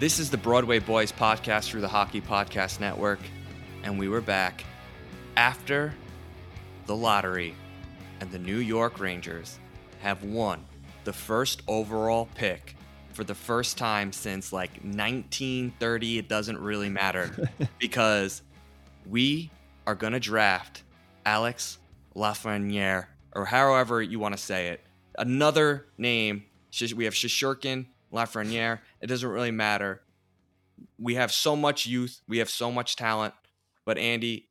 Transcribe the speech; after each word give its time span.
This 0.00 0.20
is 0.20 0.30
the 0.30 0.36
Broadway 0.36 0.78
Boys 0.78 1.10
podcast 1.10 1.70
through 1.70 1.80
the 1.80 1.88
Hockey 1.88 2.20
Podcast 2.20 2.78
Network, 2.78 3.18
and 3.82 3.98
we 3.98 4.06
were 4.06 4.20
back 4.20 4.62
after 5.36 5.92
the 6.86 6.94
lottery, 6.94 7.52
and 8.20 8.30
the 8.30 8.38
New 8.38 8.58
York 8.58 9.00
Rangers 9.00 9.58
have 9.98 10.22
won 10.22 10.64
the 11.02 11.12
first 11.12 11.62
overall 11.66 12.28
pick 12.36 12.76
for 13.12 13.24
the 13.24 13.34
first 13.34 13.76
time 13.76 14.12
since 14.12 14.52
like 14.52 14.70
1930. 14.84 16.18
It 16.18 16.28
doesn't 16.28 16.58
really 16.58 16.90
matter 16.90 17.48
because 17.80 18.42
we 19.04 19.50
are 19.84 19.96
going 19.96 20.12
to 20.12 20.20
draft 20.20 20.84
Alex 21.26 21.78
Lafreniere, 22.14 23.06
or 23.34 23.46
however 23.46 24.00
you 24.00 24.20
want 24.20 24.36
to 24.36 24.40
say 24.40 24.68
it. 24.68 24.80
Another 25.18 25.86
name. 25.98 26.44
We 26.94 27.04
have 27.06 27.14
Shesterkin, 27.14 27.86
Lafreniere. 28.12 28.80
It 29.00 29.06
doesn't 29.06 29.28
really 29.28 29.50
matter. 29.50 30.02
We 30.98 31.14
have 31.14 31.32
so 31.32 31.56
much 31.56 31.86
youth. 31.86 32.20
We 32.28 32.38
have 32.38 32.50
so 32.50 32.70
much 32.70 32.96
talent. 32.96 33.34
But 33.84 33.98
Andy, 33.98 34.48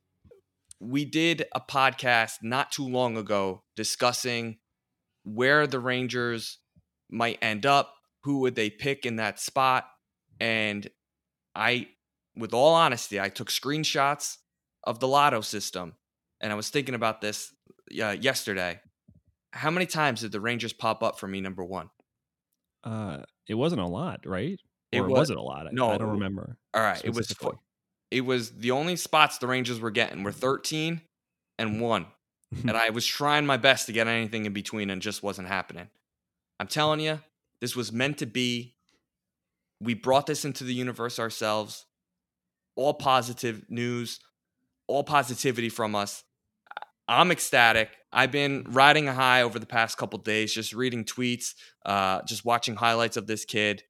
we 0.80 1.04
did 1.04 1.46
a 1.54 1.60
podcast 1.60 2.38
not 2.42 2.70
too 2.70 2.88
long 2.88 3.16
ago 3.16 3.62
discussing 3.76 4.58
where 5.24 5.66
the 5.66 5.80
Rangers 5.80 6.58
might 7.10 7.38
end 7.42 7.66
up, 7.66 7.94
who 8.22 8.40
would 8.40 8.54
they 8.54 8.70
pick 8.70 9.06
in 9.06 9.16
that 9.16 9.40
spot, 9.40 9.86
and 10.40 10.88
I, 11.54 11.88
with 12.36 12.54
all 12.54 12.74
honesty, 12.74 13.20
I 13.20 13.28
took 13.28 13.50
screenshots 13.50 14.36
of 14.84 15.00
the 15.00 15.08
lotto 15.08 15.40
system, 15.40 15.94
and 16.40 16.52
I 16.52 16.54
was 16.54 16.70
thinking 16.70 16.94
about 16.94 17.20
this 17.20 17.52
uh, 18.00 18.10
yesterday. 18.10 18.80
How 19.52 19.70
many 19.70 19.86
times 19.86 20.20
did 20.20 20.32
the 20.32 20.40
Rangers 20.40 20.72
pop 20.72 21.02
up 21.02 21.18
for 21.18 21.26
me 21.26 21.40
number 21.40 21.64
one? 21.64 21.90
Uh, 22.84 23.22
it 23.48 23.54
wasn't 23.54 23.80
a 23.80 23.86
lot, 23.86 24.20
right? 24.26 24.58
It 24.92 25.00
or 25.00 25.08
was- 25.08 25.30
it 25.30 25.36
a 25.36 25.42
lot? 25.42 25.66
I- 25.66 25.70
no, 25.72 25.90
I 25.90 25.98
don't 25.98 26.10
remember. 26.10 26.56
All 26.74 26.82
right, 26.82 27.00
it 27.04 27.14
was 27.14 27.34
it 28.10 28.22
was 28.22 28.52
the 28.52 28.70
only 28.70 28.96
spots 28.96 29.38
the 29.38 29.46
Rangers 29.46 29.80
were 29.80 29.90
getting 29.90 30.22
were 30.22 30.32
13 30.32 31.02
and 31.58 31.80
1. 31.80 32.06
and 32.62 32.70
I 32.76 32.90
was 32.90 33.04
trying 33.06 33.44
my 33.44 33.56
best 33.58 33.86
to 33.86 33.92
get 33.92 34.06
anything 34.06 34.46
in 34.46 34.52
between 34.52 34.88
and 34.90 35.02
just 35.02 35.22
wasn't 35.22 35.48
happening. 35.48 35.88
I'm 36.58 36.68
telling 36.68 37.00
you, 37.00 37.20
this 37.60 37.76
was 37.76 37.92
meant 37.92 38.18
to 38.18 38.26
be. 38.26 38.74
We 39.80 39.94
brought 39.94 40.26
this 40.26 40.44
into 40.44 40.64
the 40.64 40.74
universe 40.74 41.18
ourselves. 41.18 41.84
All 42.76 42.94
positive 42.94 43.64
news, 43.68 44.20
all 44.86 45.04
positivity 45.04 45.68
from 45.68 45.94
us. 45.94 46.24
I'm 47.08 47.30
ecstatic. 47.30 47.90
I've 48.12 48.30
been 48.30 48.64
riding 48.68 49.08
a 49.08 49.14
high 49.14 49.42
over 49.42 49.58
the 49.58 49.66
past 49.66 49.96
couple 49.96 50.18
days, 50.18 50.52
just 50.52 50.74
reading 50.74 51.04
tweets, 51.04 51.54
uh, 51.86 52.20
just 52.26 52.44
watching 52.44 52.76
highlights 52.76 53.16
of 53.16 53.26
this 53.26 53.44
kid. 53.44 53.82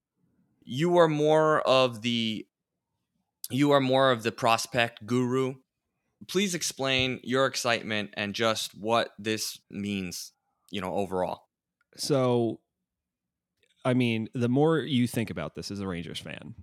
You 0.64 0.98
are 0.98 1.08
more 1.08 1.60
of 1.62 2.02
the 2.02 2.46
you 3.50 3.70
are 3.70 3.80
more 3.80 4.10
of 4.10 4.22
the 4.22 4.32
prospect 4.32 5.06
guru. 5.06 5.54
Please 6.26 6.54
explain 6.54 7.20
your 7.22 7.46
excitement 7.46 8.10
and 8.14 8.34
just 8.34 8.72
what 8.78 9.10
this 9.18 9.58
means, 9.70 10.32
you 10.70 10.80
know, 10.80 10.94
overall. 10.94 11.44
So, 11.96 12.60
I 13.84 13.94
mean, 13.94 14.28
the 14.34 14.48
more 14.48 14.80
you 14.80 15.06
think 15.06 15.30
about 15.30 15.54
this 15.54 15.70
as 15.70 15.80
a 15.80 15.86
Rangers 15.86 16.18
fan, 16.18 16.54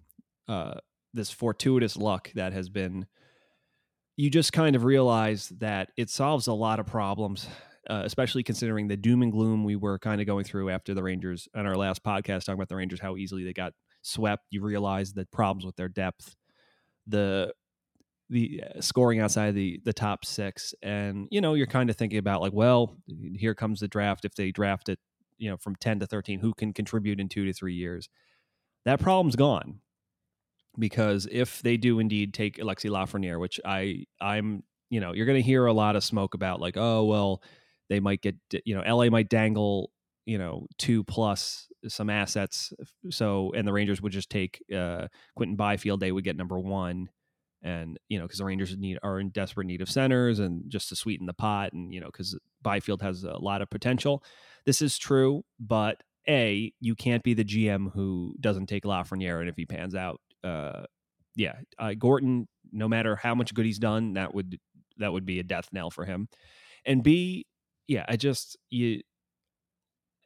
uh, 0.47 0.75
this 1.13 1.31
fortuitous 1.31 1.97
luck 1.97 2.31
that 2.35 2.53
has 2.53 2.69
been, 2.69 3.07
you 4.17 4.29
just 4.29 4.53
kind 4.53 4.75
of 4.75 4.83
realize 4.83 5.49
that 5.59 5.89
it 5.97 6.09
solves 6.09 6.47
a 6.47 6.53
lot 6.53 6.79
of 6.79 6.85
problems, 6.85 7.47
uh, 7.89 8.01
especially 8.05 8.43
considering 8.43 8.87
the 8.87 8.97
doom 8.97 9.21
and 9.21 9.31
gloom 9.31 9.63
we 9.63 9.75
were 9.75 9.99
kind 9.99 10.21
of 10.21 10.27
going 10.27 10.45
through 10.45 10.69
after 10.69 10.93
the 10.93 11.03
Rangers 11.03 11.47
on 11.55 11.65
our 11.65 11.75
last 11.75 12.03
podcast, 12.03 12.45
talking 12.45 12.53
about 12.53 12.69
the 12.69 12.75
Rangers, 12.75 12.99
how 12.99 13.17
easily 13.17 13.43
they 13.43 13.53
got 13.53 13.73
swept. 14.01 14.43
You 14.51 14.61
realize 14.61 15.13
the 15.13 15.27
problems 15.31 15.65
with 15.65 15.75
their 15.75 15.89
depth, 15.89 16.35
the 17.07 17.53
the 18.29 18.63
uh, 18.63 18.81
scoring 18.81 19.19
outside 19.19 19.53
the 19.53 19.79
the 19.83 19.93
top 19.93 20.25
six, 20.25 20.73
and 20.81 21.27
you 21.29 21.41
know 21.41 21.53
you're 21.53 21.67
kind 21.67 21.89
of 21.89 21.95
thinking 21.95 22.17
about 22.17 22.41
like, 22.41 22.53
well, 22.53 22.97
here 23.35 23.53
comes 23.53 23.81
the 23.81 23.87
draft. 23.87 24.25
If 24.25 24.35
they 24.35 24.51
draft 24.51 24.89
it, 24.89 24.99
you 25.37 25.49
know, 25.49 25.57
from 25.57 25.75
ten 25.75 25.99
to 25.99 26.07
thirteen, 26.07 26.39
who 26.39 26.53
can 26.53 26.73
contribute 26.73 27.19
in 27.19 27.29
two 27.29 27.45
to 27.45 27.53
three 27.53 27.75
years? 27.75 28.09
That 28.85 28.99
problem's 28.99 29.35
gone 29.35 29.81
because 30.77 31.27
if 31.31 31.61
they 31.61 31.77
do 31.77 31.99
indeed 31.99 32.33
take 32.33 32.57
Alexi 32.57 32.89
Lafreniere, 32.89 33.39
which 33.39 33.59
I 33.65 34.05
I'm 34.21 34.63
you 34.89 34.99
know 34.99 35.13
you're 35.13 35.25
going 35.25 35.41
to 35.41 35.45
hear 35.45 35.65
a 35.65 35.73
lot 35.73 35.95
of 35.95 36.03
smoke 36.03 36.33
about 36.33 36.61
like, 36.61 36.77
oh 36.77 37.05
well, 37.05 37.41
they 37.89 37.99
might 37.99 38.21
get 38.21 38.35
you 38.65 38.75
know 38.75 38.95
LA 38.95 39.09
might 39.09 39.29
dangle 39.29 39.91
you 40.25 40.37
know 40.37 40.65
two 40.77 41.03
plus 41.03 41.67
some 41.87 42.09
assets 42.09 42.73
so 43.09 43.51
and 43.55 43.67
the 43.67 43.73
Rangers 43.73 44.01
would 44.01 44.11
just 44.11 44.29
take 44.29 44.61
uh 44.75 45.07
Quinton 45.35 45.55
Byfield 45.55 45.99
they 45.99 46.11
would 46.11 46.23
get 46.23 46.35
number 46.35 46.59
one 46.59 47.09
and 47.61 47.99
you 48.09 48.17
know 48.17 48.25
because 48.25 48.39
the 48.39 48.45
Rangers 48.45 48.75
need 48.77 48.97
are 49.03 49.19
in 49.19 49.29
desperate 49.29 49.67
need 49.67 49.81
of 49.81 49.89
centers 49.89 50.39
and 50.39 50.63
just 50.67 50.89
to 50.89 50.95
sweeten 50.95 51.27
the 51.27 51.33
pot 51.33 51.73
and 51.73 51.93
you 51.93 51.99
know 51.99 52.07
because 52.07 52.37
Byfield 52.61 53.01
has 53.01 53.23
a 53.23 53.37
lot 53.37 53.61
of 53.61 53.69
potential. 53.69 54.23
This 54.65 54.81
is 54.81 54.97
true 54.97 55.43
but 55.59 56.01
a 56.27 56.73
you 56.79 56.95
can't 56.95 57.23
be 57.23 57.35
the 57.35 57.45
GM 57.45 57.91
who 57.93 58.33
doesn't 58.39 58.65
take 58.65 58.83
Lafreniere 58.83 59.41
and 59.41 59.49
if 59.49 59.55
he 59.55 59.65
pans 59.65 59.93
out 59.93 60.19
uh 60.45 60.83
yeah 61.35 61.55
uh, 61.79 61.93
Gorton 61.97 62.47
no 62.71 62.87
matter 62.87 63.15
how 63.15 63.35
much 63.35 63.53
good 63.53 63.65
he's 63.65 63.79
done 63.79 64.13
that 64.13 64.33
would 64.33 64.57
that 64.97 65.11
would 65.11 65.25
be 65.25 65.39
a 65.39 65.43
death 65.43 65.69
knell 65.71 65.89
for 65.89 66.05
him 66.05 66.27
and 66.85 67.03
B 67.03 67.45
yeah 67.87 68.05
I 68.07 68.15
just 68.15 68.57
you 68.69 69.01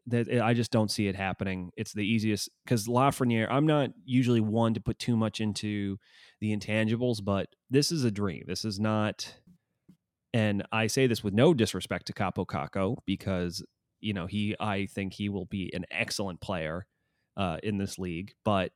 that 0.10 0.28
eh, 0.30 0.42
I 0.42 0.54
just 0.54 0.72
don't 0.72 0.92
see 0.92 1.08
it 1.08 1.16
happening. 1.16 1.72
It's 1.78 1.94
the 1.94 2.06
easiest 2.06 2.50
because 2.64 2.88
Lafreniere. 2.88 3.48
I'm 3.50 3.66
not 3.66 3.92
usually 4.06 4.42
one 4.42 4.74
to 4.74 4.82
put 4.82 5.00
too 5.00 5.16
much 5.16 5.40
into 5.40 5.98
the 6.42 6.56
intangibles, 6.56 7.24
but 7.24 7.48
this 7.70 7.92
is 7.92 8.04
a 8.04 8.12
dream. 8.12 8.44
This 8.48 8.66
is 8.66 8.80
not, 8.80 9.36
and 10.34 10.64
I 10.72 10.88
say 10.88 11.08
this 11.08 11.24
with 11.24 11.34
no 11.34 11.54
disrespect 11.54 12.08
to 12.08 12.14
Kaapo 12.14 12.46
Kakko 12.46 12.98
because 13.06 13.64
you 14.02 14.14
know 14.14 14.26
he. 14.26 14.56
I 14.60 14.88
think 14.88 15.14
he 15.14 15.30
will 15.30 15.46
be 15.46 15.72
an 15.74 15.86
excellent 15.92 16.42
player 16.42 16.86
uh, 17.38 17.58
in 17.64 17.78
this 17.78 17.98
league, 17.98 18.34
but 18.44 18.72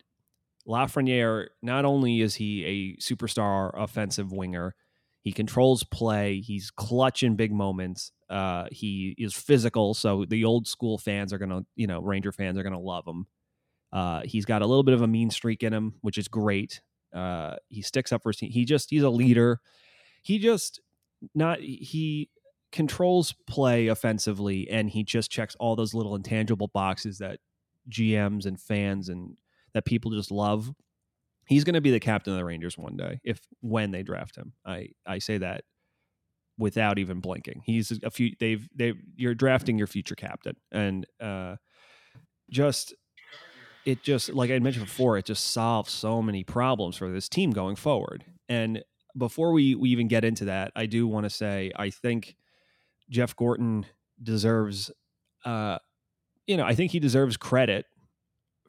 Lafreniere. 0.67 1.47
Not 1.61 1.85
only 1.85 2.21
is 2.21 2.35
he 2.35 2.65
a 2.65 3.01
superstar 3.01 3.71
offensive 3.73 4.31
winger, 4.31 4.75
he 5.21 5.31
controls 5.31 5.83
play. 5.83 6.41
He's 6.41 6.71
clutch 6.71 7.23
in 7.23 7.35
big 7.35 7.51
moments. 7.51 8.11
Uh, 8.29 8.65
he 8.71 9.15
is 9.17 9.33
physical, 9.33 9.93
so 9.93 10.25
the 10.25 10.43
old 10.43 10.67
school 10.67 10.97
fans 10.97 11.31
are 11.31 11.37
gonna, 11.37 11.61
you 11.75 11.87
know, 11.87 12.01
Ranger 12.01 12.31
fans 12.31 12.57
are 12.57 12.63
gonna 12.63 12.79
love 12.79 13.07
him. 13.07 13.27
Uh, 13.91 14.21
he's 14.25 14.45
got 14.45 14.61
a 14.61 14.65
little 14.65 14.83
bit 14.83 14.95
of 14.95 15.01
a 15.01 15.07
mean 15.07 15.29
streak 15.29 15.63
in 15.63 15.73
him, 15.73 15.93
which 16.01 16.17
is 16.17 16.27
great. 16.27 16.81
Uh, 17.13 17.55
he 17.69 17.81
sticks 17.81 18.11
up 18.11 18.23
for 18.23 18.29
his 18.29 18.37
team. 18.37 18.51
He 18.51 18.65
just 18.65 18.89
he's 18.89 19.03
a 19.03 19.09
leader. 19.09 19.61
He 20.23 20.39
just 20.39 20.81
not 21.35 21.59
he 21.59 22.29
controls 22.71 23.35
play 23.47 23.87
offensively 23.87 24.67
and 24.69 24.89
he 24.89 25.03
just 25.03 25.29
checks 25.29 25.55
all 25.59 25.75
those 25.75 25.93
little 25.93 26.15
intangible 26.15 26.67
boxes 26.67 27.19
that 27.19 27.39
GMs 27.89 28.47
and 28.47 28.59
fans 28.59 29.09
and 29.09 29.37
that 29.73 29.85
people 29.85 30.11
just 30.11 30.31
love. 30.31 30.71
He's 31.45 31.63
going 31.63 31.73
to 31.73 31.81
be 31.81 31.91
the 31.91 31.99
captain 31.99 32.33
of 32.33 32.37
the 32.37 32.45
Rangers 32.45 32.77
one 32.77 32.95
day 32.95 33.19
if 33.23 33.41
when 33.61 33.91
they 33.91 34.03
draft 34.03 34.35
him. 34.35 34.53
I 34.65 34.89
I 35.05 35.19
say 35.19 35.37
that 35.39 35.63
without 36.57 36.99
even 36.99 37.19
blinking. 37.19 37.63
He's 37.65 37.91
a 38.03 38.11
few 38.11 38.31
they've 38.39 38.67
they 38.75 38.93
you're 39.15 39.35
drafting 39.35 39.77
your 39.77 39.87
future 39.87 40.15
captain 40.15 40.55
and 40.71 41.05
uh 41.19 41.55
just 42.49 42.93
it 43.85 44.03
just 44.03 44.29
like 44.29 44.51
I 44.51 44.59
mentioned 44.59 44.85
before, 44.85 45.17
it 45.17 45.25
just 45.25 45.51
solves 45.51 45.91
so 45.91 46.21
many 46.21 46.43
problems 46.43 46.95
for 46.95 47.09
this 47.09 47.27
team 47.27 47.51
going 47.51 47.75
forward. 47.75 48.23
And 48.47 48.83
before 49.17 49.51
we, 49.51 49.75
we 49.75 49.89
even 49.89 50.07
get 50.07 50.23
into 50.23 50.45
that, 50.45 50.71
I 50.75 50.85
do 50.85 51.07
want 51.07 51.25
to 51.25 51.29
say 51.29 51.71
I 51.75 51.89
think 51.89 52.35
Jeff 53.09 53.35
Gorton 53.35 53.85
deserves 54.21 54.91
uh 55.45 55.79
you 56.45 56.57
know, 56.57 56.65
I 56.65 56.75
think 56.75 56.91
he 56.91 56.99
deserves 56.99 57.37
credit 57.37 57.85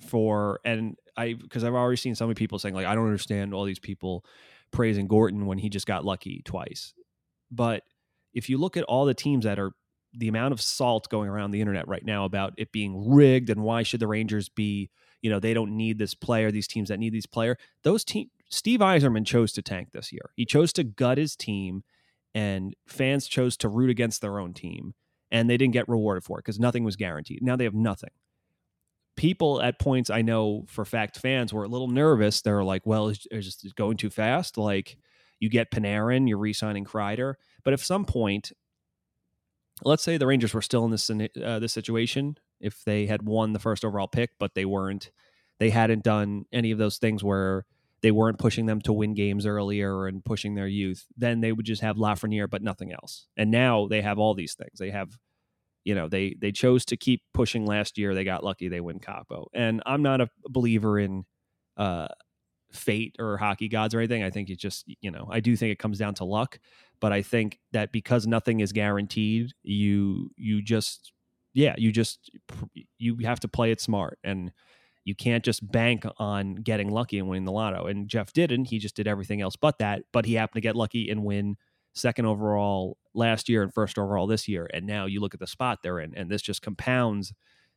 for 0.00 0.61
and 0.64 0.96
I 1.17 1.35
because 1.35 1.64
I've 1.64 1.75
already 1.75 1.96
seen 1.96 2.14
so 2.14 2.26
many 2.26 2.35
people 2.35 2.58
saying 2.58 2.75
like 2.75 2.87
I 2.87 2.94
don't 2.94 3.06
understand 3.06 3.55
all 3.55 3.64
these 3.64 3.79
people 3.79 4.25
praising 4.70 5.06
Gorton 5.06 5.46
when 5.46 5.58
he 5.58 5.69
just 5.69 5.87
got 5.87 6.05
lucky 6.05 6.43
twice. 6.44 6.94
But 7.50 7.82
if 8.32 8.49
you 8.49 8.58
look 8.58 8.76
at 8.76 8.85
all 8.85 9.05
the 9.05 9.14
teams 9.14 9.44
that 9.44 9.58
are 9.58 9.73
the 10.12 10.29
amount 10.29 10.52
of 10.52 10.61
salt 10.61 11.08
going 11.08 11.29
around 11.29 11.50
the 11.50 11.61
internet 11.61 11.88
right 11.88 12.05
now 12.05 12.25
about 12.25 12.55
it 12.56 12.73
being 12.73 13.11
rigged 13.12 13.50
and 13.50 13.62
why 13.62 13.82
should 13.82 14.00
the 14.00 14.06
Rangers 14.06 14.49
be, 14.49 14.91
you 15.23 15.31
know, 15.31 15.41
they 15.41 15.55
don't 15.55 15.76
need 15.76 15.99
this 15.99 16.14
player, 16.14 16.50
these 16.50 16.69
teams 16.69 16.88
that 16.88 16.99
need 16.99 17.12
these 17.12 17.26
player. 17.26 17.56
Those 17.82 18.05
team 18.05 18.31
Steve 18.50 18.81
Yzerman 18.81 19.26
chose 19.26 19.52
to 19.52 19.62
tank 19.62 19.88
this 19.93 20.12
year. 20.12 20.31
He 20.37 20.44
chose 20.44 20.73
to 20.75 20.85
gut 20.85 21.19
his 21.19 21.35
team 21.37 21.82
and 22.35 22.75
fans 22.87 23.26
chose 23.26 23.56
to 23.58 23.69
root 23.69 23.91
against 23.91 24.20
their 24.20 24.38
own 24.38 24.55
team 24.55 24.94
and 25.31 25.49
they 25.49 25.56
didn't 25.56 25.73
get 25.73 25.88
rewarded 25.88 26.25
for 26.25 26.38
it 26.38 26.44
because 26.44 26.61
nothing 26.61 26.85
was 26.85 26.96
guaranteed. 26.96 27.43
Now 27.43 27.56
they 27.56 27.64
have 27.64 27.75
nothing. 27.75 28.11
People 29.17 29.63
at 29.63 29.79
points 29.79 30.11
I 30.11 30.23
know 30.23 30.65
for 30.69 30.85
fact 30.85 31.19
fans 31.19 31.53
were 31.53 31.65
a 31.65 31.69
little 31.69 31.89
nervous. 31.89 32.43
They're 32.43 32.65
like, 32.65 32.85
"Well, 32.85 33.09
is, 33.09 33.27
is 33.31 33.59
it 33.65 33.75
going 33.75 33.97
too 33.97 34.11
fast? 34.11 34.59
Like, 34.59 34.97
you 35.39 35.49
get 35.49 35.71
Panarin, 35.71 36.29
you're 36.29 36.39
re-signing 36.39 36.85
Kreider, 36.85 37.35
but 37.63 37.73
at 37.73 37.81
some 37.81 38.05
point 38.05 38.53
let's 39.83 40.03
say 40.03 40.17
the 40.17 40.27
Rangers 40.27 40.55
were 40.55 40.63
still 40.63 40.85
in 40.85 40.91
this 40.91 41.11
uh, 41.11 41.59
this 41.59 41.73
situation 41.73 42.39
if 42.61 42.85
they 42.85 43.07
had 43.07 43.23
won 43.23 43.53
the 43.53 43.59
first 43.59 43.85
overall 43.85 44.09
pick, 44.09 44.31
but 44.39 44.55
they 44.55 44.65
weren't. 44.65 45.11
They 45.59 45.71
hadn't 45.71 46.03
done 46.03 46.47
any 46.53 46.71
of 46.71 46.79
those 46.79 46.99
things 46.99 47.23
where 47.23 47.65
they 48.03 48.11
weren't 48.11 48.39
pushing 48.39 48.67
them 48.67 48.81
to 48.83 48.93
win 48.93 49.15
games 49.15 49.47
earlier 49.47 50.07
and 50.07 50.25
pushing 50.25 50.55
their 50.55 50.67
youth. 50.67 51.07
Then 51.17 51.41
they 51.41 51.53
would 51.53 51.65
just 51.65 51.83
have 51.83 51.97
Lafreniere, 51.97 52.51
but 52.51 52.63
nothing 52.63 52.93
else. 52.93 53.29
And 53.37 53.51
now 53.51 53.87
they 53.87 54.03
have 54.03 54.19
all 54.19 54.35
these 54.35 54.55
things. 54.55 54.79
They 54.79 54.91
have, 54.91 55.17
you 55.85 55.95
know, 55.95 56.09
they 56.09 56.35
they 56.41 56.53
chose 56.53 56.85
to 56.87 56.97
keep 56.97 57.23
pushing 57.33 57.67
last 57.67 57.99
year. 57.99 58.15
They 58.15 58.25
got 58.25 58.45
lucky. 58.45 58.69
They 58.69 58.81
win 58.81 59.01
Kaapo 59.01 59.47
And 59.55 59.83
I'm 59.87 60.03
not 60.03 60.21
a 60.21 60.29
believer 60.49 60.99
in 60.99 61.25
uh, 61.77 62.09
fate 62.73 63.17
or 63.19 63.37
hockey 63.37 63.69
gods 63.69 63.95
or 63.95 63.99
anything. 63.99 64.23
I 64.23 64.31
think 64.31 64.51
it 64.51 64.59
just, 64.59 64.85
you 65.01 65.11
know, 65.11 65.29
I 65.31 65.41
do 65.41 65.57
think 65.57 65.73
it 65.73 65.79
comes 65.79 65.99
down 65.99 66.15
to 66.15 66.25
luck 66.25 66.59
but 67.05 67.13
I 67.13 67.21
think 67.21 67.61
that 67.73 67.93
because 67.93 68.27
nothing 68.27 68.61
is 68.61 68.73
guaranteed, 68.73 69.53
you 69.63 70.31
you 70.37 70.63
just 70.63 71.13
yeah, 71.53 71.75
you 71.77 71.93
just 71.93 72.31
you 72.97 73.19
have 73.25 73.41
to 73.41 73.49
play 73.49 73.71
it 73.71 73.81
smart 73.81 74.19
and 74.25 74.53
you 75.05 75.15
can't 75.15 75.45
just 75.45 75.71
bank 75.71 76.07
on 76.17 76.55
getting 76.55 76.91
lucky 76.91 77.19
and 77.19 77.29
winning 77.29 77.45
the 77.45 77.53
lotto. 77.53 77.89
And 77.89 78.09
Jeff 78.09 78.33
didn't. 78.33 78.67
He 78.67 78.79
just 78.79 78.97
did 78.97 79.07
everything 79.07 79.43
else 79.43 79.55
but 79.55 79.79
that, 79.81 80.05
but 80.15 80.25
he 80.25 80.33
happened 80.33 80.63
to 80.63 80.67
get 80.67 80.77
lucky 80.77 81.11
and 81.11 81.25
win 81.25 81.57
second 81.94 82.26
overall 82.26 82.96
last 83.14 83.49
year 83.49 83.62
and 83.62 83.73
first 83.73 83.99
overall 83.99 84.26
this 84.26 84.49
year. 84.49 84.69
And 84.73 84.87
now 84.87 85.06
you 85.06 85.20
look 85.20 85.35
at 85.35 85.41
the 85.41 85.46
spot 85.46 85.79
they're 85.82 86.00
in 86.00 86.14
and 86.14 86.31
this 86.31 86.43
just 86.43 86.62
compounds 86.62 87.32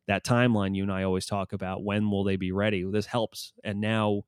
that 0.07 0.23
timeline 0.23 0.75
you 0.75 0.83
and 0.83 0.91
I 0.91 1.03
always 1.03 1.25
talk 1.25 1.53
about 1.53 1.83
when 1.83 2.09
will 2.09 2.23
they 2.23 2.35
be 2.35 2.51
ready? 2.51 2.83
This 2.83 3.05
helps. 3.05 3.53
And 3.63 3.79
now 3.79 4.23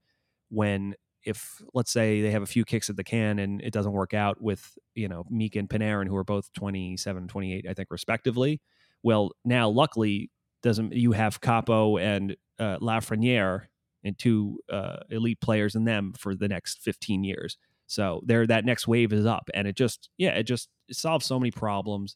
when 0.49 0.95
if 1.23 1.61
let's 1.73 1.91
say 1.91 2.21
they 2.21 2.31
have 2.31 2.43
a 2.43 2.47
few 2.47 2.63
kicks 2.63 2.89
at 2.89 2.95
the 2.95 3.03
can 3.03 3.39
and 3.39 3.61
it 3.61 3.73
doesn't 3.73 3.91
work 3.91 4.13
out 4.13 4.41
with 4.41 4.77
you 4.95 5.07
know 5.07 5.25
Meek 5.29 5.55
and 5.55 5.69
Panarin 5.69 6.07
who 6.07 6.15
are 6.15 6.23
both 6.23 6.51
27 6.53 7.27
28 7.27 7.65
I 7.69 7.73
think 7.73 7.89
respectively 7.91 8.61
well 9.03 9.31
now 9.43 9.69
luckily 9.69 10.31
doesn't 10.61 10.93
you 10.93 11.11
have 11.11 11.41
Kaapo 11.41 12.01
and 12.01 12.35
uh, 12.57 12.77
Lafreniere 12.79 13.63
and 14.03 14.17
two 14.17 14.59
uh, 14.71 14.97
elite 15.09 15.41
players 15.41 15.75
in 15.75 15.83
them 15.83 16.13
for 16.17 16.35
the 16.35 16.47
next 16.47 16.79
15 16.81 17.23
years 17.23 17.57
so 17.89 18.21
there 18.25 18.47
that 18.47 18.63
next 18.63 18.87
wave 18.87 19.11
is 19.11 19.25
up 19.25 19.49
and 19.53 19.67
it 19.67 19.75
just 19.75 20.09
yeah 20.17 20.29
it 20.29 20.43
just 20.43 20.69
it 20.87 20.95
solves 20.95 21.25
so 21.25 21.39
many 21.39 21.51
problems 21.51 22.15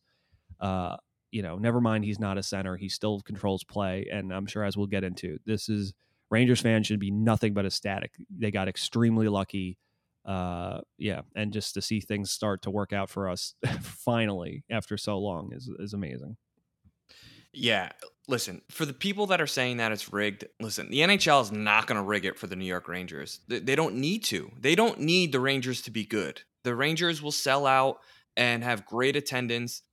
uh 0.60 0.96
you 1.32 1.42
know 1.42 1.58
never 1.58 1.82
mind 1.82 2.06
he's 2.06 2.20
not 2.20 2.38
a 2.38 2.44
center 2.44 2.78
he 2.78 2.88
still 2.88 3.20
controls 3.22 3.64
play 3.64 4.08
and 4.12 4.32
I'm 4.32 4.46
sure 4.46 4.64
as 4.64 4.78
we'll 4.78 4.88
get 4.88 5.04
into 5.04 5.40
this 5.46 5.68
is 5.68 5.94
Rangers 6.34 6.62
fans 6.62 6.88
should 6.88 7.00
be 7.00 7.12
nothing 7.12 7.54
but 7.54 7.64
ecstatic. 7.64 8.16
They 8.36 8.50
got 8.50 8.68
extremely 8.68 9.28
lucky. 9.28 9.78
Uh, 10.26 10.80
yeah, 10.98 11.22
and 11.36 11.54
just 11.54 11.76
to 11.76 11.82
see 11.82 12.00
things 12.00 12.32
start 12.32 12.64
to 12.64 12.72
work 12.72 12.92
out 12.92 13.08
for 13.08 13.30
us 13.30 13.54
finally 13.82 14.64
after 14.68 14.98
so 14.98 15.20
long 15.20 15.52
is 15.54 15.70
is 15.78 15.94
amazing. 15.94 16.36
Yeah, 17.54 17.92
listen, 18.28 18.62
for 18.70 18.86
the 18.86 18.94
people 18.94 19.28
that 19.28 19.40
are 19.40 19.48
saying 19.48 19.78
that 19.78 19.92
it's 19.92 20.12
rigged, 20.12 20.46
listen, 20.60 20.90
the 20.90 21.00
NHL 21.00 21.42
is 21.42 21.52
not 21.52 21.88
going 21.88 21.98
to 21.98 22.04
rig 22.04 22.26
it 22.26 22.38
for 22.38 22.48
the 22.48 22.56
New 22.56 22.66
York 22.66 22.88
Rangers. 22.88 23.40
They, 23.48 23.76
don't 23.76 23.96
need 23.96 24.24
to. 24.26 24.52
They 24.60 24.76
don't 24.76 25.00
need 25.00 25.32
the 25.32 25.40
Rangers 25.40 25.82
to 25.84 25.92
be 25.92 26.04
good. 26.04 26.42
The 26.64 26.76
Rangers 26.76 27.22
will 27.22 27.32
sell 27.32 27.68
out 27.68 28.00
and 28.36 28.64
have 28.64 28.86
great 28.86 29.16
attendance 29.16 29.84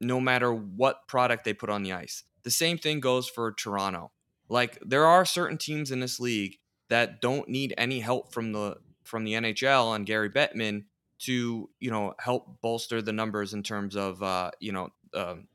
no 0.00 0.20
matter 0.20 0.52
what 0.52 1.06
product 1.06 1.44
they 1.44 1.52
put 1.52 1.70
on 1.70 1.82
the 1.82 1.92
ice. 1.92 2.22
The 2.42 2.50
same 2.50 2.78
thing 2.78 3.00
goes 3.00 3.28
for 3.28 3.52
Toronto. 3.52 4.10
Like 4.48 4.78
there 4.84 5.06
are 5.06 5.24
certain 5.24 5.58
teams 5.58 5.90
in 5.90 6.00
this 6.00 6.20
league 6.20 6.58
that 6.88 7.20
don't 7.20 7.48
need 7.48 7.74
any 7.78 8.00
help 8.00 8.32
from 8.32 8.52
the 8.52 8.76
from 9.02 9.24
the 9.24 9.34
NHL 9.34 9.94
and 9.96 10.06
Gary 10.06 10.30
Bettman 10.30 10.84
to 11.20 11.70
you 11.80 11.90
know 11.90 12.14
help 12.18 12.60
bolster 12.60 13.00
the 13.00 13.12
numbers 13.12 13.54
in 13.54 13.62
terms 13.62 13.96
of 13.96 14.22
uh, 14.22 14.50
you 14.60 14.72
know 14.72 14.90
um, 15.14 15.48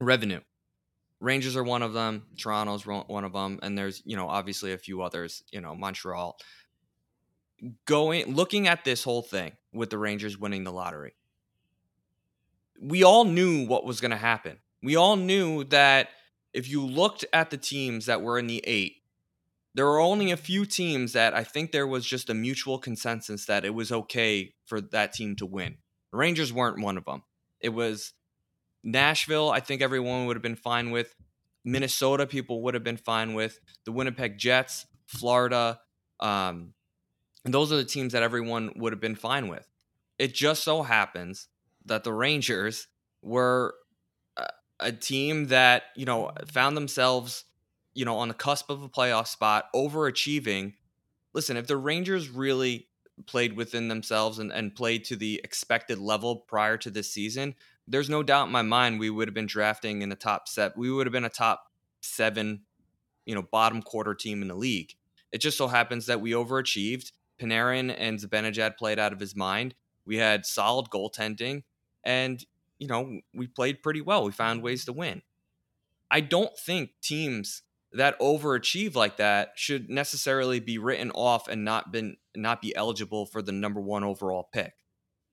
revenue. 0.00 0.40
Rangers 1.20 1.54
are 1.56 1.62
one 1.62 1.82
of 1.82 1.92
them. 1.92 2.24
Toronto's 2.38 2.86
one 2.86 3.24
of 3.24 3.32
them, 3.32 3.58
and 3.62 3.76
there's 3.76 4.02
you 4.04 4.16
know 4.16 4.28
obviously 4.28 4.72
a 4.72 4.78
few 4.78 5.02
others. 5.02 5.42
You 5.52 5.60
know 5.60 5.74
Montreal. 5.74 6.38
Going 7.84 8.34
looking 8.34 8.66
at 8.66 8.84
this 8.84 9.04
whole 9.04 9.22
thing 9.22 9.52
with 9.72 9.90
the 9.90 9.98
Rangers 9.98 10.38
winning 10.38 10.64
the 10.64 10.72
lottery, 10.72 11.12
we 12.80 13.04
all 13.04 13.24
knew 13.24 13.66
what 13.66 13.84
was 13.84 14.00
going 14.00 14.12
to 14.12 14.16
happen. 14.16 14.58
We 14.82 14.96
all 14.96 15.16
knew 15.16 15.64
that 15.64 16.08
if 16.54 16.68
you 16.68 16.84
looked 16.84 17.26
at 17.32 17.50
the 17.50 17.58
teams 17.58 18.06
that 18.06 18.22
were 18.22 18.38
in 18.38 18.46
the 18.46 18.62
eight, 18.66 18.96
there 19.74 19.84
were 19.84 20.00
only 20.00 20.30
a 20.30 20.36
few 20.36 20.64
teams 20.64 21.12
that 21.12 21.34
I 21.34 21.44
think 21.44 21.70
there 21.70 21.86
was 21.86 22.06
just 22.06 22.30
a 22.30 22.34
mutual 22.34 22.78
consensus 22.78 23.44
that 23.46 23.64
it 23.64 23.74
was 23.74 23.92
okay 23.92 24.54
for 24.64 24.80
that 24.80 25.12
team 25.12 25.36
to 25.36 25.46
win. 25.46 25.76
The 26.12 26.18
Rangers 26.18 26.52
weren't 26.52 26.82
one 26.82 26.96
of 26.96 27.04
them. 27.04 27.22
It 27.60 27.68
was 27.68 28.14
Nashville, 28.82 29.50
I 29.50 29.60
think 29.60 29.82
everyone 29.82 30.26
would 30.26 30.36
have 30.36 30.42
been 30.42 30.56
fine 30.56 30.90
with. 30.90 31.14
Minnesota, 31.64 32.26
people 32.26 32.62
would 32.62 32.74
have 32.74 32.84
been 32.84 32.96
fine 32.96 33.34
with. 33.34 33.60
The 33.84 33.92
Winnipeg 33.92 34.38
Jets, 34.38 34.86
Florida. 35.06 35.80
Um, 36.18 36.72
and 37.44 37.52
those 37.52 37.72
are 37.72 37.76
the 37.76 37.84
teams 37.84 38.12
that 38.12 38.22
everyone 38.22 38.72
would 38.76 38.92
have 38.92 39.00
been 39.00 39.16
fine 39.16 39.48
with. 39.48 39.66
It 40.18 40.34
just 40.34 40.62
so 40.62 40.82
happens 40.82 41.48
that 41.86 42.04
the 42.04 42.12
Rangers 42.12 42.88
were 43.22 43.74
a 44.80 44.90
team 44.90 45.46
that 45.48 45.84
you 45.94 46.06
know 46.06 46.32
found 46.46 46.76
themselves 46.76 47.44
you 47.94 48.04
know 48.04 48.16
on 48.16 48.28
the 48.28 48.34
cusp 48.34 48.70
of 48.70 48.82
a 48.82 48.88
playoff 48.88 49.28
spot 49.28 49.66
overachieving 49.74 50.72
listen 51.34 51.56
if 51.56 51.66
the 51.66 51.76
rangers 51.76 52.28
really 52.28 52.88
played 53.26 53.54
within 53.54 53.88
themselves 53.88 54.38
and, 54.38 54.50
and 54.50 54.74
played 54.74 55.04
to 55.04 55.14
the 55.14 55.40
expected 55.44 55.98
level 55.98 56.36
prior 56.36 56.78
to 56.78 56.90
this 56.90 57.12
season 57.12 57.54
there's 57.90 58.10
no 58.10 58.22
doubt 58.22 58.46
in 58.46 58.52
my 58.52 58.62
mind 58.62 58.98
we 58.98 59.10
would 59.10 59.28
have 59.28 59.34
been 59.34 59.46
drafting 59.46 60.02
in 60.02 60.08
the 60.08 60.16
top 60.16 60.48
set 60.48 60.76
we 60.76 60.90
would 60.90 61.06
have 61.06 61.12
been 61.12 61.24
a 61.24 61.30
top 61.30 61.64
seven 62.00 62.62
you 63.26 63.34
know 63.34 63.42
bottom 63.42 63.82
quarter 63.82 64.14
team 64.14 64.42
in 64.42 64.48
the 64.48 64.54
league 64.54 64.94
it 65.32 65.38
just 65.38 65.58
so 65.58 65.68
happens 65.68 66.06
that 66.06 66.20
we 66.20 66.32
overachieved 66.32 67.12
panarin 67.40 67.94
and 67.96 68.18
zibanejad 68.18 68.76
played 68.76 68.98
out 68.98 69.12
of 69.12 69.20
his 69.20 69.36
mind 69.36 69.74
we 70.06 70.16
had 70.16 70.46
solid 70.46 70.88
goaltending 70.88 71.62
and 72.04 72.44
you 72.80 72.88
know, 72.88 73.20
we 73.32 73.46
played 73.46 73.82
pretty 73.82 74.00
well. 74.00 74.24
We 74.24 74.32
found 74.32 74.62
ways 74.62 74.86
to 74.86 74.92
win. 74.92 75.22
I 76.10 76.20
don't 76.20 76.56
think 76.58 76.90
teams 77.02 77.62
that 77.92 78.18
overachieve 78.18 78.96
like 78.96 79.18
that 79.18 79.52
should 79.54 79.90
necessarily 79.90 80.58
be 80.58 80.78
written 80.78 81.10
off 81.12 81.46
and 81.46 81.64
not 81.64 81.92
been 81.92 82.16
not 82.34 82.62
be 82.62 82.74
eligible 82.74 83.26
for 83.26 83.42
the 83.42 83.52
number 83.52 83.80
1 83.80 84.02
overall 84.02 84.48
pick. 84.52 84.72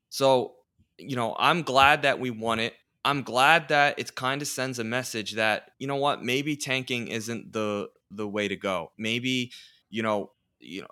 So, 0.10 0.56
you 0.98 1.16
know, 1.16 1.36
I'm 1.38 1.64
glad 1.64 2.02
that 2.04 2.20
we 2.20 2.30
won 2.30 2.60
it. 2.60 2.74
I'm 3.06 3.24
glad 3.24 3.70
that 3.70 4.00
it 4.00 4.16
kind 4.16 4.42
of 4.42 4.48
sends 4.48 4.80
a 4.80 4.84
message 4.84 5.34
that, 5.34 5.72
you 5.80 5.88
know 5.88 5.96
what, 5.96 6.24
maybe 6.24 6.56
tanking 6.56 7.08
isn't 7.08 7.54
the 7.54 7.90
the 8.12 8.28
way 8.28 8.48
to 8.48 8.56
go. 8.56 8.92
Maybe, 8.98 9.52
you 9.90 10.04
know, 10.04 10.32
you 10.60 10.82
know, 10.82 10.88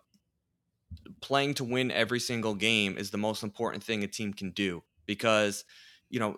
playing 1.22 1.56
to 1.56 1.64
win 1.64 1.92
every 1.92 2.20
single 2.20 2.56
game 2.56 2.98
is 2.98 3.12
the 3.12 3.18
most 3.18 3.44
important 3.44 3.84
thing 3.84 4.04
a 4.04 4.08
team 4.08 4.34
can 4.34 4.52
do 4.52 4.84
because 5.06 5.66
you 6.10 6.20
know, 6.20 6.38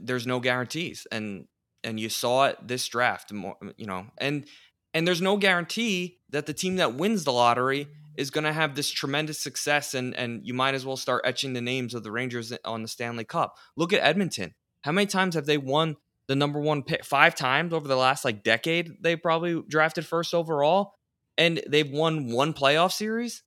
there's 0.00 0.26
no 0.26 0.40
guarantees, 0.40 1.06
and 1.12 1.46
and 1.84 2.00
you 2.00 2.08
saw 2.08 2.46
it 2.46 2.56
this 2.66 2.86
draft. 2.88 3.30
You 3.30 3.86
know, 3.86 4.06
and 4.18 4.46
and 4.94 5.06
there's 5.06 5.22
no 5.22 5.36
guarantee 5.36 6.18
that 6.30 6.46
the 6.46 6.54
team 6.54 6.76
that 6.76 6.94
wins 6.94 7.24
the 7.24 7.32
lottery 7.32 7.88
is 8.16 8.30
going 8.30 8.44
to 8.44 8.52
have 8.52 8.74
this 8.74 8.90
tremendous 8.90 9.38
success, 9.38 9.94
and 9.94 10.14
and 10.14 10.46
you 10.46 10.54
might 10.54 10.74
as 10.74 10.84
well 10.84 10.96
start 10.96 11.22
etching 11.24 11.52
the 11.52 11.60
names 11.60 11.94
of 11.94 12.02
the 12.02 12.10
Rangers 12.10 12.52
on 12.64 12.82
the 12.82 12.88
Stanley 12.88 13.24
Cup. 13.24 13.56
Look 13.76 13.92
at 13.92 14.02
Edmonton. 14.02 14.54
How 14.82 14.92
many 14.92 15.06
times 15.06 15.34
have 15.34 15.46
they 15.46 15.58
won 15.58 15.96
the 16.26 16.36
number 16.36 16.60
one 16.60 16.82
pick? 16.82 17.04
Five 17.04 17.34
times 17.34 17.72
over 17.72 17.88
the 17.88 17.96
last 17.96 18.24
like 18.24 18.42
decade. 18.42 19.02
They 19.02 19.16
probably 19.16 19.62
drafted 19.68 20.06
first 20.06 20.34
overall, 20.34 20.94
and 21.38 21.62
they've 21.68 21.90
won 21.90 22.32
one 22.32 22.52
playoff 22.52 22.92
series. 22.92 23.42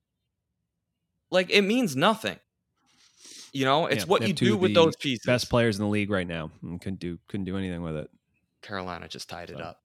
Like 1.31 1.50
it 1.51 1.62
means 1.62 1.95
nothing. 1.95 2.39
You 3.51 3.63
know, 3.63 3.86
it's 3.86 4.03
Yeah, 4.03 4.10
what 4.10 4.27
you 4.27 4.34
do 4.34 4.57
with 4.57 4.74
those 4.74 4.95
pieces. 4.98 5.25
Best 5.25 5.50
players 5.50 5.77
in 5.77 5.86
the 5.86 5.89
league 5.89 6.10
right 6.10 6.27
now. 6.27 6.51
And 6.62 6.81
couldn't 6.81 7.00
do 7.00 7.19
couldn't 7.27 7.45
do 7.45 7.57
anything 7.57 7.84
with 7.84 7.95
it. 7.95 8.10
Carolina 8.62 9.07
just 9.07 9.29
tied 9.29 9.50
it 9.50 9.62
up. 9.62 9.79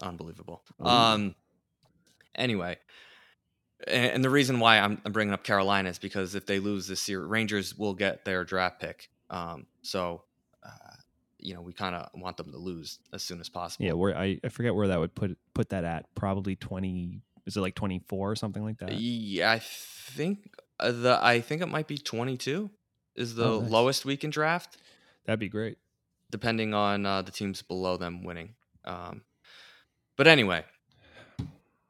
Unbelievable. 0.00 0.62
Ooh. 0.82 0.86
Um. 0.86 1.34
Anyway, 2.34 2.76
and 3.90 4.24
the 4.24 4.30
reason 4.30 4.60
why 4.60 4.78
I'm, 4.78 5.00
I'm 5.04 5.12
bringing 5.12 5.34
up 5.34 5.42
Carolina 5.44 5.88
is 5.88 5.98
because 5.98 6.34
if 6.34 6.46
they 6.46 6.58
lose 6.58 6.86
this 6.86 7.08
year, 7.08 7.24
Rangers 7.24 7.76
will 7.76 7.94
get 7.94 8.24
their 8.24 8.44
draft 8.44 8.80
pick. 8.80 9.08
Um. 9.30 9.66
So, 9.82 10.22
uh, 10.64 10.68
you 11.38 11.54
know, 11.54 11.60
we 11.62 11.72
kind 11.72 11.94
of 11.94 12.08
want 12.14 12.36
them 12.36 12.50
to 12.52 12.58
lose 12.58 12.98
as 13.12 13.22
soon 13.22 13.40
as 13.40 13.48
possible. 13.48 13.84
Yeah, 13.86 13.92
where 13.92 14.16
I, 14.16 14.38
I 14.44 14.48
forget 14.48 14.74
where 14.74 14.88
that 14.88 14.98
would 14.98 15.14
put 15.14 15.36
put 15.54 15.68
that 15.70 15.84
at. 15.84 16.12
Probably 16.14 16.56
twenty. 16.56 17.22
Is 17.46 17.56
it 17.56 17.60
like 17.60 17.74
twenty 17.74 18.00
four 18.08 18.30
or 18.30 18.36
something 18.36 18.62
like 18.62 18.78
that? 18.78 18.92
Yeah, 18.94 19.50
I 19.50 19.58
think 19.60 20.54
uh, 20.80 20.92
the 20.92 21.18
I 21.22 21.40
think 21.40 21.62
it 21.62 21.66
might 21.68 21.86
be 21.88 21.96
22 21.98 22.70
is 23.16 23.34
the 23.34 23.44
Oh, 23.44 23.60
nice. 23.60 23.70
lowest 23.70 24.04
we 24.04 24.16
can 24.16 24.30
draft. 24.30 24.76
That'd 25.24 25.40
be 25.40 25.48
great. 25.48 25.78
depending 26.30 26.74
on 26.74 27.04
uh, 27.06 27.22
the 27.22 27.30
teams 27.32 27.62
below 27.62 27.96
them 27.96 28.22
winning. 28.22 28.54
Um, 28.84 29.22
but 30.16 30.26
anyway, 30.26 30.64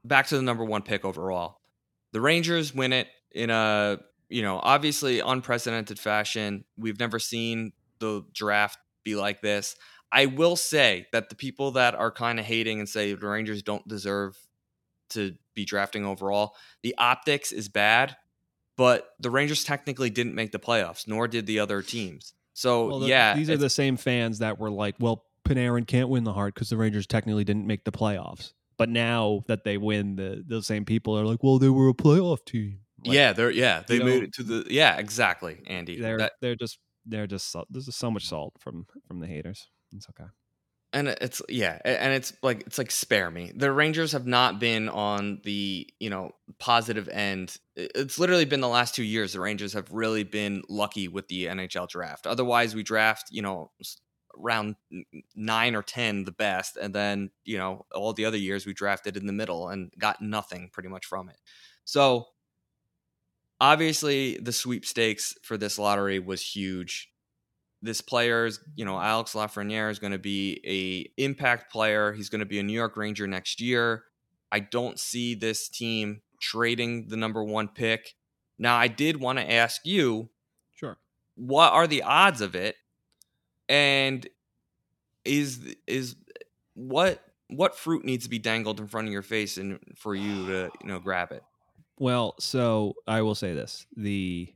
back 0.05 0.27
to 0.29 0.37
the 0.37 0.43
number 0.43 0.65
one 0.65 0.83
pick 0.83 1.05
overall. 1.05 1.61
The 2.13 2.21
Rangers 2.21 2.75
win 2.75 2.93
it 2.93 3.09
in 3.33 3.51
a 3.51 3.99
you 4.29 4.43
know 4.43 4.61
obviously 4.63 5.21
unprecedented 5.21 5.99
fashion. 5.99 6.65
We've 6.77 6.99
never 6.99 7.19
seen 7.19 7.73
the 7.99 8.25
draft 8.33 8.79
be 9.05 9.15
like 9.17 9.41
this. 9.43 9.77
I 10.11 10.27
will 10.27 10.57
say 10.57 11.07
that 11.13 11.29
the 11.29 11.35
people 11.35 11.73
that 11.73 11.95
are 11.95 12.11
kind 12.11 12.39
of 12.39 12.47
hating 12.47 12.79
and 12.79 12.89
say 12.89 13.13
the 13.13 13.27
Rangers 13.27 13.63
don't 13.63 13.87
deserve 13.87 14.37
to 15.11 15.35
be 15.55 15.65
drafting 15.65 16.05
overall, 16.07 16.55
the 16.83 16.95
optics 16.99 17.53
is 17.53 17.69
bad, 17.69 18.17
but 18.77 19.11
the 19.21 19.31
Rangers 19.31 19.65
technically 19.65 20.11
didn't 20.11 20.35
make 20.35 20.53
the 20.53 20.59
playoffs, 20.59 21.07
nor 21.09 21.29
did 21.29 21.47
the 21.47 21.59
other 21.59 21.83
teams. 21.83 22.35
So 22.55 22.89
Well, 22.89 22.99
the- 23.01 23.09
yeah, 23.09 23.35
these 23.35 23.51
are 23.51 23.57
the 23.57 23.71
same 23.71 23.97
fans 23.97 24.39
that 24.39 24.59
were 24.59 24.71
like, 24.71 24.97
"Well, 24.99 25.25
Panarin 25.45 25.87
can't 25.87 26.09
win 26.09 26.25
the 26.25 26.33
Hart 26.33 26.55
because 26.55 26.69
the 26.71 26.77
Rangers 26.77 27.07
technically 27.07 27.45
didn't 27.45 27.67
make 27.67 27.85
the 27.85 27.93
playoffs." 27.93 28.53
But 28.79 28.89
now 28.89 29.43
that 29.49 29.65
they 29.65 29.77
win, 29.77 30.17
the 30.47 30.63
same 30.63 30.85
people 30.85 31.19
are 31.19 31.25
like, 31.27 31.43
"Well, 31.43 31.59
they 31.59 31.69
were 31.69 31.89
a 31.89 31.95
playoff 31.95 32.45
team." 32.47 32.81
Like, 33.05 33.15
yeah, 33.15 33.33
they're 33.33 33.51
yeah, 33.51 33.83
they 33.87 33.99
made 33.99 34.07
know, 34.21 34.23
it 34.25 34.33
to 34.35 34.43
the 34.43 34.67
yeah, 34.71 34.97
exactly, 34.97 35.61
Andy. 35.67 36.01
they're 36.01 36.19
That- 36.19 36.33
they're 36.41 36.57
just 36.57 36.79
they're 37.05 37.27
just 37.27 37.51
salt- 37.51 37.69
there's 37.71 37.87
just 37.87 37.99
so 37.99 38.11
much 38.11 38.27
salt 38.27 38.55
from 38.59 38.87
from 39.07 39.21
the 39.21 39.27
haters. 39.27 39.69
It's 39.93 40.09
okay. 40.11 40.29
and 40.93 41.09
it's 41.09 41.43
yeah, 41.49 41.79
and 41.85 42.13
it's 42.15 42.33
like 42.43 42.63
it's 42.67 42.79
like 42.79 42.91
spare 42.91 43.31
me. 43.31 43.53
The 43.55 43.71
Rangers 43.73 44.13
have 44.13 44.27
not 44.27 44.59
been 44.59 44.89
on 44.89 45.41
the 45.45 45.87
you 46.01 46.11
know 46.11 46.33
positive 46.59 47.09
end. 47.09 47.57
It's 47.77 48.19
literally 48.19 48.45
been 48.47 48.61
the 48.61 48.69
last 48.69 48.95
two 48.95 49.05
years. 49.05 49.33
The 49.33 49.41
Rangers 49.41 49.73
have 49.75 49.91
really 49.93 50.25
been 50.25 50.63
lucky 50.69 51.09
with 51.09 51.29
the 51.29 51.47
NHL 51.47 51.89
draft. 51.89 52.27
Otherwise, 52.27 52.75
we 52.75 52.83
draft 52.83 53.29
you 53.31 53.43
know 53.43 53.71
round 54.39 54.77
nine 55.35 55.75
or 55.75 55.83
ten 55.83 56.25
the 56.25 56.33
best, 56.33 56.77
and 56.77 56.95
then 56.95 57.31
you 57.45 57.59
know 57.59 57.87
all 57.95 58.13
the 58.13 58.25
other 58.25 58.37
years 58.39 58.67
we 58.67 58.75
drafted 58.75 59.17
in 59.17 59.27
the 59.27 59.33
middle 59.33 59.69
and 59.69 59.93
got 59.99 60.21
nothing 60.23 60.71
pretty 60.73 60.89
much 60.89 61.07
from 61.07 61.29
it. 61.29 61.37
So 61.85 62.29
obviously 63.61 64.39
the 64.39 64.53
sweepstakes 64.53 65.35
for 65.43 65.57
this 65.57 65.79
lottery 65.79 66.19
was 66.19 66.43
huge. 66.43 67.11
This 67.81 68.01
player's, 68.01 68.61
you 68.75 68.85
know, 68.85 68.99
Alex 69.01 69.35
Lafreniere 69.35 69.91
is 69.91 69.99
going 69.99 70.13
to 70.13 70.19
be 70.19 70.61
a 70.67 71.23
impact 71.23 71.71
player. 71.73 72.13
He's 72.13 72.29
going 72.29 72.41
to 72.41 72.47
be 72.47 72.59
a 72.59 72.63
New 72.63 72.73
York 72.73 72.97
Ranger 72.97 73.27
next 73.27 73.61
year. 73.61 74.05
I 74.51 74.61
don't 74.61 74.99
see 74.99 75.35
this 75.35 75.69
team 75.69 76.23
trading 76.41 77.09
the 77.09 77.17
number 77.17 77.43
one 77.45 77.69
pick. 77.69 78.15
Now, 78.59 78.77
I 78.77 78.89
did 78.89 79.21
want 79.21 79.39
to 79.39 79.53
ask 79.53 79.83
you, 79.87 80.31
Sure. 80.75 80.99
what 81.37 81.73
are 81.73 81.87
the 81.87 82.03
odds 82.03 82.41
of 82.41 82.57
it? 82.57 82.77
And 83.69 84.27
is 85.25 85.75
is 85.87 86.17
what 86.75 87.23
what 87.49 87.77
fruit 87.77 88.05
needs 88.05 88.25
to 88.25 88.31
be 88.31 88.39
dangled 88.39 88.81
in 88.81 88.87
front 88.87 89.07
of 89.09 89.13
your 89.13 89.23
face 89.23 89.57
and 89.59 89.79
for 89.97 90.15
you 90.15 90.47
to 90.47 90.71
you 90.83 90.89
know 90.89 90.99
grab 91.01 91.33
it? 91.33 91.43
Well, 91.99 92.35
so 92.39 92.95
I 93.07 93.23
will 93.23 93.35
say 93.35 93.55
this: 93.55 93.87
the 93.97 94.55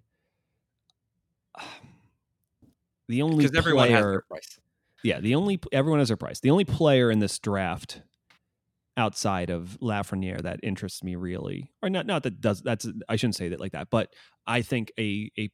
the 3.08 3.22
only 3.22 3.44
Because 3.44 3.56
everyone 3.56 3.90
has 3.90 4.00
player, 4.00 4.10
their 4.10 4.22
price. 4.22 4.58
yeah, 5.02 5.20
the 5.20 5.34
only 5.34 5.60
everyone 5.72 5.98
has 6.00 6.08
their 6.08 6.16
price. 6.16 6.40
The 6.40 6.50
only 6.50 6.64
player 6.64 7.10
in 7.10 7.18
this 7.18 7.38
draft 7.38 8.02
outside 8.96 9.50
of 9.50 9.78
Lafreniere 9.80 10.42
that 10.42 10.60
interests 10.62 11.02
me 11.02 11.16
really, 11.16 11.70
or 11.82 11.90
not, 11.90 12.06
not 12.06 12.22
that 12.24 12.40
does 12.40 12.60
that's 12.62 12.86
I 13.08 13.16
shouldn't 13.16 13.36
say 13.36 13.48
that 13.48 13.60
like 13.60 13.72
that, 13.72 13.88
but 13.90 14.12
I 14.46 14.62
think 14.62 14.92
a 14.98 15.30
a 15.38 15.50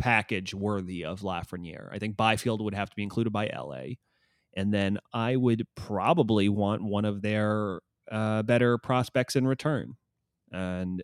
package 0.00 0.54
worthy 0.54 1.04
of 1.04 1.20
Lafreniere. 1.20 1.88
I 1.92 1.98
think 1.98 2.16
Byfield 2.16 2.60
would 2.62 2.74
have 2.74 2.90
to 2.90 2.96
be 2.96 3.02
included 3.02 3.32
by 3.32 3.46
LA, 3.46 3.94
and 4.54 4.72
then 4.72 4.98
I 5.12 5.36
would 5.36 5.66
probably 5.76 6.48
want 6.48 6.82
one 6.82 7.04
of 7.04 7.22
their 7.22 7.80
uh, 8.10 8.42
better 8.42 8.78
prospects 8.78 9.36
in 9.36 9.46
return, 9.46 9.94
and 10.50 11.02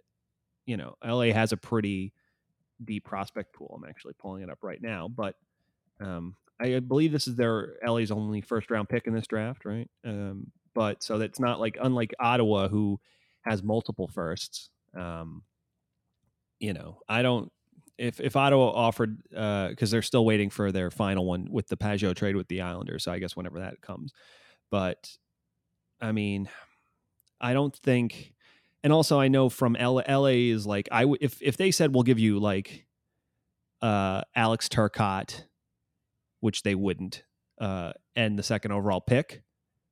you 0.66 0.76
know, 0.76 0.94
LA 1.04 1.32
has 1.32 1.52
a 1.52 1.56
pretty 1.56 2.12
deep 2.84 3.04
prospect 3.04 3.54
pool. 3.54 3.72
I'm 3.76 3.88
actually 3.88 4.14
pulling 4.18 4.42
it 4.42 4.50
up 4.50 4.58
right 4.62 4.82
now, 4.82 5.08
but 5.08 5.36
um, 6.00 6.36
I 6.60 6.80
believe 6.80 7.12
this 7.12 7.28
is 7.28 7.36
their 7.36 7.76
LA's 7.86 8.10
only 8.10 8.40
first 8.40 8.70
round 8.70 8.88
pick 8.88 9.06
in 9.06 9.14
this 9.14 9.26
draft, 9.26 9.64
right? 9.64 9.88
Um, 10.04 10.50
but 10.74 11.02
so 11.02 11.18
that's 11.18 11.40
not 11.40 11.60
like 11.60 11.78
unlike 11.80 12.14
Ottawa, 12.20 12.68
who 12.68 13.00
has 13.42 13.62
multiple 13.62 14.08
firsts. 14.08 14.70
Um, 14.96 15.42
you 16.58 16.72
know, 16.72 17.00
I 17.08 17.22
don't. 17.22 17.50
If 17.98 18.20
if 18.20 18.36
Ottawa 18.36 18.70
offered, 18.70 19.22
because 19.30 19.90
they're 19.90 20.02
still 20.02 20.24
waiting 20.24 20.50
for 20.50 20.70
their 20.70 20.90
final 20.90 21.24
one 21.24 21.48
with 21.50 21.68
the 21.68 21.76
Pageau 21.76 22.14
trade 22.14 22.36
with 22.36 22.48
the 22.48 22.60
Islanders, 22.60 23.04
so 23.04 23.12
I 23.12 23.18
guess 23.18 23.34
whenever 23.34 23.60
that 23.60 23.80
comes. 23.80 24.12
But 24.70 25.16
I 26.00 26.12
mean, 26.12 26.48
I 27.40 27.52
don't 27.54 27.74
think 27.74 28.34
and 28.82 28.92
also 28.92 29.18
I 29.18 29.28
know 29.28 29.48
from 29.48 29.74
L- 29.76 30.02
LA 30.08 30.50
is 30.50 30.66
like 30.66 30.88
I 30.92 31.00
w- 31.02 31.18
if 31.20 31.42
if 31.42 31.56
they 31.56 31.70
said 31.70 31.92
we'll 31.94 32.04
give 32.04 32.18
you 32.18 32.38
like 32.38 32.86
uh 33.82 34.22
Alex 34.34 34.68
Turcotte, 34.68 35.42
which 36.40 36.62
they 36.62 36.74
wouldn't, 36.74 37.24
uh, 37.60 37.92
and 38.14 38.38
the 38.38 38.42
second 38.42 38.72
overall 38.72 39.00
pick, 39.00 39.42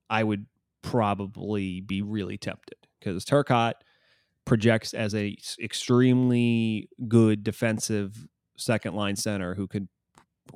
I 0.08 0.22
would 0.22 0.46
probably 0.82 1.80
be 1.80 2.02
really 2.02 2.38
tempted 2.38 2.76
because 3.00 3.24
Turcotte 3.24 3.74
projects 4.44 4.94
as 4.94 5.14
a 5.14 5.36
extremely 5.60 6.88
good 7.08 7.42
defensive 7.42 8.26
second 8.56 8.94
line 8.94 9.16
center 9.16 9.54
who 9.54 9.66
could 9.66 9.88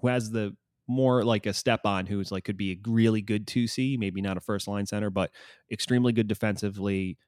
who 0.01 0.09
has 0.09 0.31
the 0.31 0.55
more 0.87 1.25
like 1.25 1.47
a 1.47 1.53
step 1.53 1.81
on 1.85 2.07
who's 2.07 2.33
like 2.33 2.45
could 2.45 2.57
be 2.57 2.73
a 2.73 2.91
really 2.91 3.21
good 3.21 3.47
2C, 3.47 3.99
maybe 3.99 4.21
not 4.23 4.37
a 4.37 4.41
first 4.41 4.69
line 4.69 4.87
center, 4.87 5.11
but 5.11 5.31
extremely 5.71 6.13
good 6.13 6.29
defensively. 6.29 7.19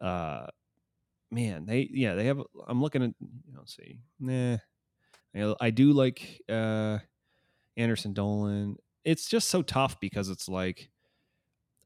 Uh 0.00 0.46
man, 1.30 1.66
they 1.66 1.88
yeah, 1.92 2.14
they 2.14 2.26
have 2.26 2.40
I'm 2.66 2.80
looking 2.80 3.02
at 3.02 3.10
let's 3.56 3.76
see. 3.76 4.00
Nah. 4.20 4.58
I, 5.34 5.54
I 5.60 5.70
do 5.70 5.92
like 5.92 6.42
uh 6.48 6.98
Anderson 7.76 8.12
Dolan. 8.12 8.76
It's 9.04 9.28
just 9.28 9.48
so 9.48 9.62
tough 9.62 9.98
because 10.00 10.28
it's 10.28 10.48
like 10.48 10.90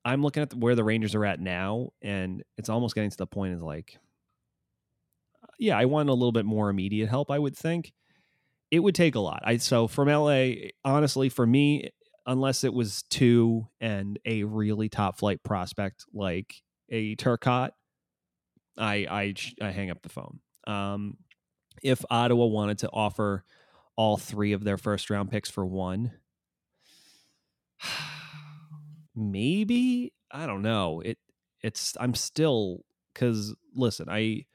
I'm 0.05 0.23
looking 0.23 0.43
at 0.43 0.55
where 0.55 0.75
the 0.75 0.85
Rangers 0.85 1.15
are 1.15 1.25
at 1.25 1.41
now, 1.41 1.91
and 2.03 2.43
it's 2.59 2.69
almost 2.69 2.95
getting 2.95 3.11
to 3.11 3.17
the 3.17 3.27
point 3.27 3.55
is 3.55 3.63
like, 3.63 3.99
yeah, 5.59 5.79
I 5.79 5.85
want 5.85 6.09
a 6.09 6.15
little 6.15 6.33
bit 6.33 6.45
more 6.45 6.71
immediate 6.71 7.09
help. 7.09 7.31
I 7.31 7.39
would 7.39 7.57
think 7.57 7.93
it 8.71 8.81
would 8.81 8.95
take 8.95 9.15
a 9.15 9.21
lot. 9.21 9.43
I 9.45 9.59
so 9.59 9.87
from 9.87 10.09
LA, 10.09 10.71
honestly, 10.85 11.29
for 11.29 11.47
me, 11.47 11.91
unless 12.27 12.65
it 12.65 12.73
was 12.73 13.03
two 13.05 13.67
and 13.81 14.19
a 14.25 14.45
really 14.45 14.89
top 14.89 15.19
flight 15.19 15.43
prospect 15.43 16.07
like 16.13 16.63
a 16.89 17.17
Turcotte, 17.17 17.73
I 18.79 19.07
I 19.11 19.35
I 19.61 19.71
hang 19.71 19.91
up 19.91 20.03
the 20.03 20.09
phone. 20.09 20.41
Um, 20.67 21.19
if 21.83 22.05
Ottawa 22.11 22.47
wanted 22.47 22.79
to 22.79 22.91
offer 22.91 23.45
all 23.97 24.17
three 24.17 24.53
of 24.53 24.65
their 24.65 24.79
first 24.79 25.11
round 25.11 25.31
picks 25.31 25.51
for 25.51 25.67
one, 25.67 26.13
maybe 29.15 30.13
I 30.31 30.47
don't 30.47 30.63
know. 30.63 31.01
It 31.01 31.19
it's 31.63 31.97
I'm 32.01 32.15
still 32.15 32.85
because 33.13 33.55
listen, 33.75 34.09
I 34.09 34.47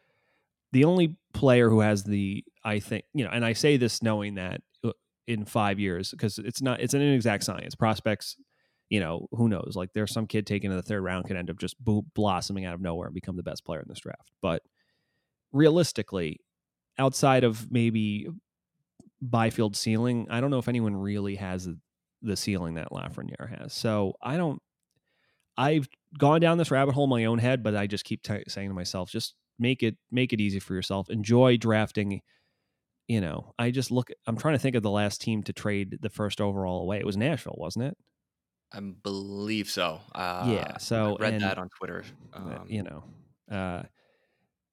the 0.72 0.86
only 0.86 1.16
player 1.34 1.70
who 1.70 1.80
has 1.80 2.04
the 2.04 2.44
I 2.64 2.80
think 2.80 3.06
you 3.14 3.24
know, 3.24 3.32
and 3.32 3.46
I 3.46 3.54
say 3.54 3.78
this 3.78 4.04
knowing 4.04 4.36
that 4.36 4.62
uh, 4.84 4.92
in 5.28 5.46
five 5.46 5.80
years 5.80 6.12
because 6.12 6.38
it's 6.38 6.62
not 6.62 6.82
it's 6.82 6.94
an 6.94 7.02
inexact 7.02 7.44
science. 7.44 7.76
Prospects, 7.76 8.38
you 8.90 9.00
know, 9.00 9.28
who 9.32 9.48
knows? 9.48 9.74
Like 9.76 9.94
there's 9.94 10.14
some 10.14 10.28
kid 10.28 10.46
taken 10.46 10.72
in 10.72 10.78
the 10.78 10.84
third 10.84 11.04
round 11.04 11.26
could 11.26 11.38
end 11.38 11.50
up 11.50 11.60
just 11.60 11.82
boom, 11.84 12.08
blossoming 12.14 12.66
out 12.66 12.74
of 12.74 12.82
nowhere 12.82 13.08
and 13.08 13.16
become 13.16 13.38
the 13.38 13.44
best 13.44 13.66
player 13.66 13.80
in 13.80 13.88
this 13.88 14.00
draft. 14.00 14.32
But 14.42 14.64
realistically, 15.52 16.42
outside 16.98 17.44
of 17.44 17.72
maybe 17.72 18.28
Byfield 19.22 19.76
ceiling, 19.76 20.28
I 20.30 20.42
don't 20.42 20.52
know 20.52 20.60
if 20.60 20.68
anyone 20.68 20.96
really 20.96 21.36
has 21.36 21.70
the 22.22 22.36
ceiling 22.36 22.76
that 22.76 22.92
Lafreniere 22.92 23.60
has. 23.60 23.74
So 23.74 24.14
I 24.22 24.38
don't. 24.38 24.62
I've 25.60 25.88
gone 26.20 26.40
down 26.40 26.60
this 26.60 26.70
rabbit 26.70 26.94
hole 26.94 27.06
in 27.06 27.10
my 27.10 27.26
own 27.26 27.40
head, 27.40 27.64
but 27.64 27.76
I 27.76 27.88
just 27.88 28.04
keep 28.04 28.22
t- 28.22 28.44
saying 28.48 28.70
to 28.70 28.76
myself, 28.76 29.10
just 29.10 29.34
make 29.60 29.84
it 29.84 29.98
make 30.12 30.34
it 30.34 30.42
easy 30.42 30.60
for 30.60 30.74
yourself. 30.74 31.10
Enjoy 31.10 31.58
drafting. 31.58 32.22
You 33.08 33.22
know, 33.22 33.54
I 33.58 33.72
just 33.72 33.92
look. 33.92 34.10
I'm 34.26 34.38
trying 34.38 34.56
to 34.56 34.60
think 34.60 34.76
of 34.76 34.84
the 34.84 34.92
last 34.92 35.22
team 35.22 35.44
to 35.44 35.54
trade 35.54 36.00
the 36.02 36.10
first 36.10 36.42
overall 36.42 36.82
away. 36.82 36.98
It 37.00 37.06
was 37.06 37.18
Nashville, 37.18 37.56
wasn't 37.58 37.86
it? 37.86 37.98
I 38.74 38.82
believe 38.82 39.70
so. 39.70 40.02
Uh, 40.14 40.46
yeah. 40.48 40.78
So 40.78 41.16
I 41.18 41.22
read 41.22 41.34
and, 41.36 41.44
that 41.44 41.58
on 41.58 41.70
Twitter. 41.70 42.04
Um, 42.34 42.66
you 42.68 42.84
know, 42.84 43.04
uh, 43.50 43.84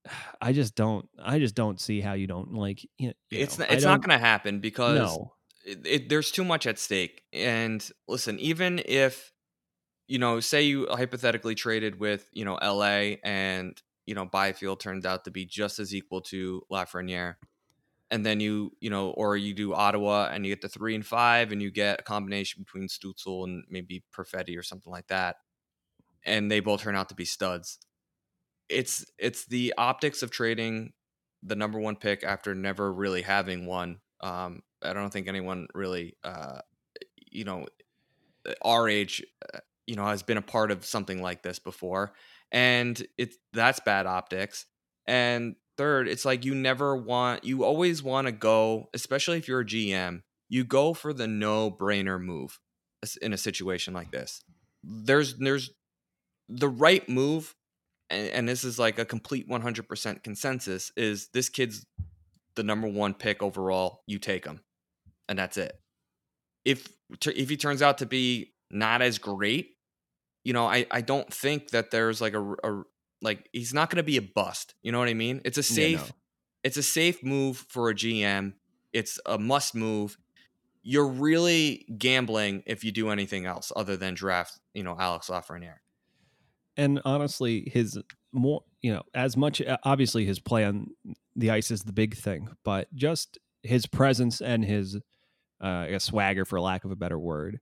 I 0.40 0.52
just 0.52 0.74
don't. 0.74 1.08
I 1.22 1.38
just 1.38 1.54
don't 1.54 1.80
see 1.80 2.00
how 2.00 2.14
you 2.14 2.26
don't 2.26 2.54
like. 2.54 2.84
You 2.98 3.08
know, 3.08 3.14
it's 3.30 3.58
not, 3.58 3.70
it's 3.70 3.84
not 3.84 4.00
going 4.00 4.18
to 4.18 4.24
happen 4.24 4.60
because 4.60 4.98
No. 4.98 5.34
it, 5.64 5.86
it, 5.86 6.08
there's 6.08 6.30
too 6.30 6.44
much 6.44 6.66
at 6.66 6.78
stake. 6.78 7.22
And 7.32 7.88
listen, 8.08 8.38
even 8.40 8.82
if 8.84 9.32
you 10.06 10.18
know, 10.18 10.40
say 10.40 10.62
you 10.62 10.86
hypothetically 10.90 11.54
traded 11.54 11.98
with 11.98 12.28
you 12.32 12.44
know 12.44 12.56
L.A. 12.56 13.20
and 13.22 13.80
you 14.06 14.14
know 14.14 14.26
Byfield 14.26 14.80
turns 14.80 15.06
out 15.06 15.24
to 15.24 15.30
be 15.30 15.44
just 15.44 15.78
as 15.78 15.94
equal 15.94 16.20
to 16.22 16.62
Lafreniere, 16.70 17.36
and 18.10 18.24
then 18.24 18.40
you 18.40 18.72
you 18.80 18.90
know, 18.90 19.10
or 19.10 19.36
you 19.36 19.54
do 19.54 19.74
Ottawa 19.74 20.30
and 20.32 20.44
you 20.44 20.52
get 20.52 20.62
the 20.62 20.68
three 20.68 20.94
and 20.94 21.06
five, 21.06 21.52
and 21.52 21.62
you 21.62 21.70
get 21.70 22.00
a 22.00 22.02
combination 22.02 22.62
between 22.62 22.88
Stützle 22.88 23.44
and 23.44 23.64
maybe 23.68 24.04
Perfetti 24.14 24.58
or 24.58 24.62
something 24.62 24.92
like 24.92 25.08
that, 25.08 25.36
and 26.24 26.50
they 26.50 26.60
both 26.60 26.82
turn 26.82 26.96
out 26.96 27.08
to 27.10 27.14
be 27.14 27.24
studs. 27.24 27.78
It's 28.68 29.04
it's 29.18 29.46
the 29.46 29.74
optics 29.76 30.22
of 30.22 30.30
trading 30.30 30.92
the 31.42 31.56
number 31.56 31.78
one 31.78 31.96
pick 31.96 32.24
after 32.24 32.54
never 32.54 32.92
really 32.92 33.22
having 33.22 33.66
one. 33.66 34.00
Um, 34.20 34.62
I 34.82 34.94
don't 34.94 35.12
think 35.12 35.28
anyone 35.28 35.68
really, 35.74 36.16
uh, 36.24 36.60
you 37.30 37.44
know, 37.44 37.66
our 38.62 38.88
age, 38.88 39.22
uh, 39.52 39.58
you 39.86 39.96
know, 39.96 40.06
has 40.06 40.22
been 40.22 40.38
a 40.38 40.42
part 40.42 40.70
of 40.70 40.84
something 40.84 41.22
like 41.22 41.42
this 41.42 41.58
before, 41.58 42.14
and 42.54 43.04
it's 43.18 43.36
that's 43.52 43.80
bad 43.80 44.06
optics. 44.06 44.64
And 45.06 45.56
third, 45.76 46.08
it's 46.08 46.24
like 46.24 46.44
you 46.46 46.54
never 46.54 46.96
want, 46.96 47.44
you 47.44 47.64
always 47.64 48.02
want 48.02 48.28
to 48.28 48.32
go, 48.32 48.88
especially 48.94 49.36
if 49.36 49.48
you're 49.48 49.60
a 49.60 49.66
GM, 49.66 50.22
you 50.48 50.64
go 50.64 50.94
for 50.94 51.12
the 51.12 51.26
no 51.26 51.70
brainer 51.70 52.18
move 52.18 52.60
in 53.20 53.32
a 53.34 53.36
situation 53.36 53.92
like 53.92 54.12
this. 54.12 54.42
There's 54.84 55.36
there's 55.36 55.70
the 56.48 56.68
right 56.68 57.06
move, 57.08 57.54
and, 58.08 58.28
and 58.28 58.48
this 58.48 58.62
is 58.62 58.78
like 58.78 58.98
a 58.98 59.04
complete 59.04 59.48
100% 59.48 60.22
consensus. 60.22 60.92
Is 60.96 61.28
this 61.34 61.48
kid's 61.48 61.84
the 62.54 62.62
number 62.62 62.86
one 62.86 63.14
pick 63.14 63.42
overall? 63.42 64.02
You 64.06 64.18
take 64.18 64.44
him, 64.44 64.60
and 65.28 65.38
that's 65.38 65.56
it. 65.56 65.72
If 66.64 66.88
if 67.26 67.50
he 67.50 67.56
turns 67.56 67.82
out 67.82 67.98
to 67.98 68.06
be 68.06 68.54
not 68.70 69.02
as 69.02 69.18
great, 69.18 69.73
you 70.44 70.52
know, 70.52 70.66
I 70.66 70.86
I 70.90 71.00
don't 71.00 71.32
think 71.32 71.70
that 71.70 71.90
there's 71.90 72.20
like 72.20 72.34
a, 72.34 72.52
a 72.64 72.82
like 73.22 73.48
he's 73.52 73.74
not 73.74 73.90
going 73.90 73.96
to 73.98 74.02
be 74.02 74.16
a 74.18 74.22
bust. 74.22 74.74
You 74.82 74.92
know 74.92 74.98
what 74.98 75.08
I 75.08 75.14
mean? 75.14 75.40
It's 75.44 75.58
a 75.58 75.62
Yeah, 75.62 75.76
safe 75.76 76.08
no. 76.08 76.14
it's 76.62 76.76
a 76.76 76.82
safe 76.82 77.22
move 77.24 77.64
for 77.68 77.90
a 77.90 77.94
GM. 77.94 78.54
It's 78.92 79.18
a 79.26 79.38
must 79.38 79.74
move. 79.74 80.16
You're 80.82 81.08
really 81.08 81.86
gambling 81.98 82.62
if 82.66 82.84
you 82.84 82.92
do 82.92 83.08
anything 83.08 83.46
else 83.46 83.72
other 83.74 83.96
than 83.96 84.14
draft, 84.14 84.60
you 84.74 84.82
know, 84.82 84.96
Alex 84.98 85.28
Lafreniere. 85.28 85.78
and 86.76 87.00
honestly, 87.04 87.70
his 87.72 87.98
more 88.32 88.62
you 88.82 88.92
know 88.92 89.02
as 89.14 89.36
much 89.36 89.62
obviously 89.84 90.24
his 90.26 90.40
play 90.40 90.64
on 90.64 90.88
the 91.36 91.50
ice 91.50 91.70
is 91.70 91.82
the 91.82 91.92
big 91.92 92.16
thing, 92.16 92.48
but 92.64 92.92
just 92.94 93.38
his 93.62 93.86
presence 93.86 94.40
and 94.40 94.64
his 94.64 94.96
uh, 95.62 95.66
I 95.66 95.90
guess 95.90 96.04
swagger, 96.04 96.44
for 96.44 96.60
lack 96.60 96.84
of 96.84 96.90
a 96.90 96.96
better 96.96 97.18
word. 97.18 97.60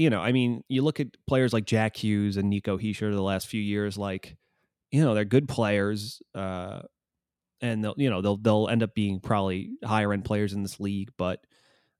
You 0.00 0.08
know, 0.08 0.22
I 0.22 0.32
mean, 0.32 0.64
you 0.68 0.80
look 0.80 0.98
at 0.98 1.08
players 1.26 1.52
like 1.52 1.66
Jack 1.66 1.94
Hughes 1.94 2.38
and 2.38 2.48
Nico 2.48 2.78
Hischier 2.78 3.12
the 3.12 3.20
last 3.20 3.48
few 3.48 3.60
years, 3.60 3.98
like 3.98 4.36
you 4.90 5.02
know 5.02 5.14
they're 5.14 5.26
good 5.26 5.46
players, 5.46 6.22
uh, 6.34 6.80
and 7.60 7.84
they'll 7.84 7.94
you 7.98 8.08
know 8.08 8.22
they'll 8.22 8.38
they'll 8.38 8.68
end 8.68 8.82
up 8.82 8.94
being 8.94 9.20
probably 9.20 9.72
higher 9.84 10.12
end 10.14 10.24
players 10.24 10.54
in 10.54 10.62
this 10.62 10.80
league, 10.80 11.10
but 11.18 11.40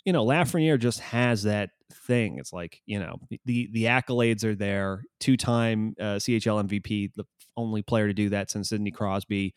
you 0.06 0.14
know, 0.14 0.24
Lafreniere 0.24 0.78
just 0.78 1.00
has 1.00 1.42
that 1.42 1.70
thing. 1.92 2.38
It's 2.38 2.54
like 2.54 2.80
you 2.86 2.98
know 2.98 3.18
the 3.44 3.68
the 3.70 3.84
accolades 3.84 4.44
are 4.44 4.54
there. 4.54 5.04
Two 5.18 5.36
time 5.36 5.94
uh, 6.00 6.16
CHL 6.16 6.66
MVP, 6.68 7.12
the 7.14 7.24
only 7.54 7.82
player 7.82 8.06
to 8.06 8.14
do 8.14 8.30
that 8.30 8.50
since 8.50 8.70
Sidney 8.70 8.92
Crosby. 8.92 9.54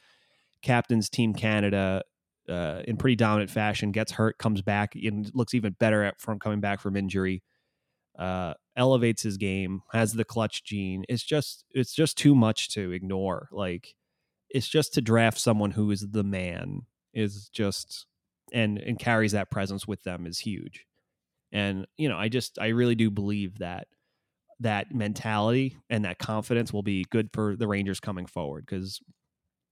Captains 0.61 1.09
Team 1.09 1.33
Canada 1.33 2.03
uh, 2.49 2.81
in 2.85 2.97
pretty 2.97 3.15
dominant 3.15 3.51
fashion. 3.51 3.93
Gets 3.93 4.11
hurt, 4.11 4.37
comes 4.37 4.61
back, 4.61 4.95
and 4.95 5.31
looks 5.33 5.53
even 5.53 5.77
better 5.79 6.03
at, 6.03 6.19
from 6.19 6.39
coming 6.39 6.59
back 6.59 6.81
from 6.81 6.97
injury. 6.97 7.41
Uh, 8.17 8.53
elevates 8.75 9.23
his 9.23 9.37
game, 9.37 9.81
has 9.91 10.13
the 10.13 10.23
clutch 10.23 10.63
gene. 10.63 11.03
It's 11.09 11.23
just 11.23 11.65
it's 11.71 11.93
just 11.93 12.17
too 12.17 12.35
much 12.35 12.69
to 12.73 12.91
ignore. 12.91 13.49
Like 13.51 13.95
it's 14.49 14.67
just 14.67 14.93
to 14.93 15.01
draft 15.01 15.39
someone 15.39 15.71
who 15.71 15.89
is 15.91 16.07
the 16.11 16.23
man 16.23 16.81
is 17.13 17.49
just 17.49 18.05
and 18.51 18.77
and 18.77 18.99
carries 18.99 19.31
that 19.31 19.51
presence 19.51 19.87
with 19.87 20.03
them 20.03 20.25
is 20.25 20.39
huge. 20.39 20.85
And 21.51 21.87
you 21.97 22.09
know, 22.09 22.17
I 22.17 22.29
just 22.29 22.59
I 22.59 22.67
really 22.67 22.95
do 22.95 23.09
believe 23.09 23.59
that 23.59 23.87
that 24.59 24.93
mentality 24.93 25.77
and 25.89 26.05
that 26.05 26.19
confidence 26.19 26.71
will 26.71 26.83
be 26.83 27.05
good 27.09 27.29
for 27.33 27.55
the 27.55 27.67
Rangers 27.67 27.99
coming 27.99 28.25
forward 28.25 28.65
because 28.65 28.99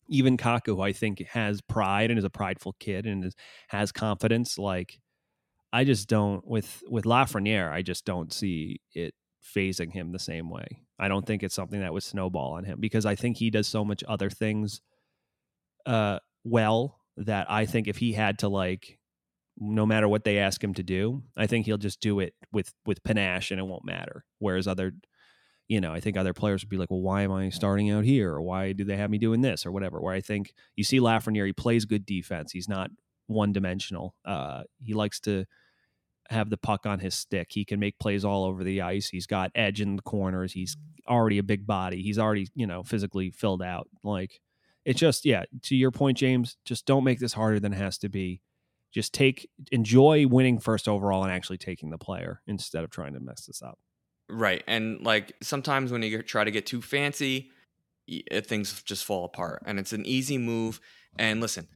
even 0.08 0.38
Kakko, 0.38 0.84
I 0.86 0.92
think, 0.94 1.20
has 1.30 1.62
pride 1.62 2.10
and 2.10 2.20
is 2.20 2.26
a 2.26 2.30
prideful 2.30 2.76
kid 2.80 3.06
and 3.06 3.24
is, 3.24 3.36
has 3.70 3.92
confidence. 3.92 4.58
Like 4.58 5.00
I 5.74 5.84
just 5.84 6.08
don't 6.08 6.46
with 6.46 6.84
with 6.90 7.06
Lafreniere, 7.06 7.72
I 7.72 7.82
just 7.82 8.06
don't 8.06 8.34
see 8.34 8.82
it 8.94 9.14
phasing 9.56 9.92
him 9.92 10.12
the 10.12 10.20
same 10.20 10.50
way. 10.50 10.84
I 11.00 11.08
don't 11.08 11.26
think 11.26 11.44
it's 11.44 11.56
something 11.56 11.80
that 11.80 11.94
would 11.94 12.04
snowball 12.04 12.54
on 12.54 12.64
him 12.64 12.80
because 12.80 13.06
I 13.06 13.16
think 13.16 13.38
he 13.38 13.50
does 13.50 13.68
so 13.68 13.84
much 13.84 14.04
other 14.08 14.30
things 14.30 14.82
uh 15.86 16.20
well 16.44 17.00
that 17.18 17.50
I 17.50 17.66
think 17.66 17.88
if 17.88 17.98
he 17.98 18.14
had 18.14 18.40
to 18.40 18.50
like 18.50 19.00
no 19.58 19.86
matter 19.86 20.08
what 20.08 20.24
they 20.24 20.40
ask 20.40 20.64
him 20.64 20.74
to 20.76 20.84
do, 20.84 21.24
I 21.36 21.48
think 21.48 21.66
he'll 21.66 21.78
just 21.78 22.02
do 22.02 22.20
it 22.20 22.34
with 22.52 22.74
with 22.86 23.04
panache 23.04 23.52
and 23.52 23.60
it 23.60 23.64
won't 23.64 23.86
matter. 23.86 24.26
Whereas 24.40 24.68
other 24.68 24.94
you 25.68 25.80
know, 25.80 25.94
I 25.94 26.02
think 26.02 26.18
other 26.18 26.34
players 26.34 26.64
would 26.64 26.70
be 26.70 26.76
like, 26.76 26.92
well, 26.92 27.00
why 27.00 27.22
am 27.22 27.32
I 27.32 27.48
starting 27.50 27.92
out 27.92 28.04
here? 28.04 28.34
Or 28.34 28.42
why 28.42 28.74
do 28.74 28.84
they 28.84 28.98
have 28.98 29.10
me 29.10 29.18
doing 29.18 29.40
this 29.40 29.66
or 29.66 29.72
whatever? 29.72 30.02
Where 30.02 30.14
I 30.14 30.20
think 30.20 30.54
you 30.76 30.84
see 30.84 31.00
Lafreniere, 31.00 31.46
he 31.46 31.54
plays 31.54 31.86
good 31.86 32.06
defense. 32.06 32.52
He's 32.52 32.68
not 32.68 32.92
one 33.28 33.54
dimensional. 33.54 34.14
Uh, 34.26 34.64
he 34.84 34.94
likes 34.94 35.22
to 35.22 35.46
have 36.32 36.50
the 36.50 36.58
puck 36.58 36.86
on 36.86 37.00
his 37.00 37.16
stick. 37.16 37.48
He 37.52 37.66
can 37.66 37.80
make 37.80 38.00
plays 38.00 38.26
all 38.26 38.46
over 38.46 38.64
the 38.64 38.82
ice. 38.82 39.10
He's 39.10 39.28
got 39.28 39.52
edge 39.56 39.82
in 39.82 39.96
the 39.96 40.02
corners. 40.02 40.54
He's 40.54 40.78
already 41.08 41.38
a 41.38 41.44
big 41.44 41.68
body. 41.68 42.02
He's 42.02 42.20
already, 42.20 42.48
you 42.56 42.68
know, 42.68 42.84
physically 42.84 43.32
filled 43.32 43.62
out. 43.62 43.88
Like 44.04 44.42
it's 44.86 45.00
just, 45.00 45.26
yeah, 45.26 45.44
to 45.64 45.76
your 45.76 45.92
point, 45.92 46.18
James, 46.18 46.58
just 46.66 46.86
don't 46.86 47.04
make 47.04 47.20
this 47.20 47.34
harder 47.34 47.60
than 47.60 47.74
it 47.74 47.78
has 47.78 47.98
to 48.00 48.10
be. 48.10 48.42
Just 48.92 49.14
take, 49.14 49.50
enjoy 49.72 50.28
winning 50.28 50.60
first 50.60 50.88
overall 50.88 51.24
and 51.24 51.32
actually 51.32 51.58
taking 51.58 51.92
the 51.92 51.98
player 51.98 52.42
instead 52.48 52.84
of 52.84 52.90
trying 52.90 53.14
to 53.14 53.20
mess 53.20 53.46
this 53.46 53.62
up. 53.62 53.80
Right. 54.30 54.64
And 54.68 55.02
like 55.02 55.34
sometimes 55.42 55.92
when 55.92 56.02
you 56.04 56.22
try 56.24 56.44
to 56.44 56.52
get 56.52 56.66
too 56.66 56.82
fancy, 56.82 57.52
uh, 58.32 58.42
things 58.42 58.82
just 58.84 59.06
fall 59.06 59.26
apart. 59.26 59.64
And 59.66 59.80
it's 59.80 59.94
an 59.94 60.06
easy 60.06 60.38
move. 60.38 60.82
And 61.18 61.40
listen, 61.40 61.68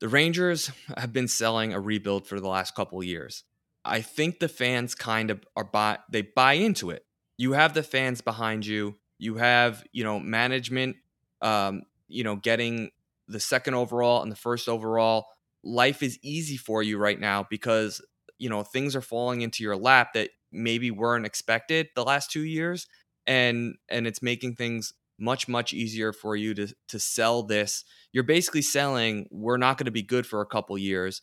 the 0.00 0.08
Rangers 0.08 0.70
have 0.96 1.12
been 1.12 1.28
selling 1.28 1.72
a 1.72 1.80
rebuild 1.80 2.26
for 2.26 2.40
the 2.40 2.48
last 2.48 2.74
couple 2.74 2.98
of 2.98 3.04
years. 3.04 3.44
I 3.84 4.00
think 4.00 4.38
the 4.38 4.48
fans 4.48 4.94
kind 4.94 5.30
of 5.30 5.44
are 5.56 5.64
buy 5.64 5.98
they 6.10 6.22
buy 6.22 6.54
into 6.54 6.90
it. 6.90 7.04
You 7.36 7.52
have 7.52 7.74
the 7.74 7.82
fans 7.82 8.20
behind 8.20 8.66
you. 8.66 8.96
You 9.18 9.36
have, 9.36 9.84
you 9.92 10.04
know, 10.04 10.18
management 10.20 10.96
um, 11.42 11.82
you 12.08 12.24
know, 12.24 12.36
getting 12.36 12.90
the 13.28 13.40
second 13.40 13.74
overall 13.74 14.22
and 14.22 14.30
the 14.32 14.36
first 14.36 14.68
overall. 14.68 15.26
Life 15.62 16.02
is 16.02 16.18
easy 16.22 16.56
for 16.56 16.82
you 16.82 16.98
right 16.98 17.18
now 17.18 17.46
because, 17.48 18.00
you 18.38 18.48
know, 18.48 18.62
things 18.62 18.94
are 18.94 19.00
falling 19.00 19.40
into 19.42 19.62
your 19.62 19.76
lap 19.76 20.12
that 20.14 20.30
maybe 20.52 20.90
weren't 20.90 21.26
expected 21.26 21.88
the 21.96 22.04
last 22.04 22.30
2 22.30 22.42
years 22.42 22.86
and 23.26 23.74
and 23.88 24.06
it's 24.06 24.22
making 24.22 24.54
things 24.54 24.92
much 25.18 25.48
much 25.48 25.72
easier 25.72 26.12
for 26.12 26.36
you 26.36 26.54
to 26.54 26.68
to 26.88 26.98
sell 26.98 27.42
this. 27.42 27.84
You're 28.12 28.24
basically 28.24 28.62
selling 28.62 29.26
we're 29.30 29.56
not 29.56 29.78
going 29.78 29.86
to 29.86 29.90
be 29.90 30.02
good 30.02 30.26
for 30.26 30.40
a 30.40 30.46
couple 30.46 30.76
years, 30.78 31.22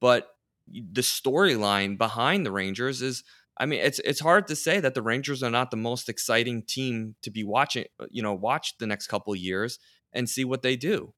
but 0.00 0.28
the 0.72 1.02
storyline 1.02 1.98
behind 1.98 2.46
the 2.46 2.52
Rangers 2.52 3.02
is 3.02 3.24
I 3.58 3.66
mean 3.66 3.80
it's 3.80 3.98
it's 4.00 4.20
hard 4.20 4.46
to 4.48 4.56
say 4.56 4.80
that 4.80 4.94
the 4.94 5.02
Rangers 5.02 5.42
are 5.42 5.50
not 5.50 5.70
the 5.70 5.76
most 5.76 6.08
exciting 6.08 6.62
team 6.62 7.16
to 7.22 7.30
be 7.30 7.44
watching, 7.44 7.84
you 8.10 8.22
know, 8.22 8.34
watch 8.34 8.78
the 8.78 8.86
next 8.86 9.08
couple 9.08 9.34
years 9.36 9.78
and 10.12 10.28
see 10.28 10.44
what 10.44 10.62
they 10.62 10.76
do. 10.76 11.12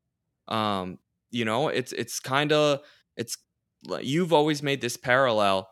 Um, 0.48 0.98
you 1.30 1.44
know, 1.44 1.68
it's 1.68 1.92
it's 1.92 2.20
kind 2.20 2.52
of 2.52 2.80
it's 3.16 3.36
you've 4.00 4.32
always 4.32 4.62
made 4.62 4.80
this 4.80 4.96
parallel 4.96 5.68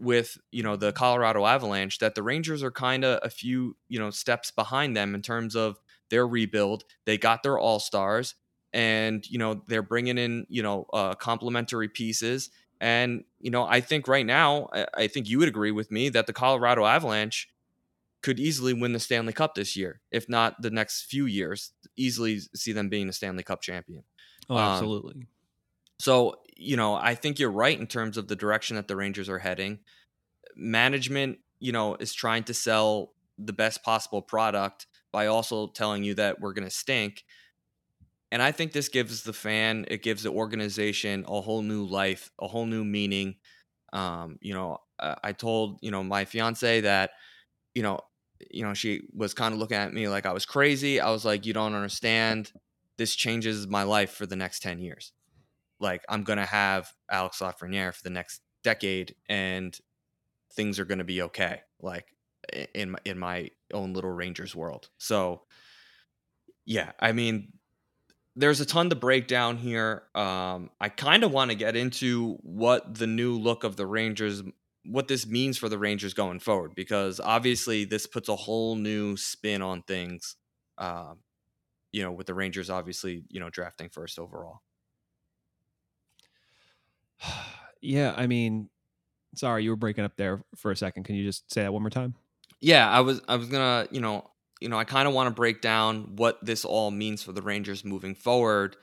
with 0.00 0.38
you 0.52 0.62
know 0.62 0.76
the 0.76 0.92
Colorado 0.92 1.46
Avalanche 1.46 1.98
that 1.98 2.14
the 2.14 2.22
Rangers 2.22 2.62
are 2.62 2.70
kind 2.70 3.04
of 3.04 3.20
a 3.22 3.30
few 3.30 3.76
you 3.88 3.98
know 3.98 4.10
steps 4.10 4.50
behind 4.50 4.96
them 4.96 5.14
in 5.14 5.22
terms 5.22 5.56
of 5.56 5.78
their 6.10 6.26
rebuild. 6.26 6.84
They 7.04 7.18
got 7.18 7.42
their 7.42 7.58
all 7.58 7.80
stars, 7.80 8.34
and 8.72 9.24
you 9.28 9.38
know 9.38 9.62
they're 9.66 9.82
bringing 9.82 10.18
in 10.18 10.46
you 10.48 10.62
know 10.62 10.86
uh, 10.92 11.14
complementary 11.14 11.88
pieces. 11.88 12.50
And 12.80 13.24
you 13.40 13.50
know 13.50 13.64
I 13.64 13.80
think 13.80 14.08
right 14.08 14.26
now 14.26 14.68
I, 14.72 14.86
I 14.94 15.06
think 15.08 15.28
you 15.28 15.38
would 15.38 15.48
agree 15.48 15.72
with 15.72 15.90
me 15.90 16.08
that 16.10 16.26
the 16.26 16.32
Colorado 16.32 16.84
Avalanche 16.84 17.48
could 18.22 18.40
easily 18.40 18.74
win 18.74 18.92
the 18.92 19.00
Stanley 19.00 19.32
Cup 19.32 19.54
this 19.54 19.76
year, 19.76 20.00
if 20.10 20.28
not 20.28 20.60
the 20.60 20.70
next 20.70 21.02
few 21.02 21.26
years. 21.26 21.72
Easily 21.96 22.40
see 22.54 22.72
them 22.72 22.88
being 22.88 23.08
a 23.08 23.12
Stanley 23.12 23.42
Cup 23.42 23.62
champion. 23.62 24.02
Oh, 24.48 24.56
Um, 24.56 24.72
absolutely. 24.72 25.26
So, 26.00 26.36
you 26.56 26.76
know, 26.76 26.94
I 26.94 27.14
think 27.14 27.38
you're 27.38 27.50
right 27.50 27.78
in 27.78 27.86
terms 27.86 28.16
of 28.16 28.28
the 28.28 28.36
direction 28.36 28.76
that 28.76 28.88
the 28.88 28.96
Rangers 28.96 29.28
are 29.28 29.38
heading. 29.38 29.80
Management, 30.56 31.38
you 31.60 31.72
know, 31.72 31.96
is 31.96 32.12
trying 32.12 32.44
to 32.44 32.54
sell 32.54 33.12
the 33.38 33.52
best 33.52 33.82
possible 33.82 34.22
product 34.22 34.86
by 35.12 35.26
also 35.26 35.68
telling 35.68 36.02
you 36.04 36.14
that 36.14 36.40
we're 36.40 36.52
going 36.52 36.68
to 36.68 36.74
stink. 36.74 37.24
And 38.30 38.42
I 38.42 38.52
think 38.52 38.72
this 38.72 38.88
gives 38.88 39.22
the 39.22 39.32
fan, 39.32 39.86
it 39.88 40.02
gives 40.02 40.22
the 40.22 40.30
organization 40.30 41.24
a 41.28 41.40
whole 41.40 41.62
new 41.62 41.86
life, 41.86 42.30
a 42.40 42.46
whole 42.48 42.66
new 42.66 42.84
meaning. 42.84 43.36
Um, 43.92 44.38
you 44.42 44.54
know, 44.54 44.78
I 45.00 45.16
I 45.24 45.32
told, 45.32 45.78
you 45.82 45.90
know, 45.90 46.04
my 46.04 46.24
fiance 46.24 46.82
that, 46.82 47.12
you 47.74 47.82
know, 47.82 48.00
you 48.50 48.64
know, 48.64 48.74
she 48.74 49.02
was 49.14 49.34
kind 49.34 49.54
of 49.54 49.60
looking 49.60 49.76
at 49.78 49.92
me 49.94 50.08
like 50.08 50.26
I 50.26 50.32
was 50.32 50.46
crazy. 50.46 51.00
I 51.00 51.10
was 51.10 51.24
like, 51.24 51.46
you 51.46 51.52
don't 51.54 51.74
understand. 51.74 52.52
This 52.98 53.14
changes 53.16 53.66
my 53.68 53.84
life 53.84 54.12
for 54.12 54.26
the 54.26 54.36
next 54.36 54.60
10 54.62 54.78
years 54.80 55.12
like 55.80 56.04
I'm 56.08 56.24
gonna 56.24 56.46
have 56.46 56.92
Alex 57.10 57.38
Lafreniere 57.40 57.94
for 57.94 58.02
the 58.02 58.10
next 58.10 58.42
decade, 58.64 59.14
and 59.28 59.76
things 60.54 60.78
are 60.78 60.84
gonna 60.84 61.04
be 61.04 61.22
okay. 61.22 61.62
Like 61.80 62.06
in 62.74 62.96
in 63.04 63.18
my 63.18 63.50
own 63.72 63.92
little 63.94 64.10
Rangers 64.12 64.54
world. 64.56 64.90
So 64.98 65.42
yeah, 66.66 66.92
I 67.00 67.12
mean, 67.12 67.52
there's 68.38 68.60
a 68.60 68.66
ton 68.66 68.90
to 68.90 68.96
break 68.96 69.26
down 69.26 69.56
here. 69.58 70.04
Um, 70.14 70.70
I 70.80 70.88
kind 70.88 71.24
of 71.24 71.32
want 71.32 71.50
to 71.50 71.56
get 71.56 71.76
into 71.76 72.38
what 72.42 72.94
the 72.94 73.06
new 73.06 73.38
look 73.38 73.64
of 73.64 73.76
the 73.76 73.86
Rangers, 73.86 74.42
what 74.84 75.08
this 75.08 75.26
means 75.26 75.58
for 75.58 75.68
the 75.68 75.78
Rangers 75.78 76.14
going 76.14 76.38
forward, 76.38 76.74
because 76.74 77.20
obviously 77.20 77.84
this 77.84 78.06
puts 78.06 78.28
a 78.28 78.36
whole 78.36 78.76
new 78.76 79.16
spin 79.16 79.60
on 79.60 79.82
things. 79.82 80.36
Um, 80.78 81.18
you 81.92 82.02
know, 82.02 82.12
with 82.12 82.26
the 82.26 82.34
Rangers 82.34 82.70
obviously, 82.70 83.24
you 83.28 83.40
know, 83.40 83.50
drafting 83.50 83.88
first 83.88 84.18
overall. 84.18 84.60
yeah, 87.80 88.14
I 88.16 88.26
mean, 88.26 88.70
sorry, 89.34 89.64
you 89.64 89.70
were 89.70 89.76
breaking 89.76 90.04
up 90.04 90.16
there 90.16 90.44
for 90.56 90.70
a 90.70 90.76
second. 90.76 91.04
Can 91.04 91.16
you 91.16 91.24
just 91.24 91.52
say 91.52 91.62
that 91.62 91.72
one 91.72 91.82
more 91.82 91.90
time? 91.90 92.14
yeah 92.60 92.88
i 92.90 93.00
was 93.00 93.20
i 93.28 93.36
was 93.36 93.48
gonna 93.48 93.86
you 93.90 94.00
know 94.00 94.28
you 94.60 94.68
know 94.68 94.78
i 94.78 94.84
kind 94.84 95.08
of 95.08 95.14
want 95.14 95.26
to 95.28 95.34
break 95.34 95.60
down 95.60 96.16
what 96.16 96.38
this 96.44 96.64
all 96.64 96.90
means 96.90 97.22
for 97.22 97.32
the 97.32 97.42
rangers 97.42 97.84
moving 97.84 98.14
forward 98.14 98.76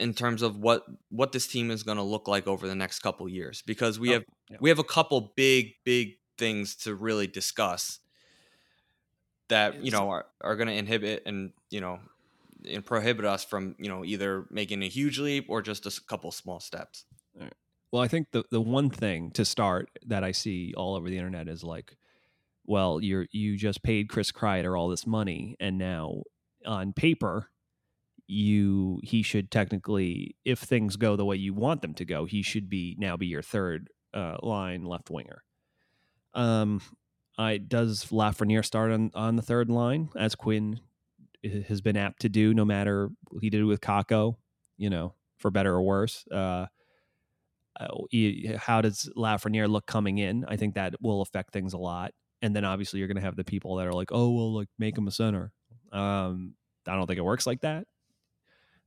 in 0.00 0.12
terms 0.12 0.42
of 0.42 0.58
what 0.58 0.84
what 1.10 1.32
this 1.32 1.46
team 1.46 1.70
is 1.70 1.82
going 1.82 1.96
to 1.98 2.02
look 2.02 2.26
like 2.28 2.46
over 2.46 2.66
the 2.66 2.74
next 2.74 3.00
couple 3.00 3.28
years 3.28 3.62
because 3.62 3.98
we 3.98 4.10
Oh, 4.10 4.12
have 4.14 4.24
yeah. 4.50 4.56
we 4.60 4.68
have 4.68 4.78
a 4.78 4.84
couple 4.84 5.32
big 5.36 5.74
big 5.84 6.14
things 6.36 6.74
to 6.74 6.94
really 6.94 7.26
discuss 7.26 8.00
that 9.48 9.84
you 9.84 9.90
know 9.90 10.10
are, 10.10 10.26
are 10.40 10.56
going 10.56 10.68
to 10.68 10.74
inhibit 10.74 11.22
and 11.26 11.52
you 11.70 11.80
know 11.80 12.00
and 12.68 12.84
prohibit 12.84 13.24
us 13.24 13.44
from 13.44 13.74
you 13.78 13.88
know 13.88 14.04
either 14.04 14.46
making 14.50 14.82
a 14.82 14.88
huge 14.88 15.18
leap 15.18 15.46
or 15.48 15.62
just 15.62 15.86
a 15.86 16.00
couple 16.08 16.30
small 16.32 16.60
steps. 16.60 17.04
Well, 17.92 18.02
I 18.02 18.08
think 18.08 18.32
the 18.32 18.44
the 18.50 18.60
one 18.60 18.90
thing 18.90 19.30
to 19.32 19.44
start 19.44 19.90
that 20.06 20.24
I 20.24 20.32
see 20.32 20.74
all 20.76 20.96
over 20.96 21.08
the 21.08 21.16
internet 21.16 21.46
is 21.48 21.62
like, 21.62 21.96
well, 22.64 23.00
you're 23.00 23.26
you 23.30 23.56
just 23.56 23.82
paid 23.82 24.08
Chris 24.08 24.32
Kreider 24.32 24.78
all 24.78 24.88
this 24.88 25.06
money, 25.06 25.56
and 25.60 25.78
now 25.78 26.22
on 26.66 26.92
paper, 26.92 27.50
you 28.26 29.00
he 29.02 29.22
should 29.22 29.50
technically, 29.50 30.36
if 30.44 30.58
things 30.58 30.96
go 30.96 31.16
the 31.16 31.24
way 31.24 31.36
you 31.36 31.54
want 31.54 31.82
them 31.82 31.94
to 31.94 32.04
go, 32.04 32.24
he 32.24 32.42
should 32.42 32.68
be 32.70 32.96
now 32.98 33.16
be 33.16 33.26
your 33.26 33.42
third 33.42 33.88
uh, 34.12 34.36
line 34.42 34.84
left 34.84 35.10
winger. 35.10 35.42
Um, 36.32 36.80
I 37.38 37.58
does 37.58 38.06
Lafreniere 38.06 38.64
start 38.64 38.92
on 38.92 39.10
on 39.14 39.36
the 39.36 39.42
third 39.42 39.68
line 39.68 40.08
as 40.16 40.34
Quinn 40.34 40.80
has 41.68 41.80
been 41.80 41.96
apt 41.96 42.20
to 42.22 42.28
do, 42.28 42.54
no 42.54 42.64
matter 42.64 43.10
he 43.40 43.50
did 43.50 43.64
with 43.64 43.80
Kakko, 43.80 44.36
you 44.76 44.88
know, 44.88 45.14
for 45.36 45.50
better 45.50 45.74
or 45.74 45.82
worse. 45.82 46.24
Uh, 46.32 46.66
uh, 47.78 47.88
how 48.56 48.80
does 48.80 49.10
Lafreniere 49.16 49.68
look 49.68 49.86
coming 49.86 50.18
in? 50.18 50.44
I 50.46 50.56
think 50.56 50.74
that 50.74 50.94
will 51.02 51.20
affect 51.20 51.52
things 51.52 51.72
a 51.72 51.78
lot. 51.78 52.12
And 52.44 52.54
then 52.54 52.66
obviously 52.66 52.98
you're 52.98 53.08
going 53.08 53.16
to 53.16 53.22
have 53.22 53.36
the 53.36 53.42
people 53.42 53.76
that 53.76 53.86
are 53.86 53.92
like, 53.94 54.10
oh, 54.12 54.28
well, 54.30 54.52
like 54.52 54.68
make 54.78 54.98
him 54.98 55.08
a 55.08 55.10
center. 55.10 55.50
Um, 55.92 56.52
I 56.86 56.94
don't 56.94 57.06
think 57.06 57.18
it 57.18 57.24
works 57.24 57.46
like 57.46 57.62
that. 57.62 57.86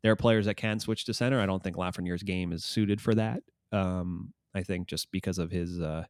There 0.04 0.12
are 0.12 0.15
players 0.15 0.46
that 0.46 0.58
can 0.58 0.80
switch 0.80 1.06
to 1.06 1.13
center. 1.15 1.41
I 1.41 1.48
don't 1.48 1.63
think 1.63 1.76
Lafreniere's 1.76 2.22
game 2.22 2.54
is 2.54 2.63
suited 2.63 3.02
for 3.02 3.15
that. 3.15 3.41
Um, 3.72 4.32
I 4.54 4.62
think 4.62 4.88
just 4.88 5.12
because 5.12 5.39
of 5.39 5.50
his, 5.50 5.82
uh, 5.82 6.06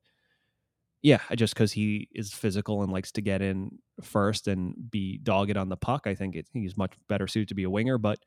yeah, 1.01 1.21
just 1.37 1.53
because 1.53 1.71
he 1.71 2.09
is 2.11 2.33
physical 2.33 2.83
and 2.83 2.91
likes 2.91 3.13
to 3.13 3.21
get 3.21 3.41
in 3.41 3.79
first 4.01 4.49
and 4.49 4.75
be 4.91 5.17
dogged 5.19 5.55
on 5.55 5.69
the 5.69 5.77
puck. 5.77 6.05
I 6.05 6.15
think 6.15 6.35
it, 6.35 6.47
he's 6.51 6.75
much 6.75 6.91
better 7.07 7.27
suited 7.27 7.47
to 7.47 7.55
be 7.55 7.63
a 7.63 7.69
winger. 7.69 7.97
But 7.97 8.19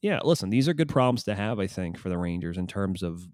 yeah, 0.00 0.20
listen, 0.22 0.48
these 0.48 0.68
are 0.68 0.74
good 0.74 0.88
problems 0.88 1.24
to 1.24 1.34
have, 1.34 1.58
I 1.58 1.66
think, 1.66 1.98
for 1.98 2.08
the 2.08 2.18
Rangers 2.18 2.56
in 2.56 2.68
terms 2.68 3.02
of 3.02 3.26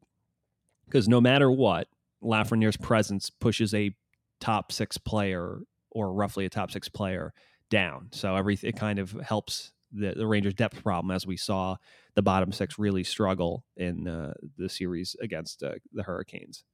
because 0.87 1.09
no 1.09 1.21
matter 1.21 1.51
what, 1.51 1.89
Lafreniere's 2.23 2.79
presence 2.79 3.29
pushes 3.29 3.75
a 3.75 3.95
top 4.41 4.73
six 4.73 4.99
player 4.99 5.61
or 5.91 6.13
roughly 6.13 6.45
a 6.45 6.51
top 6.51 6.71
six 6.71 6.89
player 6.89 7.33
down. 7.71 8.09
So 8.13 8.37
everything 8.37 8.71
it 8.71 8.77
kind 8.77 8.99
of 8.99 9.13
helps 9.13 9.73
the, 9.93 10.15
the 10.17 10.27
Rangers' 10.27 10.55
depth 10.55 10.83
problem, 10.83 11.11
as 11.11 11.27
we 11.27 11.37
saw 11.37 11.77
the 12.15 12.23
bottom 12.23 12.53
six 12.53 12.79
really 12.79 13.05
struggle 13.05 13.65
in 13.77 14.07
uh, 14.09 14.35
the 14.57 14.69
series 14.69 15.17
against 15.21 15.63
uh, 15.63 15.75
the 15.93 16.03
Hurricanes. 16.03 16.65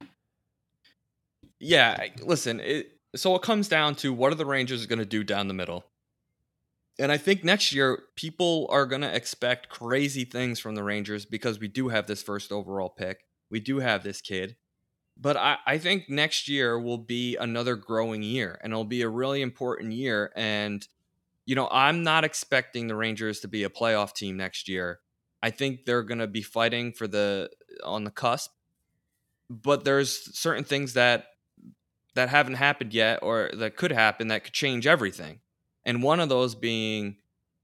Yeah, 1.59 2.07
listen, 2.23 2.61
it, 2.61 2.93
so 3.15 3.35
it 3.35 3.43
comes 3.43 3.69
down 3.69 3.95
to 3.97 4.13
what 4.13 4.33
are 4.33 4.37
the 4.37 4.47
Rangers 4.47 4.85
going 4.87 4.99
to 4.99 5.07
do 5.07 5.25
down 5.25 5.49
the 5.49 5.55
middle? 5.55 5.85
And 6.99 7.13
I 7.13 7.19
think 7.19 7.45
next 7.45 7.73
year 7.73 8.03
people 8.17 8.67
are 8.71 8.87
going 8.87 9.03
to 9.03 9.15
expect 9.15 9.69
crazy 9.69 10.25
things 10.25 10.59
from 10.59 10.75
the 10.75 10.83
Rangers 10.83 11.27
because 11.27 11.59
we 11.59 11.69
do 11.69 11.89
have 11.89 12.07
this 12.07 12.23
first 12.23 12.53
overall 12.53 12.89
pick. 12.89 13.21
We 13.51 13.61
do 13.61 13.81
have 13.81 14.03
this 14.03 14.21
kid. 14.21 14.57
But 15.19 15.37
I, 15.37 15.57
I 15.67 15.79
think 15.79 16.11
next 16.11 16.49
year 16.49 16.79
will 16.79 16.99
be 16.99 17.37
another 17.37 17.75
growing 17.75 18.23
year 18.23 18.59
and 18.63 18.73
it'll 18.73 18.85
be 18.85 19.03
a 19.03 19.09
really 19.09 19.41
important 19.41 19.93
year. 19.93 20.31
And, 20.37 20.87
you 21.47 21.55
know, 21.55 21.69
I'm 21.71 22.03
not 22.03 22.25
expecting 22.25 22.87
the 22.87 22.97
Rangers 22.97 23.41
to 23.41 23.49
be 23.49 23.65
a 23.65 23.71
playoff 23.71 24.13
team 24.13 24.37
next 24.37 24.69
year. 24.69 25.01
I 25.43 25.51
think 25.51 25.85
they're 25.85 26.03
going 26.03 26.19
to 26.19 26.27
be 26.27 26.43
fighting 26.43 26.93
for 26.93 27.07
the 27.07 27.51
on 27.85 28.05
the 28.05 28.11
cusp. 28.11 28.51
But 29.49 29.85
there's 29.85 30.37
certain 30.37 30.65
things 30.65 30.95
that 30.95 31.27
that 32.15 32.29
haven't 32.31 32.55
happened 32.55 32.93
yet 32.93 33.21
or 33.23 33.51
that 33.55 33.77
could 33.77 33.93
happen 33.93 34.29
that 34.29 34.45
could 34.45 34.53
change 34.53 34.87
everything. 34.87 35.41
And 35.85 36.03
one 36.03 36.19
of 36.19 36.29
those 36.29 36.55
being, 36.55 37.19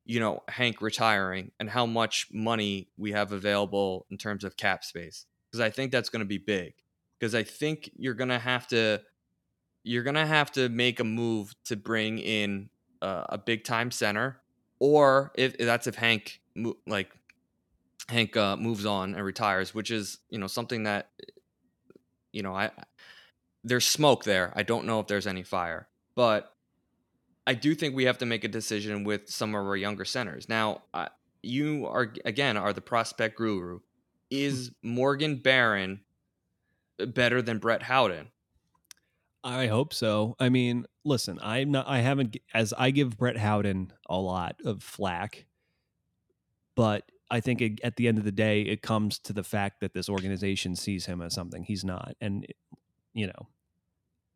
you 0.04 0.20
know, 0.20 0.42
Hank 0.48 0.80
retiring 0.80 1.50
and 1.58 1.68
how 1.68 1.86
much 1.86 2.28
money 2.32 2.88
we 2.96 3.12
have 3.12 3.32
available 3.32 4.06
in 4.10 4.18
terms 4.18 4.44
of 4.44 4.56
cap 4.56 4.84
space. 4.84 5.26
Because 5.50 5.60
I 5.60 5.70
think 5.70 5.90
that's 5.90 6.08
going 6.08 6.20
to 6.20 6.26
be 6.26 6.38
big. 6.38 6.74
Because 7.22 7.36
I 7.36 7.44
think 7.44 7.88
you're 7.96 8.14
going 8.14 8.30
to 8.30 8.38
have 8.40 8.66
to 8.68 9.00
you're 9.84 10.02
to 10.02 10.26
have 10.26 10.50
to 10.52 10.68
make 10.68 10.98
a 10.98 11.04
move 11.04 11.54
to 11.66 11.76
bring 11.76 12.18
in 12.18 12.68
uh, 13.00 13.26
a 13.28 13.38
big 13.38 13.62
time 13.62 13.92
center 13.92 14.40
or 14.80 15.30
if 15.36 15.56
that's 15.56 15.86
if 15.86 15.94
Hank 15.94 16.40
like 16.84 17.12
Hank 18.08 18.36
uh, 18.36 18.56
moves 18.56 18.84
on 18.84 19.14
and 19.14 19.24
retires, 19.24 19.72
which 19.72 19.92
is, 19.92 20.18
you 20.30 20.38
know, 20.38 20.48
something 20.48 20.82
that 20.82 21.10
you 22.32 22.42
know, 22.42 22.56
I 22.56 22.72
there's 23.62 23.86
smoke 23.86 24.24
there. 24.24 24.52
I 24.56 24.64
don't 24.64 24.84
know 24.84 24.98
if 24.98 25.06
there's 25.06 25.28
any 25.28 25.44
fire, 25.44 25.86
but 26.16 26.52
I 27.46 27.54
do 27.54 27.76
think 27.76 27.94
we 27.94 28.06
have 28.06 28.18
to 28.18 28.26
make 28.26 28.42
a 28.42 28.48
decision 28.48 29.04
with 29.04 29.30
some 29.30 29.54
of 29.54 29.64
our 29.64 29.76
younger 29.76 30.04
centers. 30.04 30.48
Now, 30.48 30.82
uh, 30.92 31.06
you 31.40 31.86
are 31.86 32.12
again 32.24 32.56
are 32.56 32.72
the 32.72 32.80
prospect 32.80 33.36
guru. 33.36 33.78
Is 34.28 34.72
Morgan 34.82 35.36
Barron 35.36 36.00
better 37.06 37.42
than 37.42 37.58
Brett 37.58 37.82
Howden? 37.82 38.28
I 39.44 39.66
hope 39.66 39.92
so. 39.92 40.36
I 40.38 40.48
mean, 40.48 40.86
listen, 41.04 41.38
I'm 41.42 41.72
not. 41.72 41.88
I 41.88 41.98
haven't 41.98 42.36
as 42.54 42.72
I 42.72 42.90
give 42.90 43.16
Brett 43.16 43.36
Howden 43.36 43.92
a 44.08 44.16
lot 44.16 44.56
of 44.64 44.82
flack, 44.82 45.46
but 46.76 47.04
I 47.30 47.40
think 47.40 47.60
it, 47.60 47.80
at 47.82 47.96
the 47.96 48.06
end 48.06 48.18
of 48.18 48.24
the 48.24 48.32
day, 48.32 48.62
it 48.62 48.82
comes 48.82 49.18
to 49.20 49.32
the 49.32 49.42
fact 49.42 49.80
that 49.80 49.94
this 49.94 50.08
organization 50.08 50.76
sees 50.76 51.06
him 51.06 51.20
as 51.20 51.34
something 51.34 51.64
he's 51.64 51.84
not, 51.84 52.14
and 52.20 52.46
you 53.14 53.26
know, 53.26 53.48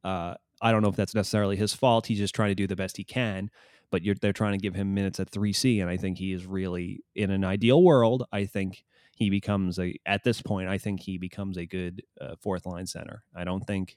uh, 0.02 0.34
I 0.60 0.72
don't 0.72 0.82
know 0.82 0.88
if 0.88 0.96
that's 0.96 1.14
necessarily 1.14 1.56
his 1.56 1.72
fault. 1.72 2.06
He's 2.06 2.18
just 2.18 2.34
trying 2.34 2.50
to 2.50 2.54
do 2.56 2.66
the 2.66 2.76
best 2.76 2.96
he 2.96 3.04
can, 3.04 3.50
but 3.90 4.02
you're, 4.02 4.16
they're 4.16 4.32
trying 4.32 4.52
to 4.52 4.58
give 4.58 4.74
him 4.74 4.92
minutes 4.92 5.20
at 5.20 5.30
three 5.30 5.52
C, 5.52 5.78
and 5.78 5.88
I 5.88 5.96
think 5.98 6.18
he 6.18 6.32
is 6.32 6.46
really 6.46 7.04
in 7.14 7.30
an 7.30 7.44
ideal 7.44 7.82
world. 7.82 8.24
I 8.32 8.46
think 8.46 8.84
he 9.16 9.30
becomes 9.30 9.78
a 9.78 9.96
at 10.04 10.24
this 10.24 10.42
point. 10.42 10.68
I 10.68 10.76
think 10.76 11.00
he 11.00 11.16
becomes 11.16 11.56
a 11.56 11.64
good 11.64 12.02
uh, 12.20 12.36
fourth 12.38 12.66
line 12.66 12.86
center. 12.86 13.24
I 13.34 13.44
don't 13.44 13.66
think 13.66 13.96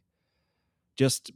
just 0.98 1.32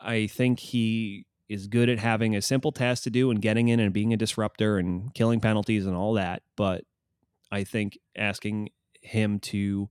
I 0.00 0.26
think 0.26 0.58
he 0.58 1.26
is 1.48 1.68
good 1.68 1.88
at 1.88 2.00
having 2.00 2.34
a 2.34 2.42
simple 2.42 2.72
task 2.72 3.04
to 3.04 3.10
do 3.10 3.30
and 3.30 3.40
getting 3.40 3.68
in 3.68 3.78
and 3.78 3.92
being 3.92 4.12
a 4.12 4.16
disruptor 4.16 4.76
and 4.76 5.14
killing 5.14 5.40
penalties 5.40 5.86
and 5.86 5.94
all 5.94 6.14
that. 6.14 6.42
But 6.56 6.84
I 7.52 7.62
think 7.62 7.96
asking 8.16 8.70
him 9.00 9.38
to 9.40 9.88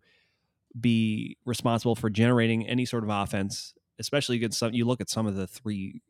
be 0.79 1.37
responsible 1.45 1.95
for 1.95 2.09
generating 2.09 2.67
any 2.67 2.85
sort 2.85 3.03
of 3.03 3.09
offense, 3.09 3.73
especially 3.97 4.35
against 4.35 4.59
some, 4.59 4.73
you 4.73 4.83
look 4.83 4.99
at 4.99 5.09
some 5.09 5.27
of 5.27 5.35
the 5.35 5.47
three 5.47 6.01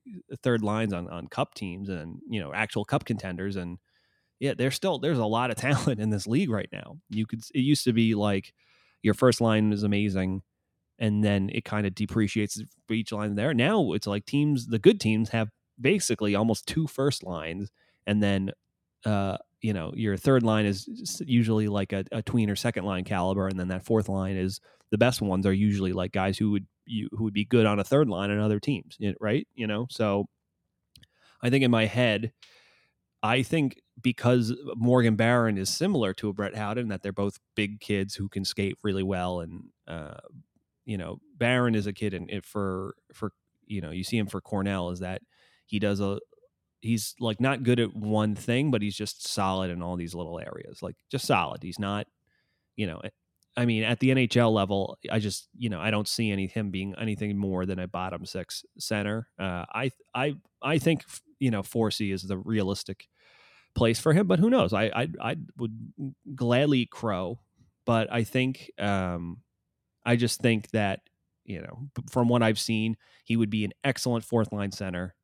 third 0.41 0.63
lines 0.63 0.93
on, 0.93 1.07
on 1.09 1.27
cup 1.27 1.53
teams 1.53 1.87
and, 1.89 2.19
you 2.27 2.39
know, 2.39 2.51
actual 2.53 2.85
cup 2.85 3.05
contenders. 3.05 3.57
And 3.57 3.77
yeah, 4.41 4.53
there's 4.57 4.75
still, 4.75 4.99
there's 4.99 5.19
a 5.19 5.25
lot 5.25 5.51
of 5.51 5.55
talent 5.57 6.01
in 6.01 6.09
this 6.09 6.27
league 6.27 6.49
right 6.49 6.69
now. 6.73 6.97
You 7.09 7.25
could, 7.25 7.39
it 7.53 7.59
used 7.59 7.85
to 7.85 7.93
be 7.93 8.15
like 8.15 8.53
your 9.01 9.13
first 9.13 9.39
line 9.39 9.71
is 9.71 9.83
amazing 9.83 10.41
and 10.99 11.23
then 11.23 11.49
it 11.53 11.63
kind 11.63 11.87
of 11.87 11.95
depreciates 11.95 12.61
for 12.87 12.93
each 12.93 13.11
line 13.11 13.35
there. 13.35 13.53
Now 13.53 13.93
it's 13.93 14.07
like 14.07 14.25
teams, 14.25 14.67
the 14.67 14.79
good 14.79 14.99
teams 14.99 15.29
have 15.29 15.49
basically 15.79 16.35
almost 16.35 16.67
two 16.67 16.87
first 16.87 17.23
lines, 17.23 17.71
and 18.05 18.21
then 18.21 18.51
uh, 19.05 19.37
you 19.61 19.73
know 19.73 19.91
your 19.95 20.15
third 20.15 20.43
line 20.43 20.65
is 20.65 20.87
usually 21.25 21.67
like 21.67 21.91
a, 21.91 22.05
a 22.11 22.21
tween 22.21 22.49
or 22.49 22.55
second 22.55 22.85
line 22.85 23.03
caliber, 23.03 23.47
and 23.47 23.59
then 23.59 23.69
that 23.69 23.83
fourth 23.83 24.09
line 24.09 24.37
is 24.37 24.61
the 24.91 24.97
best 24.97 25.21
ones 25.21 25.45
are 25.45 25.53
usually 25.53 25.91
like 25.93 26.11
guys 26.11 26.37
who 26.37 26.51
would 26.51 26.67
you 26.85 27.09
who 27.11 27.23
would 27.23 27.33
be 27.33 27.45
good 27.45 27.65
on 27.65 27.79
a 27.79 27.83
third 27.83 28.07
line 28.07 28.29
in 28.29 28.39
other 28.39 28.59
teams, 28.59 28.97
right? 29.19 29.47
You 29.55 29.67
know, 29.67 29.87
so 29.89 30.27
I 31.41 31.49
think 31.49 31.63
in 31.63 31.71
my 31.71 31.85
head. 31.85 32.31
I 33.23 33.43
think 33.43 33.79
because 34.01 34.53
Morgan 34.75 35.15
Barron 35.15 35.57
is 35.57 35.69
similar 35.69 36.13
to 36.15 36.29
a 36.29 36.33
Brett 36.33 36.55
Howden, 36.55 36.87
that 36.89 37.03
they're 37.03 37.11
both 37.11 37.39
big 37.55 37.79
kids 37.79 38.15
who 38.15 38.29
can 38.29 38.45
skate 38.45 38.77
really 38.83 39.03
well 39.03 39.41
and 39.41 39.65
uh, 39.87 40.17
you 40.85 40.97
know, 40.97 41.19
Barron 41.37 41.75
is 41.75 41.87
a 41.87 41.93
kid, 41.93 42.13
and 42.13 42.43
for 42.43 42.95
for 43.13 43.31
you 43.65 43.81
know, 43.81 43.91
you 43.91 44.03
see 44.03 44.17
him 44.17 44.27
for 44.27 44.41
Cornell 44.41 44.89
is 44.89 44.99
that 44.99 45.21
he 45.65 45.79
does 45.79 45.99
a 45.99 46.19
he's 46.81 47.15
like 47.19 47.39
not 47.39 47.63
good 47.63 47.79
at 47.79 47.95
one 47.95 48.35
thing, 48.35 48.71
but 48.71 48.81
he's 48.81 48.95
just 48.95 49.27
solid 49.27 49.71
in 49.71 49.81
all 49.81 49.95
these 49.95 50.15
little 50.15 50.39
areas, 50.39 50.81
like 50.81 50.95
just 51.09 51.25
solid. 51.25 51.61
He's 51.63 51.79
not, 51.79 52.07
you 52.75 52.87
know, 52.87 53.01
I 53.55 53.65
mean, 53.65 53.83
at 53.83 53.99
the 53.99 54.09
NHL 54.09 54.51
level, 54.51 54.97
I 55.11 55.19
just 55.19 55.47
you 55.57 55.69
know 55.69 55.79
I 55.79 55.91
don't 55.91 56.07
see 56.07 56.31
any 56.31 56.47
him 56.47 56.71
being 56.71 56.95
anything 56.99 57.37
more 57.37 57.65
than 57.65 57.79
a 57.79 57.87
bottom 57.87 58.25
six 58.25 58.65
center. 58.79 59.27
Uh, 59.39 59.65
I 59.73 59.91
I 60.15 60.35
I 60.61 60.77
think 60.77 61.05
you 61.39 61.51
know 61.51 61.61
4C 61.61 62.13
is 62.13 62.23
the 62.23 62.37
realistic 62.37 63.07
place 63.73 63.99
for 63.99 64.13
him, 64.13 64.27
but 64.27 64.39
who 64.39 64.49
knows? 64.49 64.73
I 64.73 64.85
I 64.85 65.07
I 65.21 65.35
would 65.57 65.93
gladly 66.35 66.85
crow, 66.85 67.39
but 67.85 68.11
I 68.11 68.23
think 68.23 68.71
um, 68.79 69.37
I 70.05 70.15
just 70.15 70.41
think 70.41 70.69
that, 70.71 71.01
you 71.45 71.61
know, 71.61 71.87
from 72.09 72.27
what 72.27 72.43
I've 72.43 72.59
seen, 72.59 72.97
he 73.23 73.37
would 73.37 73.49
be 73.49 73.65
an 73.65 73.73
excellent 73.83 74.25
fourth 74.25 74.51
line 74.51 74.71
center 74.71 75.15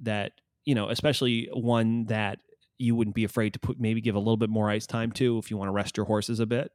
that, 0.00 0.32
you 0.64 0.74
know, 0.74 0.88
especially 0.88 1.48
one 1.52 2.06
that 2.06 2.38
you 2.78 2.94
wouldn't 2.94 3.14
be 3.14 3.24
afraid 3.24 3.52
to 3.54 3.58
put 3.58 3.78
maybe 3.78 4.00
give 4.00 4.14
a 4.14 4.18
little 4.18 4.36
bit 4.36 4.50
more 4.50 4.68
ice 4.68 4.86
time 4.86 5.12
to 5.12 5.38
if 5.38 5.50
you 5.50 5.56
want 5.56 5.68
to 5.68 5.72
rest 5.72 5.96
your 5.96 6.06
horses 6.06 6.40
a 6.40 6.46
bit. 6.46 6.72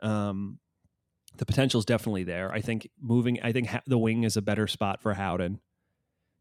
Um, 0.00 0.58
the 1.36 1.46
potential 1.46 1.78
is 1.78 1.84
definitely 1.84 2.24
there. 2.24 2.52
I 2.52 2.60
think 2.60 2.88
moving, 3.00 3.40
I 3.42 3.52
think 3.52 3.68
ha- 3.68 3.82
the 3.86 3.98
wing 3.98 4.24
is 4.24 4.36
a 4.36 4.42
better 4.42 4.66
spot 4.66 5.02
for 5.02 5.14
Howden, 5.14 5.60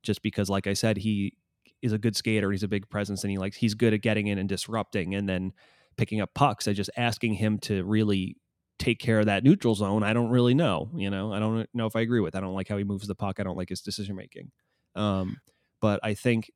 just 0.03 0.21
because, 0.21 0.49
like 0.49 0.67
I 0.67 0.73
said, 0.73 0.97
he 0.97 1.35
is 1.83 1.91
a 1.91 1.99
good 1.99 2.15
skater. 2.15 2.51
He's 2.51 2.63
a 2.63 2.67
big 2.67 2.89
presence, 2.89 3.23
and 3.23 3.29
he 3.29 3.37
likes 3.37 3.57
he's 3.57 3.75
good 3.75 3.93
at 3.93 4.01
getting 4.01 4.27
in 4.27 4.39
and 4.39 4.49
disrupting, 4.49 5.13
and 5.13 5.29
then 5.29 5.51
picking 5.97 6.21
up 6.21 6.33
pucks. 6.33 6.67
I 6.67 6.73
just 6.73 6.89
asking 6.97 7.35
him 7.35 7.59
to 7.59 7.83
really 7.83 8.37
take 8.79 8.99
care 8.99 9.19
of 9.19 9.27
that 9.27 9.43
neutral 9.43 9.75
zone, 9.75 10.03
I 10.03 10.13
don't 10.13 10.29
really 10.29 10.53
know. 10.53 10.89
You 10.95 11.09
know, 11.09 11.31
I 11.31 11.39
don't 11.39 11.67
know 11.73 11.85
if 11.85 11.95
I 11.95 12.01
agree 12.01 12.19
with. 12.19 12.35
I 12.35 12.39
don't 12.39 12.53
like 12.53 12.67
how 12.67 12.77
he 12.77 12.83
moves 12.83 13.07
the 13.07 13.15
puck. 13.15 13.39
I 13.39 13.43
don't 13.43 13.57
like 13.57 13.69
his 13.69 13.81
decision 13.81 14.15
making. 14.15 14.51
Um, 14.95 15.37
but 15.79 15.99
I 16.03 16.13
think 16.13 16.51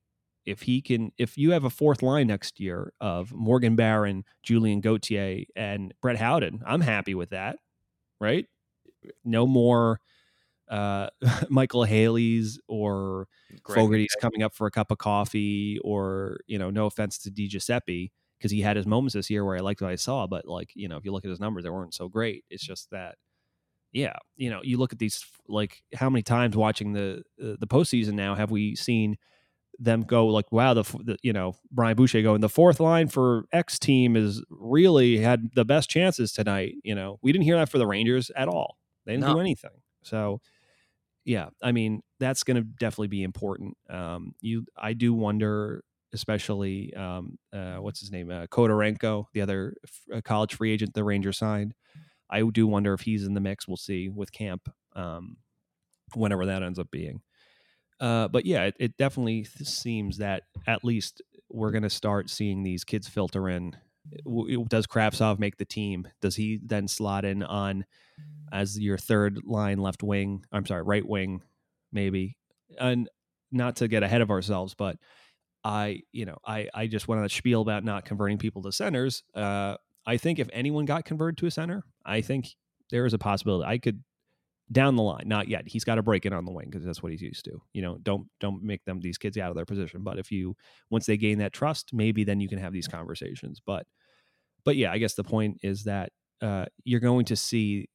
if 0.45 0.63
he 0.63 0.81
can, 0.81 1.11
if 1.17 1.37
you 1.37 1.51
have 1.51 1.63
a 1.63 1.69
fourth 1.69 2.01
line 2.01 2.27
next 2.27 2.59
year 2.59 2.93
of 2.99 3.33
Morgan 3.33 3.75
Barron, 3.75 4.23
Julien 4.43 4.81
Gauthier, 4.81 5.43
and 5.55 5.93
Brett 6.01 6.17
Howden, 6.17 6.63
I'm 6.65 6.81
happy 6.81 7.15
with 7.15 7.29
that. 7.31 7.57
Right? 8.19 8.45
No 9.23 9.45
more 9.45 9.99
uh, 10.69 11.09
Micheal 11.51 11.87
Haley's 11.87 12.59
or 12.67 13.27
Greg 13.63 13.77
Fogarty's 13.77 14.15
coming 14.19 14.43
up 14.43 14.53
for 14.53 14.67
a 14.67 14.71
cup 14.71 14.91
of 14.91 14.97
coffee, 14.97 15.79
or 15.83 16.39
you 16.47 16.57
know, 16.57 16.69
no 16.69 16.85
offense 16.85 17.17
to 17.19 17.31
Di 17.31 17.47
Giuseppe 17.47 18.11
because 18.37 18.51
he 18.51 18.61
had 18.61 18.77
his 18.77 18.85
moments 18.85 19.13
this 19.13 19.29
year 19.29 19.43
where 19.43 19.57
I 19.57 19.61
liked 19.61 19.81
what 19.81 19.91
I 19.91 19.95
saw, 19.95 20.27
but 20.27 20.47
like 20.47 20.71
you 20.75 20.87
know, 20.87 20.97
if 20.97 21.05
you 21.05 21.11
look 21.11 21.25
at 21.25 21.29
his 21.29 21.39
numbers, 21.39 21.63
they 21.63 21.69
weren't 21.69 21.93
so 21.93 22.07
great. 22.07 22.45
It's 22.49 22.65
just 22.65 22.89
that, 22.91 23.15
yeah, 23.91 24.13
you 24.35 24.49
know, 24.49 24.61
you 24.63 24.77
look 24.77 24.93
at 24.93 24.99
these 24.99 25.25
like 25.47 25.81
how 25.95 26.09
many 26.09 26.23
times 26.23 26.55
watching 26.55 26.93
the 26.93 27.23
uh, 27.41 27.55
the 27.59 27.67
postseason 27.67 28.13
now 28.13 28.35
have 28.35 28.51
we 28.51 28.75
seen 28.75 29.17
them 29.79 30.01
go 30.01 30.27
like, 30.27 30.51
wow, 30.51 30.73
the, 30.73 30.83
the 31.03 31.17
you 31.21 31.33
know 31.33 31.55
Brian 31.71 31.95
Boucher 31.95 32.21
going 32.21 32.41
the 32.41 32.49
fourth 32.49 32.79
line 32.79 33.07
for 33.07 33.45
X 33.51 33.79
team 33.79 34.15
is 34.15 34.43
really 34.49 35.17
had 35.17 35.49
the 35.55 35.65
best 35.65 35.89
chances 35.89 36.31
tonight. 36.31 36.75
You 36.83 36.95
know, 36.95 37.19
we 37.21 37.31
didn't 37.31 37.45
hear 37.45 37.57
that 37.57 37.69
for 37.69 37.77
the 37.77 37.87
Rangers 37.87 38.31
at 38.35 38.47
all. 38.47 38.77
They 39.05 39.13
didn't 39.13 39.27
no. 39.27 39.35
do 39.35 39.39
anything. 39.39 39.81
So 40.03 40.41
yeah, 41.27 41.49
I 41.61 41.73
mean 41.73 42.01
that's 42.19 42.43
going 42.43 42.55
to 42.55 42.63
definitely 42.63 43.09
be 43.09 43.23
important. 43.23 43.77
Um, 43.89 44.33
you, 44.39 44.65
I 44.75 44.93
do 44.93 45.13
wonder 45.13 45.83
especially 46.13 46.93
um, 46.95 47.37
uh, 47.53 47.75
what's 47.75 47.99
his 47.99 48.11
name, 48.11 48.31
uh, 48.31 48.45
the 48.49 49.41
other 49.41 49.75
f- 49.83 50.17
uh, 50.17 50.21
college 50.21 50.55
free 50.55 50.71
agent 50.71 50.93
the 50.93 51.03
Rangers 51.03 51.37
signed. 51.37 51.73
I 52.29 52.43
do 52.43 52.65
wonder 52.65 52.93
if 52.93 53.01
he's 53.01 53.25
in 53.25 53.33
the 53.33 53.41
mix. 53.41 53.67
We'll 53.67 53.77
see 53.77 54.07
with 54.07 54.31
camp, 54.31 54.69
um, 54.95 55.37
whenever 56.15 56.45
that 56.45 56.63
ends 56.63 56.79
up 56.79 56.89
being. 56.91 57.21
Uh, 57.99 58.29
but 58.29 58.45
yeah, 58.45 58.63
it, 58.63 58.75
it 58.79 58.97
definitely 58.97 59.43
seems 59.43 60.17
that 60.19 60.43
at 60.65 60.83
least 60.83 61.21
we're 61.49 61.71
going 61.71 61.83
to 61.83 61.89
start 61.89 62.29
seeing 62.29 62.63
these 62.63 62.85
kids 62.85 63.07
filter 63.07 63.49
in. 63.49 63.75
Does 64.69 64.87
Kravtsov 64.87 65.39
make 65.39 65.57
the 65.57 65.65
team? 65.65 66.07
Does 66.21 66.37
he 66.37 66.59
then 66.63 66.87
slot 66.87 67.25
in 67.25 67.43
on 67.43 67.85
as 68.51 68.79
your 68.79 68.97
third 68.97 69.39
line 69.45 69.79
left 69.79 70.03
wing? 70.03 70.43
I'm 70.51 70.65
sorry, 70.65 70.83
right 70.83 71.07
wing, 71.07 71.41
maybe. 71.91 72.37
And 72.79 73.09
not 73.51 73.77
to 73.77 73.87
get 73.87 74.03
ahead 74.03 74.21
of 74.21 74.29
ourselves, 74.29 74.73
but 74.75 74.97
I, 75.63 76.01
you 76.11 76.25
know, 76.25 76.37
I, 76.45 76.69
I 76.73 76.87
just 76.87 77.07
went 77.07 77.19
on 77.19 77.25
a 77.25 77.29
spiel 77.29 77.61
about 77.61 77.83
not 77.83 78.05
converting 78.05 78.37
people 78.37 78.61
to 78.63 78.71
centers. 78.71 79.23
Uh, 79.33 79.77
I 80.05 80.17
think 80.17 80.39
if 80.39 80.49
anyone 80.53 80.85
got 80.85 81.05
converted 81.05 81.37
to 81.39 81.47
a 81.47 81.51
center, 81.51 81.83
I 82.05 82.21
think 82.21 82.55
there 82.91 83.05
is 83.05 83.13
a 83.13 83.17
possibility 83.17 83.67
I 83.67 83.77
could 83.77 84.03
down 84.71 84.95
the 84.95 85.03
line. 85.03 85.23
Not 85.25 85.47
yet. 85.47 85.63
He's 85.67 85.83
got 85.83 85.95
to 85.95 86.03
break 86.03 86.25
in 86.25 86.33
on 86.33 86.45
the 86.45 86.51
wing 86.51 86.67
because 86.69 86.85
that's 86.85 87.01
what 87.01 87.11
he's 87.11 87.21
used 87.21 87.45
to. 87.45 87.61
You 87.73 87.81
know, 87.81 87.97
don't 88.01 88.27
don't 88.39 88.63
make 88.63 88.83
them 88.85 88.99
these 88.99 89.17
kids 89.17 89.37
out 89.37 89.49
of 89.49 89.55
their 89.55 89.65
position. 89.65 90.03
But 90.03 90.19
if 90.19 90.31
you 90.31 90.55
once 90.89 91.05
they 91.05 91.17
gain 91.17 91.39
that 91.39 91.53
trust, 91.53 91.93
maybe 91.93 92.23
then 92.23 92.39
you 92.39 92.49
can 92.49 92.59
have 92.59 92.73
these 92.73 92.87
conversations. 92.87 93.61
But 93.65 93.85
but 94.63 94.75
yeah, 94.75 94.91
I 94.91 94.97
guess 94.97 95.13
the 95.13 95.23
point 95.23 95.59
is 95.63 95.83
that 95.85 96.11
uh, 96.41 96.65
you're 96.83 96.99
going 96.99 97.25
to 97.25 97.35
see 97.35 97.89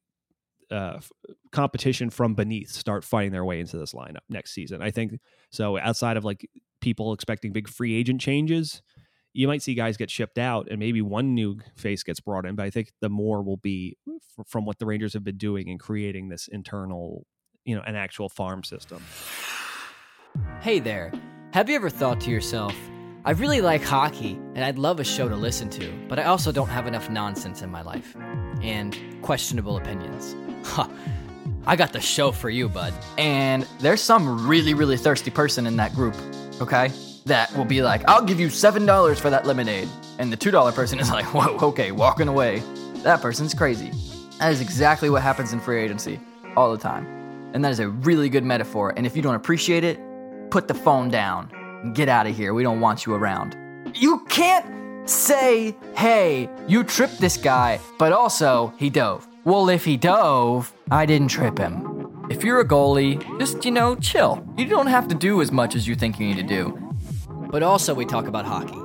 uh, 0.73 0.99
competition 1.51 2.09
from 2.09 2.33
beneath 2.33 2.69
start 2.71 3.03
fighting 3.03 3.31
their 3.31 3.45
way 3.45 3.59
into 3.59 3.77
this 3.77 3.93
lineup 3.93 4.23
next 4.29 4.53
season. 4.53 4.81
I 4.81 4.91
think 4.91 5.19
so. 5.51 5.77
Outside 5.77 6.17
of 6.17 6.25
like 6.25 6.49
people 6.81 7.13
expecting 7.13 7.53
big 7.53 7.67
free 7.69 7.93
agent 7.95 8.19
changes, 8.19 8.81
you 9.33 9.47
might 9.47 9.61
see 9.61 9.73
guys 9.73 9.97
get 9.97 10.09
shipped 10.09 10.37
out 10.37 10.67
and 10.69 10.79
maybe 10.79 11.01
one 11.01 11.33
new 11.33 11.59
face 11.75 12.03
gets 12.03 12.19
brought 12.19 12.45
in. 12.45 12.55
But 12.55 12.65
I 12.65 12.69
think 12.69 12.91
the 13.01 13.09
more 13.09 13.41
will 13.41 13.57
be 13.57 13.97
f- 14.07 14.45
from 14.47 14.65
what 14.65 14.79
the 14.79 14.85
Rangers 14.85 15.13
have 15.13 15.23
been 15.23 15.37
doing 15.37 15.67
in 15.69 15.77
creating 15.77 16.29
this 16.29 16.47
internal, 16.47 17.25
you 17.65 17.75
know, 17.75 17.81
an 17.81 17.95
actual 17.95 18.29
farm 18.29 18.63
system. 18.63 19.03
Hey 20.61 20.79
there. 20.79 21.11
Have 21.53 21.69
you 21.69 21.75
ever 21.75 21.89
thought 21.89 22.19
to 22.21 22.31
yourself, 22.31 22.75
I 23.25 23.31
really 23.31 23.61
like 23.61 23.83
hockey 23.83 24.39
and 24.55 24.65
I'd 24.65 24.79
love 24.79 24.99
a 24.99 25.03
show 25.03 25.29
to 25.29 25.35
listen 25.35 25.69
to, 25.71 25.91
but 26.09 26.19
I 26.19 26.23
also 26.23 26.51
don't 26.51 26.69
have 26.69 26.87
enough 26.87 27.09
nonsense 27.09 27.61
in 27.61 27.69
my 27.71 27.81
life 27.81 28.15
and 28.61 28.97
questionable 29.21 29.77
opinions? 29.77 30.35
Huh. 30.63 30.87
I 31.65 31.75
got 31.75 31.93
the 31.93 32.01
show 32.01 32.31
for 32.31 32.49
you, 32.49 32.67
bud. 32.67 32.93
And 33.17 33.63
there's 33.79 34.01
some 34.01 34.47
really, 34.47 34.73
really 34.73 34.97
thirsty 34.97 35.31
person 35.31 35.65
in 35.65 35.77
that 35.77 35.93
group, 35.95 36.15
okay? 36.59 36.91
That 37.25 37.55
will 37.55 37.65
be 37.65 37.81
like, 37.81 38.07
I'll 38.07 38.23
give 38.23 38.39
you 38.39 38.47
$7 38.47 39.19
for 39.19 39.29
that 39.29 39.45
lemonade. 39.45 39.87
And 40.19 40.31
the 40.31 40.37
$2 40.37 40.73
person 40.75 40.99
is 40.99 41.09
like, 41.09 41.25
whoa, 41.33 41.57
okay, 41.69 41.91
walking 41.91 42.27
away. 42.27 42.61
That 43.03 43.21
person's 43.21 43.53
crazy. 43.53 43.91
That 44.39 44.51
is 44.51 44.61
exactly 44.61 45.09
what 45.09 45.21
happens 45.21 45.53
in 45.53 45.59
free 45.59 45.81
agency 45.81 46.19
all 46.57 46.71
the 46.71 46.77
time. 46.77 47.05
And 47.53 47.63
that 47.63 47.71
is 47.71 47.79
a 47.79 47.87
really 47.87 48.29
good 48.29 48.43
metaphor. 48.43 48.93
And 48.97 49.05
if 49.05 49.15
you 49.15 49.21
don't 49.21 49.35
appreciate 49.35 49.83
it, 49.83 49.99
put 50.49 50.67
the 50.67 50.73
phone 50.73 51.09
down 51.09 51.49
and 51.83 51.95
get 51.95 52.09
out 52.09 52.27
of 52.27 52.35
here. 52.35 52.53
We 52.53 52.63
don't 52.63 52.81
want 52.81 53.05
you 53.05 53.13
around. 53.13 53.55
You 53.93 54.25
can't 54.27 55.09
say, 55.09 55.75
hey, 55.95 56.49
you 56.67 56.83
tripped 56.83 57.19
this 57.19 57.37
guy, 57.37 57.79
but 57.99 58.11
also 58.11 58.73
he 58.77 58.89
dove. 58.89 59.27
Well, 59.45 59.67
if 59.67 59.83
he 59.83 59.97
dove, 59.97 60.73
I 60.89 61.05
didn't 61.05 61.27
trip 61.27 61.57
him. 61.57 62.27
If 62.29 62.45
you're 62.45 62.61
a 62.61 62.65
goalie, 62.65 63.19
just, 63.39 63.65
you 63.65 63.71
know, 63.71 63.93
chill. 63.97 64.41
You 64.57 64.65
don't 64.65 64.87
have 64.87 65.09
to 65.09 65.15
do 65.15 65.41
as 65.41 65.51
much 65.51 65.75
as 65.75 65.85
you 65.85 65.95
think 65.95 66.17
you 66.17 66.27
need 66.27 66.37
to 66.37 66.43
do. 66.43 66.79
But 67.51 67.61
also, 67.61 67.93
we 67.93 68.05
talk 68.05 68.27
about 68.27 68.45
hockey. 68.45 68.77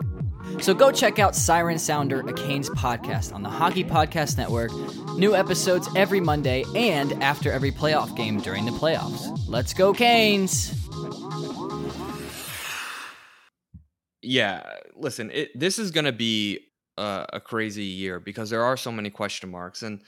So 0.61 0.75
go 0.75 0.91
check 0.91 1.21
out 1.21 1.37
Siren 1.37 1.79
Sounder, 1.79 2.23
a 2.23 2.33
Canes 2.33 2.69
podcast 2.71 3.33
on 3.33 3.45
the 3.45 3.49
Hockey 3.49 3.85
Podcast 3.85 4.37
Network. 4.37 4.73
New 5.17 5.37
episodes 5.37 5.89
every 5.95 6.19
Monday 6.19 6.65
and 6.75 7.13
after 7.23 7.53
every 7.53 7.71
playoff 7.71 8.17
game 8.17 8.41
during 8.41 8.65
the 8.65 8.73
playoffs. 8.73 9.39
Let's 9.47 9.73
go, 9.73 9.93
Canes! 9.93 10.75
Yeah, 14.23 14.69
listen, 14.97 15.31
it, 15.31 15.57
this 15.57 15.79
is 15.79 15.93
going 15.93 16.07
to 16.07 16.13
be 16.13 16.59
a, 16.97 17.27
a 17.35 17.41
crazy 17.41 17.85
year 17.85 18.19
because 18.19 18.51
there 18.51 18.65
are 18.65 18.77
so 18.77 18.91
many 18.91 19.11
question 19.11 19.51
marks, 19.51 19.83
and 19.83 20.03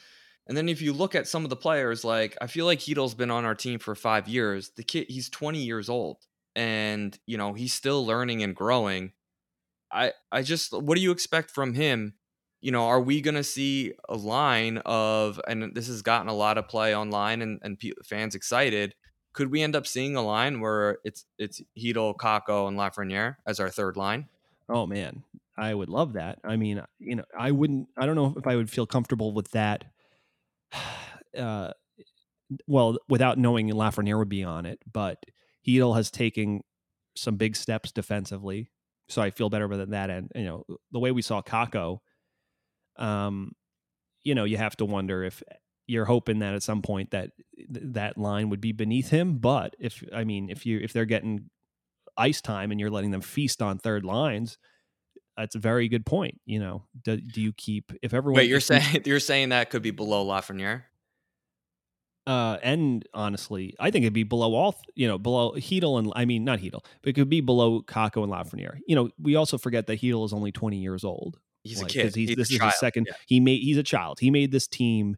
and 0.51 0.57
then 0.57 0.69
if 0.69 0.83
you 0.83 0.93
look 0.93 1.15
at 1.15 1.29
some 1.29 1.45
of 1.45 1.49
the 1.49 1.55
players, 1.55 2.05
like 2.05 2.37
I 2.41 2.49
feel 2.49 2.67
like 2.67 2.81
Chytil's 2.81 3.15
been 3.15 3.31
on 3.31 3.45
our 3.45 3.55
team 3.55 3.79
for 3.79 3.95
five 3.95 4.27
years. 4.27 4.73
The 4.77 4.83
kid, 4.83 5.07
he's 5.09 5.31
20 5.31 5.61
years 5.61 5.89
old, 5.89 6.17
and 6.57 7.17
you 7.25 7.39
know 7.39 7.53
he's 7.53 7.73
still 7.73 8.05
learning 8.05 8.43
and 8.43 8.55
growing. 8.57 9.13
I 9.93 10.13
I 10.33 10.43
just, 10.43 10.73
what 10.73 10.97
do 10.97 11.03
you 11.03 11.13
expect 11.13 11.53
from 11.53 11.75
him? 11.75 12.15
You 12.61 12.73
know, 12.73 12.87
are 12.89 13.01
we 13.01 13.23
to 13.23 13.45
see 13.45 13.93
a 14.09 14.17
line 14.17 14.79
of, 14.79 15.41
and 15.47 15.73
this 15.73 15.87
has 15.87 16.03
gotten 16.03 16.27
a 16.29 16.35
lot 16.35 16.59
of 16.59 16.67
play 16.67 16.97
online 16.97 17.43
and 17.43 17.61
and 17.63 17.81
fans 18.05 18.35
excited. 18.35 18.97
Could 19.33 19.53
we 19.53 19.63
end 19.63 19.77
up 19.77 19.87
seeing 19.87 20.17
a 20.17 20.23
line 20.23 20.59
where 20.59 20.99
it's 21.05 21.27
it's 21.39 21.63
Chytil, 21.79 22.17
Kakko, 22.17 22.67
and 22.67 22.77
Lafreniere 22.77 23.37
as 23.47 23.61
our 23.61 23.71
third 23.71 23.97
line? 23.97 24.27
Oh 24.69 24.85
man, 24.85 25.23
I 25.57 25.75
would 25.75 25.89
love 25.89 26.15
that. 26.15 26.41
I 26.43 26.57
mean, 26.57 26.83
you 26.99 27.15
know, 27.15 27.25
I 27.39 27.53
wouldn't. 27.53 27.87
I 27.97 28.05
don't 28.05 28.17
know 28.17 28.35
if 28.37 28.49
I 28.49 28.57
would 28.57 28.69
feel 28.69 28.87
comfortable 28.87 29.33
with 29.33 29.53
that. 29.53 29.85
Uh, 31.39 31.71
well, 32.67 32.97
without 33.09 33.39
knowing 33.39 33.71
Lafreniere 33.71 34.19
would 34.19 34.29
be 34.29 34.43
on 34.43 34.67
it, 34.67 34.81
but 34.93 35.23
Chytil 35.65 35.95
has 35.95 36.11
taken 36.11 36.63
some 37.15 37.37
big 37.37 37.55
steps 37.55 37.93
defensively, 37.93 38.73
so 39.09 39.23
I 39.23 39.31
feel 39.31 39.49
better 39.49 39.65
about 39.65 39.91
that. 39.91 40.11
And 40.11 40.29
you 40.35 40.43
know, 40.43 40.65
the 40.91 40.99
way 40.99 41.13
we 41.13 41.23
saw 41.23 41.41
Kakko, 41.41 41.99
um, 42.97 43.53
you 44.25 44.35
know, 44.35 44.43
you 44.43 44.57
have 44.57 44.77
to 44.79 44.85
wonder 44.85 45.23
if 45.23 45.41
you're 45.87 46.05
hoping 46.05 46.39
that 46.39 46.55
at 46.55 46.63
some 46.63 46.83
point 46.83 47.11
that 47.11 47.31
that 47.69 48.17
line 48.19 48.49
would 48.51 48.61
be 48.61 48.73
beneath 48.73 49.11
him. 49.11 49.39
But 49.39 49.75
if 49.79 50.03
I 50.15 50.25
mean, 50.25 50.51
if 50.51 50.67
you 50.67 50.79
if 50.79 50.93
they're 50.93 51.05
getting 51.05 51.51
ice 52.17 52.41
time 52.41 52.71
and 52.71 52.81
you're 52.81 52.91
letting 52.91 53.11
them 53.11 53.21
feast 53.21 53.63
on 53.63 53.79
third 53.79 54.05
lines, 54.05 54.59
that's 55.41 55.55
a 55.55 55.59
very 55.59 55.89
good 55.89 56.05
point. 56.07 56.41
You 56.47 56.61
know, 56.61 56.85
do, 57.03 57.17
do 57.17 57.41
you 57.41 57.53
keep 57.53 57.93
if 58.03 58.15
everyone? 58.15 58.37
Wait, 58.39 58.49
you're 58.49 58.61
saying 58.61 59.03
you're 59.07 59.21
saying 59.21 59.49
that 59.51 59.71
could 59.71 59.83
be 59.83 59.91
below 59.91 60.25
Lafreniere? 60.27 60.83
Uh, 62.27 62.59
and 62.63 63.05
honestly, 63.15 63.75
I 63.81 63.91
think 63.91 64.05
it'd 64.05 64.13
be 64.13 64.23
below 64.25 64.55
all, 64.55 64.81
you 64.95 65.09
know, 65.09 65.19
below 65.19 65.53
Chytil 65.53 65.99
and 65.99 66.13
I 66.15 66.27
mean 66.27 66.45
not 66.45 66.61
Chytil, 66.61 66.85
but 67.03 67.09
it 67.11 67.13
could 67.15 67.31
be 67.31 67.41
below 67.41 67.83
Kakko 67.83 68.23
and 68.23 68.31
Lafreniere. 68.33 68.79
You 68.87 68.95
know, 68.95 69.11
we 69.21 69.35
also 69.37 69.59
forget 69.59 69.87
that 69.87 70.01
Chytil 70.01 70.25
is 70.25 70.33
only 70.33 70.53
20 70.53 70.77
years 70.77 71.03
old. 71.03 71.39
He's 71.65 71.81
a 71.83 71.87
kid. 71.87 72.15
He's, 72.15 72.29
He's 72.29 72.37
this 72.37 72.51
a 72.51 72.55
is 72.55 72.59
child, 72.59 72.73
his 72.73 72.79
second. 72.81 73.07
yeah. 73.09 73.15
He 73.27 73.41
made. 73.41 73.61
He's 73.63 73.79
a 73.79 73.83
child. 73.83 74.21
He 74.21 74.31
made 74.31 74.53
this 74.53 74.69
team 74.69 75.17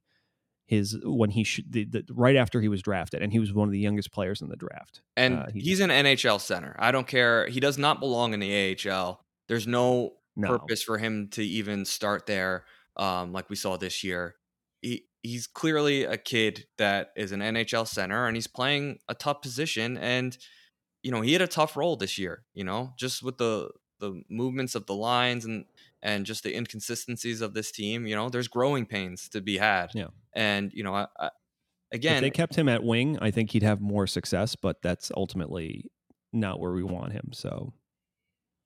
his 0.66 0.96
when 1.02 1.30
he 1.30 1.44
should 1.44 1.70
the, 1.70 1.84
the, 1.84 2.04
right 2.10 2.36
after 2.36 2.60
he 2.60 2.68
was 2.68 2.82
drafted, 2.82 3.20
and 3.20 3.32
he 3.32 3.38
was 3.40 3.52
one 3.52 3.68
of 3.68 3.72
the 3.72 3.78
youngest 3.78 4.10
players 4.12 4.40
in 4.40 4.48
the 4.48 4.56
draft. 4.56 5.02
And 5.16 5.38
Uh, 5.38 5.46
he- 5.52 5.60
he's 5.60 5.80
an 5.80 5.90
NHL 5.90 6.40
center. 6.40 6.74
I 6.78 6.92
don't 6.92 7.06
care. 7.06 7.46
He 7.48 7.60
does 7.60 7.76
not 7.78 8.00
belong 8.00 8.32
in 8.32 8.40
the 8.40 8.52
AHL. 8.88 9.24
There's 9.52 9.66
no, 9.66 10.14
No. 10.34 10.48
purpose 10.48 10.82
for 10.82 10.96
him 10.96 11.28
to 11.32 11.44
even 11.44 11.84
start 11.84 12.24
there, 12.24 12.64
um, 12.96 13.34
like 13.34 13.50
we 13.50 13.56
saw 13.56 13.76
this 13.76 14.02
year. 14.02 14.36
He 14.80 15.04
he's 15.22 15.46
clearly 15.46 16.04
a 16.04 16.16
kid 16.16 16.64
that 16.78 17.12
is 17.16 17.32
an 17.32 17.40
NHL 17.40 17.86
center, 17.86 18.26
and 18.26 18.34
he's 18.34 18.46
playing 18.46 19.00
a 19.08 19.14
tough 19.14 19.42
position. 19.42 19.98
And 19.98 20.38
you 21.02 21.10
know, 21.10 21.20
he 21.20 21.34
had 21.34 21.42
a 21.42 21.46
tough 21.46 21.76
role 21.76 21.96
this 21.96 22.16
year. 22.16 22.44
You 22.54 22.64
know, 22.64 22.94
just 22.98 23.22
with 23.22 23.36
the 23.36 23.70
the 24.00 24.22
movements 24.30 24.74
of 24.74 24.86
the 24.86 24.94
lines 24.94 25.44
and 25.44 25.66
and 26.02 26.24
just 26.24 26.44
the 26.44 26.56
inconsistencies 26.56 27.42
of 27.42 27.52
this 27.52 27.70
team. 27.70 28.06
You 28.06 28.16
know, 28.16 28.30
there's 28.30 28.48
growing 28.48 28.86
pains 28.86 29.28
to 29.30 29.42
be 29.42 29.58
had. 29.58 29.90
Yeah. 29.94 30.08
And 30.32 30.72
you 30.72 30.82
know, 30.82 30.94
I, 30.94 31.08
I, 31.20 31.26
if 31.26 31.98
again, 31.98 32.22
they 32.22 32.30
kept 32.30 32.54
him 32.54 32.70
at 32.70 32.82
wing, 32.82 33.18
I 33.20 33.30
think 33.30 33.50
he'd 33.50 33.62
have 33.62 33.82
more 33.82 34.06
success. 34.06 34.56
But 34.56 34.80
that's 34.82 35.12
ultimately 35.14 35.90
not 36.32 36.58
where 36.58 36.72
we 36.72 36.82
want 36.82 37.12
him. 37.12 37.30
So 37.32 37.74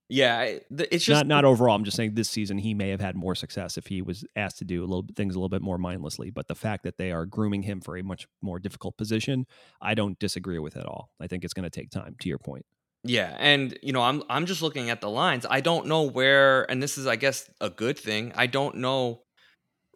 yeah, 0.09 0.59
it's 0.71 1.05
just 1.05 1.09
not 1.09 1.27
not 1.27 1.45
overall. 1.45 1.75
I'm 1.75 1.83
just 1.83 1.97
saying 1.97 2.14
this 2.14 2.31
season 2.31 2.59
he 2.59 2.75
may 2.75 2.90
have 2.90 3.01
had 3.01 3.16
more 3.16 3.35
success 3.35 3.77
if 3.77 3.88
he 3.88 4.03
was 4.03 4.25
asked 4.37 4.59
to 4.59 4.64
do 4.64 4.83
a 4.83 4.87
little 4.87 5.05
things 5.16 5.35
a 5.35 5.38
little 5.38 5.49
bit 5.49 5.62
more 5.62 5.79
mindlessly. 5.79 6.31
But 6.31 6.47
the 6.47 6.55
fact 6.55 6.85
that 6.85 6.97
they 6.97 7.11
are 7.11 7.27
grooming 7.27 7.62
him 7.62 7.81
for 7.81 7.97
a 7.97 8.03
much 8.03 8.29
more 8.40 8.61
difficult 8.61 8.97
position, 8.97 9.47
I 9.81 9.95
don't 9.95 10.16
disagree 10.19 10.61
with 10.61 10.77
at 10.77 10.87
all. 10.87 11.11
I 11.21 11.27
think 11.27 11.45
it's 11.45 11.55
going 11.55 11.69
to 11.69 11.71
take 11.71 11.90
time. 11.90 12.14
To 12.21 12.29
your 12.29 12.38
point, 12.38 12.64
Yeah, 13.03 13.35
and 13.38 13.77
you 13.83 13.92
know, 13.92 14.03
I'm 14.03 14.23
I'm 14.31 14.47
just 14.47 14.62
looking 14.62 14.90
at 14.90 15.01
the 15.01 15.11
lines. 15.11 15.45
I 15.49 15.61
don't 15.61 15.87
know 15.87 16.03
where, 16.03 16.71
and 16.71 16.81
this 16.81 16.99
is, 16.99 17.09
I 17.09 17.16
guess, 17.16 17.51
a 17.61 17.69
good 17.69 17.99
thing. 17.99 18.33
I 18.37 18.47
don't 18.47 18.77
know 18.77 19.23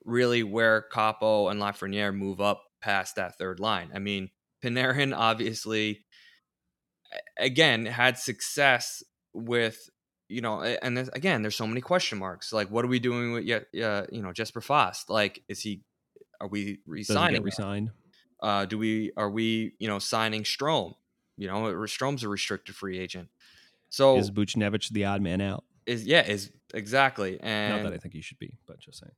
really 0.04 0.42
where 0.42 0.86
Kaapo 0.92 1.50
and 1.52 1.60
Lafreniere 1.60 2.12
move 2.12 2.40
up 2.40 2.64
past 2.82 3.14
that 3.14 3.38
third 3.38 3.60
line. 3.60 3.90
I 3.94 4.00
mean, 4.00 4.30
Panarin 4.64 5.16
obviously, 5.16 6.04
again, 7.38 7.86
had 7.86 8.18
success 8.18 9.04
with 9.32 9.78
you 10.30 10.40
know, 10.40 10.62
and 10.62 10.96
there's, 10.96 11.08
again, 11.10 11.42
there's 11.42 11.56
so 11.56 11.66
many 11.66 11.80
question 11.80 12.18
marks. 12.18 12.52
Like, 12.52 12.70
what 12.70 12.84
are 12.84 12.88
we 12.88 12.98
doing 12.98 13.32
with 13.32 13.44
yet? 13.44 13.66
Uh, 13.74 14.06
you 14.10 14.22
know, 14.22 14.32
Jesper 14.32 14.60
Fast? 14.60 15.10
Like, 15.10 15.42
is 15.48 15.60
he? 15.60 15.82
Are 16.40 16.48
we 16.48 16.78
resigning? 16.86 17.42
resigned. 17.42 17.90
Uh, 18.42 18.64
do 18.64 18.78
we 18.78 19.12
are 19.18 19.28
we 19.28 19.72
you 19.78 19.86
know 19.88 19.98
signing 19.98 20.42
Strome? 20.44 20.94
You 21.36 21.48
know, 21.48 21.62
Strome's 21.86 22.22
a 22.22 22.28
restricted 22.28 22.74
free 22.74 22.98
agent. 22.98 23.28
So 23.90 24.16
Is 24.16 24.30
Buchnevich 24.30 24.90
the 24.90 25.04
odd 25.04 25.20
man 25.20 25.40
out? 25.40 25.64
is 25.86 26.06
yeah 26.06 26.24
is 26.26 26.52
exactly 26.72 27.38
And 27.40 27.82
Not 27.82 27.90
that 27.90 27.94
I 27.94 27.98
think 27.98 28.14
he 28.14 28.20
should 28.20 28.38
be, 28.38 28.58
but 28.66 28.78
just 28.78 29.00
saying. 29.00 29.12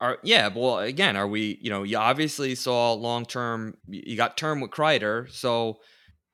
are 0.00 0.18
yeah 0.22 0.48
well 0.54 0.78
again 0.78 1.16
are 1.16 1.26
we 1.26 1.58
you 1.60 1.70
know 1.70 1.82
you 1.82 1.96
obviously 1.96 2.54
saw 2.54 2.92
long 2.92 3.24
term 3.26 3.74
you 3.88 4.16
got 4.16 4.36
term 4.36 4.60
with 4.60 4.70
Kreider 4.70 5.30
so 5.30 5.78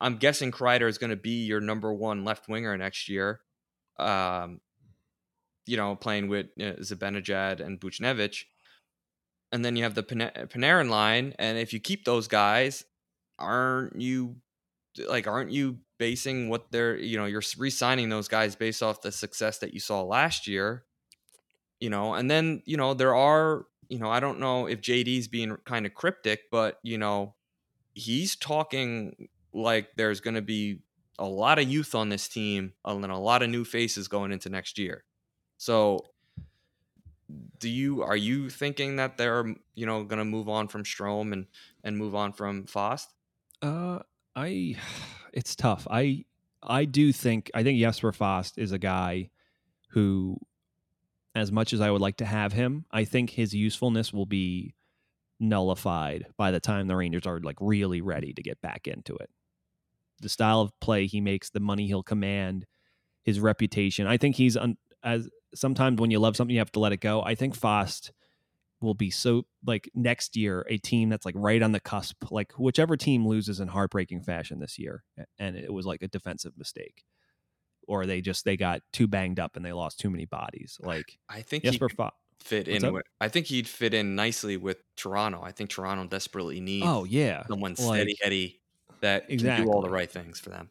I'm 0.01 0.17
guessing 0.19 0.53
Kreider 0.53 0.89
is 0.89 0.99
going 0.99 1.11
to 1.11 1.17
be 1.17 1.45
your 1.45 1.61
number 1.61 1.93
one 1.93 2.25
left 2.25 2.49
winger 2.49 2.77
next 2.77 3.09
year 3.09 3.41
um 3.99 4.61
you 5.67 5.77
know 5.77 5.97
playing 5.97 6.29
with 6.29 6.47
uh, 6.61 6.81
Zibanejad 6.81 7.61
and 7.61 7.81
Buchnevich. 7.81 8.45
And 9.51 9.65
then 9.65 9.77
you 9.77 9.85
have 9.85 9.95
the 9.95 10.03
Pana- 10.03 10.33
Panarin 10.49 10.91
line 10.91 11.35
and 11.39 11.59
if 11.59 11.73
you 11.73 11.81
keep 11.81 12.05
those 12.05 12.29
guys 12.29 12.85
aren't 13.39 14.01
you 14.01 14.37
like 15.09 15.27
aren't 15.27 15.51
you 15.53 15.79
basing 15.99 16.49
what 16.49 16.71
they're 16.71 16.97
you 16.97 17.17
know 17.17 17.25
you're 17.25 17.43
re-signing 17.57 18.09
those 18.09 18.29
guys 18.29 18.57
based 18.57 18.83
off 18.83 19.01
the 19.01 19.13
success 19.13 19.59
that 19.59 19.73
you 19.73 19.81
saw 19.81 20.03
last 20.03 20.47
year 20.47 20.85
you 21.81 21.91
know? 21.91 22.15
And 22.15 22.29
then 22.29 22.63
you 22.67 22.77
know 22.77 22.93
there 22.95 23.15
are 23.15 23.67
you 23.89 23.99
know 23.99 24.11
i 24.11 24.21
don't 24.21 24.39
know 24.39 24.67
if 24.67 24.81
jd's 24.83 25.29
being 25.29 25.57
kind 25.65 25.87
of 25.87 25.95
cryptic 25.95 26.43
but 26.51 26.79
you 26.83 26.99
know 26.99 27.35
he's 27.95 28.37
talking 28.37 29.29
like 29.53 29.89
there's 29.97 30.21
going 30.21 30.35
to 30.35 30.43
be 30.43 30.81
a 31.19 31.27
lot 31.27 31.59
of 31.59 31.69
youth 31.69 31.95
on 31.95 32.09
this 32.09 32.29
team 32.29 32.73
and 32.85 33.03
then 33.03 33.11
a 33.11 33.21
lot 33.21 33.43
of 33.43 33.51
new 33.51 33.65
faces 33.65 34.09
going 34.09 34.33
into 34.33 34.49
next 34.49 34.79
year 34.79 35.05
so 35.57 36.05
do 37.59 37.69
you 37.69 38.03
are 38.03 38.17
you 38.17 38.49
thinking 38.49 38.97
that 38.97 39.17
they're 39.17 39.55
you 39.75 39.87
know 39.87 40.05
going 40.05 40.19
to 40.19 40.25
move 40.25 40.49
on 40.49 40.69
from 40.69 40.85
Strome 40.85 41.33
and 41.33 41.47
and 41.85 41.99
move 41.99 42.15
on 42.15 42.33
from 42.33 42.67
Fast 42.67 43.13
Uh, 43.61 43.99
I, 44.39 44.77
it's 45.33 45.57
tough. 45.57 45.87
I, 45.91 46.25
I 46.63 46.85
do 46.85 47.13
think 47.13 47.51
I 47.55 47.63
think 47.63 47.79
Jesper 47.79 48.13
Fast 48.13 48.59
is 48.59 48.73
a 48.73 48.79
guy 48.79 49.31
who, 49.91 50.39
as 51.35 51.53
much 51.53 51.73
as 51.73 51.81
I 51.81 51.91
would 51.91 52.01
like 52.01 52.19
to 52.19 52.25
have 52.25 52.53
him, 52.53 52.85
I 52.91 53.05
think 53.05 53.31
his 53.31 53.55
usefulness 53.55 54.13
will 54.13 54.27
be 54.27 54.75
nullified 55.41 56.27
by 56.37 56.51
the 56.51 56.61
time 56.61 56.89
the 56.89 56.97
Rangers 56.97 57.27
are 57.27 57.41
like 57.41 57.57
really 57.61 58.01
ready 58.01 58.33
to 58.33 58.43
get 58.43 58.61
back 58.61 58.87
into 58.89 59.15
it. 59.17 59.31
The 60.21 60.29
style 60.29 60.61
of 60.61 60.73
play 60.81 61.07
he 61.07 61.21
makes, 61.21 61.51
the 61.51 61.61
money 61.61 61.87
he'll 61.87 62.03
command, 62.03 62.67
his 63.23 63.41
reputation. 63.41 64.07
I 64.07 64.17
think 64.17 64.37
he's 64.37 64.57
un, 64.57 64.77
as 65.03 65.29
sometimes 65.55 66.01
when 66.01 66.11
you 66.11 66.19
love 66.19 66.37
something, 66.37 66.55
you 66.55 66.61
have 66.61 66.73
to 66.73 66.81
let 66.81 66.93
it 66.93 67.01
go. 67.01 67.23
I 67.23 67.35
think 67.35 67.55
Fast 67.55 68.13
will 68.81 68.95
be 68.95 69.11
so 69.11 69.45
like 69.67 69.91
next 69.95 70.37
year 70.37 70.65
a 70.69 70.79
team 70.79 71.09
that's 71.09 71.27
like 71.27 71.35
right 71.37 71.63
on 71.63 71.73
the 71.73 71.81
cusp 71.81 72.31
like 72.31 72.53
whichever 72.53 72.97
team 72.97 73.27
loses 73.27 73.61
in 73.61 73.69
heartbreaking 73.69 74.23
fashion 74.23 74.61
this 74.61 74.79
year 74.79 75.03
and 75.39 75.57
it 75.57 75.73
was 75.73 75.87
like 75.87 76.03
a 76.03 76.09
defensive 76.09 76.53
mistake 76.57 77.05
or 77.87 78.07
they 78.07 78.21
just 78.21 78.45
they 78.45 78.57
got 78.57 78.81
too 78.93 79.09
banged 79.09 79.41
up 79.41 79.57
and 79.57 79.65
they 79.65 79.73
lost 79.73 79.99
too 79.99 80.11
many 80.11 80.27
bodies 80.27 80.79
like 80.81 81.19
I 81.29 81.43
think 81.43 81.65
Jesper 81.65 81.89
Fo- 81.89 82.11
fit 82.41 82.69
What's 82.69 82.85
in 82.85 82.93
with, 82.93 83.03
i 83.21 83.29
think 83.29 83.47
he'd 83.47 83.67
fit 83.67 83.95
in 83.95 84.15
nicely 84.15 84.57
with 84.57 84.79
Toronto 84.97 85.43
I 85.43 85.51
think 85.51 85.71
Toronto 85.71 86.07
desperately 86.07 86.61
needs 86.61 86.87
oh 86.87 87.05
yeah 87.05 87.45
someone 87.49 87.75
like, 87.77 87.97
steady 87.97 88.17
Eddie 88.23 88.61
that 89.01 89.29
can 89.29 89.65
do 89.65 89.71
all 89.71 89.83
the 89.83 89.91
right 89.91 90.11
things 90.11 90.39
for 90.41 90.51
them 90.51 90.71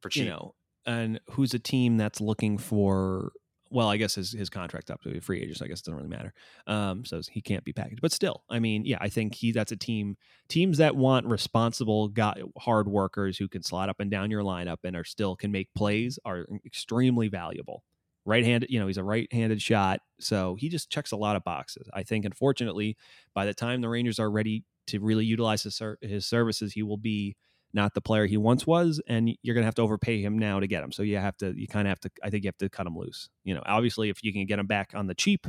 for 0.00 0.08
cheap 0.08 0.24
you 0.24 0.30
know 0.30 0.54
and 0.86 1.20
who's 1.30 1.54
a 1.54 1.58
team 1.58 1.96
that's 1.96 2.20
looking 2.20 2.58
for 2.58 3.32
well 3.70 3.88
i 3.88 3.96
guess 3.96 4.14
his, 4.14 4.32
his 4.32 4.50
contract 4.50 4.90
up 4.90 5.00
to 5.02 5.16
a 5.16 5.20
free 5.20 5.40
agent 5.40 5.56
so 5.56 5.64
i 5.64 5.68
guess 5.68 5.80
it 5.80 5.84
doesn't 5.84 5.96
really 5.96 6.08
matter 6.08 6.32
um 6.66 7.04
so 7.04 7.20
he 7.30 7.40
can't 7.40 7.64
be 7.64 7.72
packaged 7.72 8.00
but 8.00 8.12
still 8.12 8.42
i 8.50 8.58
mean 8.58 8.84
yeah 8.84 8.98
i 9.00 9.08
think 9.08 9.34
he 9.34 9.52
that's 9.52 9.72
a 9.72 9.76
team 9.76 10.16
teams 10.48 10.78
that 10.78 10.96
want 10.96 11.26
responsible 11.26 12.08
got 12.08 12.38
hard 12.58 12.88
workers 12.88 13.38
who 13.38 13.48
can 13.48 13.62
slot 13.62 13.88
up 13.88 14.00
and 14.00 14.10
down 14.10 14.30
your 14.30 14.42
lineup 14.42 14.78
and 14.84 14.96
are 14.96 15.04
still 15.04 15.36
can 15.36 15.52
make 15.52 15.72
plays 15.74 16.18
are 16.24 16.46
extremely 16.66 17.28
valuable 17.28 17.84
right-handed. 18.24 18.70
You 18.70 18.80
know, 18.80 18.86
he's 18.86 18.98
a 18.98 19.04
right-handed 19.04 19.60
shot, 19.60 20.00
so 20.20 20.56
he 20.58 20.68
just 20.68 20.90
checks 20.90 21.12
a 21.12 21.16
lot 21.16 21.36
of 21.36 21.44
boxes. 21.44 21.88
I 21.92 22.02
think, 22.02 22.24
unfortunately, 22.24 22.96
by 23.34 23.46
the 23.46 23.54
time 23.54 23.80
the 23.80 23.88
Rangers 23.88 24.18
are 24.18 24.30
ready 24.30 24.64
to 24.88 25.00
really 25.00 25.24
utilize 25.24 25.62
his 25.62 25.80
his 26.00 26.26
services, 26.26 26.72
he 26.72 26.82
will 26.82 26.96
be 26.96 27.36
not 27.74 27.94
the 27.94 28.00
player 28.00 28.26
he 28.26 28.36
once 28.36 28.66
was, 28.66 29.00
and 29.06 29.30
you're 29.42 29.54
going 29.54 29.62
to 29.62 29.66
have 29.66 29.74
to 29.76 29.82
overpay 29.82 30.20
him 30.20 30.38
now 30.38 30.60
to 30.60 30.66
get 30.66 30.82
him. 30.82 30.92
So 30.92 31.02
you 31.02 31.16
have 31.16 31.36
to, 31.38 31.52
you 31.58 31.66
kind 31.66 31.88
of 31.88 31.90
have 31.90 32.00
to. 32.00 32.10
I 32.22 32.30
think 32.30 32.44
you 32.44 32.48
have 32.48 32.58
to 32.58 32.68
cut 32.68 32.86
him 32.86 32.96
loose. 32.96 33.30
You 33.44 33.54
know, 33.54 33.62
obviously, 33.64 34.10
if 34.10 34.22
you 34.22 34.32
can 34.32 34.46
get 34.46 34.58
him 34.58 34.66
back 34.66 34.92
on 34.94 35.06
the 35.06 35.14
cheap, 35.14 35.46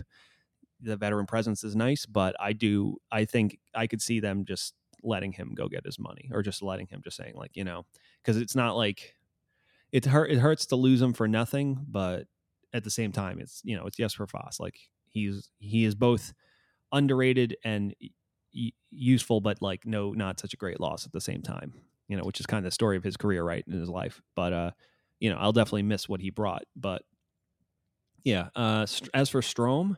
the 0.82 0.95
veteran 0.95 1.26
presence 1.26 1.63
is 1.63 1.76
nice. 1.76 2.05
But 2.05 2.36
I 2.39 2.53
do, 2.53 2.97
I 3.11 3.26
think 3.26 3.59
I 3.76 3.88
could 3.88 4.01
see 4.01 4.19
them 4.19 4.45
just 4.45 4.74
letting 5.03 5.34
him 5.34 5.53
go 5.53 5.67
get 5.67 5.86
his 5.86 5.99
money, 5.99 6.30
or 6.32 6.41
just 6.41 6.61
letting 6.61 6.88
him 6.88 7.01
just 7.03 7.17
saying 7.17 7.34
like, 7.36 7.51
you 7.55 7.65
know, 7.65 7.86
because 8.21 8.38
it's 8.38 8.55
not 8.55 8.78
like 8.78 9.15
it 9.91 10.05
hurt. 10.05 10.32
It 10.32 10.39
hurts 10.39 10.65
to 10.67 10.76
lose 10.78 11.01
him 11.01 11.13
for 11.13 11.28
nothing, 11.28 11.86
but 11.89 12.28
at 12.71 12.86
the 12.86 12.89
same 12.89 13.11
time, 13.11 13.39
it's 13.39 13.61
you 13.65 13.76
know, 13.76 13.86
it's 13.86 13.97
Jesper 13.97 14.28
Fast. 14.28 14.61
Like 14.61 14.78
he's 15.09 15.49
he 15.59 15.84
is 15.84 15.93
both 15.93 16.34
underrated 16.93 17.57
and 17.65 17.93
useful, 18.91 19.41
but 19.41 19.61
like 19.61 19.86
no, 19.86 20.13
not 20.13 20.39
such 20.39 20.53
a 20.53 20.57
great 20.57 20.80
loss 20.80 21.05
at 21.05 21.11
the 21.11 21.19
same 21.19 21.41
time 21.41 21.74
you 22.08 22.18
know, 22.18 22.24
which 22.24 22.39
is 22.39 22.45
kind 22.45 22.60
of 22.60 22.66
the 22.66 22.72
story 22.72 22.97
of 22.97 23.04
his 23.04 23.18
career, 23.18 23.43
right, 23.43 23.64
in 23.68 23.80
his 23.80 23.89
life. 23.89 24.22
But 24.36 24.54
uh, 24.54 24.72
you 25.20 25.30
know, 25.30 25.38
I'll 25.38 25.54
definitely 25.54 25.84
miss 25.84 26.10
what 26.10 26.22
he 26.22 26.30
brought. 26.30 26.64
But 26.76 27.04
yeah, 28.24 28.49
uh, 28.56 28.86
as 29.14 29.30
for 29.30 29.41
Strome, 29.41 29.97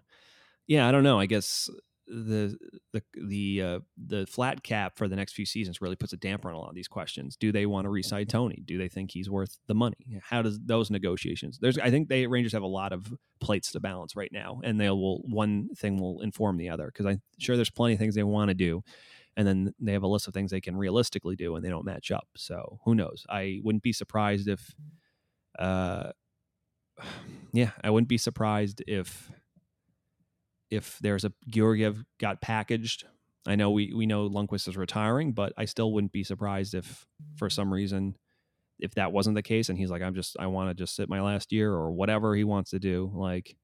yeah, 0.67 0.87
I 0.87 0.91
don't 0.91 1.03
know. 1.03 1.19
I 1.19 1.25
guess 1.25 1.69
the 2.07 2.55
the 2.93 3.01
the 3.15 3.61
uh, 3.61 3.79
the 3.97 4.25
flat 4.27 4.63
cap 4.63 4.97
for 4.97 5.07
the 5.07 5.15
next 5.15 5.33
few 5.33 5.45
seasons 5.45 5.81
really 5.81 5.95
puts 5.95 6.13
a 6.13 6.17
damper 6.17 6.49
on 6.49 6.55
a 6.55 6.59
lot 6.59 6.69
of 6.69 6.75
these 6.75 6.87
questions. 6.87 7.35
Do 7.35 7.51
they 7.51 7.65
want 7.65 7.85
to 7.85 7.89
resign 7.89 8.27
Tony? 8.27 8.61
Do 8.65 8.77
they 8.77 8.87
think 8.87 9.11
he's 9.11 9.29
worth 9.29 9.57
the 9.67 9.73
money? 9.73 10.19
How 10.21 10.41
does 10.41 10.59
those 10.63 10.91
negotiations? 10.91 11.57
There's 11.59 11.77
I 11.77 11.89
think 11.89 12.09
they 12.09 12.27
Rangers 12.27 12.53
have 12.53 12.63
a 12.63 12.67
lot 12.67 12.93
of 12.93 13.13
plates 13.39 13.71
to 13.71 13.79
balance 13.79 14.15
right 14.15 14.31
now, 14.31 14.61
and 14.63 14.79
they 14.79 14.89
will 14.89 15.23
one 15.27 15.69
thing 15.75 15.99
will 15.99 16.21
inform 16.21 16.57
the 16.57 16.69
other 16.69 16.87
because 16.87 17.05
I'm 17.05 17.21
sure 17.39 17.55
there's 17.55 17.69
plenty 17.69 17.93
of 17.93 17.99
things 17.99 18.15
they 18.15 18.23
want 18.23 18.49
to 18.49 18.55
do 18.55 18.83
and 19.37 19.47
then 19.47 19.73
they 19.79 19.93
have 19.93 20.03
a 20.03 20.07
list 20.07 20.27
of 20.27 20.33
things 20.33 20.51
they 20.51 20.61
can 20.61 20.77
realistically 20.77 21.35
do 21.35 21.55
and 21.55 21.65
they 21.65 21.69
don't 21.69 21.85
match 21.85 22.11
up 22.11 22.27
so 22.35 22.79
who 22.85 22.95
knows? 22.95 23.25
I 23.29 23.59
wouldn't 23.63 23.83
be 23.83 23.93
surprised 23.93 24.47
if 24.47 24.73
uh 25.59 26.11
yeah 27.53 27.71
i 27.83 27.89
wouldn't 27.89 28.09
be 28.09 28.17
surprised 28.17 28.83
if 28.87 29.31
if 30.69 30.97
there's 30.99 31.25
a 31.25 31.31
georgiev 31.47 32.03
got 32.19 32.41
packaged. 32.41 33.05
I 33.47 33.55
know 33.55 33.69
we 33.69 33.93
we 33.93 34.07
know 34.07 34.27
lundqvist 34.27 34.67
is 34.67 34.75
retiring 34.75 35.31
but 35.31 35.53
i 35.57 35.65
still 35.65 35.93
wouldn't 35.93 36.11
be 36.11 36.23
surprised 36.23 36.73
if 36.73 37.05
for 37.37 37.49
some 37.49 37.71
reason 37.71 38.15
if 38.79 38.95
that 38.95 39.11
wasn't 39.11 39.35
the 39.35 39.43
case 39.43 39.69
and 39.69 39.77
he's 39.77 39.91
like 39.91 40.01
i'm 40.01 40.15
just 40.15 40.35
i 40.39 40.47
want 40.47 40.69
to 40.69 40.73
just 40.73 40.95
sit 40.95 41.09
my 41.09 41.21
last 41.21 41.51
year 41.51 41.71
or 41.71 41.91
whatever 41.91 42.35
he 42.35 42.43
wants 42.43 42.71
to 42.71 42.79
do 42.79 43.11
like 43.13 43.55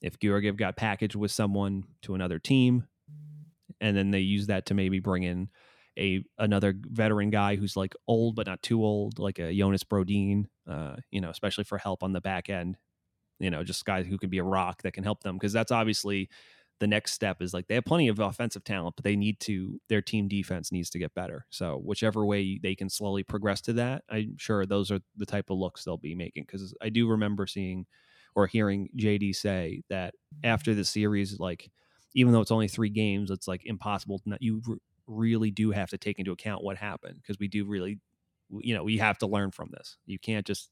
if 0.00 0.18
georgiev 0.18 0.56
got 0.56 0.76
packaged 0.76 1.14
with 1.14 1.30
someone 1.30 1.84
to 2.00 2.14
another 2.14 2.38
team 2.38 2.86
and 3.80 3.96
then 3.96 4.10
they 4.10 4.20
use 4.20 4.46
that 4.48 4.66
to 4.66 4.74
maybe 4.74 5.00
bring 5.00 5.22
in 5.22 5.48
a 5.98 6.24
another 6.38 6.74
veteran 6.76 7.30
guy 7.30 7.56
who's 7.56 7.76
like 7.76 7.94
old 8.06 8.36
but 8.36 8.46
not 8.46 8.62
too 8.62 8.84
old, 8.84 9.18
like 9.18 9.38
a 9.38 9.52
Jonas 9.52 9.84
Brodin, 9.84 10.46
uh, 10.68 10.96
you 11.10 11.20
know, 11.20 11.30
especially 11.30 11.64
for 11.64 11.78
help 11.78 12.02
on 12.02 12.12
the 12.12 12.20
back 12.20 12.48
end. 12.48 12.76
You 13.40 13.50
know, 13.50 13.62
just 13.62 13.84
guys 13.84 14.06
who 14.06 14.18
can 14.18 14.30
be 14.30 14.38
a 14.38 14.44
rock 14.44 14.82
that 14.82 14.92
can 14.92 15.04
help 15.04 15.22
them 15.22 15.36
because 15.36 15.52
that's 15.52 15.72
obviously 15.72 16.28
the 16.80 16.86
next 16.86 17.12
step 17.12 17.42
is 17.42 17.52
like 17.52 17.66
they 17.66 17.74
have 17.74 17.84
plenty 17.84 18.08
of 18.08 18.20
offensive 18.20 18.64
talent, 18.64 18.96
but 18.96 19.04
they 19.04 19.16
need 19.16 19.40
to 19.40 19.80
their 19.88 20.02
team 20.02 20.28
defense 20.28 20.70
needs 20.70 20.90
to 20.90 20.98
get 20.98 21.14
better. 21.14 21.46
So 21.50 21.80
whichever 21.84 22.24
way 22.24 22.58
they 22.62 22.74
can 22.74 22.88
slowly 22.88 23.24
progress 23.24 23.60
to 23.62 23.72
that, 23.74 24.04
I'm 24.08 24.36
sure 24.38 24.64
those 24.64 24.90
are 24.90 25.00
the 25.16 25.26
type 25.26 25.50
of 25.50 25.58
looks 25.58 25.84
they'll 25.84 25.96
be 25.96 26.14
making. 26.14 26.44
Because 26.46 26.74
I 26.80 26.88
do 26.88 27.08
remember 27.08 27.46
seeing 27.46 27.86
or 28.34 28.46
hearing 28.46 28.88
JD 28.96 29.34
say 29.34 29.82
that 29.88 30.14
after 30.44 30.74
the 30.74 30.84
series, 30.84 31.40
like 31.40 31.70
even 32.14 32.32
though 32.32 32.40
it's 32.40 32.50
only 32.50 32.68
three 32.68 32.90
games, 32.90 33.30
it's 33.30 33.48
like 33.48 33.64
impossible. 33.66 34.20
Not, 34.26 34.42
you 34.42 34.62
r- 34.68 34.76
really 35.06 35.50
do 35.50 35.70
have 35.70 35.90
to 35.90 35.98
take 35.98 36.18
into 36.18 36.32
account 36.32 36.64
what 36.64 36.76
happened 36.76 37.16
because 37.22 37.38
we 37.38 37.48
do 37.48 37.64
really, 37.64 38.00
you 38.50 38.74
know, 38.74 38.84
we 38.84 38.98
have 38.98 39.18
to 39.18 39.26
learn 39.26 39.50
from 39.50 39.70
this. 39.72 39.98
You 40.06 40.18
can't 40.18 40.46
just 40.46 40.70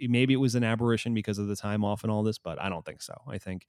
maybe 0.00 0.32
it 0.32 0.38
was 0.38 0.54
an 0.54 0.64
aberration 0.64 1.12
because 1.14 1.38
of 1.38 1.48
the 1.48 1.56
time 1.56 1.84
off 1.84 2.02
and 2.02 2.10
all 2.10 2.22
this, 2.22 2.38
but 2.38 2.60
I 2.60 2.68
don't 2.68 2.84
think 2.84 3.02
so. 3.02 3.14
I 3.28 3.38
think 3.38 3.66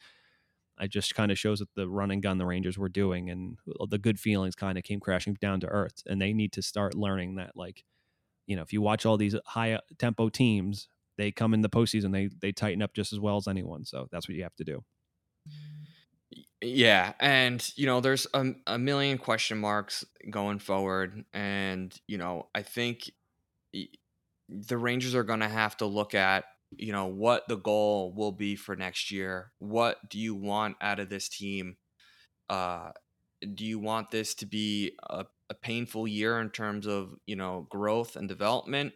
it 0.79 0.89
just 0.89 1.15
kind 1.15 1.31
of 1.31 1.39
shows 1.39 1.59
that 1.59 1.73
the 1.75 1.89
run 1.89 2.11
and 2.11 2.21
gun 2.21 2.37
the 2.37 2.45
Rangers 2.45 2.77
were 2.77 2.89
doing 2.89 3.29
and 3.29 3.57
the 3.89 3.97
good 3.97 4.19
feelings 4.19 4.55
kind 4.55 4.77
of 4.77 4.83
came 4.83 4.99
crashing 4.99 5.33
down 5.35 5.59
to 5.61 5.67
earth. 5.67 6.03
And 6.05 6.21
they 6.21 6.33
need 6.33 6.53
to 6.53 6.61
start 6.61 6.95
learning 6.95 7.35
that, 7.35 7.55
like, 7.55 7.83
you 8.47 8.55
know, 8.55 8.63
if 8.63 8.73
you 8.73 8.81
watch 8.81 9.05
all 9.05 9.17
these 9.17 9.35
high 9.45 9.73
uh, 9.73 9.81
tempo 9.99 10.29
teams, 10.29 10.89
they 11.17 11.31
come 11.31 11.53
in 11.53 11.61
the 11.61 11.69
postseason, 11.69 12.11
they 12.13 12.29
they 12.41 12.51
tighten 12.51 12.81
up 12.81 12.93
just 12.93 13.13
as 13.13 13.19
well 13.19 13.37
as 13.37 13.47
anyone. 13.47 13.85
So 13.85 14.07
that's 14.11 14.27
what 14.29 14.35
you 14.35 14.43
have 14.43 14.55
to 14.57 14.63
do. 14.65 14.85
Yeah, 16.61 17.13
and 17.19 17.63
you 17.75 17.85
know, 17.85 18.01
there's 18.01 18.25
a, 18.33 18.53
a 18.65 18.79
million 18.79 19.19
question 19.19 19.59
marks 19.59 20.03
going 20.29 20.57
forward, 20.57 21.23
and 21.31 21.95
you 22.07 22.17
know, 22.17 22.47
I 22.55 22.63
think 22.63 23.11
the 24.49 24.77
Rangers 24.77 25.15
are 25.15 25.23
going 25.23 25.41
to 25.41 25.47
have 25.49 25.77
to 25.77 25.85
look 25.85 26.13
at 26.15 26.45
you 26.75 26.91
know 26.91 27.05
what 27.05 27.47
the 27.47 27.55
goal 27.55 28.13
will 28.13 28.31
be 28.31 28.55
for 28.55 28.75
next 28.75 29.11
year. 29.11 29.51
What 29.59 30.09
do 30.09 30.19
you 30.19 30.35
want 30.35 30.77
out 30.81 30.99
of 30.99 31.09
this 31.09 31.29
team? 31.29 31.77
Uh, 32.49 32.91
do 33.55 33.65
you 33.65 33.79
want 33.79 34.11
this 34.11 34.35
to 34.35 34.45
be 34.45 34.93
a, 35.09 35.25
a 35.49 35.55
painful 35.55 36.07
year 36.07 36.39
in 36.41 36.49
terms 36.49 36.87
of 36.87 37.15
you 37.27 37.35
know 37.35 37.67
growth 37.69 38.15
and 38.15 38.27
development, 38.29 38.93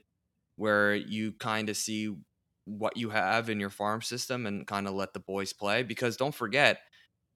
where 0.58 0.96
you 0.96 1.34
kind 1.34 1.70
of 1.70 1.78
see 1.78 2.14
what 2.66 2.98
you 2.98 3.10
have 3.10 3.50
in 3.50 3.60
your 3.60 3.70
farm 3.70 4.02
system 4.02 4.46
and 4.46 4.68
kind 4.68 4.88
of 4.88 4.94
let 4.94 5.14
the 5.14 5.20
boys 5.20 5.54
play? 5.54 5.84
Because 5.84 6.18
don't 6.18 6.36
forget 6.36 6.80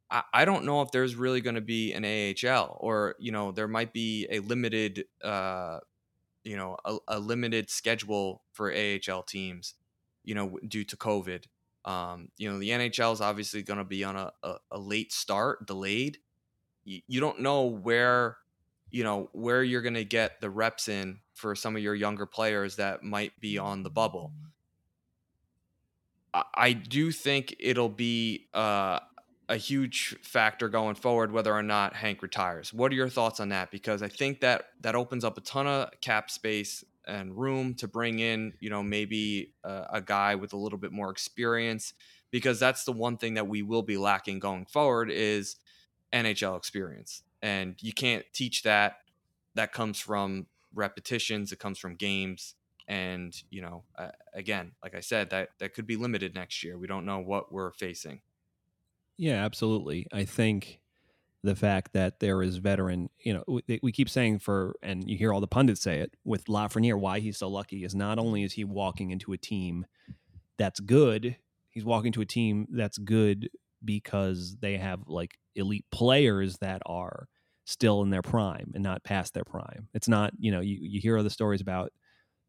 I, 0.10 0.24
I 0.34 0.46
don't 0.46 0.66
know 0.66 0.82
if 0.82 0.92
there's 0.92 1.16
really 1.16 1.42
going 1.42 1.56
to 1.56 1.62
be 1.62 1.94
an 1.94 2.06
AHL 2.06 2.78
or 2.80 3.16
you 3.20 3.32
know 3.32 3.52
there 3.52 3.68
might 3.68 3.94
be 3.94 4.28
a 4.30 4.40
limited 4.40 5.06
uh, 5.24 5.80
you 6.44 6.58
know 6.58 6.78
a, 6.86 6.98
a 7.08 7.20
limited 7.20 7.70
schedule 7.70 8.44
for 8.54 8.74
AHL 8.74 9.24
teams 9.24 9.76
you 10.24 10.36
know 10.36 10.58
due 10.68 10.84
to 10.86 10.98
COVID. 10.98 11.46
Um, 11.86 12.30
you 12.38 12.52
know 12.52 12.60
the 12.60 12.70
NHL 12.70 13.14
is 13.14 13.22
obviously 13.22 13.62
going 13.62 13.78
to 13.78 13.86
be 13.86 14.04
on 14.04 14.16
a, 14.16 14.32
a, 14.44 14.56
a, 14.72 14.80
late 14.80 15.14
start, 15.14 15.68
delayed. 15.68 16.18
You, 16.84 17.02
you 17.08 17.20
don't 17.20 17.42
know 17.42 17.66
where 17.66 18.38
you 18.90 19.04
know 19.04 19.30
where 19.34 19.64
you're 19.64 19.84
going 19.84 19.94
to 19.94 20.06
get 20.06 20.42
the 20.42 20.50
reps 20.50 20.88
in 20.88 21.20
for 21.34 21.56
some 21.56 21.76
of 21.76 21.82
your 21.84 21.96
younger 21.96 22.26
players 22.26 22.78
that 22.78 23.04
might 23.04 23.40
be 23.40 23.58
on 23.58 23.84
the 23.84 23.90
bubble. 23.90 24.32
I, 26.34 26.44
I 26.56 26.74
do 26.74 27.12
think 27.12 27.56
it'll 27.60 27.90
be 27.90 28.48
uh, 28.54 29.00
a 29.48 29.58
huge 29.58 30.18
factor 30.22 30.70
going 30.70 30.96
forward 30.96 31.32
whether 31.32 31.54
or 31.54 31.64
not 31.64 31.94
Hank 31.94 32.22
retires. 32.22 32.74
What 32.74 32.92
are 32.92 32.96
your 32.96 33.10
thoughts 33.10 33.40
on 33.40 33.50
that? 33.50 33.72
Because 33.72 34.02
I 34.02 34.08
think 34.08 34.42
that 34.42 34.70
that 34.82 34.96
opens 34.96 35.24
up 35.24 35.38
a 35.38 35.42
ton 35.42 35.68
of 35.68 35.90
cap 36.02 36.32
space 36.32 36.84
and 37.08 37.38
room 37.38 37.76
to 37.76 37.88
bring 37.88 38.20
in, 38.20 38.54
you 38.60 38.70
know, 38.70 38.82
maybe 38.82 39.54
a, 39.64 39.86
a 39.94 40.02
guy 40.02 40.36
with 40.36 40.54
a 40.54 40.58
little 40.58 40.80
bit 40.80 40.92
more 40.92 41.12
experience 41.12 41.94
because 42.32 42.60
that's 42.60 42.84
the 42.84 42.92
one 42.92 43.18
thing 43.18 43.36
that 43.36 43.48
we 43.48 43.62
will 43.62 43.84
be 43.84 43.98
lacking 43.98 44.40
going 44.40 44.66
forward 44.66 45.12
is 45.12 45.58
NHL 46.12 46.58
experience. 46.58 47.22
And 47.42 47.76
you 47.80 47.94
can't 47.94 48.26
teach 48.34 48.64
that. 48.64 48.98
That 49.54 49.72
comes 49.72 50.00
from 50.00 50.48
repetitions, 50.74 51.52
it 51.52 51.60
comes 51.60 51.78
from 51.78 51.96
games 51.96 52.56
and, 52.88 53.36
you 53.50 53.62
know, 53.62 53.84
uh, 53.98 54.10
again, 54.34 54.74
like 54.84 54.96
I 54.96 55.00
said, 55.00 55.32
that 55.32 55.50
that 55.60 55.74
could 55.74 55.88
be 55.88 55.96
limited 55.96 56.36
next 56.36 56.64
year. 56.64 56.78
We 56.78 56.88
don't 56.88 57.06
know 57.06 57.20
what 57.20 57.52
we're 57.52 57.72
facing. 57.72 58.22
Yeah, 59.18 59.46
absolutely. 59.46 60.08
I 60.12 60.26
think 60.26 60.80
the 61.44 61.56
fact 61.56 61.94
that 61.94 62.20
there 62.20 62.42
is 62.42 62.58
veteran, 62.58 63.10
you 63.20 63.34
know, 63.34 63.44
we, 63.48 63.80
we, 63.84 63.92
keep 63.92 64.10
saying 64.10 64.40
for, 64.40 64.76
and 64.82 65.08
you 65.08 65.16
hear 65.18 65.32
all 65.32 65.40
the 65.40 65.48
pundits 65.48 65.82
say 65.82 66.00
it 66.00 66.12
with 66.24 66.46
Lafreniere, 66.46 67.00
why 67.00 67.20
he's 67.20 67.38
so 67.38 67.48
lucky 67.48 67.84
is 67.84 67.94
not 67.94 68.18
only 68.18 68.44
is 68.44 68.54
he 68.54 68.64
walking 68.64 69.12
into 69.12 69.32
a 69.32 69.38
team 69.38 69.86
that's 70.58 70.80
good, 70.80 71.38
he's 71.70 71.86
walking 71.86 72.12
to 72.14 72.22
a 72.22 72.26
team 72.26 72.68
that's 72.72 72.98
good 72.98 73.50
because 73.84 74.58
they 74.60 74.78
have 74.78 75.02
like 75.08 75.38
elite 75.56 75.86
players 75.92 76.58
that 76.58 76.82
are 76.88 77.28
still 77.66 78.02
in 78.02 78.10
their 78.10 78.22
prime 78.24 78.72
and 78.74 78.84
not 78.84 79.04
past 79.04 79.34
their 79.34 79.44
prime. 79.44 79.88
It's 79.94 80.08
not, 80.08 80.34
you 80.40 80.52
know, 80.52 80.62
you, 80.62 80.78
you 80.82 81.00
hear 81.00 81.18
other 81.18 81.30
stories 81.30 81.62
about 81.62 81.92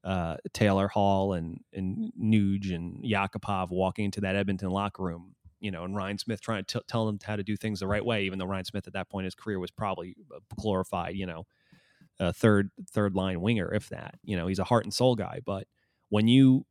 uh, 0.05 0.37
Taylor 0.55 0.89
Hall 0.89 1.33
and 1.33 1.59
and 1.73 2.13
Nuge 2.19 2.73
and 2.73 3.03
Yakupov 3.05 3.71
walking 3.71 4.05
into 4.05 4.21
that 4.21 4.37
Edmonton 4.37 4.71
locker 4.71 5.03
room 5.03 5.35
you 5.61 5.71
know, 5.71 5.85
and 5.85 5.97
Ryan 5.97 6.19
Smyth 6.19 6.41
trying 6.41 6.65
to 6.65 6.79
t- 6.79 6.85
tell 6.89 7.07
them 7.07 7.19
how 7.25 7.37
to 7.37 7.43
do 7.43 7.57
things 7.57 7.81
the 7.81 7.87
right 7.87 8.05
way, 8.05 8.25
even 8.25 8.39
though 8.39 8.47
Ryan 8.47 8.65
Smyth 8.65 8.87
at 8.87 8.93
that 8.93 9.09
point 9.09 9.25
in 9.25 9.27
his 9.27 9.35
career 9.35 9.59
was 9.59 9.71
probably 9.71 10.17
glorified, 10.59 11.15
you 11.15 11.27
know, 11.27 11.47
a 12.19 12.33
third 12.33 12.71
third 12.91 13.15
line 13.15 13.41
winger, 13.41 13.73
if 13.73 13.89
that. 13.91 14.17
You 14.23 14.37
know, 14.37 14.47
he's 14.47 14.59
a 14.59 14.65
heart 14.65 14.85
and 14.85 14.95
soul 14.95 15.15
guy. 15.17 15.41
But 15.45 15.67
when 16.09 16.29
you 16.29 16.67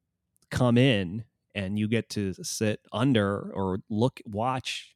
come 0.52 0.78
in 0.78 1.26
and 1.54 1.80
you 1.80 1.88
get 1.88 2.10
to 2.12 2.34
sit 2.44 2.80
under 2.92 3.52
or 3.54 3.80
look, 3.90 4.20
watch 4.26 4.96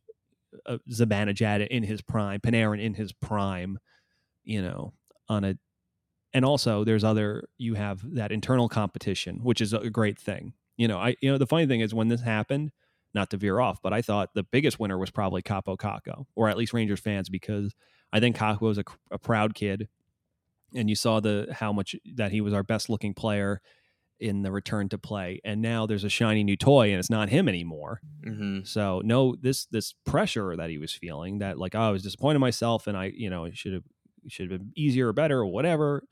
uh, 0.65 0.77
Zibanejad 0.91 1.67
in 1.67 1.83
his 1.83 2.01
prime, 2.01 2.39
Panarin 2.39 2.81
in 2.81 2.93
his 2.93 3.13
prime, 3.13 3.79
you 4.43 4.61
know, 4.61 4.93
on 5.27 5.43
a, 5.43 5.55
and 6.33 6.45
also 6.45 6.83
there's 6.83 7.03
other, 7.03 7.43
you 7.57 7.75
have 7.75 8.01
that 8.15 8.31
internal 8.31 8.69
competition, 8.69 9.39
which 9.43 9.61
is 9.61 9.73
a 9.73 9.89
great 9.89 10.17
thing. 10.17 10.53
You 10.77 10.87
know, 10.87 10.97
I, 10.97 11.15
you 11.21 11.31
know, 11.31 11.37
the 11.37 11.47
funny 11.47 11.65
thing 11.65 11.81
is 11.81 11.93
when 11.93 12.07
this 12.07 12.21
happened, 12.21 12.71
not 13.13 13.29
to 13.31 13.37
veer 13.37 13.59
off, 13.59 13.81
but 13.81 13.93
I 13.93 14.01
thought 14.01 14.33
the 14.33 14.43
biggest 14.43 14.79
winner 14.79 14.97
was 14.97 15.11
probably 15.11 15.41
Kaapo 15.41 15.77
Kakko, 15.77 16.25
or 16.35 16.49
at 16.49 16.57
least 16.57 16.73
Rangers 16.73 16.99
fans, 16.99 17.29
because 17.29 17.73
I 18.13 18.19
think 18.19 18.37
Kakko 18.37 18.61
was 18.61 18.77
a, 18.77 18.83
a 19.11 19.17
proud 19.17 19.55
kid, 19.55 19.87
and 20.75 20.89
you 20.89 20.95
saw 20.95 21.19
the 21.19 21.47
how 21.51 21.73
much 21.73 21.95
that 22.15 22.31
he 22.31 22.41
was 22.41 22.53
our 22.53 22.63
best 22.63 22.89
looking 22.89 23.13
player 23.13 23.61
in 24.19 24.41
the 24.43 24.51
return 24.51 24.89
to 24.89 24.97
play, 24.97 25.39
and 25.43 25.61
now 25.61 25.85
there's 25.85 26.03
a 26.03 26.09
shiny 26.09 26.43
new 26.43 26.57
toy, 26.57 26.89
and 26.89 26.99
it's 26.99 27.09
not 27.09 27.29
him 27.29 27.47
anymore. 27.47 28.01
Mm-hmm. 28.25 28.63
So 28.63 29.01
no, 29.03 29.35
this 29.41 29.65
this 29.67 29.93
pressure 30.05 30.55
that 30.55 30.69
he 30.69 30.77
was 30.77 30.93
feeling, 30.93 31.39
that 31.39 31.57
like 31.57 31.75
oh, 31.75 31.81
I 31.81 31.89
was 31.91 32.03
disappointed 32.03 32.35
in 32.35 32.41
myself, 32.41 32.87
and 32.87 32.97
I 32.97 33.11
you 33.15 33.29
know 33.29 33.49
should 33.51 33.73
have 33.73 33.83
should 34.27 34.51
have 34.51 34.59
been 34.59 34.71
easier 34.75 35.07
or 35.07 35.13
better 35.13 35.39
or 35.39 35.47
whatever. 35.47 36.03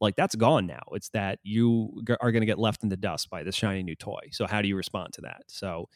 Like 0.00 0.14
that's 0.14 0.34
gone 0.34 0.66
now. 0.66 0.82
It's 0.92 1.08
that 1.10 1.38
you 1.42 2.02
g- 2.06 2.16
are 2.20 2.30
going 2.30 2.42
to 2.42 2.46
get 2.46 2.58
left 2.58 2.82
in 2.82 2.90
the 2.90 2.96
dust 2.96 3.30
by 3.30 3.42
this 3.42 3.54
shiny 3.54 3.82
new 3.82 3.96
toy. 3.96 4.20
So 4.30 4.46
how 4.46 4.60
do 4.60 4.68
you 4.68 4.76
respond 4.76 5.14
to 5.14 5.22
that? 5.22 5.42
So 5.46 5.88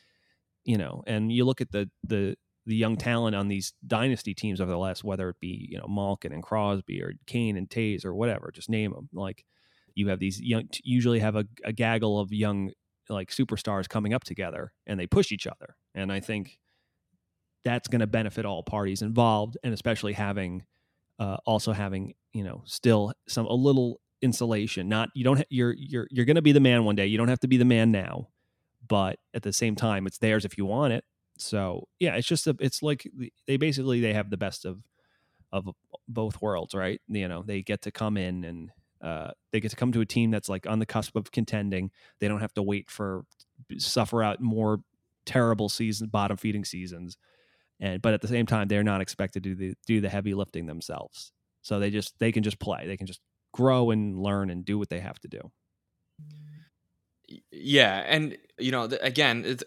you 0.64 0.78
know, 0.78 1.02
and 1.06 1.32
you 1.32 1.44
look 1.44 1.60
at 1.60 1.70
the 1.72 1.90
the 2.04 2.36
the 2.66 2.76
young 2.76 2.96
talent 2.96 3.34
on 3.34 3.48
these 3.48 3.72
dynasty 3.86 4.34
teams 4.34 4.60
over 4.60 4.70
the 4.70 4.78
last, 4.78 5.02
whether 5.02 5.28
it 5.30 5.40
be 5.40 5.66
you 5.70 5.78
know 5.78 5.86
Malkin 5.88 6.32
and 6.32 6.42
Crosby 6.42 7.02
or 7.02 7.14
Kane 7.26 7.56
and 7.56 7.68
Toews 7.68 8.04
or 8.04 8.14
whatever, 8.14 8.50
just 8.52 8.70
name 8.70 8.92
them. 8.92 9.08
Like 9.12 9.44
you 9.94 10.08
have 10.08 10.18
these 10.18 10.40
young, 10.40 10.68
usually 10.84 11.20
have 11.20 11.36
a, 11.36 11.44
a 11.64 11.72
gaggle 11.72 12.18
of 12.18 12.32
young 12.32 12.72
like 13.08 13.30
superstars 13.30 13.88
coming 13.88 14.14
up 14.14 14.24
together, 14.24 14.72
and 14.86 14.98
they 14.98 15.06
push 15.06 15.32
each 15.32 15.46
other. 15.46 15.76
And 15.94 16.12
I 16.12 16.20
think 16.20 16.58
that's 17.64 17.88
going 17.88 18.00
to 18.00 18.06
benefit 18.06 18.44
all 18.44 18.62
parties 18.62 19.02
involved, 19.02 19.56
and 19.62 19.74
especially 19.74 20.12
having 20.12 20.64
uh, 21.18 21.38
also 21.46 21.72
having 21.72 22.14
you 22.32 22.44
know 22.44 22.62
still 22.66 23.12
some 23.28 23.46
a 23.46 23.54
little 23.54 24.00
insulation. 24.22 24.88
Not 24.88 25.08
you 25.14 25.24
don't 25.24 25.38
ha- 25.38 25.44
you're 25.50 25.74
you're 25.76 26.06
you're 26.10 26.24
going 26.24 26.36
to 26.36 26.42
be 26.42 26.52
the 26.52 26.60
man 26.60 26.84
one 26.84 26.96
day. 26.96 27.06
You 27.06 27.18
don't 27.18 27.28
have 27.28 27.40
to 27.40 27.48
be 27.48 27.56
the 27.56 27.64
man 27.64 27.90
now, 27.90 28.28
but 28.90 29.20
at 29.32 29.44
the 29.44 29.52
same 29.52 29.76
time, 29.76 30.06
it's 30.06 30.18
theirs 30.18 30.44
if 30.44 30.58
you 30.58 30.66
want 30.66 30.92
it. 30.92 31.04
So 31.38 31.86
yeah, 32.00 32.16
it's 32.16 32.26
just 32.26 32.46
a, 32.48 32.56
it's 32.58 32.82
like 32.82 33.08
they 33.46 33.56
basically 33.56 34.00
they 34.00 34.12
have 34.12 34.28
the 34.28 34.36
best 34.36 34.66
of 34.66 34.82
of 35.52 35.68
both 36.08 36.42
worlds, 36.42 36.74
right? 36.74 37.00
You 37.08 37.28
know, 37.28 37.42
they 37.42 37.62
get 37.62 37.82
to 37.82 37.92
come 37.92 38.16
in 38.16 38.44
and 38.44 38.70
uh, 39.00 39.30
they 39.52 39.60
get 39.60 39.70
to 39.70 39.76
come 39.76 39.92
to 39.92 40.00
a 40.00 40.06
team 40.06 40.30
that's 40.30 40.48
like 40.48 40.66
on 40.66 40.80
the 40.80 40.86
cusp 40.86 41.16
of 41.16 41.30
contending. 41.30 41.92
They 42.18 42.28
don't 42.28 42.40
have 42.40 42.52
to 42.54 42.62
wait 42.62 42.90
for 42.90 43.24
suffer 43.78 44.22
out 44.22 44.40
more 44.40 44.80
terrible 45.24 45.68
season 45.68 46.08
bottom 46.08 46.36
feeding 46.36 46.64
seasons, 46.64 47.16
and 47.78 48.02
but 48.02 48.12
at 48.12 48.20
the 48.20 48.28
same 48.28 48.46
time 48.46 48.66
they're 48.66 48.82
not 48.82 49.00
expected 49.00 49.44
to 49.44 49.50
do 49.50 49.54
the, 49.54 49.74
do 49.86 50.00
the 50.00 50.08
heavy 50.08 50.34
lifting 50.34 50.66
themselves. 50.66 51.32
So 51.62 51.78
they 51.78 51.90
just 51.90 52.18
they 52.18 52.32
can 52.32 52.42
just 52.42 52.58
play. 52.58 52.88
They 52.88 52.96
can 52.96 53.06
just 53.06 53.20
grow 53.54 53.90
and 53.90 54.18
learn 54.18 54.50
and 54.50 54.64
do 54.64 54.78
what 54.78 54.90
they 54.90 55.00
have 55.00 55.20
to 55.20 55.28
do. 55.28 55.50
Yeah, 57.52 58.02
and 58.06 58.36
you 58.58 58.72
know, 58.72 58.88
th- 58.88 59.00
again, 59.02 59.44
it's 59.46 59.62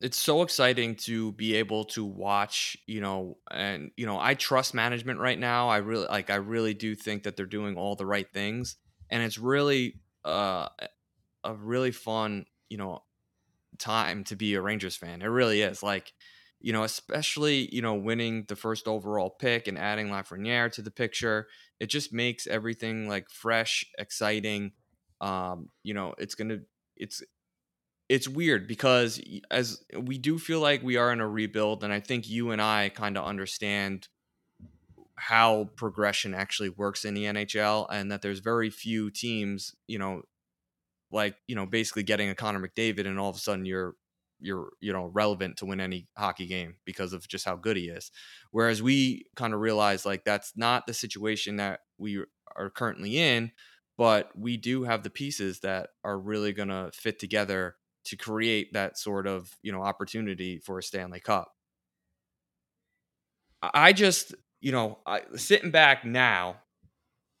it's 0.00 0.18
so 0.20 0.42
exciting 0.42 0.96
to 0.96 1.32
be 1.32 1.54
able 1.56 1.84
to 1.86 2.04
watch, 2.04 2.76
you 2.86 3.00
know, 3.00 3.38
and 3.50 3.90
you 3.96 4.06
know, 4.06 4.18
I 4.20 4.34
trust 4.34 4.74
management 4.74 5.20
right 5.20 5.38
now. 5.38 5.68
I 5.68 5.78
really 5.78 6.06
like 6.06 6.30
I 6.30 6.36
really 6.36 6.74
do 6.74 6.94
think 6.94 7.24
that 7.24 7.36
they're 7.36 7.46
doing 7.46 7.76
all 7.76 7.96
the 7.96 8.06
right 8.06 8.30
things 8.32 8.76
and 9.10 9.22
it's 9.22 9.38
really 9.38 10.00
uh 10.24 10.68
a 11.44 11.54
really 11.54 11.92
fun, 11.92 12.46
you 12.70 12.78
know, 12.78 13.02
time 13.78 14.24
to 14.24 14.36
be 14.36 14.54
a 14.54 14.60
Rangers 14.60 14.96
fan. 14.96 15.22
It 15.22 15.26
really 15.26 15.62
is. 15.62 15.82
Like, 15.82 16.12
you 16.60 16.72
know, 16.72 16.84
especially, 16.84 17.72
you 17.74 17.82
know, 17.82 17.94
winning 17.94 18.44
the 18.48 18.56
first 18.56 18.88
overall 18.88 19.30
pick 19.30 19.68
and 19.68 19.78
adding 19.78 20.08
Lafreniere 20.08 20.72
to 20.72 20.82
the 20.82 20.90
picture. 20.90 21.48
It 21.78 21.86
just 21.88 22.12
makes 22.12 22.46
everything 22.46 23.08
like 23.08 23.28
fresh, 23.30 23.84
exciting. 23.98 24.72
Um, 25.20 25.68
you 25.82 25.94
know, 25.94 26.14
it's 26.18 26.34
going 26.34 26.48
to 26.48 26.60
it's 26.96 27.22
it's 28.08 28.28
weird 28.28 28.68
because 28.68 29.20
as 29.50 29.84
we 29.98 30.16
do 30.18 30.38
feel 30.38 30.60
like 30.60 30.82
we 30.82 30.96
are 30.96 31.12
in 31.12 31.20
a 31.20 31.28
rebuild 31.28 31.82
and 31.84 31.92
i 31.92 32.00
think 32.00 32.28
you 32.28 32.50
and 32.50 32.62
i 32.62 32.88
kind 32.88 33.16
of 33.16 33.24
understand 33.24 34.08
how 35.16 35.64
progression 35.76 36.34
actually 36.34 36.68
works 36.68 37.04
in 37.04 37.14
the 37.14 37.24
nhl 37.24 37.86
and 37.90 38.12
that 38.12 38.22
there's 38.22 38.40
very 38.40 38.70
few 38.70 39.10
teams 39.10 39.74
you 39.86 39.98
know 39.98 40.22
like 41.10 41.36
you 41.46 41.56
know 41.56 41.66
basically 41.66 42.02
getting 42.02 42.28
a 42.28 42.34
connor 42.34 42.60
mcdavid 42.60 43.06
and 43.06 43.18
all 43.18 43.30
of 43.30 43.36
a 43.36 43.40
sudden 43.40 43.64
you're 43.64 43.94
you're 44.40 44.70
you 44.80 44.92
know 44.92 45.06
relevant 45.06 45.56
to 45.58 45.66
win 45.66 45.80
any 45.80 46.08
hockey 46.16 46.46
game 46.46 46.76
because 46.84 47.12
of 47.12 47.26
just 47.28 47.44
how 47.44 47.56
good 47.56 47.76
he 47.76 47.88
is. 47.88 48.10
Whereas 48.50 48.82
we 48.82 49.26
kind 49.34 49.54
of 49.54 49.60
realize 49.60 50.04
like 50.04 50.24
that's 50.24 50.52
not 50.56 50.86
the 50.86 50.94
situation 50.94 51.56
that 51.56 51.80
we 51.98 52.24
are 52.56 52.70
currently 52.70 53.18
in 53.18 53.52
but 53.96 54.30
we 54.38 54.56
do 54.56 54.84
have 54.84 55.02
the 55.02 55.10
pieces 55.10 55.60
that 55.60 55.90
are 56.04 56.18
really 56.18 56.52
going 56.52 56.68
to 56.68 56.90
fit 56.92 57.18
together 57.18 57.76
to 58.04 58.16
create 58.16 58.72
that 58.72 58.98
sort 58.98 59.26
of 59.26 59.56
you 59.62 59.72
know 59.72 59.82
opportunity 59.82 60.58
for 60.58 60.78
a 60.78 60.82
Stanley 60.82 61.20
Cup. 61.20 61.52
I 63.62 63.92
just 63.92 64.34
you 64.60 64.72
know 64.72 64.98
I, 65.06 65.22
sitting 65.36 65.70
back 65.70 66.04
now, 66.04 66.56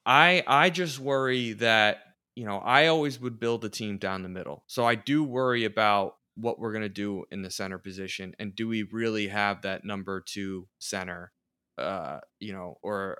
I 0.04 0.42
I 0.46 0.70
just 0.70 0.98
worry 0.98 1.52
that 1.54 1.98
you 2.34 2.44
know 2.44 2.58
I 2.58 2.88
always 2.88 3.20
would 3.20 3.38
build 3.38 3.64
a 3.64 3.68
team 3.68 3.98
down 3.98 4.22
the 4.22 4.28
middle, 4.28 4.64
so 4.66 4.84
I 4.84 4.94
do 4.94 5.22
worry 5.24 5.64
about 5.64 6.16
what 6.36 6.58
we're 6.58 6.72
going 6.72 6.82
to 6.82 6.88
do 6.88 7.24
in 7.30 7.42
the 7.42 7.50
center 7.50 7.78
position 7.78 8.34
and 8.38 8.54
do 8.54 8.68
we 8.68 8.82
really 8.82 9.28
have 9.28 9.62
that 9.62 9.84
number 9.84 10.20
two 10.20 10.68
center 10.78 11.32
uh 11.78 12.18
you 12.40 12.52
know 12.52 12.76
or 12.82 13.18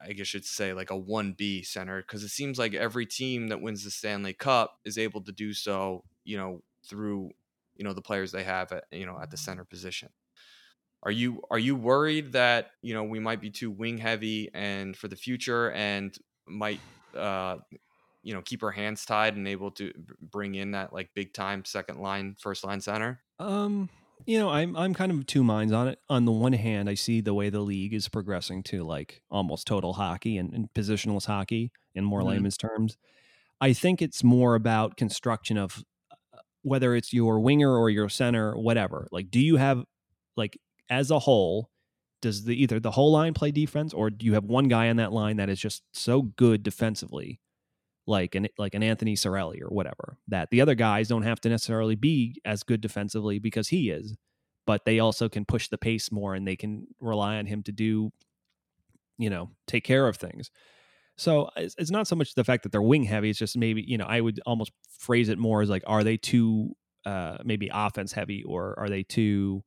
I 0.00 0.12
guess 0.12 0.32
you'd 0.32 0.44
say 0.44 0.72
like 0.72 0.90
a 0.90 0.98
1B 0.98 1.66
center 1.66 2.00
because 2.02 2.22
it 2.22 2.30
seems 2.30 2.58
like 2.58 2.74
every 2.74 3.06
team 3.06 3.48
that 3.48 3.60
wins 3.60 3.84
the 3.84 3.90
Stanley 3.90 4.32
Cup 4.32 4.78
is 4.84 4.96
able 4.98 5.22
to 5.22 5.32
do 5.32 5.52
so, 5.52 6.04
you 6.24 6.36
know, 6.36 6.62
through 6.88 7.30
you 7.76 7.84
know 7.84 7.92
the 7.92 8.02
players 8.02 8.32
they 8.32 8.44
have 8.44 8.72
at 8.72 8.84
you 8.90 9.06
know 9.06 9.18
at 9.20 9.30
the 9.30 9.36
center 9.36 9.64
position. 9.64 10.08
Are 11.02 11.10
you 11.10 11.42
are 11.50 11.58
you 11.58 11.76
worried 11.76 12.32
that 12.32 12.70
you 12.82 12.94
know 12.94 13.04
we 13.04 13.20
might 13.20 13.40
be 13.40 13.50
too 13.50 13.70
wing 13.70 13.98
heavy 13.98 14.50
and 14.54 14.96
for 14.96 15.08
the 15.08 15.16
future 15.16 15.70
and 15.72 16.16
might 16.46 16.80
uh 17.16 17.56
you 18.22 18.34
know 18.34 18.42
keep 18.42 18.62
our 18.62 18.70
hands 18.70 19.04
tied 19.04 19.36
and 19.36 19.46
able 19.46 19.70
to 19.72 19.92
bring 20.20 20.54
in 20.54 20.72
that 20.72 20.92
like 20.92 21.10
big 21.14 21.32
time 21.32 21.64
second 21.64 22.00
line 22.00 22.34
first 22.40 22.64
line 22.64 22.80
center? 22.80 23.20
Um 23.38 23.90
you 24.24 24.38
know, 24.38 24.48
I'm 24.48 24.76
I'm 24.76 24.94
kind 24.94 25.12
of 25.12 25.26
two 25.26 25.44
minds 25.44 25.72
on 25.72 25.88
it. 25.88 25.98
On 26.08 26.24
the 26.24 26.32
one 26.32 26.54
hand, 26.54 26.88
I 26.88 26.94
see 26.94 27.20
the 27.20 27.34
way 27.34 27.50
the 27.50 27.60
league 27.60 27.92
is 27.92 28.08
progressing 28.08 28.62
to 28.64 28.82
like 28.82 29.22
almost 29.30 29.66
total 29.66 29.94
hockey 29.94 30.38
and, 30.38 30.52
and 30.52 30.68
positionless 30.74 31.26
hockey 31.26 31.70
in 31.94 32.04
more 32.04 32.20
mm-hmm. 32.20 32.30
layman's 32.30 32.56
terms. 32.56 32.96
I 33.60 33.72
think 33.72 34.02
it's 34.02 34.24
more 34.24 34.54
about 34.54 34.96
construction 34.96 35.56
of 35.56 35.84
whether 36.62 36.94
it's 36.94 37.12
your 37.12 37.38
winger 37.40 37.76
or 37.76 37.90
your 37.90 38.08
center, 38.08 38.56
whatever. 38.56 39.08
Like, 39.12 39.30
do 39.30 39.40
you 39.40 39.56
have 39.56 39.84
like 40.36 40.58
as 40.90 41.10
a 41.10 41.20
whole? 41.20 41.70
Does 42.22 42.44
the 42.44 42.60
either 42.60 42.80
the 42.80 42.92
whole 42.92 43.12
line 43.12 43.34
play 43.34 43.50
defense, 43.50 43.92
or 43.92 44.10
do 44.10 44.24
you 44.26 44.34
have 44.34 44.44
one 44.44 44.68
guy 44.68 44.88
on 44.88 44.96
that 44.96 45.12
line 45.12 45.36
that 45.36 45.50
is 45.50 45.60
just 45.60 45.82
so 45.92 46.22
good 46.22 46.62
defensively, 46.62 47.40
like 48.06 48.34
an 48.34 48.48
like 48.58 48.74
an 48.74 48.82
Anthony 48.82 49.14
Cirelli 49.14 49.60
or 49.60 49.68
whatever, 49.68 50.18
that 50.28 50.50
the 50.50 50.60
other 50.60 50.74
guys 50.74 51.08
don't 51.08 51.22
have 51.22 51.40
to 51.42 51.48
necessarily 51.48 51.96
be 51.96 52.40
as 52.44 52.62
good 52.62 52.80
defensively 52.80 53.38
because 53.38 53.68
he 53.68 53.90
is, 53.90 54.16
but 54.66 54.84
they 54.84 54.98
also 54.98 55.28
can 55.28 55.44
push 55.44 55.68
the 55.68 55.78
pace 55.78 56.12
more 56.12 56.34
and 56.34 56.46
they 56.46 56.56
can 56.56 56.86
rely 57.00 57.36
on 57.36 57.46
him 57.46 57.62
to 57.64 57.72
do, 57.72 58.12
you 59.18 59.30
know, 59.30 59.50
take 59.66 59.84
care 59.84 60.06
of 60.06 60.16
things. 60.16 60.50
So 61.16 61.48
it's, 61.56 61.74
it's 61.78 61.90
not 61.90 62.06
so 62.06 62.14
much 62.14 62.34
the 62.34 62.44
fact 62.44 62.62
that 62.62 62.72
they're 62.72 62.82
wing 62.82 63.04
heavy. 63.04 63.30
It's 63.30 63.38
just 63.38 63.56
maybe 63.56 63.84
you 63.86 63.98
know 63.98 64.06
I 64.06 64.20
would 64.20 64.40
almost 64.46 64.72
phrase 64.98 65.28
it 65.28 65.38
more 65.38 65.62
as 65.62 65.68
like, 65.70 65.84
are 65.86 66.04
they 66.04 66.16
too 66.16 66.76
uh, 67.04 67.38
maybe 67.44 67.70
offense 67.72 68.12
heavy 68.12 68.44
or 68.44 68.78
are 68.78 68.88
they 68.88 69.02
too 69.02 69.64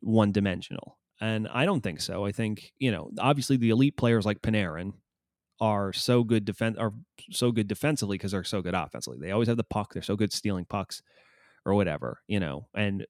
one 0.00 0.32
dimensional? 0.32 0.98
And 1.20 1.48
I 1.48 1.66
don't 1.66 1.82
think 1.82 2.00
so. 2.00 2.24
I 2.24 2.32
think 2.32 2.72
you 2.78 2.92
know 2.92 3.10
obviously 3.18 3.56
the 3.56 3.70
elite 3.70 3.96
players 3.96 4.26
like 4.26 4.42
Panarin 4.42 4.92
are 5.60 5.92
so 5.92 6.24
good 6.24 6.44
defense 6.44 6.76
are 6.78 6.92
so 7.30 7.52
good 7.52 7.68
defensively 7.68 8.16
because 8.16 8.32
they're 8.32 8.44
so 8.44 8.62
good 8.62 8.74
offensively. 8.74 9.18
They 9.20 9.32
always 9.32 9.48
have 9.48 9.56
the 9.56 9.64
puck. 9.64 9.92
They're 9.92 10.02
so 10.02 10.16
good 10.16 10.32
stealing 10.32 10.64
pucks 10.64 11.02
or 11.66 11.74
whatever, 11.74 12.20
you 12.26 12.40
know. 12.40 12.68
And 12.74 13.06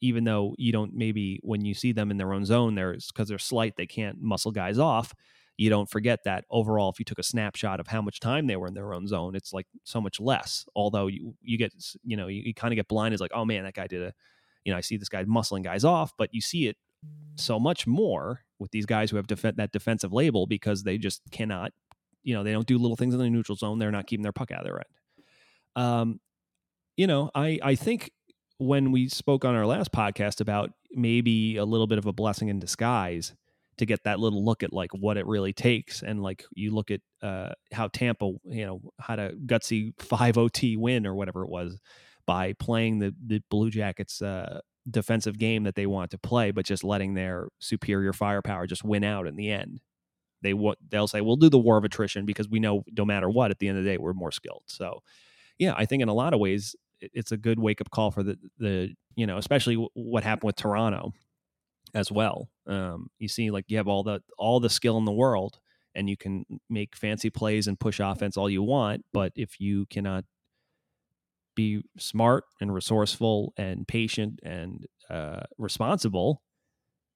even 0.00 0.24
though 0.24 0.54
you 0.58 0.72
don't 0.72 0.94
maybe 0.94 1.40
when 1.42 1.64
you 1.64 1.74
see 1.74 1.92
them 1.92 2.10
in 2.10 2.16
their 2.16 2.32
own 2.32 2.44
zone, 2.44 2.74
there's 2.74 3.08
because 3.08 3.28
they're 3.28 3.38
slight, 3.38 3.74
they 3.76 3.86
can't 3.86 4.20
muscle 4.20 4.52
guys 4.52 4.78
off 4.78 5.14
you 5.56 5.70
don't 5.70 5.88
forget 5.88 6.20
that 6.24 6.44
overall 6.50 6.90
if 6.90 6.98
you 6.98 7.04
took 7.04 7.18
a 7.18 7.22
snapshot 7.22 7.80
of 7.80 7.86
how 7.86 8.02
much 8.02 8.20
time 8.20 8.46
they 8.46 8.56
were 8.56 8.66
in 8.66 8.74
their 8.74 8.92
own 8.92 9.06
zone 9.06 9.34
it's 9.34 9.52
like 9.52 9.66
so 9.84 10.00
much 10.00 10.20
less 10.20 10.64
although 10.74 11.06
you 11.06 11.34
you 11.42 11.56
get 11.58 11.72
you 12.04 12.16
know 12.16 12.28
you, 12.28 12.42
you 12.46 12.54
kind 12.54 12.72
of 12.72 12.76
get 12.76 12.88
blind 12.88 13.14
as 13.14 13.20
like 13.20 13.30
oh 13.34 13.44
man 13.44 13.64
that 13.64 13.74
guy 13.74 13.86
did 13.86 14.02
a 14.02 14.12
you 14.64 14.72
know 14.72 14.78
i 14.78 14.80
see 14.80 14.96
this 14.96 15.08
guy 15.08 15.24
muscling 15.24 15.64
guys 15.64 15.84
off 15.84 16.12
but 16.18 16.28
you 16.32 16.40
see 16.40 16.66
it 16.66 16.76
so 17.36 17.58
much 17.58 17.86
more 17.86 18.42
with 18.58 18.70
these 18.70 18.86
guys 18.86 19.10
who 19.10 19.16
have 19.16 19.26
def- 19.26 19.42
that 19.42 19.72
defensive 19.72 20.12
label 20.12 20.46
because 20.46 20.82
they 20.82 20.98
just 20.98 21.22
cannot 21.30 21.72
you 22.22 22.34
know 22.34 22.42
they 22.42 22.52
don't 22.52 22.66
do 22.66 22.78
little 22.78 22.96
things 22.96 23.14
in 23.14 23.20
the 23.20 23.30
neutral 23.30 23.56
zone 23.56 23.78
they're 23.78 23.90
not 23.90 24.06
keeping 24.06 24.22
their 24.22 24.32
puck 24.32 24.50
out 24.50 24.60
of 24.60 24.64
their 24.66 24.78
end. 24.78 25.84
Um 25.84 26.20
you 26.96 27.06
know 27.06 27.30
i 27.34 27.58
i 27.62 27.74
think 27.74 28.10
when 28.58 28.90
we 28.90 29.08
spoke 29.08 29.44
on 29.44 29.54
our 29.54 29.66
last 29.66 29.92
podcast 29.92 30.40
about 30.40 30.70
maybe 30.90 31.56
a 31.56 31.64
little 31.64 31.86
bit 31.86 31.98
of 31.98 32.06
a 32.06 32.12
blessing 32.12 32.48
in 32.48 32.58
disguise 32.58 33.34
to 33.76 33.84
get 33.84 34.04
that 34.04 34.18
little 34.18 34.42
look 34.44 34.62
at 34.62 34.72
like 34.72 34.90
what 34.92 35.18
it 35.18 35.26
really 35.26 35.52
takes 35.52 36.02
and 36.02 36.22
like 36.22 36.44
you 36.54 36.74
look 36.74 36.90
at 36.90 37.00
uh, 37.22 37.50
how 37.72 37.88
Tampa 37.88 38.32
you 38.44 38.64
know 38.64 38.80
had 38.98 39.18
a 39.18 39.32
gutsy 39.32 39.92
5 40.00 40.38
OT 40.38 40.76
win 40.76 41.06
or 41.06 41.14
whatever 41.14 41.42
it 41.42 41.50
was 41.50 41.78
by 42.26 42.54
playing 42.54 42.98
the 42.98 43.14
the 43.26 43.42
Blue 43.50 43.70
Jackets 43.70 44.22
uh, 44.22 44.60
defensive 44.90 45.38
game 45.38 45.64
that 45.64 45.74
they 45.74 45.86
want 45.86 46.10
to 46.12 46.18
play, 46.18 46.50
but 46.50 46.64
just 46.64 46.84
letting 46.84 47.14
their 47.14 47.48
superior 47.58 48.12
firepower 48.12 48.66
just 48.66 48.84
win 48.84 49.04
out 49.04 49.26
in 49.26 49.36
the 49.36 49.50
end. 49.50 49.80
They 50.42 50.54
what 50.54 50.78
they'll 50.88 51.08
say 51.08 51.20
we'll 51.20 51.36
do 51.36 51.48
the 51.48 51.58
war 51.58 51.76
of 51.76 51.84
attrition 51.84 52.26
because 52.26 52.48
we 52.48 52.60
know 52.60 52.84
no 52.96 53.04
matter 53.04 53.28
what 53.28 53.50
at 53.50 53.58
the 53.58 53.68
end 53.68 53.78
of 53.78 53.84
the 53.84 53.90
day 53.90 53.98
we're 53.98 54.12
more 54.12 54.30
skilled. 54.30 54.62
So 54.66 55.00
yeah, 55.58 55.74
I 55.76 55.86
think 55.86 56.02
in 56.02 56.08
a 56.08 56.14
lot 56.14 56.34
of 56.34 56.40
ways 56.40 56.76
it's 57.00 57.32
a 57.32 57.36
good 57.36 57.58
wake 57.58 57.80
up 57.80 57.90
call 57.90 58.10
for 58.10 58.22
the 58.22 58.38
the 58.58 58.94
you 59.16 59.26
know 59.26 59.38
especially 59.38 59.74
what 59.94 60.24
happened 60.24 60.46
with 60.46 60.56
Toronto 60.56 61.12
as 61.94 62.12
well. 62.12 62.48
Um, 62.66 63.08
you 63.18 63.28
see 63.28 63.50
like 63.50 63.64
you 63.68 63.78
have 63.78 63.88
all 63.88 64.02
the 64.02 64.20
all 64.38 64.60
the 64.60 64.70
skill 64.70 64.98
in 64.98 65.04
the 65.04 65.12
world 65.12 65.58
and 65.94 66.10
you 66.10 66.16
can 66.16 66.44
make 66.68 66.94
fancy 66.94 67.30
plays 67.30 67.66
and 67.66 67.80
push 67.80 68.00
offense 68.00 68.36
all 68.36 68.50
you 68.50 68.62
want, 68.62 69.04
but 69.14 69.32
if 69.34 69.58
you 69.58 69.86
cannot 69.86 70.24
be 71.56 71.82
smart 71.98 72.44
and 72.60 72.72
resourceful 72.72 73.52
and 73.56 73.88
patient 73.88 74.38
and 74.44 74.86
uh, 75.10 75.40
responsible, 75.58 76.42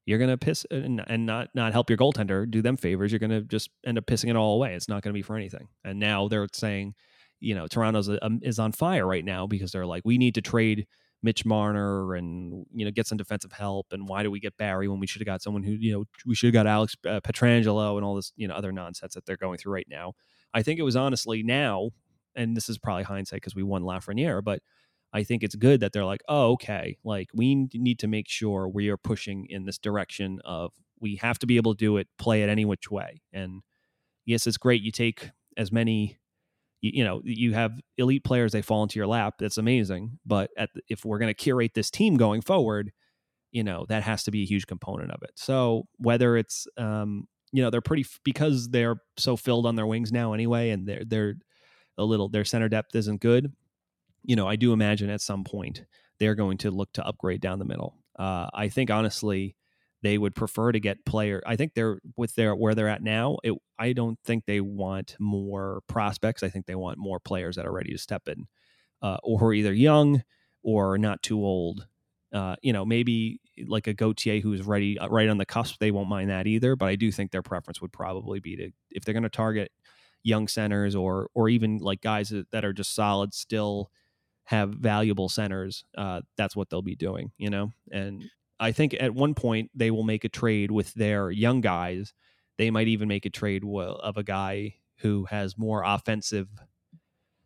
you're 0.06 0.18
going 0.18 0.30
to 0.30 0.38
piss 0.38 0.66
and, 0.70 1.04
and, 1.06 1.26
not 1.26 1.48
not 1.54 1.72
help 1.72 1.88
your 1.88 1.96
goaltender 1.96 2.50
do 2.50 2.62
them 2.62 2.76
favors. 2.76 3.12
You're 3.12 3.20
going 3.20 3.30
to 3.30 3.42
just 3.42 3.70
end 3.86 3.98
up 3.98 4.06
pissing 4.06 4.30
it 4.30 4.36
all 4.36 4.54
away. 4.54 4.74
It's 4.74 4.88
not 4.88 5.02
going 5.02 5.12
to 5.12 5.18
be 5.18 5.22
for 5.22 5.36
anything. 5.36 5.68
And 5.84 6.00
now 6.00 6.26
they're 6.26 6.48
saying, 6.52 6.94
you 7.38 7.54
know, 7.54 7.68
Toronto's 7.68 8.08
a, 8.08 8.24
um, 8.24 8.40
is 8.42 8.58
on 8.58 8.72
fire 8.72 9.06
right 9.06 9.24
now 9.24 9.46
because 9.46 9.70
they're 9.70 9.86
like, 9.86 10.02
we 10.04 10.18
need 10.18 10.34
to 10.34 10.42
trade 10.42 10.86
Mitch 11.22 11.44
Marner 11.44 12.14
and 12.14 12.64
you 12.72 12.84
know 12.84 12.90
get 12.90 13.06
some 13.06 13.18
defensive 13.18 13.52
help. 13.52 13.88
And 13.92 14.08
why 14.08 14.22
do 14.22 14.30
we 14.30 14.40
get 14.40 14.56
Barrie 14.56 14.88
when 14.88 15.00
we 15.00 15.06
should 15.06 15.20
have 15.20 15.26
got 15.26 15.42
someone 15.42 15.62
who 15.62 15.72
you 15.72 15.92
know 15.92 16.04
we 16.26 16.34
should 16.34 16.48
have 16.48 16.54
got 16.54 16.66
Alex 16.66 16.96
uh, 17.06 17.20
Pietrangelo 17.20 17.96
and 17.96 18.04
all 18.04 18.14
this 18.14 18.32
you 18.36 18.48
know 18.48 18.54
other 18.54 18.72
nonsense 18.72 19.14
that 19.14 19.26
they're 19.26 19.36
going 19.36 19.58
through 19.58 19.74
right 19.74 19.88
now. 19.88 20.14
I 20.54 20.62
think 20.62 20.80
it 20.80 20.84
was 20.84 20.96
honestly 20.96 21.42
now 21.42 21.90
and 22.34 22.56
this 22.56 22.68
is 22.68 22.78
probably 22.78 23.04
hindsight 23.04 23.38
because 23.38 23.54
we 23.54 23.62
won 23.62 23.82
Lafreniere, 23.82 24.42
but 24.42 24.60
I 25.12 25.24
think 25.24 25.42
it's 25.42 25.56
good 25.56 25.80
that 25.80 25.92
they're 25.92 26.04
like, 26.04 26.22
oh, 26.28 26.52
okay, 26.52 26.96
like 27.04 27.28
we 27.34 27.68
need 27.74 27.98
to 28.00 28.08
make 28.08 28.28
sure 28.28 28.68
we 28.68 28.88
are 28.88 28.96
pushing 28.96 29.46
in 29.48 29.64
this 29.64 29.78
direction 29.78 30.40
of 30.44 30.72
we 31.00 31.16
have 31.16 31.38
to 31.40 31.46
be 31.46 31.56
able 31.56 31.74
to 31.74 31.78
do 31.78 31.96
it, 31.96 32.06
play 32.18 32.42
it 32.42 32.48
any 32.48 32.64
which 32.64 32.90
way. 32.90 33.22
And 33.32 33.62
yes, 34.24 34.46
it's 34.46 34.56
great. 34.56 34.82
You 34.82 34.92
take 34.92 35.30
as 35.56 35.72
many, 35.72 36.18
you, 36.80 36.92
you 36.94 37.04
know, 37.04 37.22
you 37.24 37.54
have 37.54 37.72
elite 37.98 38.22
players, 38.22 38.52
they 38.52 38.62
fall 38.62 38.82
into 38.82 38.98
your 38.98 39.08
lap. 39.08 39.34
That's 39.38 39.58
amazing. 39.58 40.18
But 40.24 40.50
at, 40.56 40.70
if 40.88 41.04
we're 41.04 41.18
going 41.18 41.30
to 41.30 41.34
curate 41.34 41.72
this 41.74 41.90
team 41.90 42.16
going 42.16 42.42
forward, 42.42 42.92
you 43.50 43.64
know, 43.64 43.86
that 43.88 44.04
has 44.04 44.22
to 44.24 44.30
be 44.30 44.42
a 44.42 44.46
huge 44.46 44.66
component 44.66 45.10
of 45.10 45.22
it. 45.22 45.32
So 45.34 45.84
whether 45.98 46.36
it's, 46.36 46.68
um, 46.76 47.26
you 47.52 47.62
know, 47.62 47.70
they're 47.70 47.80
pretty 47.80 48.06
because 48.24 48.68
they're 48.68 48.96
so 49.16 49.36
filled 49.36 49.66
on 49.66 49.74
their 49.74 49.86
wings 49.86 50.12
now 50.12 50.34
anyway, 50.34 50.70
and 50.70 50.86
they're 50.86 51.02
they're 51.04 51.34
a 52.00 52.04
little 52.04 52.28
their 52.28 52.44
center 52.44 52.68
depth 52.68 52.94
isn't 52.96 53.20
good. 53.20 53.52
You 54.24 54.36
know, 54.36 54.48
I 54.48 54.56
do 54.56 54.72
imagine 54.72 55.10
at 55.10 55.20
some 55.20 55.44
point 55.44 55.84
they're 56.18 56.34
going 56.34 56.58
to 56.58 56.70
look 56.70 56.92
to 56.94 57.06
upgrade 57.06 57.40
down 57.40 57.58
the 57.58 57.64
middle. 57.64 57.96
Uh, 58.18 58.48
I 58.52 58.68
think 58.68 58.90
honestly, 58.90 59.56
they 60.02 60.18
would 60.18 60.34
prefer 60.34 60.72
to 60.72 60.80
get 60.80 61.04
player. 61.04 61.42
I 61.46 61.56
think 61.56 61.74
they're 61.74 62.00
with 62.16 62.34
their 62.34 62.54
where 62.54 62.74
they're 62.74 62.88
at 62.88 63.02
now. 63.02 63.38
It, 63.44 63.54
I 63.78 63.92
don't 63.92 64.18
think 64.24 64.44
they 64.44 64.60
want 64.60 65.16
more 65.18 65.82
prospects. 65.86 66.42
I 66.42 66.48
think 66.48 66.66
they 66.66 66.74
want 66.74 66.98
more 66.98 67.20
players 67.20 67.56
that 67.56 67.66
are 67.66 67.72
ready 67.72 67.92
to 67.92 67.98
step 67.98 68.28
in, 68.28 68.46
uh, 69.02 69.18
or 69.22 69.52
either 69.52 69.72
young 69.72 70.22
or 70.62 70.98
not 70.98 71.22
too 71.22 71.38
old. 71.44 71.86
Uh, 72.32 72.56
you 72.62 72.72
know, 72.72 72.84
maybe 72.84 73.40
like 73.66 73.88
a 73.88 73.94
Gauthier 73.94 74.40
who's 74.40 74.62
ready, 74.62 74.98
uh, 74.98 75.08
right 75.08 75.28
on 75.28 75.38
the 75.38 75.46
cusp. 75.46 75.78
They 75.80 75.90
won't 75.90 76.08
mind 76.08 76.30
that 76.30 76.46
either. 76.46 76.76
But 76.76 76.88
I 76.88 76.96
do 76.96 77.10
think 77.10 77.30
their 77.30 77.42
preference 77.42 77.80
would 77.80 77.92
probably 77.92 78.40
be 78.40 78.56
to, 78.56 78.70
if 78.90 79.04
they're 79.04 79.14
going 79.14 79.24
to 79.24 79.28
target 79.28 79.72
young 80.22 80.48
centers 80.48 80.94
or 80.94 81.28
or 81.34 81.48
even 81.48 81.78
like 81.78 82.00
guys 82.00 82.32
that 82.52 82.64
are 82.64 82.72
just 82.72 82.94
solid 82.94 83.32
still 83.34 83.90
have 84.44 84.70
valuable 84.70 85.28
centers 85.28 85.84
uh, 85.96 86.20
that's 86.36 86.56
what 86.56 86.68
they'll 86.70 86.82
be 86.82 86.96
doing 86.96 87.30
you 87.38 87.50
know? 87.50 87.70
And 87.92 88.24
i 88.58 88.72
think 88.72 88.94
at 89.00 89.14
one 89.14 89.34
point 89.34 89.70
they 89.74 89.90
will 89.90 90.04
make 90.04 90.24
a 90.24 90.28
trade 90.28 90.70
with 90.70 90.92
their 90.94 91.30
young 91.30 91.60
guys. 91.60 92.12
They 92.58 92.70
might 92.70 92.88
even 92.88 93.08
make 93.08 93.24
a 93.24 93.30
trade 93.30 93.64
of 93.64 94.16
a 94.18 94.22
guy 94.22 94.74
who 94.98 95.24
has 95.30 95.56
more 95.56 95.82
offensive 95.84 96.48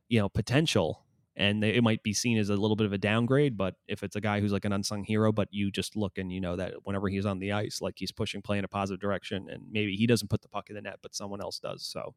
you 0.09 0.19
know 0.19 0.29
potential. 0.29 1.01
And 1.37 1.61
they, 1.61 1.71
it 1.75 1.83
might 1.83 2.05
be 2.05 2.13
seen 2.13 2.39
as 2.39 2.49
a 2.49 2.55
little 2.55 2.77
bit 2.77 2.87
of 2.87 2.93
a 2.93 2.99
downgrade 2.99 3.57
but 3.57 3.75
if 3.89 4.05
it's 4.05 4.15
a 4.15 4.21
guy 4.21 4.39
who's 4.39 4.53
like 4.53 4.65
an 4.65 4.73
unsung 4.73 5.03
hero 5.03 5.33
but 5.33 5.49
you 5.51 5.73
just 5.73 5.97
look 5.97 6.17
and 6.17 6.31
you 6.33 6.41
know 6.41 6.55
that 6.55 6.75
whenever 6.85 7.09
he's 7.09 7.27
on 7.27 7.41
the 7.41 7.51
ice 7.51 7.81
like 7.81 7.95
he's 7.99 8.13
pushing 8.13 8.41
play 8.41 8.57
in 8.57 8.65
a 8.65 8.69
positive 8.69 9.01
direction 9.01 9.49
and 9.51 9.65
maybe 9.69 9.97
he 9.97 10.07
doesn't 10.07 10.31
put 10.31 10.43
the 10.43 10.49
puck 10.49 10.71
in 10.71 10.77
the 10.77 10.83
net 10.83 11.01
but 11.03 11.13
someone 11.13 11.41
else 11.41 11.59
does 11.59 11.85
so 11.85 12.15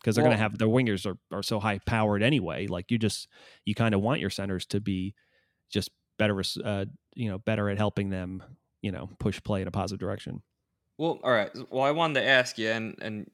because 0.00 0.16
they're 0.16 0.22
well, 0.24 0.30
going 0.30 0.38
to 0.38 0.42
have 0.42 0.58
their 0.58 0.68
wingers 0.68 1.06
are, 1.06 1.18
are 1.36 1.42
so 1.42 1.60
high 1.60 1.78
powered 1.86 2.22
anyway. 2.22 2.66
Like 2.66 2.90
you 2.90 2.98
just 2.98 3.28
you 3.64 3.74
kind 3.74 3.94
of 3.94 4.00
want 4.00 4.20
your 4.20 4.30
centers 4.30 4.66
to 4.66 4.80
be 4.80 5.14
just 5.70 5.90
better, 6.18 6.42
uh, 6.64 6.84
you 7.14 7.28
know, 7.30 7.38
better 7.38 7.68
at 7.68 7.78
helping 7.78 8.10
them, 8.10 8.42
you 8.82 8.92
know, 8.92 9.10
push 9.18 9.42
play 9.42 9.62
in 9.62 9.68
a 9.68 9.70
positive 9.70 10.00
direction. 10.00 10.42
Well, 10.98 11.18
all 11.22 11.32
right. 11.32 11.50
Well, 11.70 11.84
I 11.84 11.92
wanted 11.92 12.20
to 12.20 12.26
ask 12.26 12.58
you, 12.58 12.70
and 12.70 12.96
and 13.00 13.30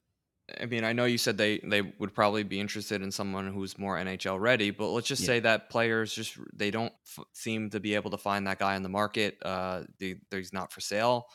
I 0.60 0.66
mean, 0.66 0.84
I 0.84 0.92
know 0.92 1.04
you 1.04 1.18
said 1.18 1.36
they 1.36 1.58
they 1.58 1.82
would 1.82 2.14
probably 2.14 2.44
be 2.44 2.60
interested 2.60 3.02
in 3.02 3.10
someone 3.10 3.52
who's 3.52 3.78
more 3.78 3.96
NHL 3.96 4.40
ready, 4.40 4.70
but 4.70 4.88
let's 4.88 5.08
just 5.08 5.22
yeah. 5.22 5.26
say 5.26 5.40
that 5.40 5.70
players 5.70 6.12
just 6.14 6.38
they 6.54 6.70
don't 6.70 6.92
f- 7.18 7.26
seem 7.32 7.70
to 7.70 7.80
be 7.80 7.94
able 7.94 8.10
to 8.10 8.18
find 8.18 8.46
that 8.46 8.58
guy 8.58 8.76
in 8.76 8.82
the 8.82 8.88
market. 8.88 9.38
Uh, 9.44 9.82
they, 9.98 10.16
he's 10.30 10.52
not 10.52 10.72
for 10.72 10.80
sale. 10.80 11.26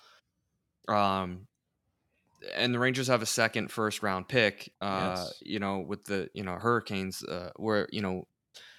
Um, 0.88 1.48
and 2.56 2.74
the 2.74 2.80
Rangers 2.80 3.08
have 3.08 3.22
a 3.22 3.28
second 3.28 3.72
first 3.72 4.04
round 4.04 4.28
pick. 4.28 4.74
Uh, 4.82 5.16
yes. 5.18 5.34
you 5.42 5.60
know, 5.60 5.80
with 5.80 6.06
the 6.06 6.30
you 6.34 6.44
know 6.44 6.56
Hurricanes, 6.56 7.24
uh, 7.24 7.52
where 7.56 7.88
you 7.92 8.02
know 8.02 8.28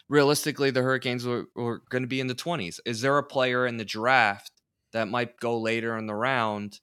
realistically 0.08 0.70
the 0.70 0.82
Hurricanes 0.82 1.26
were, 1.26 1.46
were 1.54 1.82
going 1.90 2.02
to 2.02 2.08
be 2.08 2.20
in 2.20 2.26
the 2.26 2.34
twenties. 2.34 2.80
Is 2.84 3.00
there 3.00 3.18
a 3.18 3.22
player 3.22 3.66
in 3.66 3.76
the 3.76 3.84
draft 3.84 4.50
that 4.92 5.08
might 5.08 5.38
go 5.38 5.58
later 5.58 5.96
in 5.96 6.06
the 6.06 6.14
round 6.14 6.80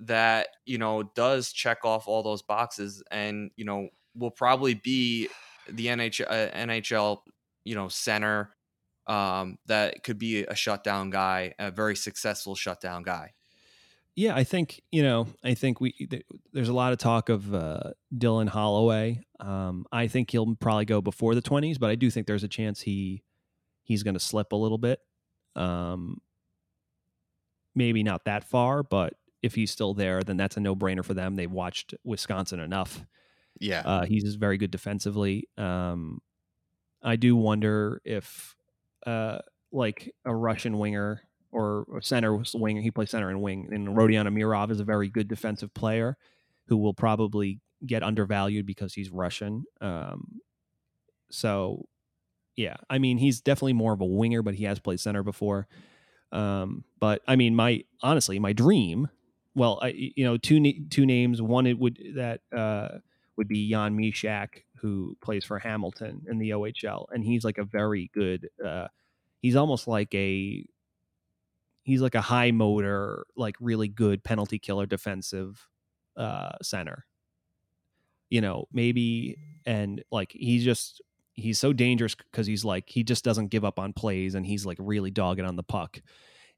that 0.00 0.48
you 0.64 0.78
know 0.78 1.02
does 1.02 1.52
check 1.52 1.84
off 1.84 2.06
all 2.06 2.22
those 2.22 2.42
boxes 2.42 3.02
and 3.10 3.50
you 3.56 3.64
know 3.64 3.88
will 4.14 4.30
probably 4.30 4.74
be 4.74 5.28
the 5.68 5.86
NHL 5.86 6.26
uh, 6.28 6.50
NHL 6.56 7.20
you 7.64 7.74
know 7.74 7.88
center 7.88 8.56
um, 9.06 9.58
that 9.66 10.02
could 10.02 10.18
be 10.18 10.44
a 10.44 10.54
shutdown 10.54 11.10
guy, 11.10 11.54
a 11.58 11.70
very 11.70 11.96
successful 11.96 12.54
shutdown 12.54 13.02
guy. 13.02 13.34
Yeah, 14.16 14.34
I 14.34 14.44
think 14.44 14.82
you 14.90 15.02
know. 15.02 15.28
I 15.44 15.52
think 15.52 15.78
we 15.78 16.08
there's 16.52 16.70
a 16.70 16.74
lot 16.74 16.92
of 16.92 16.98
talk 16.98 17.28
of 17.28 17.54
uh, 17.54 17.90
Dylan 18.14 18.48
Holloway. 18.48 19.22
Um, 19.40 19.84
I 19.92 20.06
think 20.06 20.30
he'll 20.30 20.56
probably 20.56 20.86
go 20.86 21.02
before 21.02 21.34
the 21.34 21.42
20s, 21.42 21.78
but 21.78 21.90
I 21.90 21.96
do 21.96 22.10
think 22.10 22.26
there's 22.26 22.42
a 22.42 22.48
chance 22.48 22.80
he 22.80 23.22
he's 23.82 24.02
going 24.02 24.14
to 24.14 24.20
slip 24.20 24.52
a 24.52 24.56
little 24.56 24.78
bit. 24.78 25.00
Um, 25.54 26.22
maybe 27.74 28.02
not 28.02 28.24
that 28.24 28.44
far, 28.44 28.82
but 28.82 29.12
if 29.42 29.54
he's 29.54 29.70
still 29.70 29.92
there, 29.92 30.22
then 30.22 30.38
that's 30.38 30.56
a 30.56 30.60
no 30.60 30.74
brainer 30.74 31.04
for 31.04 31.12
them. 31.12 31.36
They've 31.36 31.52
watched 31.52 31.94
Wisconsin 32.02 32.58
enough. 32.58 33.04
Yeah, 33.60 33.82
uh, 33.84 34.06
he's 34.06 34.34
very 34.36 34.56
good 34.56 34.70
defensively. 34.70 35.46
Um, 35.58 36.22
I 37.02 37.16
do 37.16 37.36
wonder 37.36 38.00
if 38.02 38.56
uh, 39.06 39.40
like 39.72 40.14
a 40.24 40.34
Russian 40.34 40.78
winger 40.78 41.20
or, 41.52 41.86
or 41.88 42.00
center 42.00 42.36
was 42.36 42.54
wing. 42.54 42.82
He 42.82 42.90
plays 42.90 43.10
center 43.10 43.30
and 43.30 43.42
wing. 43.42 43.68
And 43.70 43.88
Rodion 43.88 44.26
Amirov 44.26 44.70
is 44.70 44.80
a 44.80 44.84
very 44.84 45.08
good 45.08 45.28
defensive 45.28 45.72
player 45.74 46.16
who 46.66 46.76
will 46.76 46.94
probably 46.94 47.60
get 47.84 48.02
undervalued 48.02 48.66
because 48.66 48.94
he's 48.94 49.10
Russian. 49.10 49.64
Um, 49.80 50.40
so, 51.30 51.86
yeah, 52.56 52.76
I 52.88 52.98
mean, 52.98 53.18
he's 53.18 53.40
definitely 53.40 53.74
more 53.74 53.92
of 53.92 54.00
a 54.00 54.06
winger, 54.06 54.42
but 54.42 54.54
he 54.54 54.64
has 54.64 54.78
played 54.78 55.00
center 55.00 55.22
before. 55.22 55.68
Um, 56.32 56.84
but 56.98 57.22
I 57.26 57.36
mean, 57.36 57.54
my 57.54 57.84
honestly, 58.02 58.38
my 58.38 58.52
dream. 58.52 59.08
Well, 59.54 59.78
I, 59.80 59.88
you 59.88 60.24
know, 60.24 60.36
two 60.36 60.60
two 60.90 61.06
names. 61.06 61.40
One 61.40 61.66
it 61.66 61.78
would 61.78 61.98
that 62.16 62.40
uh, 62.54 62.98
would 63.36 63.48
be 63.48 63.70
Jan 63.70 63.96
Mysak, 63.96 64.62
who 64.76 65.16
plays 65.22 65.44
for 65.44 65.58
Hamilton 65.58 66.22
in 66.28 66.38
the 66.38 66.50
OHL, 66.50 67.06
and 67.10 67.24
he's 67.24 67.44
like 67.44 67.58
a 67.58 67.64
very 67.64 68.10
good. 68.12 68.48
Uh, 68.64 68.88
he's 69.40 69.56
almost 69.56 69.88
like 69.88 70.14
a 70.14 70.64
he's 71.86 72.02
like 72.02 72.16
a 72.16 72.20
high 72.20 72.50
motor, 72.50 73.24
like 73.36 73.54
really 73.60 73.86
good 73.86 74.24
penalty 74.24 74.58
killer 74.58 74.86
defensive 74.86 75.68
uh, 76.16 76.50
center. 76.60 77.06
You 78.28 78.40
know, 78.40 78.66
maybe 78.72 79.36
and 79.64 80.02
like 80.10 80.32
he's 80.32 80.64
just 80.64 81.00
he's 81.34 81.60
so 81.60 81.72
dangerous 81.72 82.16
because 82.16 82.48
he's 82.48 82.64
like 82.64 82.88
he 82.88 83.04
just 83.04 83.24
doesn't 83.24 83.48
give 83.48 83.64
up 83.64 83.78
on 83.78 83.92
plays 83.92 84.34
and 84.34 84.44
he's 84.44 84.66
like 84.66 84.78
really 84.80 85.12
dogging 85.12 85.44
on 85.44 85.54
the 85.54 85.62
puck. 85.62 86.02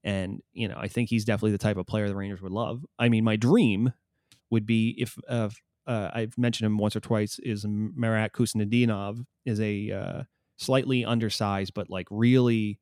And 0.02 0.40
you 0.54 0.66
know, 0.66 0.78
I 0.78 0.88
think 0.88 1.10
he's 1.10 1.26
definitely 1.26 1.52
the 1.52 1.58
type 1.58 1.76
of 1.76 1.86
player 1.86 2.08
the 2.08 2.16
Rangers 2.16 2.40
would 2.40 2.52
love. 2.52 2.86
I 2.98 3.10
mean, 3.10 3.22
my 3.22 3.36
dream 3.36 3.92
would 4.50 4.64
be 4.64 4.96
if 4.98 5.18
uh, 5.28 5.50
uh, 5.86 6.10
I've 6.14 6.38
mentioned 6.38 6.64
him 6.64 6.78
once 6.78 6.96
or 6.96 7.00
twice 7.00 7.38
is 7.42 7.66
Marat 7.68 8.32
Khusnutdinov 8.32 9.22
is 9.44 9.60
a 9.60 9.90
uh, 9.90 10.22
slightly 10.56 11.04
undersized 11.04 11.74
but 11.74 11.90
like 11.90 12.06
really 12.10 12.80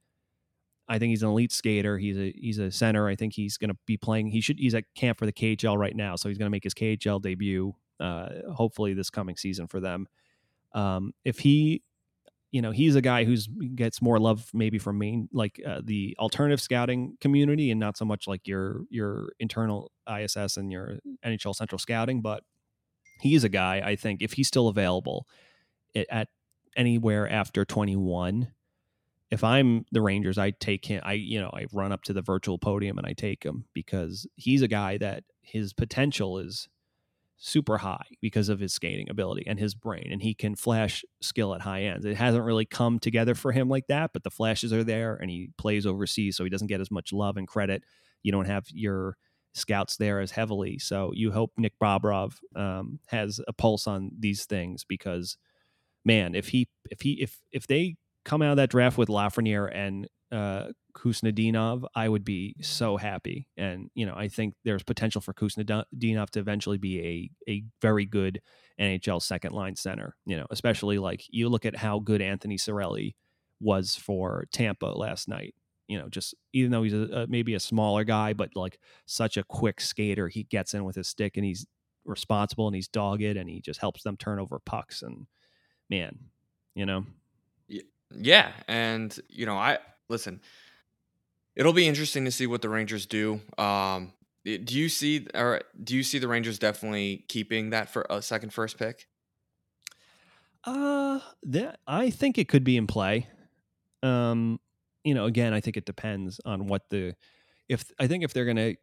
I 0.89 0.99
think 0.99 1.11
he's 1.11 1.23
an 1.23 1.29
elite 1.29 1.53
skater. 1.53 1.99
He's 1.99 2.17
a 2.17 2.33
he's 2.37 2.59
a 2.59 2.71
center. 2.71 3.09
I 3.09 3.17
think 3.17 3.35
he's 3.35 3.57
going 3.57 3.71
to 3.71 3.77
be 3.87 3.97
playing. 3.97 4.29
He 4.29 4.41
should. 4.41 4.59
He's 4.59 4.75
at 4.75 4.85
camp 4.95 5.19
for 5.19 5.27
the 5.27 5.33
KHL 5.33 5.77
right 5.77 5.97
now, 5.97 6.17
so 6.17 6.29
he's 6.29 6.39
going 6.39 6.47
to 6.47 6.51
make 6.51 6.65
his 6.65 6.75
KHL 6.75 7.21
debut. 7.21 7.75
Uh, 7.99 8.29
hopefully 8.55 8.95
this 8.95 9.11
coming 9.11 9.37
season 9.37 9.67
for 9.67 9.81
them. 9.81 10.07
Um, 10.75 11.13
if 11.25 11.39
he 11.39 11.83
you 12.53 12.63
know, 12.63 12.71
he's 12.71 12.95
a 12.95 13.03
guy 13.03 13.25
who's 13.25 13.49
gets 13.75 14.01
more 14.01 14.19
love 14.19 14.49
maybe 14.55 14.79
from 14.79 14.99
main 14.99 15.29
like 15.33 15.61
uh, 15.67 15.81
the 15.85 16.17
alternative 16.19 16.61
scouting 16.61 17.17
community 17.21 17.71
and 17.71 17.81
not 17.81 17.97
so 17.97 18.05
much 18.05 18.27
like 18.27 18.47
your 18.47 18.83
your 18.89 19.33
internal 19.41 19.91
ISS 20.11 20.57
and 20.57 20.71
your 20.71 20.99
NHL 21.25 21.55
Central 21.55 21.79
scouting, 21.79 22.23
but 22.23 22.45
he's 23.21 23.45
a 23.45 23.49
guy 23.49 23.83
I 23.85 23.97
think 23.97 24.23
if 24.23 24.35
he's 24.35 24.49
still 24.49 24.69
available 24.69 25.27
at, 25.95 26.07
at 26.09 26.29
anywhere 26.77 27.29
after 27.29 27.65
21 27.65 28.53
if 29.31 29.43
I'm 29.43 29.85
the 29.91 30.03
Rangers, 30.03 30.39
I 30.39 30.53
take 30.53 30.85
him. 30.85 31.03
I 31.05 31.15
you 31.15 31.41
know 31.41 31.51
I 31.53 31.67
run 31.73 31.93
up 31.93 32.03
to 32.05 32.13
the 32.13 32.23
virtual 32.23 32.59
podium 32.59 32.99
and 32.99 33.07
I 33.07 33.13
take 33.13 33.43
him 33.43 33.65
because 33.73 34.27
he's 34.37 34.63
a 34.63 34.69
guy 34.69 34.99
that 34.99 35.25
his 35.43 35.73
potential 35.73 36.39
is 36.39 36.69
super 37.39 37.79
high 37.79 38.07
because 38.23 38.49
of 38.49 38.61
his 38.61 38.73
skating 38.73 39.11
ability 39.11 39.45
and 39.47 39.59
his 39.59 39.75
brain, 39.75 40.09
and 40.11 40.23
he 40.23 40.35
can 40.35 40.55
flash 40.55 41.05
skill 41.21 41.55
at 41.55 41.61
high 41.61 41.83
ends. 41.83 42.05
It 42.05 42.17
hasn't 42.17 42.45
really 42.45 42.65
come 42.65 42.99
together 42.99 43.35
for 43.35 43.53
him 43.53 43.69
like 43.69 43.89
that, 43.89 44.13
but 44.13 44.25
the 44.25 44.31
flashes 44.31 44.73
are 44.73 44.85
there, 44.85 45.17
and 45.17 45.31
he 45.31 45.51
plays 45.59 45.87
overseas, 45.87 46.37
so 46.37 46.45
he 46.45 46.51
doesn't 46.51 46.69
get 46.69 46.81
as 46.81 46.91
much 46.91 47.13
love 47.13 47.37
and 47.37 47.47
credit. 47.47 47.83
You 48.23 48.33
don't 48.33 48.47
have 48.47 48.67
your 48.73 49.17
scouts 49.55 49.97
there 49.97 50.21
as 50.21 50.31
heavily, 50.31 50.79
so 50.79 51.11
you 51.15 51.33
hope 51.33 51.53
Nick 51.57 51.79
Bobrov 51.79 52.35
um, 52.55 53.01
has 53.09 53.41
a 53.47 53.53
pulse 53.53 53.87
on 53.87 54.13
these 54.19 54.47
things 54.47 54.85
because 54.85 55.37
man, 56.05 56.35
if 56.35 56.49
he 56.49 56.69
if 56.91 57.03
he 57.03 57.21
if 57.21 57.41
if 57.53 57.67
they 57.67 57.97
come 58.27 58.43
out 58.43 58.51
of 58.51 58.57
that 58.59 58.71
draft 58.71 58.99
with 58.99 59.09
Lafreniere 59.09 59.71
and 59.73 60.09
uh, 60.33 60.67
Kuznetsov, 60.95 61.85
I 61.95 62.09
would 62.09 62.25
be 62.25 62.57
so 62.61 62.97
happy. 62.97 63.47
And 63.57 63.89
you 63.95 64.05
know, 64.05 64.15
I 64.15 64.29
think 64.29 64.55
there's 64.65 64.83
potential 64.83 65.21
for 65.21 65.33
Kuznetsov 65.33 66.31
to 66.31 66.39
eventually 66.39 66.79
be 66.79 67.01
a 67.01 67.51
a 67.51 67.65
very 67.81 68.05
good 68.05 68.43
NHL 68.79 69.23
second 69.23 69.53
line 69.53 69.77
center. 69.77 70.17
You 70.27 70.37
know, 70.37 70.47
especially 70.51 70.99
like 70.99 71.25
you 71.31 71.49
look 71.49 71.65
at 71.65 71.77
how 71.77 72.01
good 72.01 72.21
Anthony 72.21 72.57
Cirelli 72.57 73.15
was 73.61 73.95
for 73.95 74.47
Tampa 74.53 74.87
last 74.87 75.29
night. 75.29 75.55
You 75.87 75.99
know, 75.99 76.09
just 76.09 76.35
even 76.53 76.73
though 76.73 76.83
he's 76.83 76.95
a, 76.95 77.09
a, 77.13 77.27
maybe 77.29 77.55
a 77.55 77.61
smaller 77.61 78.03
guy, 78.03 78.33
but 78.33 78.51
like 78.57 78.81
such 79.07 79.37
a 79.37 79.45
quick 79.45 79.81
skater, 79.81 80.29
he 80.29 80.43
gets 80.43 80.75
in 80.75 80.85
with 80.85 80.97
his 80.97 81.07
stick 81.07 81.37
and 81.37 81.47
he's 81.47 81.65
responsible 82.05 82.67
and 82.67 82.75
he's 82.75 82.89
dogged 82.89 83.23
and 83.23 83.49
he 83.49 83.61
just 83.61 83.81
helps 83.81 84.03
them 84.03 84.17
turn 84.17 84.41
over 84.41 84.59
pucks. 84.59 85.03
And 85.03 85.27
man, 85.89 86.19
you 86.75 86.87
know, 86.87 87.07
yeah, 88.15 88.53
and 88.69 89.17
you 89.29 89.47
know, 89.47 89.57
I 89.57 89.79
listen. 90.09 90.41
It'll 91.55 91.73
be 91.73 91.89
interesting 91.89 92.27
to 92.27 92.31
see 92.31 92.47
what 92.47 92.61
the 92.61 92.69
Rangers 92.69 93.07
do. 93.07 93.41
Um, 93.57 94.13
do 94.45 94.79
you 94.79 94.89
see 94.89 95.27
or 95.35 95.63
do 95.83 95.97
you 95.97 96.03
see 96.03 96.19
the 96.19 96.29
Rangers 96.29 96.59
definitely 96.59 97.25
keeping 97.29 97.71
that 97.71 97.91
for 97.91 98.07
a 98.09 98.23
second 98.23 98.53
first 98.53 98.79
pick? 98.79 99.09
Uh, 100.65 101.21
that 101.45 101.79
I 101.87 102.11
think 102.11 102.39
it 102.39 102.49
could 102.49 102.65
be 102.65 102.77
in 102.77 102.87
play. 102.87 103.29
Um, 104.03 104.61
you 105.05 105.15
know, 105.15 105.25
again, 105.25 105.53
I 105.53 105.61
think 105.61 105.77
it 105.77 105.87
depends 105.87 106.41
on 106.45 106.67
what 106.67 106.91
the 106.91 107.15
if 107.69 107.91
I 107.99 108.07
think 108.07 108.23
if 108.23 108.33
they're 108.33 108.45
gonna 108.45 108.75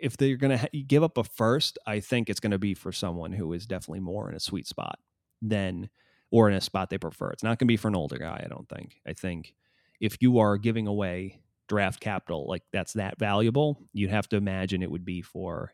if 0.00 0.16
they're 0.16 0.36
gonna 0.36 0.58
ha- 0.58 0.82
give 0.86 1.02
up 1.02 1.18
a 1.18 1.24
first, 1.24 1.78
I 1.86 2.00
think 2.00 2.28
it's 2.28 2.40
gonna 2.40 2.58
be 2.58 2.74
for 2.74 2.90
someone 2.90 3.32
who 3.32 3.52
is 3.52 3.66
definitely 3.66 4.00
more 4.00 4.28
in 4.28 4.34
a 4.34 4.40
sweet 4.40 4.66
spot 4.66 4.98
than 5.42 5.90
or 6.30 6.48
in 6.48 6.54
a 6.54 6.60
spot 6.60 6.90
they 6.90 6.98
prefer. 6.98 7.30
It's 7.30 7.42
not 7.42 7.58
going 7.58 7.66
to 7.66 7.72
be 7.72 7.76
for 7.76 7.88
an 7.88 7.96
older 7.96 8.18
guy, 8.18 8.42
I 8.44 8.48
don't 8.48 8.68
think. 8.68 9.00
I 9.06 9.12
think 9.12 9.54
if 10.00 10.16
you 10.20 10.38
are 10.38 10.56
giving 10.58 10.86
away 10.86 11.40
draft 11.68 12.00
capital 12.00 12.46
like 12.48 12.62
that's 12.72 12.94
that 12.94 13.18
valuable, 13.18 13.80
you'd 13.92 14.10
have 14.10 14.28
to 14.28 14.36
imagine 14.36 14.82
it 14.82 14.90
would 14.90 15.04
be 15.04 15.22
for 15.22 15.72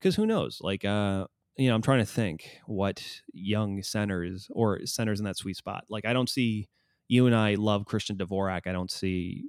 because 0.00 0.16
who 0.16 0.26
knows? 0.26 0.60
Like, 0.62 0.84
uh, 0.84 1.26
you 1.56 1.68
know, 1.68 1.74
I'm 1.74 1.82
trying 1.82 1.98
to 1.98 2.06
think 2.06 2.60
what 2.66 3.04
young 3.32 3.82
centers 3.82 4.48
or 4.50 4.84
centers 4.86 5.20
in 5.20 5.26
that 5.26 5.36
sweet 5.36 5.56
spot. 5.56 5.84
Like, 5.88 6.06
I 6.06 6.12
don't 6.12 6.28
see 6.28 6.68
you 7.08 7.26
and 7.26 7.34
I 7.34 7.54
love 7.54 7.84
Christian 7.84 8.16
Dvorak. 8.16 8.66
I 8.66 8.72
don't 8.72 8.90
see 8.90 9.44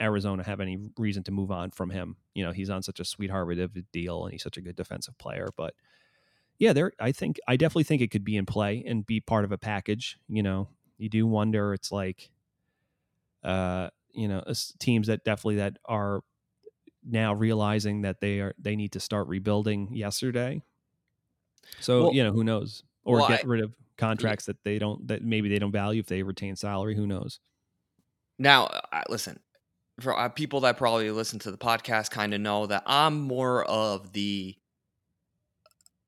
Arizona 0.00 0.42
have 0.42 0.60
any 0.60 0.78
reason 0.98 1.22
to 1.24 1.30
move 1.30 1.50
on 1.50 1.70
from 1.70 1.90
him. 1.90 2.16
You 2.34 2.44
know, 2.44 2.52
he's 2.52 2.70
on 2.70 2.82
such 2.82 3.00
a 3.00 3.04
sweetheart 3.04 3.58
of 3.58 3.76
a 3.76 3.82
deal 3.92 4.24
and 4.24 4.32
he's 4.32 4.42
such 4.42 4.56
a 4.56 4.60
good 4.60 4.76
defensive 4.76 5.16
player. 5.18 5.48
But 5.56 5.74
yeah, 6.58 6.72
there. 6.72 6.92
I 6.98 7.12
think 7.12 7.38
I 7.46 7.56
definitely 7.56 7.84
think 7.84 8.02
it 8.02 8.10
could 8.10 8.24
be 8.24 8.36
in 8.36 8.46
play 8.46 8.82
and 8.86 9.06
be 9.06 9.20
part 9.20 9.44
of 9.44 9.52
a 9.52 9.58
package. 9.58 10.18
You 10.28 10.42
know, 10.42 10.68
you 10.98 11.08
do 11.08 11.26
wonder. 11.26 11.74
It's 11.74 11.92
like, 11.92 12.30
uh, 13.44 13.90
you 14.12 14.28
know, 14.28 14.42
teams 14.78 15.08
that 15.08 15.24
definitely 15.24 15.56
that 15.56 15.78
are 15.84 16.22
now 17.04 17.34
realizing 17.34 18.02
that 18.02 18.20
they 18.20 18.40
are 18.40 18.54
they 18.58 18.76
need 18.76 18.92
to 18.92 19.00
start 19.00 19.28
rebuilding 19.28 19.94
yesterday. 19.94 20.62
So 21.80 22.04
well, 22.04 22.14
you 22.14 22.24
know, 22.24 22.32
who 22.32 22.44
knows? 22.44 22.82
Or 23.04 23.18
well, 23.18 23.28
get 23.28 23.44
I, 23.44 23.48
rid 23.48 23.62
of 23.62 23.72
contracts 23.96 24.46
that 24.46 24.62
they 24.64 24.78
don't 24.78 25.06
that 25.08 25.22
maybe 25.22 25.48
they 25.48 25.58
don't 25.58 25.72
value 25.72 26.00
if 26.00 26.06
they 26.06 26.22
retain 26.22 26.56
salary. 26.56 26.96
Who 26.96 27.06
knows? 27.06 27.40
Now, 28.38 28.66
uh, 28.92 29.02
listen, 29.08 29.40
for 30.00 30.18
uh, 30.18 30.28
people 30.28 30.60
that 30.60 30.76
probably 30.76 31.10
listen 31.10 31.38
to 31.40 31.50
the 31.50 31.58
podcast, 31.58 32.10
kind 32.10 32.34
of 32.34 32.40
know 32.40 32.66
that 32.66 32.82
I'm 32.86 33.20
more 33.20 33.64
of 33.64 34.12
the 34.12 34.56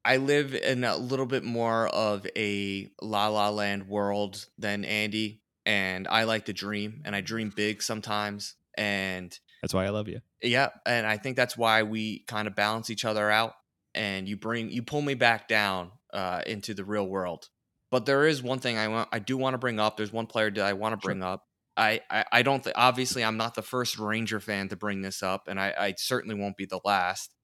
I 0.08 0.16
live 0.16 0.54
in 0.54 0.84
a 0.84 0.96
little 0.96 1.26
bit 1.26 1.44
more 1.44 1.86
of 1.86 2.26
a 2.34 2.90
la 3.02 3.28
la 3.28 3.50
land 3.50 3.88
world 3.88 4.46
than 4.56 4.86
Andy, 4.86 5.42
and 5.66 6.08
I 6.08 6.24
like 6.24 6.46
to 6.46 6.54
dream, 6.54 7.02
and 7.04 7.14
I 7.14 7.20
dream 7.20 7.52
big 7.54 7.82
sometimes, 7.82 8.54
and 8.74 9.38
that's 9.60 9.74
why 9.74 9.84
I 9.84 9.90
love 9.90 10.08
you. 10.08 10.20
Yeah, 10.42 10.70
and 10.86 11.06
I 11.06 11.18
think 11.18 11.36
that's 11.36 11.58
why 11.58 11.82
we 11.82 12.20
kind 12.20 12.48
of 12.48 12.54
balance 12.54 12.88
each 12.88 13.04
other 13.04 13.30
out, 13.30 13.52
and 13.94 14.26
you 14.26 14.38
bring 14.38 14.70
you 14.70 14.82
pull 14.82 15.02
me 15.02 15.12
back 15.12 15.46
down 15.46 15.90
uh, 16.14 16.40
into 16.46 16.72
the 16.72 16.86
real 16.86 17.06
world. 17.06 17.50
But 17.90 18.06
there 18.06 18.26
is 18.26 18.42
one 18.42 18.60
thing 18.60 18.78
I 18.78 18.88
want, 18.88 19.10
I 19.12 19.18
do 19.18 19.36
want 19.36 19.52
to 19.54 19.58
bring 19.58 19.78
up. 19.78 19.98
There's 19.98 20.12
one 20.12 20.26
player 20.26 20.50
that 20.50 20.64
I 20.64 20.72
want 20.72 20.94
to 20.94 21.06
bring 21.06 21.20
sure. 21.20 21.28
up. 21.28 21.44
I, 21.76 22.00
I, 22.10 22.24
I 22.32 22.42
don't 22.42 22.64
think 22.64 22.76
obviously 22.78 23.22
I'm 23.22 23.36
not 23.36 23.54
the 23.54 23.62
first 23.62 23.98
Ranger 23.98 24.40
fan 24.40 24.70
to 24.70 24.76
bring 24.76 25.02
this 25.02 25.22
up, 25.22 25.48
and 25.48 25.60
I, 25.60 25.74
I 25.78 25.94
certainly 25.98 26.34
won't 26.34 26.56
be 26.56 26.64
the 26.64 26.80
last. 26.82 27.34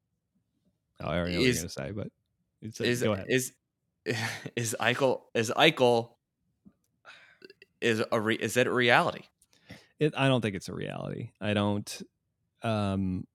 Oh, 1.02 1.08
I 1.08 1.18
already 1.18 1.34
know 1.34 1.40
is, 1.42 1.56
what 1.56 1.76
you're 1.76 1.84
gonna 1.84 1.88
say, 1.88 1.92
but 1.92 2.08
it's 2.64 2.80
is 2.80 3.02
is 3.28 3.52
is 4.56 4.76
Eichel 4.80 5.20
is 5.34 5.52
Eichel 5.56 6.10
is 7.80 8.02
a 8.10 8.20
re, 8.20 8.34
is 8.34 8.56
it 8.56 8.66
a 8.66 8.72
reality? 8.72 9.22
It, 10.00 10.14
I 10.16 10.28
don't 10.28 10.40
think 10.40 10.56
it's 10.56 10.68
a 10.68 10.74
reality. 10.74 11.30
I 11.40 11.54
don't. 11.54 12.02
Um, 12.62 13.26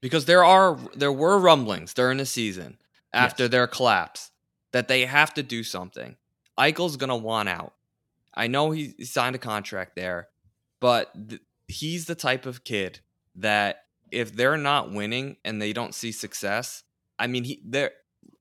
because 0.00 0.26
there 0.26 0.44
are 0.44 0.78
there 0.94 1.12
were 1.12 1.38
rumblings 1.38 1.94
during 1.94 2.18
the 2.18 2.26
season 2.26 2.78
after 3.12 3.44
yes. 3.44 3.50
their 3.50 3.66
collapse 3.66 4.30
that 4.72 4.88
they 4.88 5.06
have 5.06 5.34
to 5.34 5.42
do 5.42 5.64
something. 5.64 6.16
Eichel's 6.58 6.96
gonna 6.96 7.16
want 7.16 7.48
out. 7.48 7.72
I 8.34 8.46
know 8.46 8.70
he, 8.70 8.94
he 8.98 9.04
signed 9.04 9.34
a 9.34 9.38
contract 9.38 9.96
there, 9.96 10.28
but 10.80 11.12
th- 11.28 11.42
he's 11.68 12.06
the 12.06 12.14
type 12.14 12.46
of 12.46 12.64
kid 12.64 13.00
that 13.36 13.84
if 14.10 14.34
they're 14.34 14.58
not 14.58 14.92
winning 14.92 15.36
and 15.44 15.60
they 15.60 15.72
don't 15.72 15.94
see 15.94 16.12
success, 16.12 16.84
I 17.18 17.26
mean, 17.26 17.44
he 17.44 17.62
there 17.64 17.92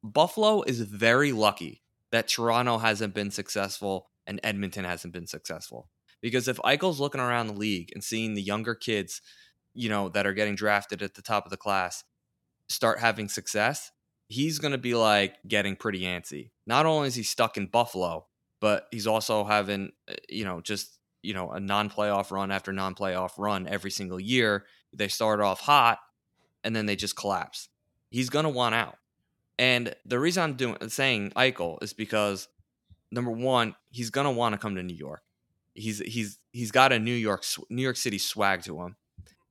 Buffalo 0.04 0.64
is 0.64 0.82
very 0.82 1.32
lucky 1.32 1.82
that 2.12 2.28
Toronto 2.28 2.78
hasn't 2.78 3.14
been 3.14 3.32
successful 3.32 4.10
and 4.28 4.40
Edmonton 4.44 4.86
hasn't 4.86 5.14
been 5.14 5.28
successful. 5.28 5.90
Because 6.22 6.48
if 6.48 6.58
Eichel's 6.58 7.00
looking 7.00 7.22
around 7.22 7.48
the 7.48 7.54
league 7.54 7.92
and 7.94 8.04
seeing 8.04 8.34
the 8.34 8.42
younger 8.42 8.76
kids, 8.76 9.22
you 9.74 9.90
know, 9.90 10.10
that 10.10 10.28
are 10.28 10.34
getting 10.34 10.56
drafted 10.56 11.02
at 11.02 11.16
the 11.16 11.22
top 11.22 11.46
of 11.46 11.52
the 11.52 11.58
class 11.58 12.04
start 12.70 13.00
having 13.00 13.28
success, 13.28 13.92
he's 14.28 14.60
going 14.60 14.72
to 14.72 14.78
be 14.78 14.94
like 14.96 15.36
getting 15.48 15.76
pretty 15.76 16.02
antsy. 16.02 16.52
Not 16.66 16.86
only 16.86 17.08
is 17.08 17.16
he 17.16 17.24
stuck 17.24 17.58
in 17.58 17.68
Buffalo, 17.68 18.28
but 18.60 18.88
he's 18.92 19.08
also 19.08 19.44
having, 19.44 19.92
uh, 20.10 20.14
you 20.30 20.46
know, 20.46 20.62
just, 20.62 21.00
you 21.22 21.34
know, 21.34 21.52
a 21.52 21.60
non 21.60 21.90
playoff 21.90 22.32
run 22.32 22.52
after 22.52 22.72
non 22.72 22.96
playoff 22.96 23.32
run 23.38 23.68
every 23.68 23.92
single 23.92 24.20
year. 24.20 24.66
They 24.94 25.08
start 25.08 25.42
off 25.42 25.62
hot 25.62 26.00
and 26.64 26.76
then 26.76 26.86
they 26.86 26.96
just 26.96 27.16
collapse. 27.16 27.70
He's 28.10 28.30
going 28.30 28.44
to 28.44 28.50
want 28.50 28.76
out. 28.76 28.98
And 29.62 29.94
the 30.08 30.20
reason 30.20 30.42
I'm 30.42 30.56
doing 30.56 30.90
saying 30.90 31.34
Eichel 31.36 31.82
is 31.84 31.94
because 31.94 32.48
number 33.12 33.30
one, 33.30 33.76
he's 33.92 34.10
gonna 34.10 34.32
want 34.32 34.54
to 34.54 34.58
come 34.58 34.74
to 34.74 34.82
New 34.82 34.96
York. 34.96 35.22
He's 35.76 36.00
he's 36.00 36.40
he's 36.52 36.72
got 36.72 36.92
a 36.92 36.98
New 36.98 37.14
York 37.14 37.46
New 37.70 37.84
York 37.84 37.96
City 37.96 38.18
swag 38.18 38.64
to 38.64 38.82
him. 38.82 38.96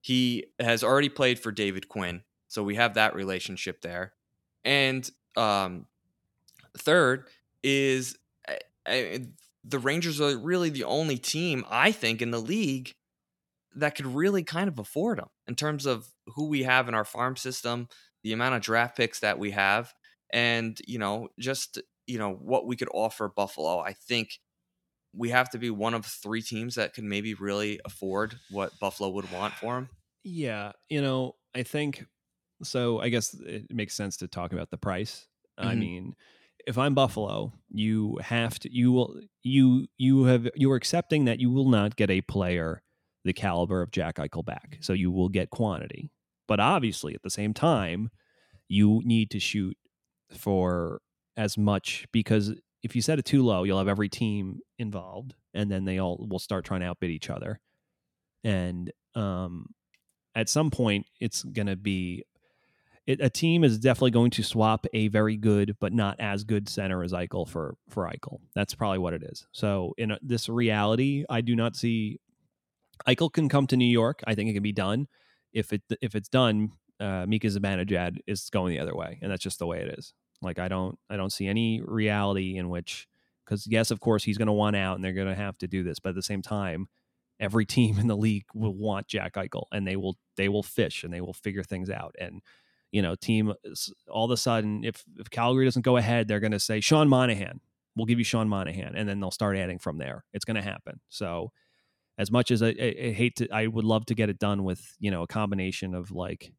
He 0.01 0.47
has 0.59 0.83
already 0.83 1.11
played 1.11 1.39
for 1.39 1.53
David 1.53 1.89
Quinn, 1.89 2.23
so 2.49 2.65
we 2.65 2.75
have 2.75 2.95
that 2.95 3.15
relationship 3.15 3.83
there. 3.83 4.15
And 4.65 5.09
um, 5.37 5.87
third 6.77 7.29
is 7.63 8.19
uh, 8.49 9.19
the 9.63 9.79
Rangers 9.79 10.21
are 10.21 10.37
really 10.37 10.71
the 10.71 10.85
only 10.85 11.19
team 11.19 11.65
I 11.71 11.93
think 11.93 12.21
in 12.21 12.33
the 12.33 12.41
league 12.41 12.97
that 13.77 13.95
could 13.95 14.07
really 14.07 14.43
kind 14.43 14.67
of 14.67 14.81
afford 14.81 15.21
him 15.21 15.29
in 15.47 15.55
terms 15.55 15.87
of 15.87 16.09
who 16.35 16.49
we 16.49 16.65
have 16.65 16.89
in 16.89 16.95
our 16.95 17.05
farm 17.05 17.37
system, 17.37 17.87
the 18.25 18.33
amount 18.33 18.57
of 18.57 18.63
draft 18.63 18.97
picks 18.97 19.21
that 19.21 19.39
we 19.39 19.53
have, 19.53 19.95
and 20.33 20.79
you 20.87 20.99
know 20.99 21.29
just 21.39 21.81
you 22.07 22.19
know 22.19 22.33
what 22.33 22.67
we 22.67 22.77
could 22.77 22.89
offer 22.93 23.29
Buffalo. 23.29 23.81
I 23.81 23.93
think 23.93 24.41
we 25.15 25.31
have 25.31 25.51
to 25.51 25.59
be 25.59 25.71
one 25.71 25.95
of 25.95 26.07
three 26.07 26.43
teams 26.43 26.77
that 26.77 26.95
can 26.95 27.09
maybe 27.09 27.35
really 27.35 27.81
afford 27.85 28.39
what 28.51 28.79
Buffalo 28.79 29.11
would 29.11 29.31
want 29.33 29.55
for 29.55 29.79
him. 29.79 29.89
Yeah, 30.23 30.73
you 30.89 31.03
know, 31.03 31.37
I 31.55 31.63
think 31.63 32.05
so. 32.63 33.01
I 33.01 33.09
guess 33.09 33.35
it 33.35 33.73
makes 33.73 33.95
sense 33.95 34.19
to 34.19 34.29
talk 34.29 34.53
about 34.53 34.71
the 34.71 34.77
price. 34.77 35.27
Mm-hmm. 35.59 35.69
I 35.69 35.75
mean, 35.75 36.15
if 36.67 36.79
I'm 36.79 36.95
Buffalo, 36.95 37.53
you 37.71 38.19
have 38.23 38.59
to 38.61 38.73
you 38.73 38.93
will 38.93 39.21
you 39.43 39.87
you 39.99 40.25
have 40.25 40.49
you're 40.55 40.77
accepting 40.77 41.25
that 41.25 41.41
you 41.41 41.51
will 41.51 41.69
not 41.69 41.97
get 41.97 42.11
a 42.11 42.21
player 42.21 42.83
the 43.25 43.33
caliber 43.33 43.83
of 43.83 43.91
Jack 43.91 44.17
Eichel 44.17 44.45
back. 44.45 44.79
So 44.81 44.93
you 44.93 45.11
will 45.11 45.29
get 45.29 45.51
quantity. 45.51 46.11
But 46.49 46.61
obviously 46.61 47.15
at 47.15 47.23
the 47.23 47.31
same 47.31 47.53
time, 47.55 48.11
you 48.69 49.03
need 49.05 49.31
to 49.33 49.41
shoot 49.41 49.77
for 50.33 51.01
as 51.37 51.57
much 51.57 52.07
because 52.13 52.55
if 52.83 52.97
you 52.97 53.03
set 53.03 53.19
it 53.19 53.25
too 53.25 53.43
low, 53.43 53.65
you'll 53.65 53.79
have 53.79 53.89
every 53.89 54.09
team 54.09 54.61
involved 54.79 55.35
and 55.55 55.71
then 55.71 55.85
they 55.85 55.99
all 55.99 56.27
will 56.31 56.39
start 56.39 56.65
trying 56.65 56.81
to 56.81 56.87
outbid 56.87 57.11
each 57.11 57.31
other. 57.31 57.61
And 58.45 58.93
um 59.15 59.67
at 60.35 60.49
some 60.49 60.71
point 60.71 61.07
it's 61.21 61.43
going 61.43 61.67
to 61.67 61.77
be 61.77 62.25
it, 63.07 63.21
a 63.21 63.29
team 63.29 63.65
is 63.65 63.79
definitely 63.79 64.13
going 64.13 64.31
to 64.31 64.43
swap 64.43 64.87
a 64.93 65.09
very 65.09 65.37
good 65.37 65.77
but 65.81 65.93
not 65.93 66.17
as 66.21 66.45
good 66.45 66.69
center 66.69 67.03
as 67.03 67.13
Eichel 67.13 67.49
for 67.49 67.75
for 67.89 68.05
Eichel. 68.05 68.39
That's 68.55 68.75
probably 68.75 68.99
what 68.99 69.15
it 69.15 69.23
is. 69.25 69.47
So 69.53 69.95
in 69.99 70.17
this 70.23 70.49
reality, 70.49 71.25
I 71.29 71.41
do 71.41 71.57
not 71.57 71.75
see 71.75 72.21
Eichel 73.09 73.33
can 73.33 73.49
come 73.49 73.67
to 73.69 73.77
New 73.77 73.87
York. 73.87 74.23
I 74.27 74.35
think 74.35 74.51
it 74.51 74.55
can 74.55 74.63
be 74.63 74.73
done. 74.73 75.09
If 75.53 75.73
it 75.73 75.83
if 76.01 76.15
it's 76.15 76.29
done, 76.29 76.73
uh, 77.01 77.25
Mika 77.27 77.49
Zibanejad 77.49 78.19
is 78.27 78.49
going 78.51 78.75
the 78.75 78.81
other 78.81 78.95
way, 78.95 79.19
and 79.23 79.33
that's 79.33 79.43
just 79.43 79.59
the 79.59 79.67
way 79.67 79.81
it 79.81 79.99
is. 79.99 80.15
Like 80.43 80.59
I 80.59 80.69
don't 80.69 80.99
I 81.09 81.17
don't 81.17 81.33
see 81.33 81.47
any 81.47 81.81
reality 81.83 82.57
in 82.57 82.69
which 82.69 83.07
because 83.45 83.67
yes, 83.67 83.91
of 83.91 84.01
course 84.01 84.25
he's 84.25 84.39
going 84.39 84.47
to 84.47 84.53
want 84.53 84.77
out, 84.77 84.95
and 84.95 85.05
they're 85.05 85.13
going 85.13 85.29
to 85.29 85.35
have 85.35 85.59
to 85.59 85.67
do 85.67 85.83
this, 85.83 85.99
but 85.99 86.11
at 86.11 86.15
the 86.15 86.23
same 86.23 86.43
time, 86.43 86.89
every 87.39 87.67
team 87.67 87.99
in 87.99 88.07
the 88.07 88.17
league 88.17 88.45
will 88.55 88.75
want 88.75 89.09
Jack 89.09 89.35
Eichel, 89.35 89.65
and 89.73 89.87
they 89.87 89.97
will 89.97 90.17
they 90.37 90.49
will 90.49 90.63
fish 90.63 91.05
and 91.05 91.13
they 91.13 91.21
will 91.21 91.33
figure 91.33 91.63
things 91.63 91.91
out. 91.91 92.15
And 92.19 92.43
you 92.93 93.03
know, 93.03 93.15
team 93.15 93.53
all 94.09 94.25
of 94.25 94.31
a 94.31 94.37
sudden, 94.37 94.85
if 94.85 95.05
if 95.17 95.31
Calgary 95.31 95.65
doesn't 95.65 95.83
go 95.83 95.97
ahead, 95.97 96.29
they're 96.29 96.41
going 96.41 96.53
to 96.53 96.61
say 96.61 96.81
Sean 96.81 97.09
Monahan. 97.09 97.61
We'll 97.97 98.07
give 98.07 98.19
you 98.19 98.25
Sean 98.25 98.49
Monahan, 98.49 98.95
and 98.95 99.09
then 99.09 99.21
they'll 99.21 99.31
start 99.31 99.57
adding 99.57 99.79
from 99.79 99.99
there. 99.99 100.25
It's 100.33 100.45
going 100.45 100.57
to 100.57 100.63
happen. 100.63 101.01
So, 101.09 101.51
as 102.19 102.31
much 102.31 102.51
as 102.51 102.63
I, 102.63 102.69
I, 102.69 102.95
I, 103.09 103.13
hate 103.13 103.37
to, 103.37 103.49
I 103.51 103.67
would 103.67 103.85
love 103.85 104.07
to 104.07 104.15
get 104.15 104.31
it 104.31 104.39
done 104.39 104.63
with 104.65 104.97
you 105.01 105.11
know 105.11 105.23
a 105.23 105.27
combination 105.27 105.95
of 105.95 106.13
like 106.13 106.53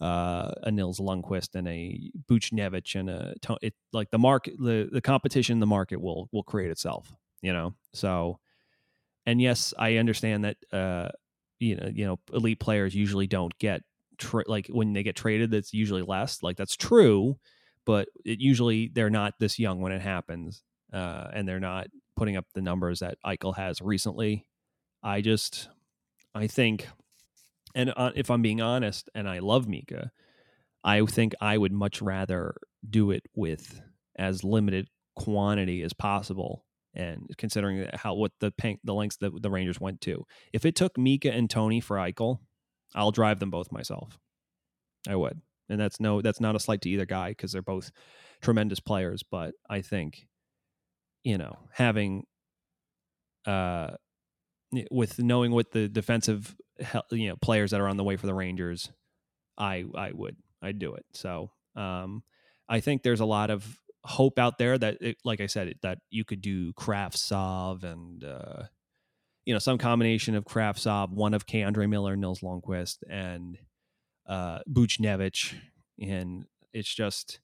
uh, 0.00 0.52
a 0.62 0.70
Nils 0.70 1.00
Lundkvist 1.00 1.54
and 1.54 1.68
a 1.68 2.10
Buchnevich 2.28 2.98
and 2.98 3.10
a 3.10 3.34
it, 3.62 3.74
like 3.92 4.10
the 4.10 4.18
market, 4.18 4.54
the 4.58 4.88
the 4.90 5.00
competition, 5.00 5.54
in 5.54 5.60
the 5.60 5.66
market 5.66 6.00
will 6.00 6.28
will 6.32 6.42
create 6.42 6.70
itself. 6.70 7.12
You 7.42 7.52
know, 7.52 7.74
so 7.92 8.38
and 9.26 9.40
yes, 9.40 9.74
I 9.78 9.96
understand 9.96 10.44
that 10.44 10.56
uh, 10.72 11.08
you 11.58 11.76
know 11.76 11.90
you 11.92 12.06
know 12.06 12.18
elite 12.32 12.60
players 12.60 12.94
usually 12.94 13.26
don't 13.26 13.56
get 13.58 13.82
tra- 14.18 14.44
like 14.46 14.66
when 14.68 14.92
they 14.92 15.02
get 15.02 15.16
traded, 15.16 15.50
that's 15.50 15.72
usually 15.72 16.02
less. 16.02 16.42
Like 16.42 16.56
that's 16.56 16.76
true, 16.76 17.38
but 17.84 18.08
it 18.24 18.40
usually 18.40 18.90
they're 18.92 19.10
not 19.10 19.34
this 19.38 19.58
young 19.58 19.80
when 19.80 19.92
it 19.92 20.02
happens, 20.02 20.62
uh, 20.92 21.28
and 21.32 21.48
they're 21.48 21.60
not 21.60 21.88
putting 22.16 22.36
up 22.36 22.46
the 22.54 22.62
numbers 22.62 23.00
that 23.00 23.18
Eichel 23.24 23.56
has 23.56 23.80
recently. 23.80 24.46
I 25.02 25.20
just, 25.20 25.68
I 26.34 26.46
think, 26.46 26.88
and 27.74 27.92
uh, 27.96 28.12
if 28.14 28.30
I'm 28.30 28.42
being 28.42 28.60
honest, 28.60 29.08
and 29.14 29.28
I 29.28 29.40
love 29.40 29.68
Mika, 29.68 30.10
I 30.82 31.04
think 31.06 31.34
I 31.40 31.58
would 31.58 31.72
much 31.72 32.02
rather 32.02 32.54
do 32.88 33.10
it 33.10 33.24
with 33.34 33.80
as 34.16 34.44
limited 34.44 34.88
quantity 35.16 35.82
as 35.82 35.92
possible 35.92 36.64
and 36.94 37.28
considering 37.38 37.88
how 37.94 38.14
what 38.14 38.32
the 38.40 38.52
the 38.84 38.94
lengths 38.94 39.16
that 39.18 39.42
the 39.42 39.50
Rangers 39.50 39.80
went 39.80 40.00
to. 40.02 40.24
If 40.52 40.64
it 40.64 40.76
took 40.76 40.96
Mika 40.96 41.32
and 41.32 41.50
Tony 41.50 41.80
for 41.80 41.96
Eichel, 41.96 42.38
I'll 42.94 43.10
drive 43.10 43.40
them 43.40 43.50
both 43.50 43.72
myself. 43.72 44.18
I 45.08 45.16
would. 45.16 45.40
And 45.68 45.80
that's 45.80 45.98
no 45.98 46.20
that's 46.20 46.40
not 46.40 46.56
a 46.56 46.60
slight 46.60 46.82
to 46.82 46.90
either 46.90 47.06
guy 47.06 47.30
because 47.30 47.52
they're 47.52 47.62
both 47.62 47.90
tremendous 48.42 48.80
players, 48.80 49.22
but 49.22 49.54
I 49.68 49.80
think 49.80 50.26
you 51.24 51.38
know, 51.38 51.58
having 51.72 52.24
uh 53.46 53.92
with 54.90 55.18
knowing 55.18 55.52
what 55.52 55.72
the 55.72 55.88
defensive 55.88 56.54
you 57.10 57.28
know 57.28 57.36
players 57.36 57.70
that 57.70 57.80
are 57.80 57.88
on 57.88 57.96
the 57.96 58.04
way 58.04 58.16
for 58.16 58.26
the 58.26 58.34
Rangers, 58.34 58.90
I 59.58 59.84
I 59.94 60.12
would 60.12 60.36
I'd 60.62 60.78
do 60.78 60.94
it. 60.94 61.04
So, 61.12 61.50
um 61.76 62.22
I 62.68 62.80
think 62.80 63.02
there's 63.02 63.20
a 63.20 63.26
lot 63.26 63.50
of 63.50 63.78
hope 64.04 64.38
out 64.38 64.58
there 64.58 64.76
that 64.78 64.98
it, 65.00 65.16
like 65.24 65.40
I 65.40 65.46
said 65.46 65.74
that 65.82 65.98
you 66.10 66.24
could 66.24 66.40
do 66.40 66.72
Kravtsov 66.72 67.84
and 67.84 68.24
uh 68.24 68.64
you 69.44 69.52
know, 69.52 69.58
some 69.58 69.78
combination 69.78 70.34
of 70.34 70.44
Kravtsov, 70.44 71.10
one 71.10 71.34
of 71.34 71.46
K. 71.46 71.62
Andre 71.62 71.86
Miller, 71.86 72.16
Nils 72.16 72.40
Lundkvist, 72.40 72.98
and 73.08 73.58
uh, 74.26 74.60
Buchnevich. 74.70 75.54
And 76.00 76.46
it's 76.72 76.92
just, 76.92 77.40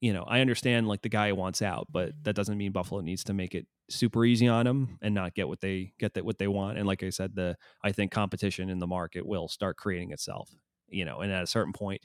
you 0.00 0.12
know, 0.12 0.24
I 0.24 0.40
understand 0.40 0.88
like 0.88 1.02
the 1.02 1.08
guy 1.08 1.32
wants 1.32 1.62
out, 1.62 1.88
but 1.90 2.12
that 2.22 2.36
doesn't 2.36 2.58
mean 2.58 2.72
Buffalo 2.72 3.00
needs 3.00 3.24
to 3.24 3.32
make 3.32 3.54
it 3.54 3.66
super 3.88 4.24
easy 4.24 4.48
on 4.48 4.66
him 4.66 4.98
and 5.00 5.14
not 5.14 5.34
get 5.34 5.48
what 5.48 5.60
they 5.60 5.92
get 5.98 6.14
that 6.14 6.24
what 6.24 6.38
they 6.38 6.48
want. 6.48 6.78
And 6.78 6.86
like 6.86 7.02
I 7.02 7.10
said, 7.10 7.34
the 7.34 7.56
I 7.82 7.92
think 7.92 8.12
competition 8.12 8.68
in 8.68 8.78
the 8.78 8.86
market 8.86 9.26
will 9.26 9.48
start 9.48 9.76
creating 9.76 10.10
itself. 10.10 10.50
You 10.88 11.04
know, 11.04 11.20
and 11.20 11.32
at 11.32 11.42
a 11.42 11.48
certain 11.48 11.72
point, 11.72 12.02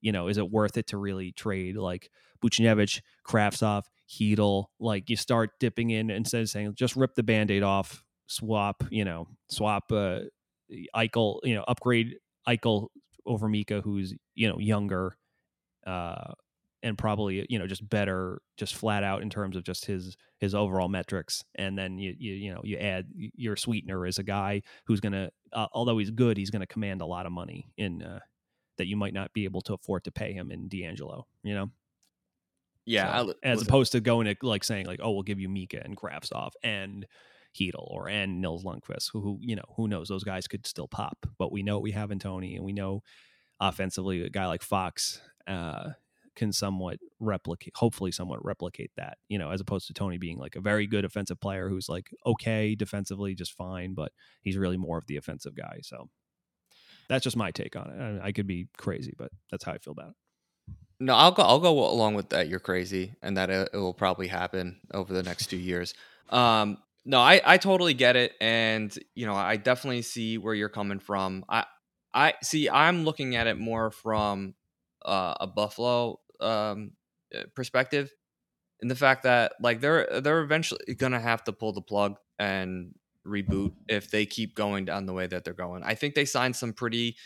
you 0.00 0.12
know, 0.12 0.28
is 0.28 0.38
it 0.38 0.50
worth 0.50 0.76
it 0.76 0.88
to 0.88 0.98
really 0.98 1.32
trade 1.32 1.76
like 1.76 2.10
Buchnevich, 2.44 3.00
Kravtsov, 3.26 3.84
Chytil? 4.08 4.66
Like 4.78 5.08
you 5.08 5.16
start 5.16 5.50
dipping 5.58 5.90
in 5.90 6.10
instead 6.10 6.42
of 6.42 6.50
saying 6.50 6.74
just 6.74 6.96
rip 6.96 7.14
the 7.14 7.22
band-aid 7.22 7.62
off, 7.62 8.04
swap, 8.26 8.84
you 8.90 9.04
know, 9.04 9.26
swap 9.48 9.90
uh, 9.90 10.20
Eichel, 10.94 11.40
you 11.44 11.54
know, 11.54 11.64
upgrade 11.66 12.16
Eichel 12.46 12.88
over 13.26 13.48
Mika, 13.48 13.80
who's 13.80 14.14
you 14.34 14.48
know 14.48 14.58
younger, 14.58 15.16
uh, 15.86 16.32
and 16.82 16.98
probably 16.98 17.46
you 17.48 17.58
know 17.58 17.66
just 17.66 17.88
better, 17.88 18.40
just 18.56 18.74
flat 18.74 19.04
out 19.04 19.22
in 19.22 19.30
terms 19.30 19.56
of 19.56 19.64
just 19.64 19.84
his 19.84 20.16
his 20.38 20.54
overall 20.54 20.88
metrics. 20.88 21.44
And 21.54 21.78
then 21.78 21.98
you 21.98 22.14
you 22.18 22.34
you 22.34 22.54
know 22.54 22.60
you 22.64 22.76
add 22.78 23.06
your 23.14 23.56
sweetener 23.56 24.06
is 24.06 24.18
a 24.18 24.22
guy 24.22 24.62
who's 24.86 25.00
gonna, 25.00 25.30
uh, 25.52 25.66
although 25.72 25.98
he's 25.98 26.10
good, 26.10 26.36
he's 26.36 26.50
gonna 26.50 26.66
command 26.66 27.00
a 27.00 27.06
lot 27.06 27.26
of 27.26 27.32
money 27.32 27.70
in 27.76 28.02
uh, 28.02 28.20
that 28.78 28.86
you 28.86 28.96
might 28.96 29.14
not 29.14 29.32
be 29.32 29.44
able 29.44 29.60
to 29.62 29.74
afford 29.74 30.04
to 30.04 30.12
pay 30.12 30.32
him 30.32 30.50
in 30.50 30.68
DeAngelo 30.68 31.24
You 31.42 31.54
know. 31.54 31.70
Yeah, 32.84 33.22
so, 33.22 33.34
as 33.44 33.62
opposed 33.62 33.92
to 33.92 34.00
going 34.00 34.26
to 34.26 34.34
like 34.42 34.64
saying 34.64 34.86
like, 34.86 34.98
oh, 35.00 35.12
we'll 35.12 35.22
give 35.22 35.38
you 35.38 35.48
Mika 35.48 35.80
and 35.84 35.96
Kravtsov 35.96 36.50
and 36.64 37.06
Chytil 37.56 37.74
or 37.76 38.08
and 38.08 38.40
Nils 38.40 38.64
Lundkvist, 38.64 39.10
who, 39.12 39.20
who 39.20 39.38
you 39.40 39.54
know 39.54 39.64
who 39.76 39.86
knows 39.86 40.08
those 40.08 40.24
guys 40.24 40.48
could 40.48 40.66
still 40.66 40.88
pop, 40.88 41.26
but 41.38 41.52
we 41.52 41.62
know 41.62 41.76
what 41.76 41.84
we 41.84 41.92
have 41.92 42.10
in 42.10 42.18
Tony, 42.18 42.56
and 42.56 42.64
we 42.64 42.72
know 42.72 43.02
offensively 43.60 44.22
a 44.22 44.30
guy 44.30 44.46
like 44.46 44.62
Fox 44.62 45.20
uh, 45.46 45.90
can 46.34 46.52
somewhat 46.52 46.98
replicate, 47.20 47.74
hopefully 47.76 48.12
somewhat 48.12 48.44
replicate 48.44 48.90
that, 48.96 49.18
you 49.28 49.38
know, 49.38 49.50
as 49.50 49.60
opposed 49.60 49.86
to 49.86 49.94
Tony 49.94 50.18
being 50.18 50.38
like 50.38 50.56
a 50.56 50.60
very 50.60 50.86
good 50.86 51.04
offensive 51.04 51.40
player 51.40 51.68
who's 51.68 51.88
like 51.88 52.10
okay 52.26 52.74
defensively, 52.74 53.34
just 53.34 53.52
fine, 53.52 53.94
but 53.94 54.12
he's 54.42 54.56
really 54.56 54.76
more 54.76 54.98
of 54.98 55.06
the 55.06 55.16
offensive 55.16 55.54
guy. 55.54 55.80
So 55.82 56.08
that's 57.08 57.24
just 57.24 57.36
my 57.36 57.50
take 57.50 57.76
on 57.76 57.90
it. 57.90 58.20
I, 58.22 58.28
I 58.28 58.32
could 58.32 58.46
be 58.46 58.68
crazy, 58.76 59.14
but 59.16 59.30
that's 59.50 59.64
how 59.64 59.72
I 59.72 59.78
feel 59.78 59.92
about 59.92 60.10
it. 60.10 60.16
No, 61.00 61.14
I'll 61.14 61.32
go. 61.32 61.42
I'll 61.42 61.58
go 61.58 61.84
along 61.90 62.14
with 62.14 62.28
that. 62.28 62.48
You're 62.48 62.60
crazy, 62.60 63.16
and 63.22 63.36
that 63.36 63.50
it, 63.50 63.70
it 63.72 63.76
will 63.76 63.92
probably 63.92 64.28
happen 64.28 64.80
over 64.94 65.12
the 65.12 65.24
next 65.24 65.46
two 65.46 65.56
years. 65.56 65.94
Um, 66.28 66.78
no, 67.04 67.18
I 67.18 67.40
I 67.44 67.56
totally 67.56 67.94
get 67.94 68.14
it, 68.14 68.34
and 68.40 68.96
you 69.16 69.26
know 69.26 69.34
I 69.34 69.56
definitely 69.56 70.02
see 70.02 70.38
where 70.38 70.54
you're 70.54 70.68
coming 70.68 71.00
from. 71.00 71.44
I 71.48 71.64
I 72.14 72.34
see. 72.42 72.70
I'm 72.70 73.04
looking 73.04 73.34
at 73.34 73.48
it 73.48 73.58
more 73.58 73.90
from 73.90 74.54
uh, 75.04 75.34
a 75.40 75.46
Buffalo 75.46 76.20
um, 76.40 76.92
eh, 77.32 77.44
perspective, 77.54 78.12
in 78.80 78.88
the 78.88 78.96
fact 78.96 79.22
that 79.24 79.52
like 79.60 79.80
they're 79.80 80.20
they're 80.20 80.42
eventually 80.42 80.94
gonna 80.96 81.20
have 81.20 81.44
to 81.44 81.52
pull 81.52 81.72
the 81.72 81.82
plug 81.82 82.16
and 82.38 82.94
reboot 83.26 83.72
if 83.88 84.10
they 84.10 84.26
keep 84.26 84.54
going 84.54 84.84
down 84.84 85.06
the 85.06 85.12
way 85.12 85.26
that 85.26 85.44
they're 85.44 85.54
going. 85.54 85.82
I 85.82 85.94
think 85.94 86.14
they 86.14 86.24
signed 86.24 86.56
some 86.56 86.72
pretty 86.72 87.16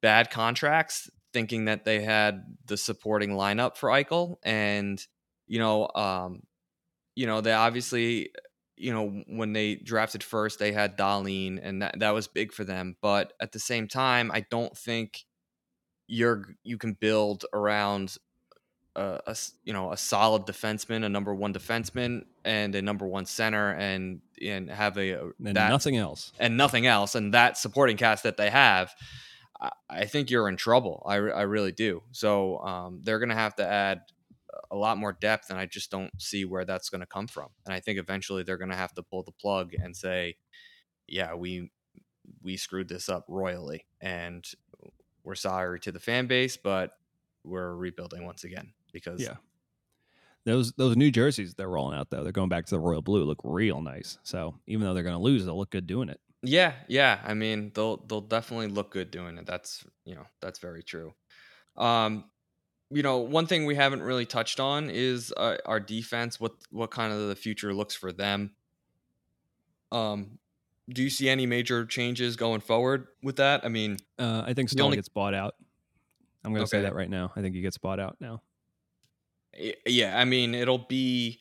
bad 0.00 0.30
contracts, 0.30 1.10
thinking 1.32 1.66
that 1.66 1.84
they 1.84 2.02
had 2.02 2.44
the 2.66 2.76
supporting 2.76 3.30
lineup 3.30 3.76
for 3.76 3.90
Eichel, 3.90 4.36
and 4.42 5.04
you 5.46 5.58
know, 5.58 5.88
um, 5.94 6.42
you 7.16 7.26
know, 7.26 7.40
they 7.40 7.52
obviously 7.52 8.30
you 8.80 8.94
know, 8.94 9.22
when 9.26 9.52
they 9.52 9.74
drafted 9.74 10.22
first, 10.22 10.58
they 10.58 10.72
had 10.72 10.96
Dahlin, 10.96 11.60
and 11.62 11.82
that 11.82 12.00
that 12.00 12.14
was 12.14 12.26
big 12.26 12.52
for 12.52 12.64
them. 12.64 12.96
But 13.02 13.34
at 13.40 13.52
the 13.52 13.58
same 13.58 13.86
time, 13.86 14.30
I 14.32 14.46
don't 14.50 14.76
think 14.76 15.24
you're 16.10 16.44
you 16.64 16.76
can 16.76 16.94
build 16.94 17.46
around 17.52 18.16
a, 18.96 19.20
a 19.26 19.36
you 19.64 19.72
know 19.72 19.92
a 19.92 19.96
solid 19.96 20.44
defenseman, 20.44 21.04
a 21.04 21.08
number 21.08 21.34
one 21.34 21.54
defenseman, 21.54 22.24
and 22.44 22.74
a 22.74 22.82
number 22.82 23.06
one 23.06 23.26
center, 23.26 23.72
and 23.72 24.20
and 24.42 24.68
have 24.68 24.98
a 24.98 25.12
and 25.44 25.56
that, 25.56 25.70
nothing 25.70 25.96
else, 25.96 26.32
and 26.38 26.56
nothing 26.56 26.86
else, 26.86 27.14
and 27.14 27.32
that 27.34 27.56
supporting 27.56 27.96
cast 27.96 28.24
that 28.24 28.36
they 28.36 28.50
have. 28.50 28.92
I, 29.60 29.70
I 29.88 30.04
think 30.06 30.30
you're 30.30 30.48
in 30.48 30.56
trouble. 30.56 31.02
I, 31.06 31.14
I 31.14 31.42
really 31.42 31.72
do. 31.72 32.02
So 32.10 32.58
um, 32.58 33.00
they're 33.04 33.20
going 33.20 33.28
to 33.28 33.34
have 33.34 33.54
to 33.56 33.66
add 33.66 34.00
a 34.70 34.76
lot 34.76 34.98
more 34.98 35.12
depth, 35.12 35.50
and 35.50 35.58
I 35.58 35.66
just 35.66 35.90
don't 35.90 36.20
see 36.20 36.44
where 36.44 36.64
that's 36.64 36.88
going 36.88 37.02
to 37.02 37.06
come 37.06 37.28
from. 37.28 37.48
And 37.66 37.74
I 37.74 37.80
think 37.80 37.98
eventually 37.98 38.42
they're 38.42 38.58
going 38.58 38.70
to 38.70 38.76
have 38.76 38.94
to 38.94 39.02
pull 39.02 39.22
the 39.22 39.32
plug 39.32 39.74
and 39.74 39.96
say, 39.96 40.36
"Yeah, 41.06 41.34
we 41.34 41.70
we 42.42 42.56
screwed 42.56 42.88
this 42.88 43.08
up 43.08 43.24
royally, 43.28 43.86
and 44.00 44.44
we're 45.30 45.36
sorry 45.36 45.78
to 45.80 45.92
the 45.92 46.00
fan 46.00 46.26
base, 46.26 46.56
but 46.56 46.98
we're 47.44 47.74
rebuilding 47.74 48.26
once 48.26 48.42
again." 48.42 48.72
Because 48.92 49.22
yeah, 49.22 49.36
Those 50.44 50.72
those 50.72 50.96
new 50.96 51.12
jerseys 51.12 51.54
they're 51.54 51.68
rolling 51.68 51.96
out 51.96 52.10
though, 52.10 52.24
they're 52.24 52.32
going 52.32 52.48
back 52.48 52.66
to 52.66 52.74
the 52.74 52.80
royal 52.80 53.02
blue. 53.02 53.22
Look 53.24 53.40
real 53.44 53.80
nice. 53.80 54.18
So 54.24 54.56
even 54.66 54.84
though 54.84 54.94
they're 54.94 55.04
going 55.04 55.16
to 55.16 55.22
lose, 55.22 55.44
they'll 55.44 55.56
look 55.56 55.70
good 55.70 55.86
doing 55.86 56.08
it. 56.08 56.20
Yeah, 56.42 56.72
yeah. 56.88 57.20
I 57.24 57.34
mean, 57.34 57.70
they'll 57.74 57.98
they'll 57.98 58.20
definitely 58.22 58.66
look 58.66 58.90
good 58.90 59.10
doing 59.12 59.38
it. 59.38 59.46
That's 59.46 59.84
you 60.04 60.16
know 60.16 60.26
that's 60.40 60.58
very 60.58 60.82
true. 60.82 61.14
Um, 61.76 62.24
you 62.90 63.04
know, 63.04 63.18
one 63.18 63.46
thing 63.46 63.66
we 63.66 63.76
haven't 63.76 64.02
really 64.02 64.26
touched 64.26 64.58
on 64.58 64.90
is 64.90 65.32
uh, 65.36 65.58
our 65.66 65.78
defense. 65.78 66.40
What 66.40 66.54
what 66.70 66.90
kind 66.90 67.12
of 67.12 67.28
the 67.28 67.36
future 67.36 67.72
looks 67.72 67.94
for 67.94 68.10
them. 68.10 68.56
Um, 69.92 70.39
do 70.92 71.02
you 71.02 71.10
see 71.10 71.28
any 71.28 71.46
major 71.46 71.86
changes 71.86 72.36
going 72.36 72.60
forward 72.60 73.06
with 73.22 73.36
that? 73.36 73.64
I 73.64 73.68
mean, 73.68 73.96
Uh, 74.18 74.42
I 74.46 74.54
think 74.54 74.68
Staal 74.68 74.86
only- 74.86 74.96
gets 74.96 75.08
bought 75.08 75.34
out. 75.34 75.54
I'm 76.44 76.52
going 76.52 76.64
to 76.64 76.68
say 76.68 76.80
that 76.82 76.94
right 76.94 77.10
now. 77.10 77.32
I 77.36 77.42
think 77.42 77.54
he 77.54 77.60
gets 77.60 77.76
bought 77.78 78.00
out 78.00 78.16
now. 78.20 78.42
yeah. 79.86 80.18
I 80.18 80.24
mean, 80.24 80.54
it'll 80.54 80.78
be 80.78 81.40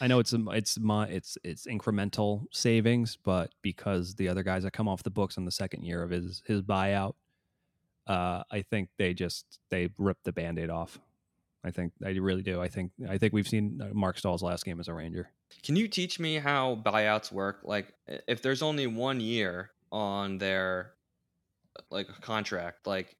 I 0.00 0.06
know 0.06 0.18
it's 0.18 0.34
it's 0.34 0.78
my 0.78 1.06
it's 1.08 1.38
it's 1.42 1.66
incremental 1.66 2.44
savings, 2.52 3.16
but 3.16 3.50
because 3.62 4.14
the 4.16 4.28
other 4.28 4.42
guys 4.42 4.64
that 4.64 4.72
come 4.72 4.88
off 4.88 5.02
the 5.02 5.10
books 5.10 5.38
in 5.38 5.46
the 5.46 5.50
second 5.50 5.84
year 5.84 6.02
of 6.02 6.10
his 6.10 6.42
his 6.46 6.60
buyout, 6.60 7.14
uh, 8.06 8.42
I 8.50 8.60
think 8.62 8.90
they 8.98 9.14
just 9.14 9.58
they 9.70 9.88
ripped 9.96 10.24
the 10.24 10.32
band-aid 10.32 10.68
off. 10.68 11.00
I 11.66 11.70
think 11.72 11.92
I 12.04 12.10
really 12.10 12.42
do. 12.42 12.60
I 12.60 12.68
think 12.68 12.92
I 13.08 13.18
think 13.18 13.32
we've 13.32 13.48
seen 13.48 13.80
uh, 13.82 13.88
Marc 13.92 14.18
Staal's 14.18 14.42
last 14.42 14.64
game 14.64 14.78
as 14.78 14.86
a 14.86 14.94
Ranger. 14.94 15.30
Can 15.64 15.74
you 15.74 15.88
teach 15.88 16.20
me 16.20 16.36
how 16.36 16.80
buyouts 16.84 17.32
work? 17.32 17.60
Like, 17.64 17.92
if 18.06 18.40
there's 18.40 18.62
only 18.62 18.86
one 18.86 19.20
year 19.20 19.70
on 19.90 20.38
their 20.38 20.92
like 21.90 22.06
contract, 22.20 22.86
like 22.86 23.16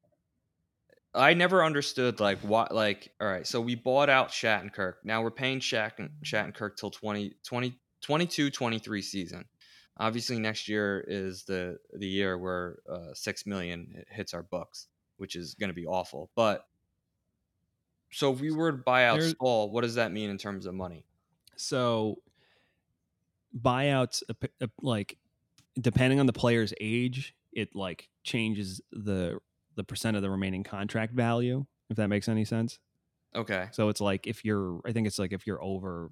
I 1.13 1.35
never 1.35 1.65
understood 1.65 2.21
like 2.21 2.39
what 2.41 2.73
like 2.73 3.13
all 3.21 3.27
right, 3.27 3.47
so 3.47 3.61
we 3.61 3.75
bought 3.75 4.09
out 4.09 4.29
Shattenkirk. 4.29 4.95
Now 5.03 5.23
we're 5.23 5.33
paying 5.33 5.59
Shat- 5.59 5.99
Shattenkirk 6.25 6.77
till 6.77 6.91
20, 6.91 7.35
20 7.45 7.79
22 8.03 8.51
23 8.51 9.03
season. 9.03 9.45
Obviously 9.99 10.39
next 10.39 10.69
year 10.69 11.05
is 11.09 11.45
the 11.45 11.79
the 11.99 12.07
year 12.07 12.39
where 12.39 12.79
uh, 12.89 13.13
6 13.13 13.47
million 13.47 14.05
hits 14.09 14.35
our 14.35 14.45
books, 14.45 14.87
which 15.17 15.35
is 15.35 15.55
going 15.55 15.71
to 15.71 15.75
be 15.75 15.87
awful. 15.87 16.31
But 16.37 16.65
so 18.17 18.33
if 18.33 18.41
we 18.41 18.51
were 18.51 18.73
to 18.73 18.79
buy 18.79 19.05
out 19.05 19.21
There- 19.21 19.29
Staal, 19.31 19.71
what 19.71 19.83
does 19.83 19.95
that 19.97 20.11
mean 20.13 20.31
in 20.31 20.39
terms 20.39 20.67
of 20.67 20.75
money? 20.75 21.05
So 21.57 22.23
buyouts, 23.59 24.23
like 24.81 25.19
depending 25.81 26.21
on 26.21 26.27
the 26.27 26.33
player's 26.33 26.73
age, 26.81 27.35
it 27.53 27.75
like 27.75 28.09
changes 28.25 28.81
the 28.93 29.39
the 29.77 29.85
percent 29.85 30.17
of 30.17 30.23
the 30.23 30.31
remaining 30.31 30.65
contract 30.65 31.13
value. 31.13 31.67
If 31.91 31.97
that 31.99 32.09
makes 32.09 32.29
any 32.29 32.45
sense. 32.45 32.79
Okay. 33.35 33.69
So 33.73 33.91
it's 33.91 34.01
like 34.01 34.27
if 34.27 34.45
you're, 34.45 34.81
I 34.87 34.93
think 34.93 35.07
it's 35.07 35.19
like 35.19 35.33
if 35.33 35.47
you're 35.47 35.63
over, 35.63 36.11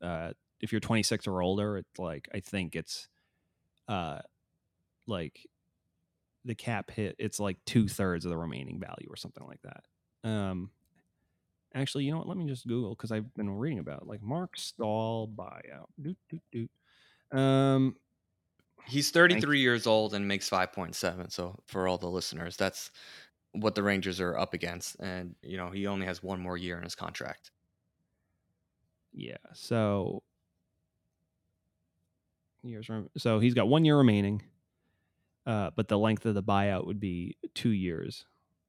uh, 0.00 0.30
if 0.60 0.70
you're 0.72 0.80
26 0.80 1.26
or 1.26 1.42
older, 1.42 1.76
it's 1.78 1.98
like 1.98 2.28
I 2.32 2.38
think 2.40 2.76
it's, 2.76 3.08
uh, 3.88 4.20
like 5.06 5.46
the 6.44 6.54
cap 6.54 6.90
hit. 6.92 7.16
It's 7.18 7.40
like 7.40 7.58
two 7.66 7.88
thirds 7.88 8.24
of 8.24 8.30
the 8.30 8.38
remaining 8.38 8.78
value 8.78 9.08
or 9.10 9.16
something 9.16 9.44
like 9.44 9.60
that. 9.62 9.84
Um, 10.28 10.70
actually, 11.74 12.04
you 12.04 12.12
know 12.12 12.18
what? 12.18 12.28
Let 12.28 12.36
me 12.36 12.46
just 12.46 12.66
Google 12.66 12.90
because 12.90 13.12
I've 13.12 13.32
been 13.34 13.50
reading 13.50 13.78
about 13.78 14.02
it. 14.02 14.08
like 14.08 14.22
Marc 14.22 14.56
Staal 14.56 15.28
buyout. 15.28 15.86
Doot, 16.00 16.16
doot, 16.28 16.42
doot. 16.52 17.38
Um, 17.38 17.96
He's 18.86 19.10
33 19.10 19.60
years 19.60 19.86
old 19.86 20.14
and 20.14 20.28
makes 20.28 20.48
5.7. 20.48 21.32
So 21.32 21.58
for 21.66 21.88
all 21.88 21.98
the 21.98 22.06
listeners, 22.06 22.56
that's 22.56 22.92
what 23.50 23.74
the 23.74 23.82
Rangers 23.82 24.20
are 24.20 24.38
up 24.38 24.54
against. 24.54 24.96
And 25.00 25.34
you 25.42 25.56
know, 25.56 25.70
he 25.70 25.86
only 25.88 26.06
has 26.06 26.22
one 26.22 26.40
more 26.40 26.56
year 26.56 26.76
in 26.76 26.84
his 26.84 26.94
contract. 26.94 27.50
Yeah. 29.12 29.38
So 29.54 30.22
years. 32.62 32.88
So 33.16 33.38
he's 33.38 33.54
got 33.54 33.68
one 33.68 33.84
year 33.84 33.96
remaining, 33.96 34.42
uh, 35.46 35.70
but 35.74 35.88
the 35.88 35.98
length 35.98 36.26
of 36.26 36.34
the 36.34 36.42
buyout 36.42 36.86
would 36.86 37.00
be 37.00 37.36
two 37.54 37.70
years, 37.70 38.26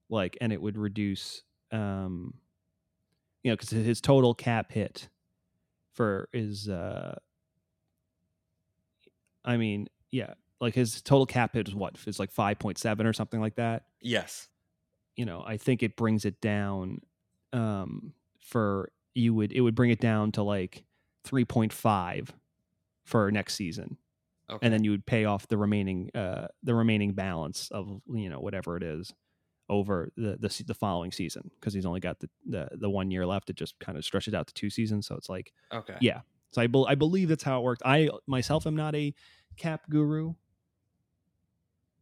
like, 0.10 0.38
and 0.42 0.54
it 0.54 0.62
would 0.62 0.78
reduce, 0.78 1.44
um, 1.72 2.34
you 3.44 3.52
know, 3.52 3.56
because 3.56 3.70
his 3.70 4.02
total 4.02 4.34
cap 4.34 4.72
hit 4.72 5.10
for 5.94 6.30
is, 6.34 6.70
uh, 6.70 7.18
I 9.46 9.58
mean, 9.58 9.88
yeah, 10.12 10.34
like 10.60 10.74
his 10.76 11.02
total 11.02 11.26
cap 11.26 11.54
hit 11.54 11.68
is 11.68 11.76
what 11.76 11.98
is 12.06 12.20
like 12.20 12.32
five 12.32 12.60
point 12.60 12.78
seven 12.78 13.06
or 13.06 13.14
something 13.14 13.40
like 13.40 13.56
that 13.56 13.84
Yes. 14.02 14.50
you 15.16 15.26
know, 15.26 15.44
I 15.46 15.58
think 15.58 15.84
it 15.84 15.96
brings 15.96 16.26
it 16.26 16.42
down 16.42 17.02
um 17.54 18.14
for 18.42 18.92
you 19.14 19.34
would 19.34 19.52
it 19.52 19.62
would 19.62 19.76
bring 19.76 19.90
it 19.92 20.00
down 20.02 20.32
to 20.34 20.44
like 20.44 20.84
3.5 21.26 22.30
for 23.06 23.32
next 23.32 23.56
season. 23.56 23.98
Okay. 24.50 24.66
And 24.66 24.74
then 24.74 24.84
you 24.84 24.92
would 24.92 25.06
pay 25.06 25.26
off 25.26 25.48
the 25.48 25.58
remaining 25.58 26.10
uh 26.16 26.48
the 26.64 26.76
remaining 26.76 27.14
balance 27.14 27.70
of 27.72 28.02
you 28.08 28.30
know 28.30 28.40
whatever 28.40 28.78
it 28.78 28.84
is 28.84 29.14
over 29.70 30.12
the 30.16 30.38
the, 30.40 30.64
the 30.66 30.74
following 30.74 31.12
season 31.12 31.50
because 31.60 31.74
he's 31.74 31.86
only 31.86 32.00
got 32.00 32.20
the, 32.20 32.30
the 32.46 32.70
the 32.80 32.90
one 32.90 33.12
year 33.12 33.26
left 33.26 33.50
it 33.50 33.56
just 33.56 33.78
kind 33.80 33.98
of 33.98 34.06
stretches 34.06 34.34
out 34.34 34.48
to 34.48 34.54
two 34.54 34.70
seasons 34.70 35.08
so 35.08 35.16
it's 35.16 35.30
like 35.30 35.52
okay. 35.74 35.96
yeah. 36.02 36.22
So 36.52 36.62
I, 36.62 36.68
bel 36.68 36.88
I 36.88 36.96
believe 36.96 37.30
that's 37.30 37.44
how 37.44 37.60
it 37.60 37.64
worked. 37.64 37.82
I 37.86 38.10
myself 38.26 38.66
am 38.66 38.76
not 38.76 38.96
a 38.96 39.14
cap 39.58 39.82
guru, 39.90 40.34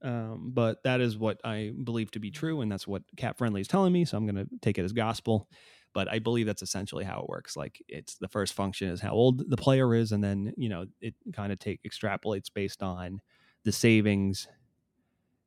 um, 0.02 0.52
but 0.54 0.84
that 0.84 1.02
is 1.02 1.18
what 1.18 1.42
I 1.44 1.72
believe 1.84 2.12
to 2.12 2.20
be 2.20 2.32
true, 2.32 2.62
and 2.62 2.72
that's 2.72 2.88
what 2.88 3.04
Cap 3.18 3.38
Friendly 3.38 3.62
is 3.62 3.68
telling 3.68 3.92
me. 3.92 4.06
So 4.06 4.18
I'm 4.18 4.26
going 4.26 4.36
to 4.36 4.48
take 4.62 4.78
it 4.78 4.84
as 4.84 4.94
gospel. 4.94 5.50
But 5.94 6.12
I 6.12 6.20
believe 6.20 6.46
that's 6.46 6.62
essentially 6.62 7.06
how 7.06 7.22
it 7.22 7.30
works. 7.30 7.56
Like 7.56 7.82
it's 7.88 8.16
the 8.16 8.28
first 8.28 8.54
function 8.54 8.90
is 8.90 9.00
how 9.00 9.12
old 9.12 9.50
the 9.50 9.58
player 9.58 9.96
is, 9.96 10.12
and 10.12 10.24
then 10.24 10.54
you 10.58 10.70
know 10.70 10.86
it 11.02 11.16
kind 11.34 11.52
of 11.52 11.60
take 11.60 11.82
extrapolates 11.84 12.54
based 12.54 12.84
on 12.84 13.22
the 13.64 13.72
savings 13.72 14.48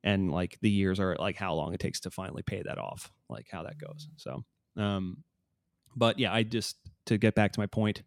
and 0.03 0.31
like 0.31 0.59
the 0.61 0.71
years 0.71 1.01
are 1.01 1.17
like 1.19 1.37
how 1.37 1.55
long 1.55 1.75
it 1.75 1.81
takes 1.81 2.01
to 2.01 2.11
finally 2.11 2.43
pay 2.43 2.63
that 2.63 2.79
off, 2.79 3.13
like 3.29 3.47
how 3.51 3.63
that 3.65 3.79
goes. 3.79 4.09
So, 4.17 4.45
um, 4.77 5.25
but 5.97 6.19
yeah, 6.19 6.33
I 6.33 6.43
just 6.43 6.77
to 7.07 7.19
get 7.19 7.35
back 7.35 7.53
to 7.53 7.61
my 7.61 7.67
point, 7.67 8.03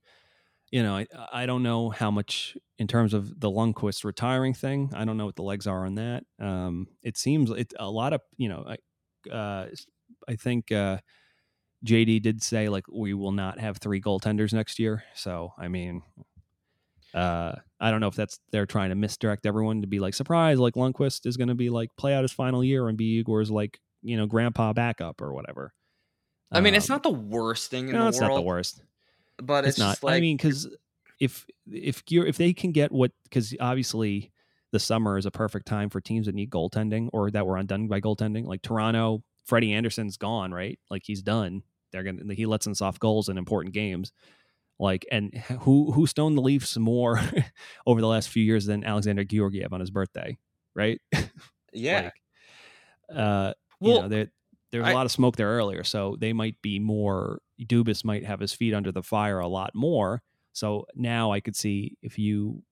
you 0.71 0.83
know, 0.83 0.95
I 0.95 1.07
I 1.31 1.45
don't 1.45 1.63
know 1.63 1.89
how 1.89 2.11
much 2.11 2.57
in 2.77 2.87
terms 2.87 3.13
of 3.13 3.39
the 3.39 3.49
Lundqvist 3.49 4.03
retiring 4.03 4.53
thing. 4.53 4.91
I 4.95 5.05
don't 5.05 5.17
know 5.17 5.25
what 5.25 5.35
the 5.35 5.43
legs 5.43 5.67
are 5.67 5.85
on 5.85 5.95
that. 5.95 6.23
Um, 6.39 6.87
it 7.03 7.17
seems 7.17 7.51
it 7.51 7.73
a 7.77 7.89
lot 7.89 8.13
of 8.13 8.21
you 8.37 8.49
know, 8.49 8.65
I 8.67 9.29
uh, 9.29 9.67
I 10.27 10.35
think 10.35 10.71
uh, 10.71 10.99
JD 11.85 12.21
did 12.21 12.41
say 12.41 12.69
like 12.69 12.85
we 12.87 13.13
will 13.13 13.31
not 13.31 13.59
have 13.59 13.77
three 13.77 14.01
goaltenders 14.01 14.53
next 14.53 14.79
year. 14.79 15.03
So 15.13 15.53
I 15.57 15.67
mean, 15.67 16.03
uh, 17.13 17.53
I 17.79 17.91
don't 17.91 17.99
know 17.99 18.07
if 18.07 18.15
that's 18.15 18.39
they're 18.51 18.65
trying 18.65 18.89
to 18.89 18.95
misdirect 18.95 19.45
everyone 19.45 19.81
to 19.81 19.87
be 19.87 19.99
like 19.99 20.13
surprise, 20.13 20.59
like 20.59 20.75
Lundqvist 20.75 21.25
is 21.25 21.37
going 21.37 21.49
to 21.49 21.55
be 21.55 21.69
like 21.69 21.89
play 21.97 22.13
out 22.13 22.23
his 22.23 22.31
final 22.31 22.63
year 22.63 22.87
and 22.87 22.97
be 22.97 23.17
Igor's 23.21 23.51
like 23.51 23.79
you 24.01 24.17
know 24.17 24.25
grandpa 24.25 24.73
backup 24.73 25.21
or 25.21 25.33
whatever. 25.33 25.73
I 26.51 26.59
mean, 26.61 26.75
it's 26.75 26.89
Um, 26.89 26.95
not 26.95 27.03
the 27.03 27.09
worst 27.11 27.71
thing 27.71 27.87
in 27.87 27.93
no, 27.93 28.03
the 28.03 28.09
it's 28.09 28.19
world. 28.19 28.29
It's 28.31 28.35
not 28.35 28.41
the 28.41 28.47
worst 28.47 28.81
But 29.41 29.65
it's, 29.65 29.77
it's, 29.77 29.79
not. 29.79 30.03
like 30.03 30.15
I 30.15 30.19
mean, 30.19 30.37
because 30.37 30.67
if 31.19 31.45
if 31.71 32.03
you're 32.09 32.25
if 32.25 32.37
they 32.37 32.53
can 32.53 32.71
get 32.71 32.91
what 32.91 33.11
because 33.23 33.55
obviously 33.59 34.31
the 34.71 34.79
summer 34.79 35.17
is 35.17 35.25
a 35.25 35.31
perfect 35.31 35.65
time 35.67 35.89
for 35.89 35.99
teams 36.01 36.25
that 36.27 36.35
need 36.35 36.49
goaltending 36.49 37.09
or 37.13 37.29
that 37.31 37.45
were 37.45 37.57
undone 37.57 37.87
by 37.87 37.99
goaltending. 38.01 38.45
Like 38.45 38.61
Toronto, 38.61 39.23
Freddie 39.45 39.73
Andersen's 39.73 40.17
gone, 40.17 40.53
right? 40.53 40.79
Like 40.89 41.03
he's 41.05 41.21
done. 41.21 41.63
They're 41.91 42.03
gonna 42.03 42.33
he 42.33 42.45
lets 42.45 42.67
in 42.67 42.75
soft 42.75 42.99
goals 42.99 43.27
in 43.29 43.37
important 43.37 43.73
games. 43.73 44.11
Like 44.81 45.05
and 45.11 45.31
who 45.61 45.91
who 45.91 46.07
stoned 46.07 46.35
the 46.35 46.41
Leafs 46.41 46.75
more 46.75 47.21
over 47.85 48.01
the 48.01 48.07
last 48.07 48.29
few 48.29 48.43
years 48.43 48.65
than 48.65 48.83
Alexander 48.83 49.23
Georgiev 49.23 49.71
on 49.73 49.79
his 49.79 49.91
birthday, 49.91 50.39
right? 50.75 50.99
yeah. 51.71 52.09
like, 53.09 53.15
uh, 53.15 53.53
well, 53.79 53.95
you 53.95 54.01
know, 54.01 54.07
there, 54.07 54.27
there's 54.71 54.87
a 54.87 54.93
lot 54.93 55.05
of 55.05 55.11
smoke 55.11 55.35
there 55.35 55.49
earlier, 55.49 55.83
so 55.83 56.17
they 56.19 56.33
might 56.33 56.59
be 56.63 56.79
more. 56.79 57.41
Dubas 57.61 58.03
might 58.03 58.25
have 58.25 58.39
his 58.39 58.53
feet 58.53 58.73
under 58.73 58.91
the 58.91 59.03
fire 59.03 59.39
a 59.39 59.47
lot 59.47 59.75
more. 59.75 60.23
So 60.53 60.87
now 60.95 61.31
I 61.31 61.41
could 61.41 61.55
see 61.55 61.95
if 62.01 62.17
you, 62.17 62.63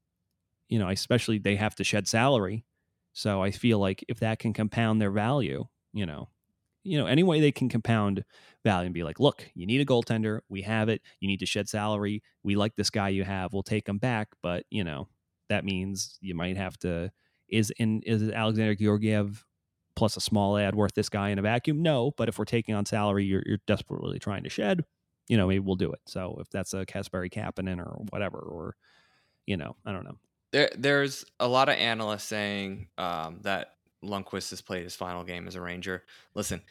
you 0.67 0.79
know, 0.79 0.89
especially 0.89 1.37
they 1.37 1.57
have 1.57 1.75
to 1.75 1.83
shed 1.83 2.07
salary. 2.07 2.65
So 3.13 3.43
I 3.43 3.51
feel 3.51 3.77
like 3.77 4.03
if 4.07 4.19
that 4.21 4.39
can 4.39 4.53
compound 4.53 4.99
their 4.99 5.11
value, 5.11 5.65
you 5.93 6.07
know, 6.07 6.29
you 6.83 6.97
know, 6.97 7.05
any 7.05 7.23
way 7.23 7.39
they 7.39 7.51
can 7.51 7.69
compound 7.69 8.23
value 8.63 8.85
and 8.85 8.93
be 8.93 9.03
like, 9.03 9.19
look, 9.19 9.49
you 9.53 9.65
need 9.65 9.81
a 9.81 9.85
goaltender, 9.85 10.39
we 10.49 10.61
have 10.63 10.89
it. 10.89 11.01
You 11.19 11.27
need 11.27 11.39
to 11.39 11.45
shed 11.45 11.69
salary. 11.69 12.23
We 12.43 12.55
like 12.55 12.75
this 12.75 12.89
guy 12.89 13.09
you 13.09 13.23
have. 13.23 13.53
We'll 13.53 13.63
take 13.63 13.87
him 13.87 13.97
back, 13.97 14.29
but 14.41 14.63
you 14.69 14.83
know, 14.83 15.07
that 15.49 15.65
means 15.65 16.17
you 16.21 16.35
might 16.35 16.57
have 16.57 16.77
to. 16.79 17.11
Is 17.49 17.71
in 17.77 18.01
is 18.05 18.29
Alexander 18.29 18.75
Georgiev 18.75 19.43
plus 19.95 20.15
a 20.15 20.21
small 20.21 20.57
ad 20.57 20.75
worth 20.75 20.93
this 20.93 21.09
guy 21.09 21.29
in 21.29 21.39
a 21.39 21.41
vacuum? 21.41 21.81
No, 21.81 22.11
but 22.15 22.29
if 22.29 22.37
we're 22.37 22.45
taking 22.45 22.75
on 22.75 22.85
salary 22.85 23.25
you're, 23.25 23.43
you're 23.45 23.57
desperately 23.67 24.19
trying 24.19 24.43
to 24.43 24.49
shed, 24.49 24.85
you 25.27 25.35
know, 25.35 25.47
maybe 25.47 25.59
we'll 25.59 25.75
do 25.75 25.91
it. 25.91 25.99
So 26.07 26.37
if 26.39 26.49
that's 26.49 26.73
a 26.73 26.85
Kasperi 26.85 27.31
Kapanen 27.31 27.79
or 27.79 28.03
whatever, 28.11 28.39
or 28.39 28.75
you 29.45 29.57
know, 29.57 29.75
I 29.85 29.91
don't 29.91 30.05
know. 30.05 30.17
there 30.51 30.69
there's 30.77 31.25
a 31.39 31.47
lot 31.47 31.69
of 31.69 31.75
analysts 31.75 32.25
saying 32.25 32.89
um, 32.97 33.39
that 33.41 33.75
Lundqvist 34.03 34.49
has 34.51 34.61
played 34.61 34.83
his 34.83 34.95
final 34.95 35.23
game 35.23 35.47
as 35.47 35.55
a 35.55 35.61
Ranger. 35.61 36.03
Listen, 36.35 36.61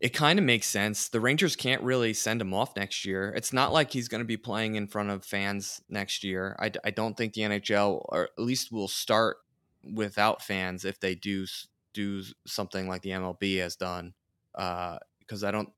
it 0.00 0.10
kind 0.10 0.38
of 0.38 0.44
makes 0.44 0.66
sense. 0.66 1.08
The 1.08 1.20
Rangers 1.20 1.56
can't 1.56 1.82
really 1.82 2.14
send 2.14 2.40
him 2.40 2.52
off 2.52 2.76
next 2.76 3.04
year. 3.04 3.32
It's 3.36 3.52
not 3.52 3.72
like 3.72 3.92
he's 3.92 4.08
going 4.08 4.20
to 4.20 4.26
be 4.26 4.36
playing 4.36 4.74
in 4.74 4.86
front 4.86 5.10
of 5.10 5.24
fans 5.24 5.80
next 5.88 6.24
year. 6.24 6.56
I, 6.58 6.72
I 6.84 6.90
don't 6.90 7.16
think 7.16 7.32
the 7.32 7.42
NHL, 7.42 8.04
or 8.08 8.24
at 8.24 8.44
least 8.44 8.72
will 8.72 8.88
start 8.88 9.38
without 9.94 10.42
fans 10.42 10.84
if 10.84 11.00
they 11.00 11.14
do 11.14 11.46
do 11.92 12.22
something 12.46 12.88
like 12.88 13.02
the 13.02 13.10
MLB 13.10 13.58
has 13.60 13.76
done. 13.76 14.14
Because 14.52 15.44
uh, 15.44 15.48
I 15.48 15.50
don't 15.50 15.70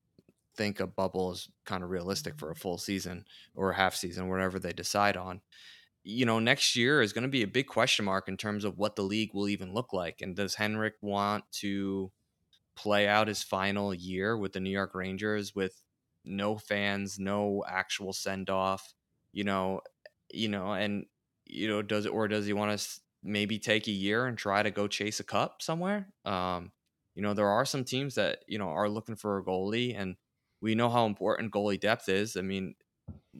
think 0.56 0.80
a 0.80 0.86
bubble 0.86 1.32
is 1.32 1.48
kind 1.66 1.84
of 1.84 1.90
realistic 1.90 2.38
for 2.38 2.50
a 2.50 2.56
full 2.56 2.78
season 2.78 3.24
or 3.54 3.70
a 3.70 3.76
half 3.76 3.94
season, 3.94 4.28
whatever 4.28 4.58
they 4.58 4.72
decide 4.72 5.16
on. 5.16 5.42
You 6.08 6.24
know, 6.24 6.38
next 6.38 6.76
year 6.76 7.02
is 7.02 7.12
going 7.12 7.24
to 7.24 7.28
be 7.28 7.42
a 7.42 7.48
big 7.48 7.66
question 7.66 8.04
mark 8.04 8.28
in 8.28 8.36
terms 8.36 8.64
of 8.64 8.78
what 8.78 8.94
the 8.94 9.02
league 9.02 9.34
will 9.34 9.48
even 9.48 9.74
look 9.74 9.92
like. 9.92 10.20
And 10.20 10.36
does 10.36 10.54
Henrik 10.54 10.94
want 11.02 11.44
to 11.62 12.12
play 12.76 13.08
out 13.08 13.28
his 13.28 13.42
final 13.42 13.94
year 13.94 14.36
with 14.36 14.52
the 14.52 14.60
New 14.60 14.70
York 14.70 14.94
Rangers 14.94 15.54
with 15.54 15.82
no 16.24 16.58
fans, 16.58 17.18
no 17.18 17.64
actual 17.68 18.12
send 18.12 18.50
off, 18.50 18.94
you 19.32 19.44
know, 19.44 19.80
you 20.32 20.48
know, 20.48 20.72
and 20.74 21.06
you 21.44 21.68
know, 21.68 21.82
does 21.82 22.06
it 22.06 22.10
or 22.12 22.28
does 22.28 22.46
he 22.46 22.52
want 22.52 22.78
to 22.78 23.00
maybe 23.22 23.58
take 23.58 23.88
a 23.88 23.92
year 23.92 24.26
and 24.26 24.38
try 24.38 24.62
to 24.62 24.70
go 24.70 24.88
chase 24.88 25.20
a 25.20 25.24
cup 25.24 25.62
somewhere? 25.62 26.08
Um, 26.24 26.72
you 27.14 27.22
know, 27.22 27.34
there 27.34 27.48
are 27.48 27.64
some 27.64 27.84
teams 27.84 28.14
that 28.16 28.40
you 28.46 28.58
know 28.58 28.68
are 28.68 28.88
looking 28.88 29.16
for 29.16 29.38
a 29.38 29.44
goalie, 29.44 29.98
and 29.98 30.16
we 30.60 30.74
know 30.74 30.90
how 30.90 31.06
important 31.06 31.52
goalie 31.52 31.80
depth 31.80 32.08
is. 32.08 32.36
I 32.36 32.42
mean, 32.42 32.74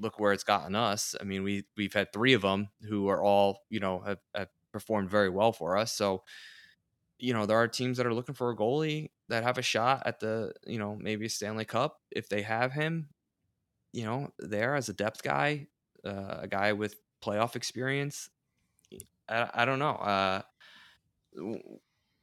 look 0.01 0.19
where 0.19 0.33
it's 0.33 0.45
gotten 0.45 0.75
us. 0.75 1.15
I 1.21 1.25
mean, 1.25 1.43
we 1.43 1.65
we've 1.77 1.95
had 1.95 2.13
three 2.13 2.35
of 2.35 2.43
them 2.43 2.69
who 2.89 3.09
are 3.09 3.23
all 3.23 3.63
you 3.71 3.81
know 3.81 4.01
have, 4.01 4.19
have 4.35 4.49
performed 4.73 5.11
very 5.11 5.31
well 5.31 5.53
for 5.53 5.77
us. 5.77 5.93
So 5.93 6.23
you 7.19 7.33
know, 7.33 7.47
there 7.47 7.57
are 7.57 7.69
teams 7.69 7.97
that 7.97 8.07
are 8.07 8.15
looking 8.15 8.35
for 8.35 8.51
a 8.51 8.57
goalie 8.57 9.11
that 9.29 9.43
have 9.43 9.59
a 9.59 9.63
shot 9.63 10.03
at 10.05 10.21
the, 10.21 10.53
you 10.67 10.79
know, 10.79 10.97
maybe 11.01 11.29
Stanley 11.29 11.65
Cup 11.65 12.01
if 12.11 12.29
they 12.29 12.43
have 12.43 12.73
him, 12.73 13.09
you 13.93 14.05
know, 14.05 14.33
there 14.39 14.75
as 14.75 14.89
a 14.89 14.93
depth 14.93 15.23
guy, 15.23 15.69
uh, 16.05 16.41
a 16.41 16.49
guy 16.49 16.73
with 16.73 16.97
playoff 17.25 17.57
experience. 17.57 18.29
I, 19.29 19.49
I 19.55 19.65
don't 19.65 19.79
know. 19.79 19.93
Uh, 19.93 20.43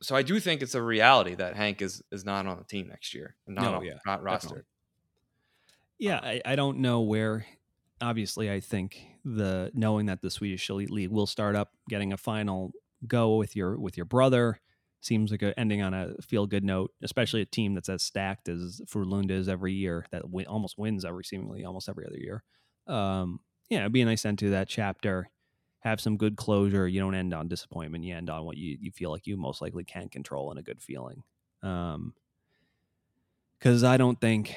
so 0.02 0.16
I 0.16 0.22
do 0.22 0.40
think 0.40 0.62
it's 0.62 0.76
a 0.76 0.82
reality 0.82 1.36
that 1.36 1.56
Hank 1.56 1.82
is 1.82 2.02
is 2.12 2.26
not 2.26 2.46
on 2.46 2.58
the 2.58 2.64
team 2.64 2.88
next 2.88 3.14
year, 3.14 3.36
not 3.48 3.64
no, 3.64 3.78
on, 3.78 3.86
yeah, 3.86 3.94
not 4.06 4.22
rostered. 4.22 4.64
Yeah, 5.98 6.20
I, 6.22 6.42
I 6.46 6.56
don't 6.56 6.80
know 6.80 7.02
where. 7.02 7.46
Obviously, 8.04 8.52
I 8.52 8.60
think 8.60 9.08
the 9.24 9.72
knowing 9.74 10.08
that 10.08 10.22
the 10.22 10.30
Swedish 10.30 10.70
Elite 10.70 10.92
League 10.92 11.10
will 11.10 11.26
start 11.26 11.56
up, 11.56 11.72
getting 11.90 12.12
a 12.12 12.18
final 12.18 12.74
go 13.08 13.38
with 13.38 13.56
your 13.56 13.80
with 13.80 13.96
your 13.96 14.06
brother 14.06 14.60
seems 15.02 15.32
like 15.32 15.42
a 15.42 15.58
ending 15.58 15.82
on 15.82 15.94
a 15.94 16.14
feel 16.22 16.46
good 16.46 16.64
note, 16.64 16.92
especially 17.02 17.42
a 17.42 17.46
team 17.46 17.74
that's 17.74 17.90
as 17.90 18.04
stacked 18.04 18.50
as 18.50 18.82
Frölunda 18.86 19.32
is 19.32 19.50
every 19.50 19.74
year 19.74 20.06
that 20.12 20.30
win, 20.30 20.48
almost 20.48 20.78
wins 20.78 21.06
every 21.06 21.24
seemingly 21.24 21.64
almost 21.64 21.90
every 21.90 22.06
other 22.06 22.18
year. 22.18 22.44
Um, 22.88 23.40
yeah, 23.70 23.80
it'd 23.80 23.94
be 23.94 24.02
a 24.02 24.06
nice 24.06 24.26
end 24.26 24.40
to 24.40 24.50
that 24.52 24.68
chapter. 24.68 25.30
Have 25.80 26.00
some 26.02 26.18
good 26.18 26.36
closure. 26.36 26.88
You 26.88 27.00
don't 27.00 27.16
end 27.16 27.34
on 27.34 27.48
disappointment. 27.48 28.04
You 28.04 28.16
end 28.16 28.30
on 28.30 28.46
what 28.46 28.58
you, 28.58 28.78
you 28.80 28.92
feel 28.92 29.12
like 29.12 29.28
you 29.28 29.38
most 29.38 29.62
likely 29.62 29.84
can 29.84 30.10
control 30.10 30.50
and 30.50 30.60
a 30.60 30.64
good 30.64 30.82
feeling. 30.82 31.24
Um, 31.62 32.14
because 33.60 33.84
I 33.84 33.96
don't 33.96 34.20
think 34.20 34.56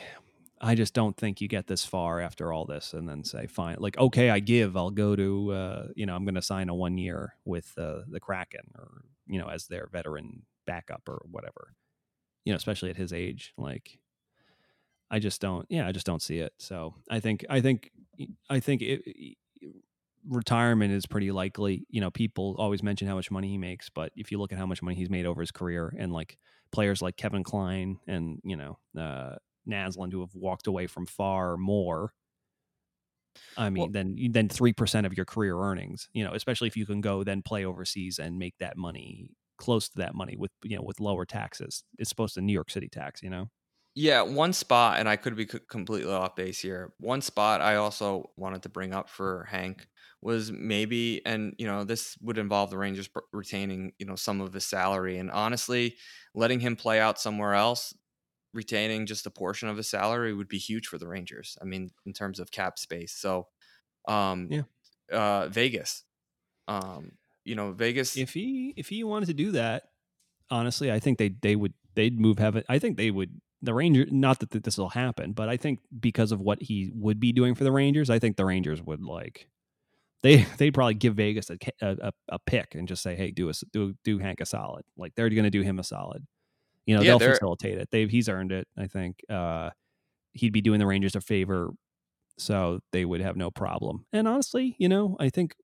I 0.61 0.75
just 0.75 0.95
don't 0.95 1.17
think 1.17 1.41
you 1.41 1.49
get 1.49 1.67
this 1.67 1.85
far 1.85 2.21
after 2.21 2.53
all 2.53 2.65
this 2.65 2.95
and 2.95 3.09
then 3.09 3.25
say, 3.25 3.47
fine, 3.47 3.77
like, 3.79 3.99
okay, 3.99 4.31
I 4.31 4.41
give, 4.41 4.77
I'll 4.77 4.91
go 4.91 5.15
to, 5.15 5.53
uh, 5.53 5.87
you 5.95 6.07
know, 6.07 6.17
I'm 6.17 6.25
going 6.25 6.35
to 6.35 6.43
sign 6.43 6.69
a 6.71 6.75
one 6.75 6.97
year 6.97 7.35
with 7.45 7.73
uh, 7.77 8.01
the 8.09 8.21
Kraken 8.21 8.73
or, 8.79 9.03
you 9.27 9.39
know, 9.39 9.49
as 9.49 9.67
their 9.67 9.89
veteran 9.93 10.43
backup 10.67 11.03
or 11.09 11.25
whatever, 11.31 11.75
you 12.45 12.53
know, 12.53 12.57
especially 12.57 12.89
at 12.89 12.97
his 12.97 13.13
age. 13.13 13.53
Like, 13.59 13.99
I 15.11 15.19
just 15.19 15.41
don't, 15.41 15.67
yeah, 15.69 15.87
I 15.87 15.93
just 15.93 16.07
don't 16.07 16.23
see 16.23 16.39
it. 16.39 16.55
So 16.59 16.95
I 17.11 17.21
think, 17.21 17.45
I 17.51 17.61
think, 17.61 17.91
I 18.49 18.61
think 18.61 18.81
it, 18.83 19.37
retirement 20.27 20.93
is 20.93 21.07
pretty 21.07 21.31
likely. 21.33 21.87
You 21.91 22.01
know, 22.01 22.11
people 22.11 22.57
always 22.59 22.83
mention 22.83 23.07
how 23.09 23.15
much 23.15 23.31
money 23.31 23.49
he 23.49 23.59
makes, 23.59 23.91
but 23.91 24.11
if 24.17 24.33
you 24.33 24.39
look 24.39 24.53
at 24.53 24.59
how 24.59 24.67
much 24.67 24.83
money 24.83 24.97
he's 24.97 25.11
made 25.11 25.27
over 25.27 25.43
his 25.43 25.53
career 25.53 25.95
and 25.99 26.13
like 26.13 26.39
players 26.73 27.03
like 27.03 27.17
Kevin 27.17 27.45
Klein 27.45 27.99
and, 28.07 28.41
you 28.43 28.57
know, 28.57 28.79
uh, 28.99 29.37
Naslund 29.69 30.13
who 30.13 30.21
have 30.21 30.35
walked 30.35 30.67
away 30.67 30.87
from 30.87 31.07
far 31.07 31.57
more. 31.57 32.13
I 33.57 33.71
mean, 33.71 33.81
well, 33.83 33.89
than 33.93 34.33
than 34.33 34.49
three 34.49 34.73
percent 34.73 35.07
of 35.07 35.17
your 35.17 35.27
career 35.27 35.59
earnings. 35.59 36.09
You 36.13 36.25
know, 36.25 36.33
especially 36.33 36.69
if 36.69 36.77
you 36.77 36.87
can 36.87 37.01
go 37.01 37.25
then 37.25 37.43
play 37.43 37.65
overseas 37.65 38.19
and 38.19 38.39
make 38.39 38.55
that 38.59 38.77
money 38.77 39.31
close 39.59 39.89
to 39.89 39.97
that 39.99 40.15
money 40.15 40.37
with 40.37 40.53
you 40.63 40.77
know 40.77 40.83
with 40.83 41.01
lower 41.01 41.25
taxes. 41.25 41.85
It's 41.99 42.11
supposed 42.11 42.35
to 42.35 42.41
New 42.41 42.53
York 42.53 42.71
City 42.71 42.89
tax. 42.89 43.23
You 43.23 43.31
know. 43.31 43.51
Yeah, 43.99 44.21
one 44.23 44.53
spot, 44.53 44.99
and 44.99 45.09
I 45.09 45.17
could 45.17 45.37
be 45.37 45.47
completely 45.47 46.13
off 46.13 46.37
base 46.37 46.61
here. 46.61 46.93
One 46.99 47.23
spot 47.23 47.63
I 47.63 47.77
also 47.77 48.31
wanted 48.37 48.63
to 48.65 48.69
bring 48.69 48.93
up 48.93 49.09
for 49.09 49.45
Hank 49.45 49.89
was 50.21 50.53
maybe, 50.53 51.25
and 51.25 51.55
you 51.59 51.67
know, 51.67 51.83
this 51.83 52.19
would 52.21 52.37
involve 52.37 52.69
the 52.69 52.77
Rangers 52.77 53.09
retaining, 53.33 53.93
you 53.99 54.05
know, 54.05 54.17
some 54.17 54.43
of 54.43 54.53
his 54.53 54.67
salary, 54.67 55.17
and 55.17 55.31
honestly, 55.31 55.97
letting 56.35 56.61
him 56.61 56.77
play 56.77 57.01
out 57.01 57.19
somewhere 57.19 57.55
else 57.55 57.95
retaining 58.57 59.07
just 59.07 59.27
a 59.27 59.31
portion 59.31 59.69
of 59.69 59.77
his 59.77 59.89
salary 59.89 60.35
would 60.35 60.49
be 60.49 60.59
huge 60.59 60.89
for 60.89 60.99
the 60.99 61.07
Rangers. 61.07 61.57
I 61.63 61.65
mean, 61.65 61.91
in 62.05 62.13
terms 62.13 62.41
of 62.41 62.51
cap 62.51 62.79
space. 62.79 63.13
So, 63.13 63.47
um, 64.09 64.49
yeah, 64.51 64.63
uh, 65.13 65.49
Vegas, 65.49 66.03
um, 66.67 67.13
you 67.45 67.55
know, 67.55 67.73
Vegas. 67.73 68.17
If 68.17 68.33
he 68.33 68.75
if 68.77 68.89
he 68.89 69.05
wanted 69.05 69.27
to 69.27 69.35
do 69.35 69.53
that, 69.53 69.85
honestly, 70.51 70.91
I 70.91 70.99
think 70.99 71.19
they 71.19 71.29
they 71.29 71.55
would 71.55 71.75
they'd 71.95 72.19
move 72.19 72.39
have 72.39 72.57
it. 72.57 72.67
I 72.69 72.79
think 72.79 72.97
they 72.97 73.11
would 73.11 73.41
the 73.63 73.75
Rangers. 73.75 74.09
Not 74.11 74.41
that 74.41 74.51
this 74.51 74.79
will 74.79 74.89
happen, 74.89 75.33
but 75.33 75.49
I 75.49 75.57
think 75.57 75.81
because 75.99 76.33
of 76.33 76.41
what 76.41 76.63
he 76.63 76.91
would 76.95 77.21
be 77.21 77.33
doing 77.33 77.55
for 77.55 77.65
the 77.65 77.73
Rangers, 77.73 78.11
I 78.11 78.19
think 78.19 78.37
the 78.37 78.45
Rangers 78.45 78.83
would 78.83 79.03
like. 79.03 79.49
They 80.23 80.47
they'd 80.59 80.75
probably 80.75 80.95
give 80.95 81.15
Vegas 81.15 81.51
a, 81.51 81.59
a, 81.81 82.13
a 82.29 82.39
pick 82.39 82.75
and 82.75 82.89
just 82.89 83.03
say, 83.03 83.15
"Hey, 83.15 83.31
do 83.31 83.51
us 83.51 83.63
do 83.73 83.95
do 84.05 84.19
Hank 84.19 84.41
a 84.41 84.47
solid." 84.47 84.85
Like 84.97 85.15
they're 85.15 85.31
going 85.31 85.45
to 85.45 85.51
do 85.51 85.63
him 85.63 85.79
a 85.79 85.85
solid. 85.85 86.27
You 86.87 86.97
know, 86.97 87.03
yeah, 87.03 87.17
they'll 87.19 87.33
facilitate 87.33 87.79
it. 87.79 87.89
They've 87.91 88.09
he's 88.09 88.29
earned 88.29 88.53
it. 88.53 88.69
I 88.79 88.87
think 88.87 89.21
uh, 89.29 89.71
he'd 90.33 90.53
be 90.53 90.61
doing 90.61 90.79
the 90.79 90.87
Rangers 90.87 91.17
a 91.17 91.21
favor, 91.21 91.71
so 92.39 92.81
they 92.93 93.05
would 93.05 93.21
have 93.21 93.37
no 93.37 93.51
problem. 93.51 94.07
And 94.13 94.29
honestly, 94.29 94.77
you 94.79 94.89
know, 94.89 95.17
I 95.19 95.29
think 95.29 95.57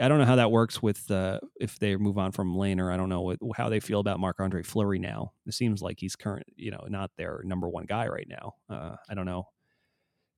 I 0.00 0.08
don't 0.08 0.18
know 0.18 0.24
how 0.24 0.36
that 0.36 0.50
works 0.50 0.80
with 0.82 1.10
uh, 1.10 1.40
if 1.60 1.78
they 1.78 1.96
move 1.96 2.18
on 2.18 2.32
from 2.32 2.54
Lehner. 2.54 2.92
I 2.92 2.96
don't 2.96 3.08
know 3.08 3.20
what, 3.20 3.38
how 3.56 3.68
they 3.68 3.80
feel 3.80 4.00
about 4.00 4.20
Marc 4.20 4.40
Andre 4.40 4.62
Fleury 4.62 4.98
now. 4.98 5.32
It 5.46 5.54
seems 5.54 5.82
like 5.82 5.98
he's 6.00 6.16
current, 6.16 6.46
you 6.56 6.70
know, 6.70 6.84
not 6.88 7.10
their 7.16 7.40
number 7.44 7.68
one 7.68 7.84
guy 7.84 8.06
right 8.06 8.28
now. 8.28 8.54
Uh, 8.70 8.96
I 9.08 9.14
don't 9.14 9.26
know 9.26 9.48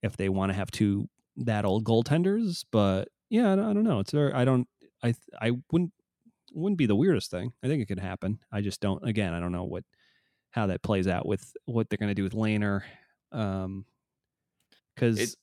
if 0.03 0.17
they 0.17 0.29
want 0.29 0.51
to 0.51 0.55
have 0.57 0.71
two 0.71 1.09
that 1.37 1.65
old 1.65 1.85
goaltenders, 1.85 2.65
but 2.73 3.09
yeah, 3.29 3.53
I 3.53 3.57
don't, 3.57 3.65
I 3.67 3.73
don't 3.75 3.85
know. 3.85 4.01
It's 4.01 4.13
very, 4.13 4.33
I 4.33 4.45
don't, 4.45 4.67
I, 5.05 5.15
I 5.41 5.53
wouldn't, 5.71 5.93
wouldn't 6.53 6.79
be 6.79 6.87
the 6.87 6.97
weirdest 6.97 7.31
thing. 7.31 7.53
I 7.63 7.69
think 7.69 7.83
it 7.83 7.87
could 7.87 8.01
happen. 8.01 8.41
I 8.51 8.61
just 8.61 8.81
don't. 8.81 9.07
Again, 9.07 9.35
I 9.35 9.41
don't 9.41 9.53
know 9.53 9.65
what 9.65 9.85
how 10.51 10.67
that 10.67 10.83
plays 10.83 11.07
out 11.07 11.27
with 11.27 11.53
what 11.65 11.89
they're 11.89 11.99
going 11.99 12.09
to 12.11 12.15
do 12.15 12.25
with 12.25 12.35
Lehner. 12.35 12.83
Um, 13.33 13.85
because 14.95 15.37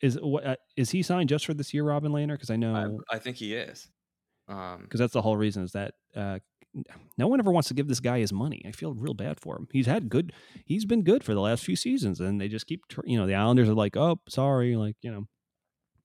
is 0.00 0.18
what 0.20 0.46
uh, 0.46 0.56
is 0.76 0.90
he 0.90 1.02
signed 1.02 1.28
just 1.28 1.46
for 1.46 1.54
this 1.54 1.72
year, 1.72 1.84
Robin 1.84 2.12
Lehner? 2.12 2.34
Because 2.34 2.50
I 2.50 2.56
know 2.56 3.00
I, 3.10 3.16
I, 3.16 3.18
think 3.18 3.36
he 3.36 3.54
is. 3.54 3.88
Um, 4.48 4.82
because 4.82 5.00
that's 5.00 5.12
the 5.12 5.22
whole 5.22 5.36
reason 5.36 5.64
is 5.64 5.72
that 5.72 5.94
uh, 6.14 6.38
no 7.16 7.26
one 7.26 7.40
ever 7.40 7.50
wants 7.50 7.68
to 7.68 7.74
give 7.74 7.88
this 7.88 8.00
guy 8.00 8.18
his 8.18 8.32
money. 8.32 8.62
I 8.66 8.72
feel 8.72 8.94
real 8.94 9.14
bad 9.14 9.40
for 9.40 9.56
him. 9.56 9.68
He's 9.72 9.86
had 9.86 10.08
good. 10.08 10.32
He's 10.64 10.84
been 10.84 11.02
good 11.02 11.24
for 11.24 11.34
the 11.34 11.40
last 11.40 11.64
few 11.64 11.76
seasons, 11.76 12.20
and 12.20 12.40
they 12.40 12.48
just 12.48 12.66
keep. 12.66 12.82
You 13.04 13.18
know, 13.18 13.26
the 13.26 13.34
Islanders 13.34 13.68
are 13.68 13.74
like, 13.74 13.96
oh, 13.96 14.20
sorry, 14.28 14.76
like 14.76 14.96
you 15.02 15.10
know. 15.10 15.26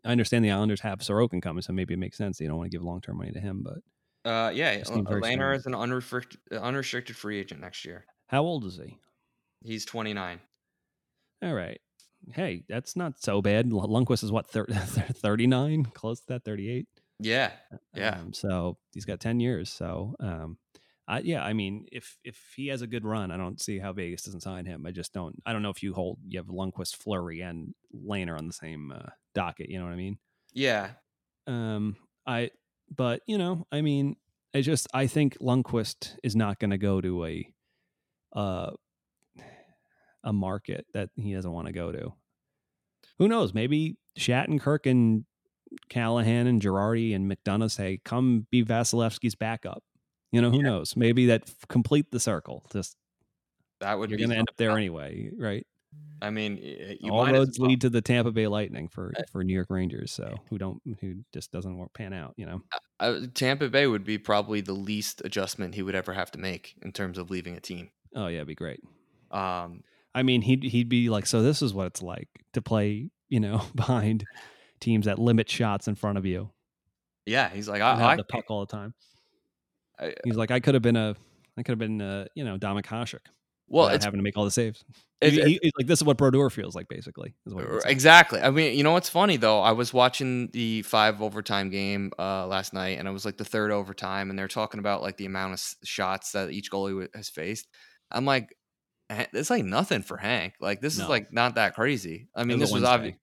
I 0.05 0.11
understand 0.11 0.43
the 0.43 0.51
Islanders 0.51 0.81
have 0.81 0.99
Sorokin 0.99 1.41
coming, 1.41 1.61
so 1.61 1.71
maybe 1.71 1.93
it 1.93 1.97
makes 1.97 2.17
sense. 2.17 2.37
They 2.37 2.45
don't 2.45 2.57
want 2.57 2.69
to 2.69 2.77
give 2.77 2.83
long 2.83 2.99
term 2.99 3.17
money 3.17 3.31
to 3.31 3.39
him, 3.39 3.63
but 3.63 4.29
uh, 4.29 4.49
yeah, 4.49 4.81
Lehner 4.81 5.55
is 5.55 5.65
an 5.65 5.75
unrestricted 5.75 6.39
unrestricted 6.51 7.15
free 7.15 7.39
agent 7.39 7.61
next 7.61 7.85
year. 7.85 8.05
How 8.27 8.43
old 8.43 8.65
is 8.65 8.77
he? 8.77 8.97
He's 9.63 9.85
29. 9.85 10.39
All 11.43 11.53
right. 11.53 11.79
Hey, 12.31 12.63
that's 12.69 12.95
not 12.95 13.21
so 13.21 13.41
bad. 13.41 13.69
Lundqvist 13.69 14.23
is 14.23 14.31
what, 14.31 14.47
39? 14.47 15.85
Close 15.93 16.19
to 16.21 16.27
that, 16.29 16.45
38? 16.45 16.87
Yeah. 17.19 17.51
Yeah. 17.93 18.19
Um, 18.19 18.33
so 18.33 18.77
he's 18.93 19.05
got 19.05 19.19
10 19.19 19.39
years. 19.39 19.69
So, 19.69 20.15
um, 20.19 20.57
I, 21.07 21.19
yeah, 21.19 21.43
I 21.43 21.53
mean, 21.53 21.85
if 21.91 22.17
if 22.23 22.53
he 22.55 22.67
has 22.67 22.81
a 22.81 22.87
good 22.87 23.03
run, 23.03 23.29
I 23.29 23.37
don't 23.37 23.61
see 23.61 23.77
how 23.77 23.91
Vegas 23.91 24.23
doesn't 24.23 24.41
sign 24.41 24.65
him. 24.65 24.85
I 24.85 24.91
just 24.91 25.11
don't. 25.11 25.35
I 25.45 25.51
don't 25.51 25.61
know 25.61 25.69
if 25.69 25.83
you 25.83 25.93
hold 25.93 26.17
you 26.25 26.39
have 26.39 26.47
Lundqvist, 26.47 26.95
Fleury, 26.95 27.41
and 27.41 27.73
Lehner 27.93 28.37
on 28.37 28.47
the 28.47 28.53
same 28.53 28.91
uh, 28.91 29.09
docket. 29.35 29.69
You 29.69 29.79
know 29.79 29.85
what 29.85 29.91
I 29.91 29.97
mean? 29.97 30.17
Yeah. 30.53 30.91
Um. 31.45 31.97
I. 32.25 32.51
But 32.95 33.21
you 33.27 33.37
know, 33.37 33.67
I 33.69 33.81
mean, 33.81 34.15
I 34.55 34.61
just 34.61 34.87
I 34.93 35.07
think 35.07 35.37
Lundqvist 35.39 36.17
is 36.23 36.37
not 36.37 36.59
going 36.59 36.71
to 36.71 36.77
go 36.77 37.01
to 37.01 37.25
a 37.25 37.52
uh, 38.35 38.71
a 40.23 40.33
market 40.33 40.85
that 40.93 41.09
he 41.15 41.33
doesn't 41.33 41.51
want 41.51 41.67
to 41.67 41.73
go 41.73 41.91
to. 41.91 42.13
Who 43.19 43.27
knows? 43.27 43.53
Maybe 43.53 43.97
Shattenkirk 44.17 44.89
and 44.89 45.25
Callahan 45.89 46.47
and 46.47 46.61
Girardi 46.61 47.15
and 47.15 47.29
McDonagh 47.31 47.71
say, 47.71 47.99
"Come 48.05 48.47
be 48.51 48.63
Vasilevskiy's 48.63 49.35
backup." 49.35 49.83
You 50.31 50.41
know, 50.41 50.49
who 50.49 50.57
yeah. 50.57 50.63
knows? 50.63 50.95
Maybe 50.95 51.27
that 51.27 51.43
f- 51.47 51.67
complete 51.67 52.09
the 52.11 52.19
circle. 52.19 52.65
Just 52.71 52.97
that 53.79 53.97
would 53.99 54.09
You're 54.09 54.17
be 54.17 54.23
going 54.23 54.31
to 54.31 54.37
end 54.37 54.49
up 54.49 54.57
there 54.57 54.71
anyway, 54.77 55.29
right? 55.37 55.65
I 56.21 56.29
mean, 56.29 56.57
you 57.01 57.11
All 57.11 57.23
might 57.25 57.33
roads 57.33 57.59
well. 57.59 57.69
lead 57.69 57.81
to 57.81 57.89
the 57.89 58.01
Tampa 58.01 58.31
Bay 58.31 58.47
Lightning 58.47 58.87
for 58.87 59.13
Uh, 59.15 59.23
for 59.31 59.43
New 59.43 59.53
York 59.53 59.67
Rangers. 59.69 60.11
So 60.11 60.35
who 60.49 60.57
don't 60.57 60.81
who 61.01 61.23
just 61.33 61.51
doesn't 61.51 61.77
work, 61.77 61.93
pan 61.93 62.13
out, 62.13 62.33
you 62.37 62.45
know? 62.45 62.61
uh, 62.99 63.21
Tampa 63.33 63.69
Bay 63.69 63.85
would 63.87 64.03
be 64.05 64.17
probably 64.17 64.61
the 64.61 64.73
least 64.73 65.21
adjustment 65.25 65.75
he 65.75 65.83
would 65.83 65.95
ever 65.95 66.13
have 66.13 66.31
to 66.31 66.39
make 66.39 66.75
in 66.81 66.91
terms 66.93 67.17
of 67.17 67.29
leaving 67.29 67.55
a 67.55 67.59
team. 67.59 67.91
Oh 68.15 68.27
yeah, 68.27 68.37
it'd 68.37 68.47
be 68.47 68.55
great. 68.55 68.79
Um, 69.31 69.83
I 70.15 70.23
mean, 70.23 70.41
he'd 70.41 70.63
he'd 70.63 70.89
be 70.89 71.09
like, 71.09 71.25
so 71.25 71.41
this 71.41 71.61
is 71.61 71.73
what 71.73 71.87
it's 71.87 72.01
like 72.01 72.29
to 72.53 72.61
play, 72.61 73.09
you 73.29 73.39
know, 73.39 73.61
behind 73.75 74.25
teams 74.79 75.05
that 75.05 75.17
limit 75.19 75.49
shots 75.49 75.87
in 75.87 75.95
front 75.95 76.17
of 76.17 76.25
you. 76.25 76.51
yeah, 77.25 77.49
he's 77.49 77.67
like, 77.69 77.81
I, 77.81 77.95
have 77.97 78.17
the 78.17 78.23
puck 78.23 78.45
all 78.49 78.59
the 78.65 78.71
time. 78.71 78.93
I- 79.99 80.13
He's 80.25 80.35
like, 80.35 80.51
I 80.51 80.59
could 80.59 80.73
have 80.73 80.83
been 80.83 80.95
a, 80.97 81.15
I 81.57 81.63
could 81.63 81.71
have 81.71 81.79
been, 81.79 82.01
a, 82.01 82.27
you 82.35 82.43
know, 82.43 82.57
Dominik 82.57 82.85
Hasek. 82.85 83.19
well, 83.67 83.87
it's 83.87 84.03
having 84.03 84.17
to 84.19 84.23
make 84.23 84.35
all 84.37 84.43
the 84.45 84.51
saves. 84.51 84.83
it's- 85.21 85.37
He- 85.45 85.53
he- 85.53 85.59
he's 85.63 85.71
like, 85.77 85.87
this 85.87 85.99
is 85.99 86.03
what 86.03 86.17
Brodeur 86.17 86.49
feels 86.49 86.75
like, 86.75 86.87
basically. 86.89 87.33
is 87.45 87.53
what 87.53 87.65
he 87.65 87.71
would. 87.71 87.83
Exactly. 87.85 88.41
I 88.41 88.49
mean, 88.49 88.75
you 88.77 88.83
know 88.83 88.91
what's 88.91 89.09
funny 89.09 89.37
though? 89.37 89.61
I 89.61 89.71
was 89.71 89.93
watching 89.93 90.49
the 90.51 90.81
five 90.81 91.21
overtime 91.21 91.69
game 91.69 92.11
uh, 92.19 92.45
last 92.47 92.73
night, 92.73 92.99
and 92.99 93.07
it 93.07 93.11
was 93.11 93.23
like 93.25 93.37
the 93.37 93.45
third 93.45 93.71
overtime, 93.71 94.29
and 94.29 94.37
they're 94.37 94.47
talking 94.49 94.79
about 94.79 95.01
like 95.01 95.15
the 95.17 95.25
amount 95.25 95.53
of 95.53 95.63
shots 95.87 96.33
that 96.33 96.51
each 96.51 96.69
goalie 96.71 97.07
has 97.15 97.29
faced. 97.29 97.67
I'm 98.13 98.25
like, 98.25 98.55
"Eh, 99.09 99.25
it's 99.33 99.49
like 99.49 99.65
nothing 99.65 100.01
for 100.03 100.17
Hank. 100.17 100.55
Like 100.59 100.81
this 100.81 100.97
No. 100.97 101.03
is 101.05 101.09
like 101.09 101.33
not 101.33 101.55
that 101.55 101.75
crazy. 101.75 102.29
I 102.35 102.43
mean, 102.43 102.59
was 102.59 102.69
this 102.69 102.73
was 102.73 102.83
obvious. 102.83 103.17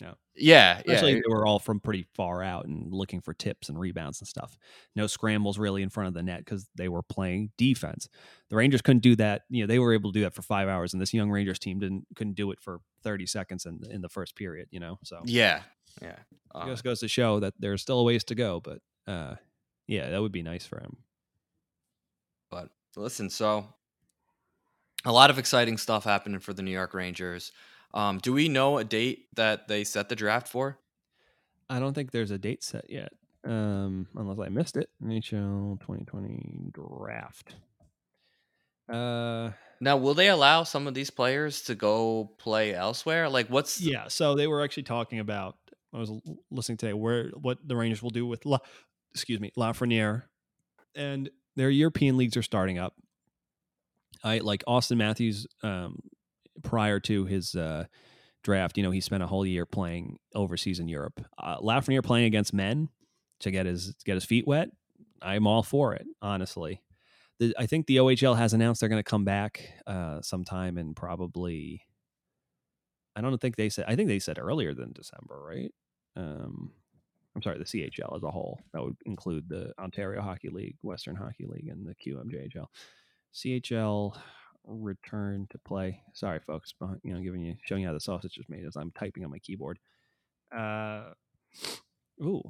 Yeah. 0.00 0.12
Yeah, 0.38 0.78
Especially 0.80 1.14
yeah. 1.14 1.20
they 1.26 1.34
were 1.34 1.46
all 1.46 1.58
from 1.58 1.80
pretty 1.80 2.06
far 2.14 2.42
out 2.42 2.66
and 2.66 2.92
looking 2.92 3.22
for 3.22 3.32
tips 3.32 3.70
and 3.70 3.80
rebounds 3.80 4.20
and 4.20 4.28
stuff. 4.28 4.58
No 4.94 5.06
scrambles 5.06 5.58
really 5.58 5.82
in 5.82 5.88
front 5.88 6.08
of 6.08 6.12
the 6.14 6.22
net 6.22 6.40
because 6.40 6.68
they 6.74 6.90
were 6.90 7.02
playing 7.02 7.52
defense. 7.56 8.10
The 8.50 8.56
Rangers 8.56 8.82
couldn't 8.82 9.00
do 9.02 9.16
that. 9.16 9.44
You 9.48 9.62
know, 9.62 9.66
they 9.66 9.78
were 9.78 9.94
able 9.94 10.12
to 10.12 10.18
do 10.18 10.24
that 10.24 10.34
for 10.34 10.42
five 10.42 10.68
hours, 10.68 10.92
and 10.92 11.00
this 11.00 11.14
young 11.14 11.30
Rangers 11.30 11.58
team 11.58 11.78
didn't 11.78 12.06
couldn't 12.14 12.34
do 12.34 12.50
it 12.50 12.60
for 12.60 12.80
thirty 13.02 13.24
seconds 13.24 13.64
in 13.64 13.80
in 13.90 14.02
the 14.02 14.10
first 14.10 14.36
period. 14.36 14.68
You 14.70 14.80
know, 14.80 14.98
so 15.02 15.22
Yeah, 15.24 15.62
yeah. 16.02 16.10
it 16.10 16.18
Uh, 16.54 16.66
just 16.66 16.84
goes 16.84 17.00
to 17.00 17.08
show 17.08 17.40
that 17.40 17.54
there's 17.58 17.80
still 17.80 18.00
a 18.00 18.04
ways 18.04 18.24
to 18.24 18.34
go. 18.34 18.60
But 18.60 18.82
uh, 19.06 19.36
yeah, 19.86 20.10
that 20.10 20.20
would 20.20 20.32
be 20.32 20.42
nice 20.42 20.66
for 20.66 20.78
him. 20.78 20.98
But 22.50 22.68
listen, 22.94 23.30
so 23.30 23.72
a 25.06 25.12
lot 25.12 25.30
of 25.30 25.38
exciting 25.38 25.78
stuff 25.78 26.04
happening 26.04 26.40
for 26.40 26.52
the 26.52 26.62
New 26.62 26.72
York 26.72 26.92
Rangers. 26.92 27.52
Um, 27.94 28.18
do 28.18 28.32
we 28.32 28.48
know 28.48 28.76
a 28.76 28.84
date 28.84 29.28
that 29.36 29.68
they 29.68 29.84
set 29.84 30.08
the 30.10 30.16
draft 30.16 30.48
for? 30.48 30.78
I 31.70 31.78
don't 31.78 31.94
think 31.94 32.10
there's 32.10 32.32
a 32.32 32.38
date 32.38 32.62
set 32.62 32.90
yet, 32.90 33.12
um, 33.44 34.08
unless 34.16 34.38
I 34.44 34.50
missed 34.50 34.76
it. 34.76 34.90
NHL 35.02 35.80
2020 35.80 36.72
draft. 36.72 37.54
Uh, 38.88 39.50
Now, 39.80 39.96
will 39.96 40.14
they 40.14 40.28
allow 40.28 40.62
some 40.64 40.86
of 40.86 40.94
these 40.94 41.10
players 41.10 41.62
to 41.62 41.74
go 41.74 42.30
play 42.38 42.74
elsewhere? 42.74 43.28
Like, 43.28 43.48
what's 43.48 43.80
yeah. 43.80 44.08
So 44.08 44.34
they 44.34 44.46
were 44.46 44.62
actually 44.62 44.84
talking 44.84 45.18
about. 45.20 45.56
I 45.94 45.98
was 45.98 46.10
listening 46.50 46.78
today 46.78 46.92
where 46.92 47.30
what 47.30 47.58
the 47.66 47.74
Rangers 47.76 48.02
will 48.02 48.10
do 48.10 48.26
with 48.26 48.44
La, 48.44 48.58
excuse 49.14 49.40
me, 49.40 49.50
Lafreniere, 49.56 50.24
and 50.94 51.30
their 51.54 51.70
European 51.70 52.16
leagues 52.16 52.36
are 52.36 52.42
starting 52.42 52.78
up. 52.78 52.94
I 54.22 54.38
like 54.38 54.64
Auston 54.66 54.96
Matthews. 54.96 55.46
Um, 55.62 56.00
prior 56.62 57.00
to 57.00 57.24
his 57.26 57.54
uh, 57.54 57.84
draft, 58.42 58.76
you 58.76 58.82
know, 58.82 58.90
he 58.90 59.00
spent 59.00 59.22
a 59.22 59.26
whole 59.26 59.46
year 59.46 59.66
playing 59.66 60.18
overseas 60.34 60.80
in 60.80 60.88
Europe. 60.88 61.20
Uh, 61.38 61.58
Lafreniere 61.58 62.04
playing 62.04 62.26
against 62.26 62.52
men 62.52 62.88
to 63.40 63.50
get 63.50 63.66
his 63.66 63.94
to 63.94 64.04
get 64.04 64.14
his 64.14 64.24
feet 64.24 64.46
wet. 64.46 64.68
I'm 65.22 65.46
all 65.46 65.62
for 65.62 65.94
it, 65.94 66.06
honestly. 66.22 66.82
The, 67.38 67.54
I 67.58 67.66
think 67.66 67.86
the 67.86 67.98
OHL 67.98 68.36
has 68.36 68.54
announced 68.54 68.80
they're 68.80 68.88
going 68.88 69.02
to 69.02 69.10
come 69.10 69.24
back 69.24 69.68
uh, 69.86 70.20
sometime 70.22 70.78
in 70.78 70.94
probably. 70.94 71.82
I 73.14 73.22
don't 73.22 73.38
think 73.40 73.56
they 73.56 73.70
said. 73.70 73.86
I 73.88 73.96
think 73.96 74.08
they 74.08 74.18
said 74.18 74.38
earlier 74.38 74.74
than 74.74 74.92
December, 74.92 75.42
right? 75.42 75.72
Um, 76.16 76.72
I'm 77.34 77.42
sorry, 77.42 77.58
the 77.58 77.64
CHL 77.64 78.16
as 78.16 78.22
a 78.22 78.30
whole. 78.30 78.60
That 78.72 78.82
would 78.82 78.96
include 79.04 79.48
the 79.48 79.72
Ontario 79.78 80.22
Hockey 80.22 80.48
League, 80.48 80.76
Western 80.82 81.16
Hockey 81.16 81.46
League, 81.46 81.68
and 81.68 81.86
the 81.86 81.94
QMJHL. 81.94 82.66
CHL 83.36 84.16
return 84.64 85.46
to 85.50 85.58
play. 85.58 86.00
Sorry, 86.14 86.40
folks, 86.40 86.72
but, 86.78 86.96
you 87.02 87.14
know, 87.14 87.20
giving 87.20 87.42
you 87.42 87.54
showing 87.64 87.82
you 87.82 87.88
how 87.88 87.94
the 87.94 88.00
sausage 88.00 88.38
is 88.38 88.46
made 88.48 88.64
as 88.64 88.76
I'm 88.76 88.90
typing 88.92 89.24
on 89.24 89.30
my 89.30 89.38
keyboard. 89.38 89.78
Uh, 90.56 91.10
ooh. 92.22 92.42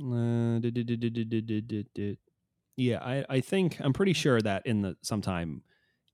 Uh, 0.00 0.58
did, 0.58 0.74
did, 0.74 1.94
did, 1.94 2.18
yeah, 2.76 2.98
I, 3.02 3.24
I 3.28 3.40
think 3.40 3.76
I'm 3.80 3.92
pretty 3.92 4.14
sure 4.14 4.40
that 4.40 4.66
in 4.66 4.80
the 4.80 4.96
sometime 5.02 5.62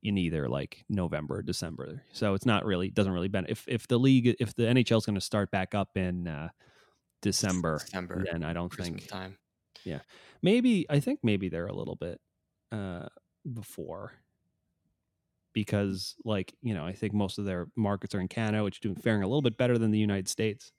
in 0.03 0.19
either 0.19 0.49
like 0.49 0.85
November, 0.89 1.37
or 1.37 1.43
December. 1.43 2.03
So 2.13 2.35
it's 2.35 2.47
not 2.47 2.65
really 2.65 2.91
doesn't 2.91 3.13
really 3.13 3.29
benefit 3.29 3.53
if 3.53 3.65
if 3.69 3.89
the 3.89 3.99
league 3.99 4.35
if 4.41 4.55
the 4.55 4.65
NHL 4.65 4.99
is 4.99 5.07
going 5.07 5.15
to 5.15 5.21
start 5.21 5.51
back 5.53 5.75
up 5.75 5.97
in 5.97 6.27
uh, 6.27 6.49
December, 7.23 7.79
December, 7.79 8.25
then 8.31 8.43
I 8.43 8.53
don't 8.53 8.69
Christmas 8.69 9.01
think 9.01 9.09
time. 9.09 9.39
Yeah, 9.85 10.01
maybe 10.43 10.87
I 10.91 10.99
think 11.01 11.21
maybe 11.23 11.49
they're 11.49 11.67
a 11.67 11.75
little 11.75 11.97
bit 11.97 12.21
uh, 12.73 13.07
before 13.55 14.15
because 15.53 16.15
like 16.25 16.55
you 16.63 16.75
know 16.75 16.85
I 16.85 16.93
think 16.93 17.13
most 17.15 17.39
of 17.39 17.45
their 17.45 17.69
markets 17.77 18.15
are 18.15 18.21
in 18.21 18.29
Canada, 18.29 18.65
which 18.65 18.81
doing 18.81 18.97
faring 18.97 19.23
a 19.23 19.27
little 19.27 19.43
bit 19.43 19.57
better 19.57 19.79
than 19.79 19.91
the 19.91 19.99
United 19.99 20.29
States. 20.29 20.73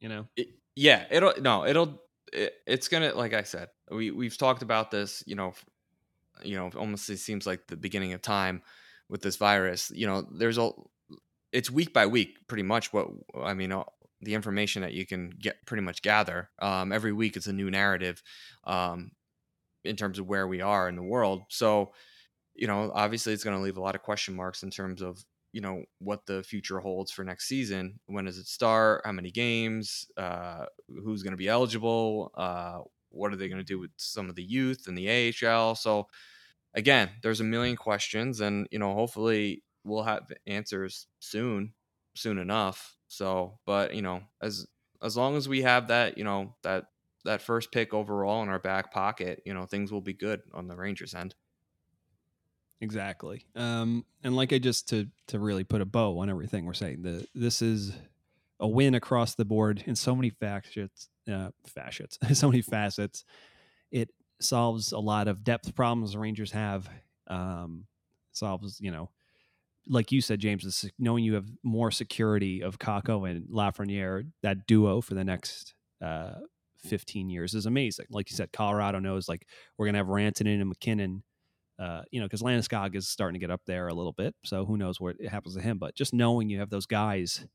You 0.00 0.08
know, 0.08 0.28
It- 0.36 0.48
yeah, 0.74 1.06
it'll 1.10 1.34
no, 1.40 1.64
it'll 1.66 2.02
it, 2.32 2.54
it's 2.66 2.88
gonna 2.88 3.14
like 3.14 3.32
I 3.32 3.42
said, 3.42 3.70
we 3.90 4.10
we've 4.10 4.36
talked 4.36 4.62
about 4.62 4.90
this. 4.90 5.22
You 5.26 5.36
know, 5.36 5.54
you 6.44 6.56
know, 6.56 6.70
almost 6.76 7.10
it 7.10 7.18
seems 7.18 7.46
like 7.46 7.66
the 7.68 7.76
beginning 7.76 8.12
of 8.14 8.22
time 8.22 8.62
with 9.08 9.22
this 9.22 9.36
virus. 9.36 9.90
You 9.94 10.06
know, 10.06 10.22
there's 10.22 10.58
a 10.58 10.70
it's 11.52 11.70
week 11.70 11.92
by 11.94 12.06
week, 12.06 12.46
pretty 12.48 12.64
much. 12.64 12.92
What 12.92 13.08
I 13.42 13.54
mean, 13.54 13.72
the 14.22 14.34
information 14.34 14.82
that 14.82 14.94
you 14.94 15.06
can 15.06 15.30
get 15.30 15.66
pretty 15.66 15.82
much 15.82 16.02
gather 16.02 16.50
um, 16.60 16.92
every 16.92 17.12
week. 17.12 17.36
It's 17.36 17.48
a 17.48 17.54
new 17.54 17.70
narrative 17.70 18.22
um, 18.64 19.12
in 19.86 19.96
terms 19.96 20.18
of 20.18 20.26
where 20.26 20.46
we 20.46 20.60
are 20.60 20.88
in 20.88 20.96
the 20.96 21.02
world. 21.02 21.42
So, 21.48 21.92
you 22.54 22.66
know, 22.66 22.90
obviously, 22.94 23.32
it's 23.32 23.44
going 23.44 23.56
to 23.56 23.62
leave 23.62 23.76
a 23.76 23.82
lot 23.82 23.94
of 23.94 24.02
question 24.02 24.34
marks 24.34 24.62
in 24.62 24.70
terms 24.70 25.02
of 25.02 25.24
you 25.52 25.60
know 25.62 25.84
what 26.00 26.26
the 26.26 26.42
future 26.42 26.80
holds 26.80 27.10
for 27.10 27.24
next 27.24 27.48
season. 27.48 27.98
When 28.06 28.26
does 28.26 28.38
it 28.38 28.46
start? 28.46 29.02
How 29.04 29.12
many 29.12 29.30
games? 29.30 30.06
Uh, 30.16 30.66
who's 30.88 31.22
going 31.22 31.32
to 31.32 31.38
be 31.38 31.48
eligible? 31.48 32.30
Uh, 32.34 32.80
what 33.10 33.32
are 33.32 33.36
they 33.36 33.48
going 33.48 33.60
to 33.60 33.64
do 33.64 33.78
with 33.78 33.90
some 33.96 34.28
of 34.28 34.36
the 34.36 34.44
youth 34.44 34.86
and 34.86 34.96
the 34.96 35.32
AHL? 35.48 35.74
So, 35.74 36.08
again, 36.74 37.10
there's 37.22 37.40
a 37.40 37.44
million 37.44 37.76
questions, 37.76 38.40
and 38.40 38.68
you 38.70 38.78
know, 38.78 38.94
hopefully, 38.94 39.62
we'll 39.84 40.02
have 40.02 40.30
answers 40.46 41.06
soon, 41.20 41.72
soon 42.14 42.38
enough. 42.38 42.94
So, 43.08 43.58
but 43.66 43.94
you 43.94 44.02
know, 44.02 44.22
as 44.42 44.66
as 45.02 45.16
long 45.16 45.36
as 45.36 45.48
we 45.48 45.62
have 45.62 45.88
that, 45.88 46.18
you 46.18 46.24
know, 46.24 46.54
that 46.62 46.86
that 47.26 47.42
first 47.42 47.70
pick 47.70 47.92
overall 47.94 48.42
in 48.42 48.48
our 48.48 48.58
back 48.58 48.92
pocket, 48.92 49.42
you 49.44 49.54
know, 49.54 49.66
things 49.66 49.92
will 49.92 50.00
be 50.00 50.14
good 50.14 50.42
on 50.54 50.66
the 50.66 50.76
Rangers 50.76 51.14
end. 51.14 51.34
exactly. 52.80 53.44
Um, 53.54 54.04
and 54.24 54.34
like 54.34 54.52
I 54.52 54.58
just 54.58 54.88
to 54.88 55.06
to 55.28 55.38
really 55.38 55.64
put 55.64 55.80
a 55.80 55.86
bow 55.86 56.18
on 56.18 56.30
everything 56.30 56.64
we're 56.64 56.74
saying, 56.74 57.02
the 57.02 57.26
this 57.34 57.62
is 57.62 57.92
a 58.58 58.66
win 58.66 58.94
across 58.94 59.34
the 59.34 59.44
board 59.44 59.84
in 59.86 59.94
so 59.94 60.14
many 60.16 60.30
facets, 60.30 61.08
uh, 61.30 61.50
facets, 61.66 62.18
so 62.32 62.48
many 62.48 62.62
facets. 62.62 63.24
It 63.90 64.10
solves 64.40 64.92
a 64.92 64.98
lot 64.98 65.28
of 65.28 65.44
depth 65.44 65.74
problems 65.74 66.12
the 66.12 66.18
Rangers 66.18 66.52
have. 66.52 66.88
Um, 67.28 67.86
solves, 68.32 68.80
you 68.80 68.90
know, 68.90 69.10
like 69.88 70.12
you 70.12 70.20
said, 70.20 70.40
James, 70.40 70.90
knowing 70.98 71.24
you 71.24 71.34
have 71.34 71.46
more 71.62 71.90
security 71.90 72.62
of 72.62 72.78
Kakko 72.78 73.28
and 73.28 73.48
Lafreniere, 73.48 74.26
that 74.42 74.66
duo 74.66 75.00
for 75.00 75.14
the 75.14 75.24
next 75.24 75.74
uh, 76.02 76.34
15 76.78 77.28
years 77.28 77.54
is 77.54 77.66
amazing. 77.66 78.06
Like 78.10 78.30
you 78.30 78.36
said, 78.36 78.52
Colorado 78.52 78.98
knows 78.98 79.28
like 79.28 79.46
we're 79.76 79.86
gonna 79.86 79.98
have 79.98 80.08
Rantanen 80.08 80.60
and 80.60 80.68
MacKinnon. 80.68 81.22
Uh, 81.78 82.02
you 82.10 82.20
know, 82.20 82.26
because 82.26 82.40
Landeskog 82.40 82.96
is 82.96 83.06
starting 83.06 83.34
to 83.34 83.38
get 83.38 83.50
up 83.50 83.60
there 83.66 83.88
a 83.88 83.94
little 83.94 84.12
bit, 84.12 84.34
so 84.44 84.64
who 84.64 84.78
knows 84.78 84.98
what 84.98 85.16
happens 85.28 85.56
to 85.56 85.60
him? 85.60 85.76
But 85.76 85.94
just 85.94 86.14
knowing 86.14 86.48
you 86.48 86.58
have 86.60 86.70
those 86.70 86.86
guys, 86.86 87.46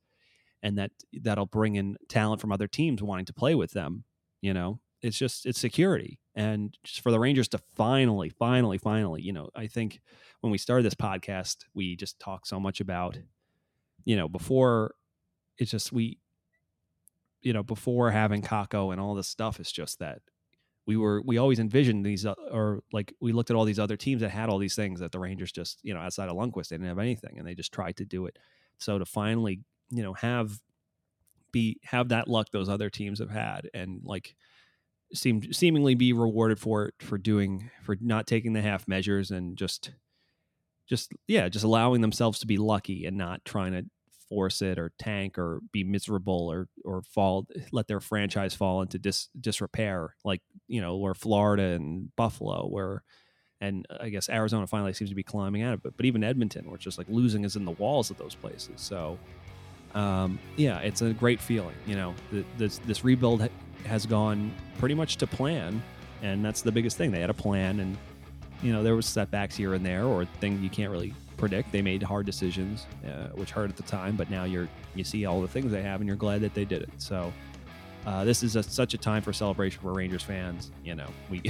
and 0.62 0.78
that 0.78 0.92
that'll 1.22 1.48
bring 1.48 1.76
in 1.76 1.98
talent 2.08 2.40
from 2.40 2.52
other 2.52 2.68
teams 2.68 3.02
wanting 3.02 3.26
to 3.26 3.34
play 3.34 3.56
with 3.56 3.72
them. 3.72 4.04
You 4.42 4.54
know, 4.54 4.80
it's 5.02 5.18
just 5.18 5.48
it's 5.48 5.60
security, 5.60 6.20
and 6.36 6.78
just 6.84 7.02
for 7.02 7.12
the 7.12 7.20
Rangers 7.20 7.48
to 7.50 7.58
finally, 7.76 8.30
finally, 8.30 8.78
finally, 8.78 9.24
you 9.24 9.34
know, 9.34 9.50
I 9.56 9.66
think 9.66 10.02
when 10.42 10.52
we 10.52 10.58
started 10.58 10.84
this 10.84 10.96
podcast, 10.96 11.58
we 11.74 11.96
just 11.96 12.20
talked 12.20 12.48
so 12.48 12.60
much 12.60 12.80
about, 12.80 13.18
you 14.06 14.16
know, 14.16 14.28
before 14.28 14.94
it's 15.58 15.72
just 15.72 15.92
we, 15.92 16.20
you 17.42 17.54
know, 17.54 17.64
before 17.64 18.12
having 18.12 18.42
Kakko 18.42 18.92
and 18.92 19.02
all 19.02 19.16
this 19.16 19.28
stuff, 19.28 19.60
is 19.60 19.72
just 19.72 20.00
that 20.00 20.20
we 20.86 20.98
were 20.98 21.22
we 21.26 21.38
always 21.38 21.60
envisioned 21.60 22.06
these 22.06 22.26
uh, 22.26 22.34
or 22.52 22.82
like 22.92 23.14
we 23.20 23.32
looked 23.32 23.50
at 23.50 23.56
all 23.56 23.66
these 23.66 23.80
other 23.80 23.98
teams 23.98 24.22
that 24.22 24.30
had 24.30 24.50
all 24.50 24.58
these 24.58 24.76
things 24.76 25.00
that 25.00 25.12
the 25.12 25.20
Rangers 25.20 25.52
just 25.52 25.80
you 25.84 25.94
know 25.94 26.00
outside 26.00 26.30
of 26.30 26.36
Lundqvist 26.36 26.70
they 26.70 26.78
didn't 26.78 26.88
have 26.88 27.00
anything 27.00 27.38
and 27.38 27.48
they 27.48 27.56
just 27.56 27.72
tried 27.72 27.98
to 27.98 28.06
do 28.06 28.26
it. 28.26 28.38
So 28.78 28.98
to 28.98 29.06
finally 29.06 29.62
you 29.90 30.04
know 30.04 30.14
have 30.14 30.60
be 31.52 31.80
have 31.84 32.10
that 32.10 32.28
luck 32.28 32.50
those 32.52 32.70
other 32.70 32.90
teams 32.90 33.20
have 33.20 33.30
had 33.30 33.70
and 33.74 34.02
like 34.04 34.36
seem 35.14 35.52
seemingly 35.52 35.96
be 35.96 36.14
rewarded 36.14 36.60
for 36.60 36.86
it 36.86 36.96
for 37.00 37.18
doing 37.18 37.70
for 37.84 37.98
not 38.00 38.26
taking 38.26 38.54
the 38.54 38.62
half 38.62 38.88
measures 38.88 39.32
and 39.32 39.58
just 39.58 39.92
just 40.88 41.12
yeah 41.28 41.50
just 41.50 41.66
allowing 41.66 42.02
themselves 42.02 42.40
to 42.40 42.48
be 42.48 42.58
lucky 42.58 43.06
and 43.06 43.18
not 43.18 43.44
trying 43.46 43.74
to 43.74 43.86
force 44.32 44.62
it 44.62 44.80
or 44.80 44.94
tank 44.98 45.38
or 45.38 45.60
be 45.74 45.84
miserable 45.84 46.50
or 46.50 46.70
or 46.86 47.02
fall 47.02 47.46
let 47.74 47.86
their 47.90 48.00
franchise 48.00 48.56
fall 48.56 48.82
into 48.82 48.98
dis 48.98 49.28
disrepair 49.42 50.16
like 50.24 50.42
you 50.70 50.80
know 50.80 50.96
where 50.96 51.14
Florida 51.14 51.64
and 51.64 52.16
Buffalo 52.16 52.66
where 52.70 53.04
and 53.60 53.86
I 54.00 54.08
guess 54.08 54.30
Arizona 54.30 54.68
finally 54.68 54.94
seems 54.94 55.10
to 55.10 55.16
be 55.16 55.22
climbing 55.22 55.64
out 55.64 55.74
of 55.74 55.86
it. 55.86 55.94
But 55.98 56.06
even 56.06 56.24
Edmonton 56.24 56.70
where 56.70 56.78
just 56.78 56.98
like 56.98 57.08
losing 57.10 57.44
is 57.44 57.58
in 57.58 57.66
the 57.66 57.72
walls 57.72 58.10
of 58.10 58.18
those 58.18 58.34
places. 58.34 58.76
So 58.78 59.20
um, 59.94 60.40
yeah 60.56 60.80
it's 60.80 61.02
a 61.02 61.12
great 61.12 61.42
feeling 61.42 61.76
you 61.86 61.98
know. 61.98 62.16
This 62.58 62.78
this 62.86 63.04
rebuild 63.04 63.50
has 63.86 64.06
gone 64.06 64.54
pretty 64.80 64.96
much 64.96 65.18
to 65.18 65.28
plan 65.28 65.84
and 66.22 66.46
that's 66.46 66.62
the 66.62 66.72
biggest 66.72 66.96
thing. 66.96 67.12
They 67.12 67.20
had 67.20 67.30
a 67.30 67.34
plan 67.34 67.82
and 67.82 67.98
you 68.62 68.72
know 68.72 68.82
there 68.82 68.96
was 68.96 69.08
setbacks 69.08 69.58
here 69.58 69.74
and 69.74 69.86
there 69.86 70.06
or 70.06 70.24
things 70.40 70.62
you 70.62 70.70
can't 70.70 70.90
really 70.90 71.14
predict. 71.42 71.72
They 71.72 71.82
made 71.82 72.02
hard 72.04 72.26
decisions, 72.26 72.86
uh, 73.06 73.30
which 73.34 73.52
hurt 73.52 73.70
at 73.70 73.76
the 73.76 73.84
time, 73.84 74.16
but 74.16 74.30
now 74.30 74.46
you're 74.46 74.70
you 74.96 75.04
see 75.04 75.26
all 75.26 75.42
the 75.42 75.48
things 75.48 75.72
they 75.72 75.82
have, 75.82 76.00
and 76.00 76.08
you're 76.08 76.16
glad 76.16 76.40
that 76.42 76.54
they 76.54 76.64
did 76.64 76.84
it. 76.84 76.90
So 77.00 77.34
uh, 78.06 78.24
this 78.24 78.44
is 78.44 78.56
a, 78.56 78.64
such 78.64 78.94
a 78.94 78.98
time 78.98 79.22
for 79.22 79.34
celebration 79.34 79.82
for 79.82 79.92
Rangers 79.92 80.24
fans. 80.24 80.72
You 80.86 80.96
know, 80.96 81.08
we 81.30 81.42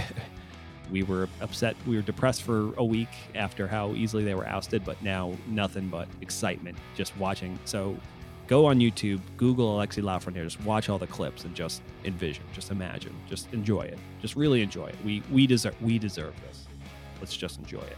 we 0.91 1.03
were 1.03 1.27
upset, 1.41 1.75
we 1.85 1.97
were 1.97 2.01
depressed 2.01 2.41
for 2.43 2.73
a 2.75 2.83
week 2.83 3.09
after 3.35 3.67
how 3.67 3.91
easily 3.93 4.23
they 4.23 4.33
were 4.33 4.47
ousted, 4.47 4.83
but 4.83 5.01
now 5.03 5.33
nothing 5.47 5.89
but 5.89 6.07
excitement 6.21 6.77
just 6.95 7.15
watching. 7.17 7.59
So 7.65 7.95
go 8.47 8.65
on 8.65 8.79
YouTube, 8.79 9.21
Google 9.37 9.77
Alexi 9.77 10.01
Lafreniere, 10.01 10.45
just 10.45 10.61
watch 10.61 10.89
all 10.89 10.97
the 10.97 11.07
clips 11.07 11.43
and 11.43 11.53
just 11.53 11.81
envision, 12.05 12.45
just 12.53 12.71
imagine, 12.71 13.13
just 13.27 13.51
enjoy 13.53 13.81
it, 13.81 13.99
just 14.21 14.35
really 14.35 14.61
enjoy 14.61 14.87
it. 14.87 14.95
We 15.03 15.21
we 15.29 15.47
deserve 15.47 15.75
we 15.81 15.99
deserve 15.99 16.33
this. 16.47 16.65
Let's 17.19 17.35
just 17.35 17.59
enjoy 17.59 17.81
it. 17.81 17.97